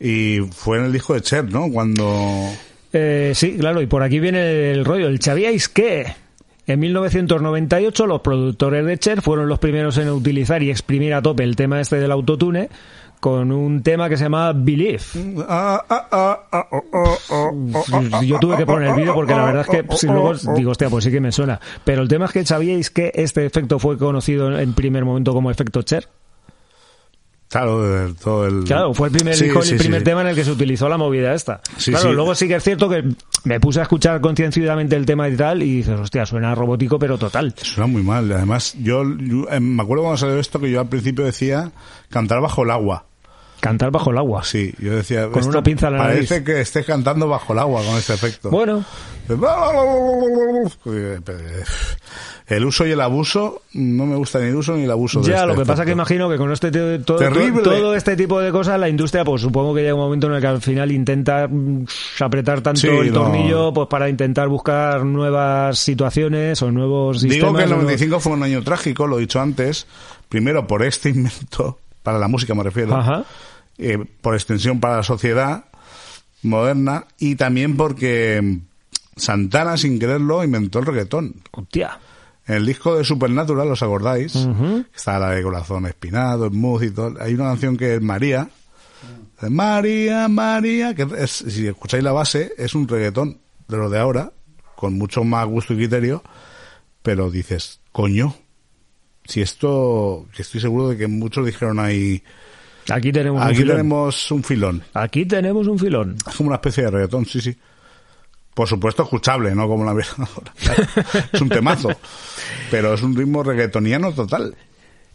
Y 0.00 0.38
fue 0.52 0.78
en 0.78 0.84
el 0.84 0.92
disco 0.92 1.14
de 1.14 1.22
Cher, 1.22 1.50
¿no? 1.50 1.70
Cuando... 1.70 2.48
Eh, 2.92 3.32
sí, 3.34 3.56
claro, 3.58 3.82
y 3.82 3.86
por 3.86 4.02
aquí 4.02 4.20
viene 4.20 4.70
el 4.70 4.84
rollo. 4.84 5.08
¿El 5.08 5.20
sabíais 5.20 5.68
que? 5.68 6.06
En 6.66 6.80
1998 6.80 8.06
los 8.06 8.20
productores 8.20 8.84
de 8.84 8.98
Cher 8.98 9.22
fueron 9.22 9.48
los 9.48 9.58
primeros 9.58 9.96
en 9.96 10.10
utilizar 10.10 10.62
y 10.62 10.70
exprimir 10.70 11.14
a 11.14 11.22
tope 11.22 11.42
el 11.42 11.56
tema 11.56 11.80
este 11.80 11.96
del 11.96 12.12
autotune 12.12 12.68
con 13.20 13.52
un 13.52 13.82
tema 13.82 14.08
que 14.08 14.16
se 14.16 14.24
llama 14.24 14.52
Believe. 14.52 15.00
Oh, 15.48 15.80
oh, 15.88 16.36
oh, 16.52 16.82
oh, 16.92 17.18
oh, 17.30 18.22
Yo 18.22 18.38
tuve 18.38 18.58
que 18.58 18.66
poner 18.66 18.90
el 18.90 18.96
vídeo 18.96 19.14
porque 19.14 19.34
la 19.34 19.44
verdad 19.44 19.66
es 19.68 19.84
que 19.84 19.96
si 19.96 20.06
luego 20.06 20.34
digo, 20.54 20.70
hostia, 20.70 20.90
pues 20.90 21.04
sí 21.04 21.10
que 21.10 21.20
me 21.20 21.32
suena. 21.32 21.60
Pero 21.84 22.02
el 22.02 22.08
tema 22.08 22.26
es 22.26 22.32
que 22.32 22.44
sabíais 22.44 22.90
que 22.90 23.12
este 23.14 23.46
efecto 23.46 23.78
fue 23.78 23.98
conocido 23.98 24.56
en 24.58 24.74
primer 24.74 25.04
momento 25.04 25.32
como 25.32 25.50
efecto 25.50 25.82
Cher. 25.82 26.08
Claro, 27.48 28.14
todo 28.22 28.46
el... 28.46 28.64
Claro, 28.64 28.92
fue 28.92 29.08
el 29.08 29.14
primer, 29.14 29.34
Sí, 29.34 29.44
disco, 29.44 29.62
sí, 29.62 29.72
el 29.72 29.78
primer 29.78 30.00
sí. 30.00 30.04
tema 30.04 30.20
en 30.20 30.26
el 30.28 30.34
que 30.34 30.44
se 30.44 30.50
utilizó 30.50 30.86
la 30.88 30.98
movida 30.98 31.32
esta. 31.32 31.60
Claro, 31.82 32.12
luego 32.12 32.34
sí 32.34 32.46
que 32.46 32.56
es 32.56 32.62
cierto 32.62 32.90
que 32.90 33.04
me 33.44 33.58
puse 33.58 33.80
a 33.80 33.84
escuchar 33.84 34.20
concienciadamente 34.20 34.96
el 34.96 35.06
tema 35.06 35.28
y 35.30 35.36
tal 35.36 35.62
y 35.62 35.76
dices, 35.76 35.98
hostia, 35.98 36.26
suena 36.26 36.54
robótico 36.54 36.98
pero 36.98 37.16
total. 37.16 37.54
Suena 37.56 37.86
muy 37.86 38.02
mal. 38.02 38.30
Además, 38.32 38.74
yo, 38.78 39.02
yo, 39.18 39.48
eh, 39.50 39.60
me 39.60 39.82
acuerdo 39.82 40.02
cuando 40.04 40.18
salió 40.18 40.38
esto 40.38 40.60
que 40.60 40.70
yo 40.70 40.80
al 40.80 40.88
principio 40.88 41.24
decía 41.24 41.72
cantar 42.10 42.42
bajo 42.42 42.64
el 42.64 42.70
agua. 42.70 43.06
Cantar 43.60 43.90
bajo 43.90 44.10
el 44.10 44.18
agua. 44.18 44.44
Sí, 44.44 44.72
yo 44.78 44.94
decía... 44.94 45.28
Con 45.30 45.44
una 45.46 45.62
pinza 45.62 45.88
en 45.88 45.94
la 45.94 45.98
Parece 46.00 46.34
nariz. 46.34 46.46
que 46.46 46.60
estés 46.60 46.84
cantando 46.86 47.26
bajo 47.28 47.54
el 47.54 47.58
agua 47.58 47.82
con 47.82 47.96
este 47.96 48.12
efecto. 48.14 48.50
Bueno, 48.50 48.84
El 52.48 52.64
uso 52.64 52.86
y 52.86 52.92
el 52.92 53.00
abuso, 53.02 53.60
no 53.74 54.06
me 54.06 54.16
gusta 54.16 54.38
ni 54.40 54.46
el 54.46 54.56
uso 54.56 54.74
ni 54.74 54.84
el 54.84 54.90
abuso. 54.90 55.20
de 55.20 55.28
ya 55.28 55.34
este 55.36 55.46
lo 55.48 55.52
que 55.54 55.60
pasa 55.60 55.72
efecto. 55.74 55.84
que 55.84 55.92
imagino 55.92 56.30
que 56.30 56.36
con 56.38 56.50
este 56.50 56.70
te- 56.70 56.98
todo, 57.00 57.18
Terrible. 57.18 57.62
todo, 57.62 57.94
este 57.94 58.16
tipo 58.16 58.40
de 58.40 58.50
cosas 58.50 58.80
la 58.80 58.88
industria 58.88 59.22
pues 59.24 59.42
supongo 59.42 59.74
que 59.74 59.82
llega 59.82 59.92
un 59.94 60.00
momento 60.00 60.28
en 60.28 60.32
el 60.34 60.40
que 60.40 60.46
al 60.46 60.62
final 60.62 60.90
intenta 60.90 61.46
mm, 61.46 61.84
apretar 62.20 62.62
tanto 62.62 62.80
Sí, 62.80 62.86
el 62.88 63.12
no. 63.12 63.20
tornillo 63.24 63.72
pues 63.74 63.86
para 63.88 64.08
intentar 64.08 64.48
buscar 64.48 65.04
nuevas 65.04 65.78
situaciones 65.78 66.62
o 66.62 66.70
nuevos 66.72 67.20
Digo 67.20 67.32
sistemas. 67.34 67.56
que 67.58 67.64
el 67.64 67.72
o 67.72 67.74
nuevos- 67.76 67.84
95 67.84 68.20
fue 68.20 68.32
un 68.32 68.42
año 68.42 68.62
trágico, 68.62 69.06
lo 69.06 69.18
he 69.18 69.20
dicho 69.20 69.40
antes, 69.40 69.86
primero 70.30 70.66
por 70.66 70.82
este 70.82 71.10
invento, 71.10 71.78
para 72.02 72.18
la 72.18 72.28
música 72.28 72.54
me 72.54 72.62
refiero, 72.62 72.96
Ajá. 72.96 73.24
eh, 73.76 73.98
por 74.22 74.34
extensión 74.34 74.80
para 74.80 74.96
la 74.96 75.02
sociedad 75.02 75.66
moderna, 76.42 77.04
y 77.18 77.34
también 77.34 77.76
porque 77.76 78.58
Santana, 79.16 79.76
sin 79.76 79.98
quererlo, 79.98 80.44
inventó 80.44 80.78
el 80.78 80.86
reggaetón. 80.86 81.34
Hostia. 81.50 81.98
En 82.48 82.54
el 82.56 82.66
disco 82.66 82.96
de 82.96 83.04
Supernatural, 83.04 83.70
¿os 83.70 83.82
acordáis? 83.82 84.34
Ujú. 84.34 84.84
Está 84.94 85.18
la 85.18 85.30
de 85.30 85.42
Corazón 85.42 85.86
Espinado, 85.86 86.48
Smooth 86.48 86.82
y 86.82 86.90
todo. 86.90 87.14
Hay 87.20 87.34
una 87.34 87.44
canción 87.44 87.76
que 87.76 87.94
es 87.96 88.00
María. 88.02 88.48
María, 89.48 90.28
María, 90.28 90.94
que 90.94 91.06
es, 91.18 91.30
si 91.30 91.66
escucháis 91.66 92.02
la 92.02 92.12
base, 92.12 92.52
es 92.58 92.74
un 92.74 92.88
reggaetón 92.88 93.38
de 93.68 93.76
lo 93.76 93.88
de 93.88 93.98
ahora, 93.98 94.32
con 94.74 94.94
mucho 94.98 95.22
más 95.24 95.46
gusto 95.46 95.74
y 95.74 95.76
criterio, 95.76 96.22
pero 97.02 97.30
dices, 97.30 97.80
coño, 97.92 98.34
si 99.24 99.40
esto, 99.42 100.26
que 100.34 100.42
estoy 100.42 100.60
seguro 100.60 100.88
de 100.88 100.96
que 100.96 101.06
muchos 101.06 101.46
dijeron 101.46 101.78
ahí, 101.78 102.22
Aquí 102.90 103.12
tenemos 103.12 103.42
un 103.42 103.46
aquí 103.46 103.56
filón. 103.58 103.76
tenemos 103.76 104.30
un 104.30 104.42
filón. 104.42 104.82
Aquí 104.94 105.26
tenemos 105.26 105.66
un 105.66 105.78
filón. 105.78 106.16
Es 106.26 106.34
como 106.34 106.48
una 106.48 106.56
especie 106.56 106.84
de 106.84 106.90
reggaetón, 106.90 107.26
sí, 107.26 107.40
sí. 107.42 107.54
Por 108.58 108.66
supuesto 108.68 109.04
escuchable, 109.04 109.54
no 109.54 109.68
como 109.68 109.84
la 109.84 109.92
ahora. 109.92 110.02
es 111.32 111.40
un 111.40 111.48
temazo. 111.48 111.90
Pero 112.72 112.94
es 112.94 113.02
un 113.04 113.14
ritmo 113.14 113.44
reggaetoniano 113.44 114.10
total. 114.10 114.52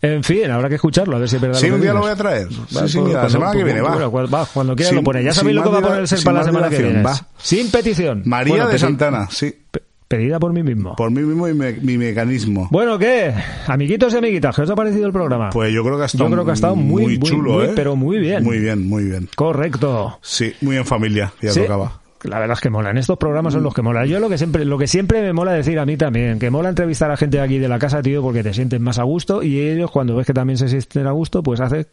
En 0.02 0.24
fin, 0.24 0.49
habrá 0.49 0.70
que 0.70 0.76
escucharlo, 0.76 1.18
a 1.18 1.20
ver 1.20 1.28
si 1.28 1.36
es 1.36 1.41
verdad. 1.41 1.60
Sí, 1.60 1.70
un 1.70 1.82
día 1.82 1.91
lo 1.91 1.99
voy 1.99 2.11
a 2.11 2.15
traer. 2.15 2.48
Va, 2.48 2.53
Sí, 2.53 2.88
sí, 2.94 2.98
pues, 2.99 3.10
mira, 3.10 3.24
la 3.24 3.30
semana 3.30 3.52
que 3.52 3.65
viene, 3.65 3.82
va. 3.82 3.90
bueno, 3.90 4.11
cual- 4.11 4.34
va, 4.34 4.45
Cuando 4.45 4.78
quieras 4.78 4.91
Sin- 4.91 4.95
lo 4.99 5.03
pones. 5.03 5.26
Ya 5.26 5.34
sabéis 5.34 5.57
lo 5.57 5.64
que 5.64 5.70
va 5.72 5.76
a 5.76 5.82
dila- 5.82 5.88
poner 5.90 6.07
ser 6.07 6.18
sin 6.20 6.24
para 6.26 6.38
la 6.40 6.44
semana 6.45 6.70
que 6.70 6.78
viene. 6.78 7.03
va. 7.03 7.15
Sin 7.38 7.70
petición. 7.70 8.22
María 8.26 8.53
Bueno, 8.53 8.70
de 8.70 8.80
Santana, 8.80 9.28
sí. 9.30 9.53
pe- 9.70 9.84
Pedida 10.07 10.40
por 10.40 10.53
mí 10.53 10.64
mismo. 10.64 10.95
Por 10.95 11.11
mí 11.11 11.22
mismo 11.22 11.45
y 11.49 11.53
me- 11.53 11.74
mi 11.74 11.98
mecanismo. 11.98 12.70
Bueno, 12.72 12.98
¿qué? 12.98 13.34
Amiguitos 13.68 14.14
y 14.14 14.18
amiguitas, 14.20 14.56
¿qué 14.56 14.61
os 14.61 14.70
ha 14.70 14.76
parecido 14.76 15.06
el 15.06 15.11
programa? 15.11 15.49
Pues 15.49 15.74
yo 15.74 15.84
creo 15.84 15.98
que 15.98 16.03
ha 16.03 16.06
estado, 16.06 16.30
Yo 16.30 16.32
creo 16.32 16.45
que 16.45 16.52
ha 16.52 16.53
estado 16.53 16.76
muy, 16.78 17.18
muy, 17.18 17.20
chulo, 17.20 17.52
muy, 17.56 17.65
¿eh? 17.65 17.72
pero 17.76 17.98
muy 17.98 18.20
bien. 18.20 18.41
Muy 18.41 18.60
bien, 18.60 18.88
muy 18.88 19.03
bien. 19.03 19.28
Correcto. 19.36 20.18
Sí, 20.22 20.53
muy 20.61 20.78
en 20.78 20.86
familia, 20.86 21.34
ya 21.41 21.52
Sí, 21.52 21.60
tocaba. 21.60 21.99
La 22.24 22.40
verdad 22.40 22.56
es 22.56 22.62
que 22.62 22.70
molan. 22.70 22.98
Estos 22.98 23.18
programas 23.18 23.54
son 23.54 23.64
los 23.64 23.74
que 23.74 23.82
molan. 23.82 24.06
Yo 24.06 24.20
lo 24.20 24.30
que 24.30 24.38
siempre, 24.38 24.66
lo 24.66 24.78
que 24.78 24.88
siempre 24.88 25.22
me 25.22 25.34
mola 25.34 25.52
decir 25.54 25.78
a 25.80 25.86
mí 25.86 25.98
también, 25.98 26.40
que 26.40 26.50
mola 26.50 26.70
entrevistar 26.70 27.12
a 27.12 27.18
gente 27.18 27.38
de 27.38 27.44
aquí 27.44 27.58
de 27.60 27.68
la 27.68 27.80
casa, 27.80 28.02
tío, 28.02 28.22
porque 28.22 28.44
te 28.44 28.54
sientes 28.54 28.80
más 28.80 29.00
a 29.00 29.04
gusto 29.04 29.44
y 29.44 29.60
ellos 29.60 29.91
cuando 29.91 30.16
ves 30.16 30.26
que 30.28 30.34
también 30.34 30.58
se 30.58 30.68
sienten 30.68 31.08
a 31.08 31.12
gusto, 31.12 31.44
pues 31.44 31.60
hace 31.60 31.88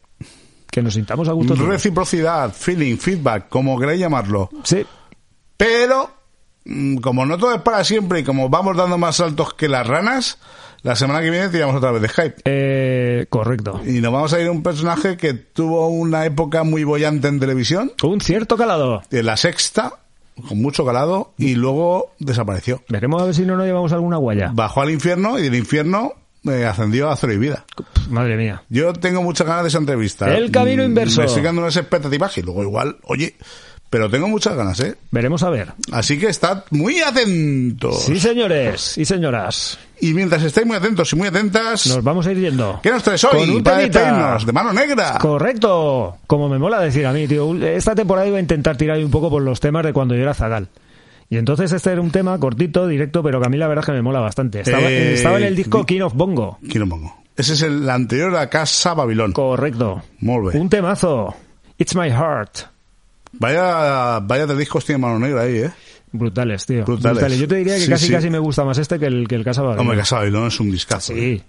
que 0.71 0.83
nos 0.83 0.95
sintamos 0.95 1.29
a 1.29 1.33
gusto. 1.33 1.55
Reciprocidad, 1.57 2.53
feeling, 2.53 2.97
feedback, 2.97 3.49
como 3.49 3.79
queráis 3.79 3.99
llamarlo. 4.01 4.51
Sí. 4.63 4.85
Pero, 5.57 6.11
mm, 6.65 6.97
como 6.99 7.27
no 7.27 7.37
todo 7.39 7.55
es 7.55 7.63
para 7.63 7.83
siempre 7.85 8.21
y 8.21 8.25
como 8.25 8.49
vamos 8.49 8.77
dando 8.77 8.97
más 8.99 9.17
saltos 9.17 9.53
que 9.55 9.69
las 9.69 9.87
ranas, 9.87 10.39
la 10.83 10.97
semana 10.97 11.21
que 11.21 11.31
viene 11.31 11.49
tiramos 11.49 11.75
otra 11.77 11.91
vez 11.91 12.03
de 12.03 12.09
Skype. 12.09 12.37
Eh, 12.45 13.27
correcto. 13.29 13.81
Y 13.85 14.01
nos 14.01 14.13
vamos 14.13 14.33
a 14.33 14.41
ir 14.41 14.47
a 14.47 14.51
un 14.53 14.63
personaje 14.63 15.17
que 15.17 15.35
tuvo 15.35 15.89
una 15.89 16.25
época 16.25 16.63
muy 16.63 16.85
bollante 16.85 17.29
en 17.29 17.41
televisión, 17.41 17.93
Un 18.03 18.21
cierto 18.21 18.57
calado. 18.57 19.03
de 19.11 19.23
la 19.23 19.37
sexta, 19.37 19.95
con 20.43 20.61
mucho 20.61 20.85
calado, 20.85 21.33
y 21.39 21.55
luego 21.55 22.13
desapareció. 22.19 22.83
Veremos 22.89 23.23
a 23.23 23.27
ver 23.27 23.35
si 23.35 23.43
no 23.43 23.57
nos 23.57 23.67
llevamos 23.67 23.93
alguna 23.93 24.17
guaya. 24.17 24.51
Bajó 24.55 24.83
al 24.83 24.91
infierno 24.91 25.39
y 25.39 25.43
del 25.43 25.55
infierno 25.55 26.13
eh, 26.45 26.65
ascendió 26.65 27.11
a 27.11 27.17
Cero 27.17 27.33
y 27.35 27.39
Vida. 27.39 27.65
Madre 28.09 28.37
mía. 28.37 28.63
Yo 28.69 28.93
tengo 28.93 29.23
muchas 29.23 29.47
ganas 29.47 29.63
de 29.65 29.69
esa 29.69 29.79
entrevista. 29.79 30.35
El 30.35 30.51
camino 30.51 30.83
Mm, 30.83 30.87
inverso. 30.87 31.21
Me 31.21 31.27
estoy 31.27 31.43
quedando 31.43 31.61
unas 31.63 31.77
expectativas 31.77 32.37
y 32.39 32.43
luego 32.43 32.63
igual, 32.63 32.97
oye, 33.05 33.37
pero 33.91 34.09
tengo 34.09 34.29
muchas 34.29 34.57
ganas, 34.57 34.79
¿eh? 34.81 34.95
Veremos 35.11 35.43
a 35.43 35.51
ver. 35.51 35.73
Así 35.93 36.19
que 36.19 36.29
estad 36.29 36.65
muy 36.71 37.01
atentos. 37.01 38.05
Sí, 38.05 38.19
señores 38.21 38.97
y 38.97 39.05
señoras. 39.05 39.79
Y 40.01 40.15
mientras 40.15 40.43
estéis 40.43 40.67
muy 40.67 40.77
atentos 40.77 41.13
y 41.13 41.17
muy 41.17 41.29
atentas, 41.29 41.87
Nos 41.89 42.03
vamos 42.03 42.27
a 42.27 42.33
ir 42.33 42.39
yendo. 42.39 42.81
¿qué 42.83 42.91
nos 42.91 43.03
traes 43.03 43.27
Con 43.27 43.37
hoy 43.41 43.51
un 43.51 43.63
para 43.63 43.79
temita. 43.79 43.99
despedirnos? 44.01 44.47
De 44.47 44.53
mano 44.53 44.73
negra. 44.73 45.19
Correcto. 45.21 46.17
Como 46.27 46.49
me 46.49 46.59
mola 46.59 46.81
decir 46.81 47.05
a 47.07 47.13
mí, 47.13 47.27
tío. 47.27 47.55
Esta 47.67 47.95
temporada 47.95 48.27
iba 48.27 48.39
a 48.39 48.41
intentar 48.41 48.77
tirar 48.77 48.99
un 49.05 49.11
poco 49.11 49.29
por 49.29 49.43
los 49.43 49.61
temas 49.61 49.85
de 49.85 49.93
cuando 49.93 50.15
yo 50.15 50.23
era 50.23 50.33
Zagal. 50.35 50.69
Y 51.29 51.37
entonces 51.37 51.71
este 51.73 51.91
era 51.93 52.01
un 52.01 52.11
tema 52.11 52.39
cortito, 52.39 52.87
directo, 52.89 53.23
pero 53.23 53.41
que 53.41 53.47
a 53.47 53.51
mí 53.51 53.57
la 53.57 53.69
verdad 53.69 53.83
es 53.83 53.87
que 53.87 53.93
me 53.93 54.03
mola 54.03 54.21
bastante. 54.21 54.61
Estaba, 54.61 54.91
Eh, 54.91 55.15
estaba 55.15 55.39
en 55.39 55.45
el 55.45 55.55
disco 55.57 55.79
di- 55.81 55.85
King 55.85 56.01
of 56.03 56.15
Bongo. 56.15 56.59
Quiero 56.69 56.89
pongo. 56.89 57.17
Ese 57.37 57.53
es 57.55 57.63
el 57.63 57.89
anterior 57.89 58.35
a 58.37 58.49
Casa 58.49 58.95
Babilón. 58.95 59.33
Correcto. 59.33 60.03
Bé. 60.21 60.59
Un 60.59 60.69
temazo. 60.69 61.35
It's 61.79 61.95
My 61.95 62.09
Heart. 62.11 62.70
Vaya, 63.33 64.19
vaya 64.21 64.47
de 64.47 64.57
discos 64.57 64.85
tiene 64.85 64.99
mano 65.01 65.19
negra 65.19 65.43
ahí, 65.43 65.59
¿eh? 65.59 65.71
Brutales, 66.13 66.67
tío. 66.67 66.85
Brutales. 66.85 67.39
Yo 67.39 67.47
te 67.47 67.57
diría 67.57 67.75
que 67.77 67.83
Sí, 67.83 67.89
casi 67.91 68.07
sí. 68.07 68.13
casi 68.13 68.31
me 68.31 68.39
gusta 68.41 68.65
más 68.65 68.79
este 68.79 68.99
que 68.99 69.07
el, 69.07 69.29
que 69.29 69.37
el 69.37 69.45
Casa 69.45 69.63
Babilón. 69.63 69.81
Hombre, 69.81 69.99
Casa 69.99 70.17
Babilón 70.17 70.49
es 70.49 70.59
un 70.59 70.71
discazo. 70.71 71.13
¿eh? 71.13 71.17
Sí. 71.39 71.43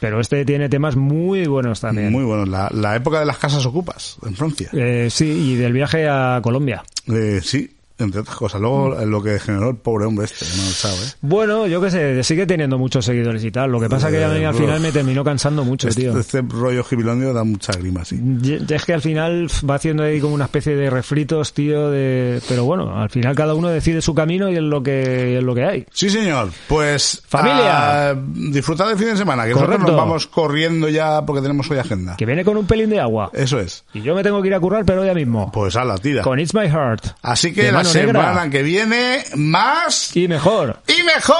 Pero 0.00 0.20
este 0.20 0.44
tiene 0.44 0.68
temas 0.68 0.96
muy 0.96 1.46
buenos 1.46 1.80
también. 1.80 2.12
Muy 2.12 2.24
bueno. 2.24 2.44
La, 2.44 2.68
la 2.74 2.94
época 2.96 3.20
de 3.20 3.24
las 3.24 3.38
casas 3.38 3.64
ocupas 3.64 4.18
en 4.26 4.34
Francia. 4.34 4.68
Eh, 4.74 5.08
sí, 5.10 5.24
y 5.24 5.54
del 5.56 5.72
viaje 5.72 6.06
a 6.06 6.40
Colombia. 6.42 6.84
Eh, 7.10 7.40
sí, 7.42 7.74
entre 7.98 8.20
otras 8.20 8.36
cosas. 8.36 8.60
Luego, 8.60 8.94
lo 9.04 9.22
que 9.22 9.38
generó 9.38 9.70
el 9.70 9.76
pobre 9.76 10.04
hombre 10.06 10.24
este, 10.24 10.44
Chao, 10.80 10.90
¿eh? 10.92 11.08
Bueno, 11.20 11.66
yo 11.66 11.80
qué 11.80 11.90
sé, 11.90 12.22
sigue 12.24 12.44
teniendo 12.46 12.76
muchos 12.78 13.04
seguidores 13.04 13.44
y 13.44 13.50
tal. 13.50 13.70
Lo 13.70 13.80
que 13.80 13.88
pasa 13.88 14.10
que 14.10 14.24
a 14.24 14.28
mí 14.28 14.38
Eh, 14.40 14.46
al 14.46 14.54
uf. 14.54 14.60
final 14.60 14.80
me 14.80 14.90
terminó 14.92 15.22
cansando 15.22 15.64
mucho, 15.64 15.88
Este, 15.88 16.02
tío. 16.02 16.18
este 16.18 16.42
rollo 16.42 16.82
gibilonio 16.84 17.32
da 17.32 17.44
mucha 17.44 17.72
grima, 17.72 18.04
sí. 18.04 18.20
Y- 18.42 18.72
Es 18.74 18.84
que 18.84 18.94
al 18.94 19.02
final 19.02 19.46
va 19.68 19.76
haciendo 19.76 20.02
ahí 20.02 20.20
como 20.20 20.34
una 20.34 20.46
especie 20.46 20.74
de 20.74 20.90
refritos, 20.90 21.52
tío, 21.54 21.90
de... 21.90 22.40
Pero 22.48 22.64
bueno, 22.64 22.98
al 23.00 23.10
final 23.10 23.34
cada 23.36 23.54
uno 23.54 23.68
decide 23.68 24.02
su 24.02 24.14
camino 24.14 24.50
y 24.50 24.56
es 24.56 24.62
lo 24.62 24.82
que, 24.82 25.38
es 25.38 25.42
lo 25.44 25.54
que 25.54 25.64
hay. 25.64 25.86
Sí, 25.92 26.10
señor. 26.10 26.50
Pues. 26.68 27.22
Familia. 27.28 28.10
ah, 28.10 28.14
disfrutad 28.34 28.88
del 28.88 28.98
fin 28.98 29.08
de 29.08 29.16
semana, 29.16 29.44
que 29.44 29.50
nosotros 29.50 29.76
Correcto. 29.76 29.92
nos 29.92 30.00
vamos 30.00 30.26
corriendo 30.26 30.88
ya 30.88 31.24
porque 31.24 31.42
tenemos 31.42 31.70
hoy 31.70 31.78
agenda. 31.78 32.16
Que 32.16 32.26
viene 32.26 32.44
con 32.44 32.56
un 32.56 32.66
pelín 32.66 32.90
de 32.90 32.98
agua. 33.00 33.30
Eso 33.32 33.60
es. 33.60 33.84
Y 33.94 34.02
yo 34.02 34.14
me 34.14 34.22
tengo 34.22 34.42
que 34.42 34.48
ir 34.48 34.54
a 34.54 34.60
currar, 34.60 34.84
pero 34.84 35.04
ya 35.04 35.14
mismo. 35.14 35.50
Pues 35.52 35.76
a 35.76 35.84
la 35.84 35.96
tira. 35.98 36.22
Con 36.22 36.40
It's 36.40 36.54
My 36.54 36.66
Heart. 36.68 37.04
Así 37.22 37.52
que 37.52 37.70
la 37.88 37.94
Mano 37.94 38.10
semana 38.12 38.28
Negra. 38.44 38.50
que 38.50 38.62
viene, 38.62 39.24
más 39.36 40.16
Y 40.16 40.28
mejor. 40.28 40.78
y 40.86 41.02
mejor. 41.02 41.36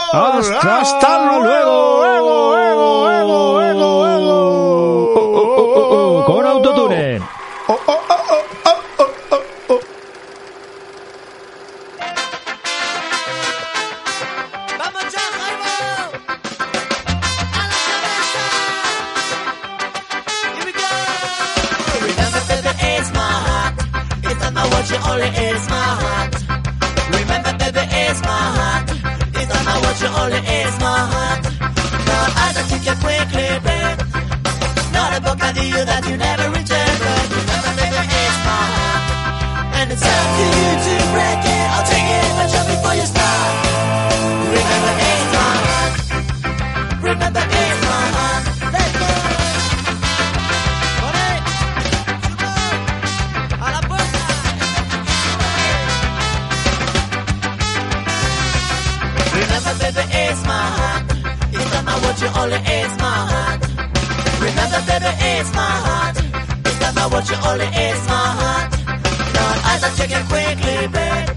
¡Hasta 0.63 1.39
luego! 1.39 2.05
¡Ego, 2.07 2.59
ego, 2.59 3.63
ego, 3.63 4.74
Watch, 29.95 30.03
it 30.03 30.19
only 30.19 30.39
is 30.39 30.79
my 30.81 30.99
heart. 31.13 31.47
I 32.37 32.53
don't 32.53 32.67
think 32.67 32.85
you 32.85 32.95
quickly, 32.99 33.47
babe. 33.63 33.99
Not 34.93 35.15
a 35.15 35.21
bocadillo 35.23 35.87
that 35.87 36.03
you 36.09 36.17
never 36.17 36.51
return, 36.51 36.95
but 36.99 37.27
remember, 37.31 37.73
baby, 37.79 38.03
it's 38.03 38.39
my 38.43 38.63
heart. 38.75 39.75
And 39.79 39.93
it's 39.93 40.03
up 40.03 40.27
to 40.35 40.45
you 40.59 40.71
to 40.87 40.95
break 41.15 41.45
it. 41.47 41.67
I'll 41.75 41.87
take 41.87 42.11
it, 42.11 42.27
but 42.35 42.51
just 42.51 42.69
before 42.71 42.95
you 42.95 43.07
start. 43.07 43.64
Not 62.25 62.37
my 62.37 62.43
only 62.43 62.57
is 62.57 62.93
my 62.99 63.19
heart. 63.33 63.61
Remember, 64.41 64.81
baby, 64.89 65.11
it's 65.21 65.51
my 65.53 65.75
heart. 65.87 66.17
Not 66.81 66.95
my 66.95 67.07
watch, 67.13 67.31
it 67.31 67.41
only 67.45 67.67
is 67.67 68.01
my 68.09 68.29
heart. 68.41 68.71
Now, 69.35 69.69
eyes 69.69 69.83
are 69.85 69.95
checking 69.97 70.25
quickly, 70.33 70.77
babe. 70.89 71.29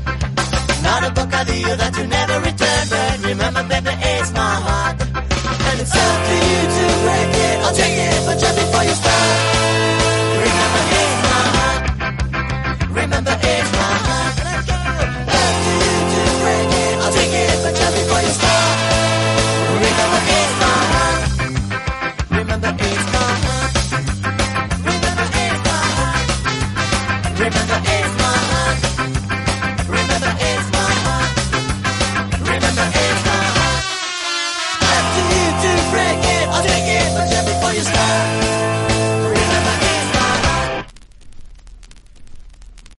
Not 0.83 1.03
a 1.03 1.11
book 1.11 1.29
bocadillo 1.29 1.77
that 1.77 1.93
you 1.97 2.07
never 2.07 2.39
return, 2.39 2.83
but 2.89 3.27
remember, 3.27 3.63
baby, 3.67 3.93
it's 3.99 4.31
my 4.31 4.55
heart. 4.67 5.01
And 5.67 5.81
it's 5.81 5.95
up 5.95 6.19
to 6.27 6.35
you 6.49 6.61
to 6.75 6.85
break 7.03 7.31
it. 7.35 7.55
I'll 7.65 7.75
take 7.75 7.97
it, 8.07 8.25
but 8.25 8.39
just 8.39 8.55
before 8.55 8.83
you 8.83 8.95
start. 8.95 9.56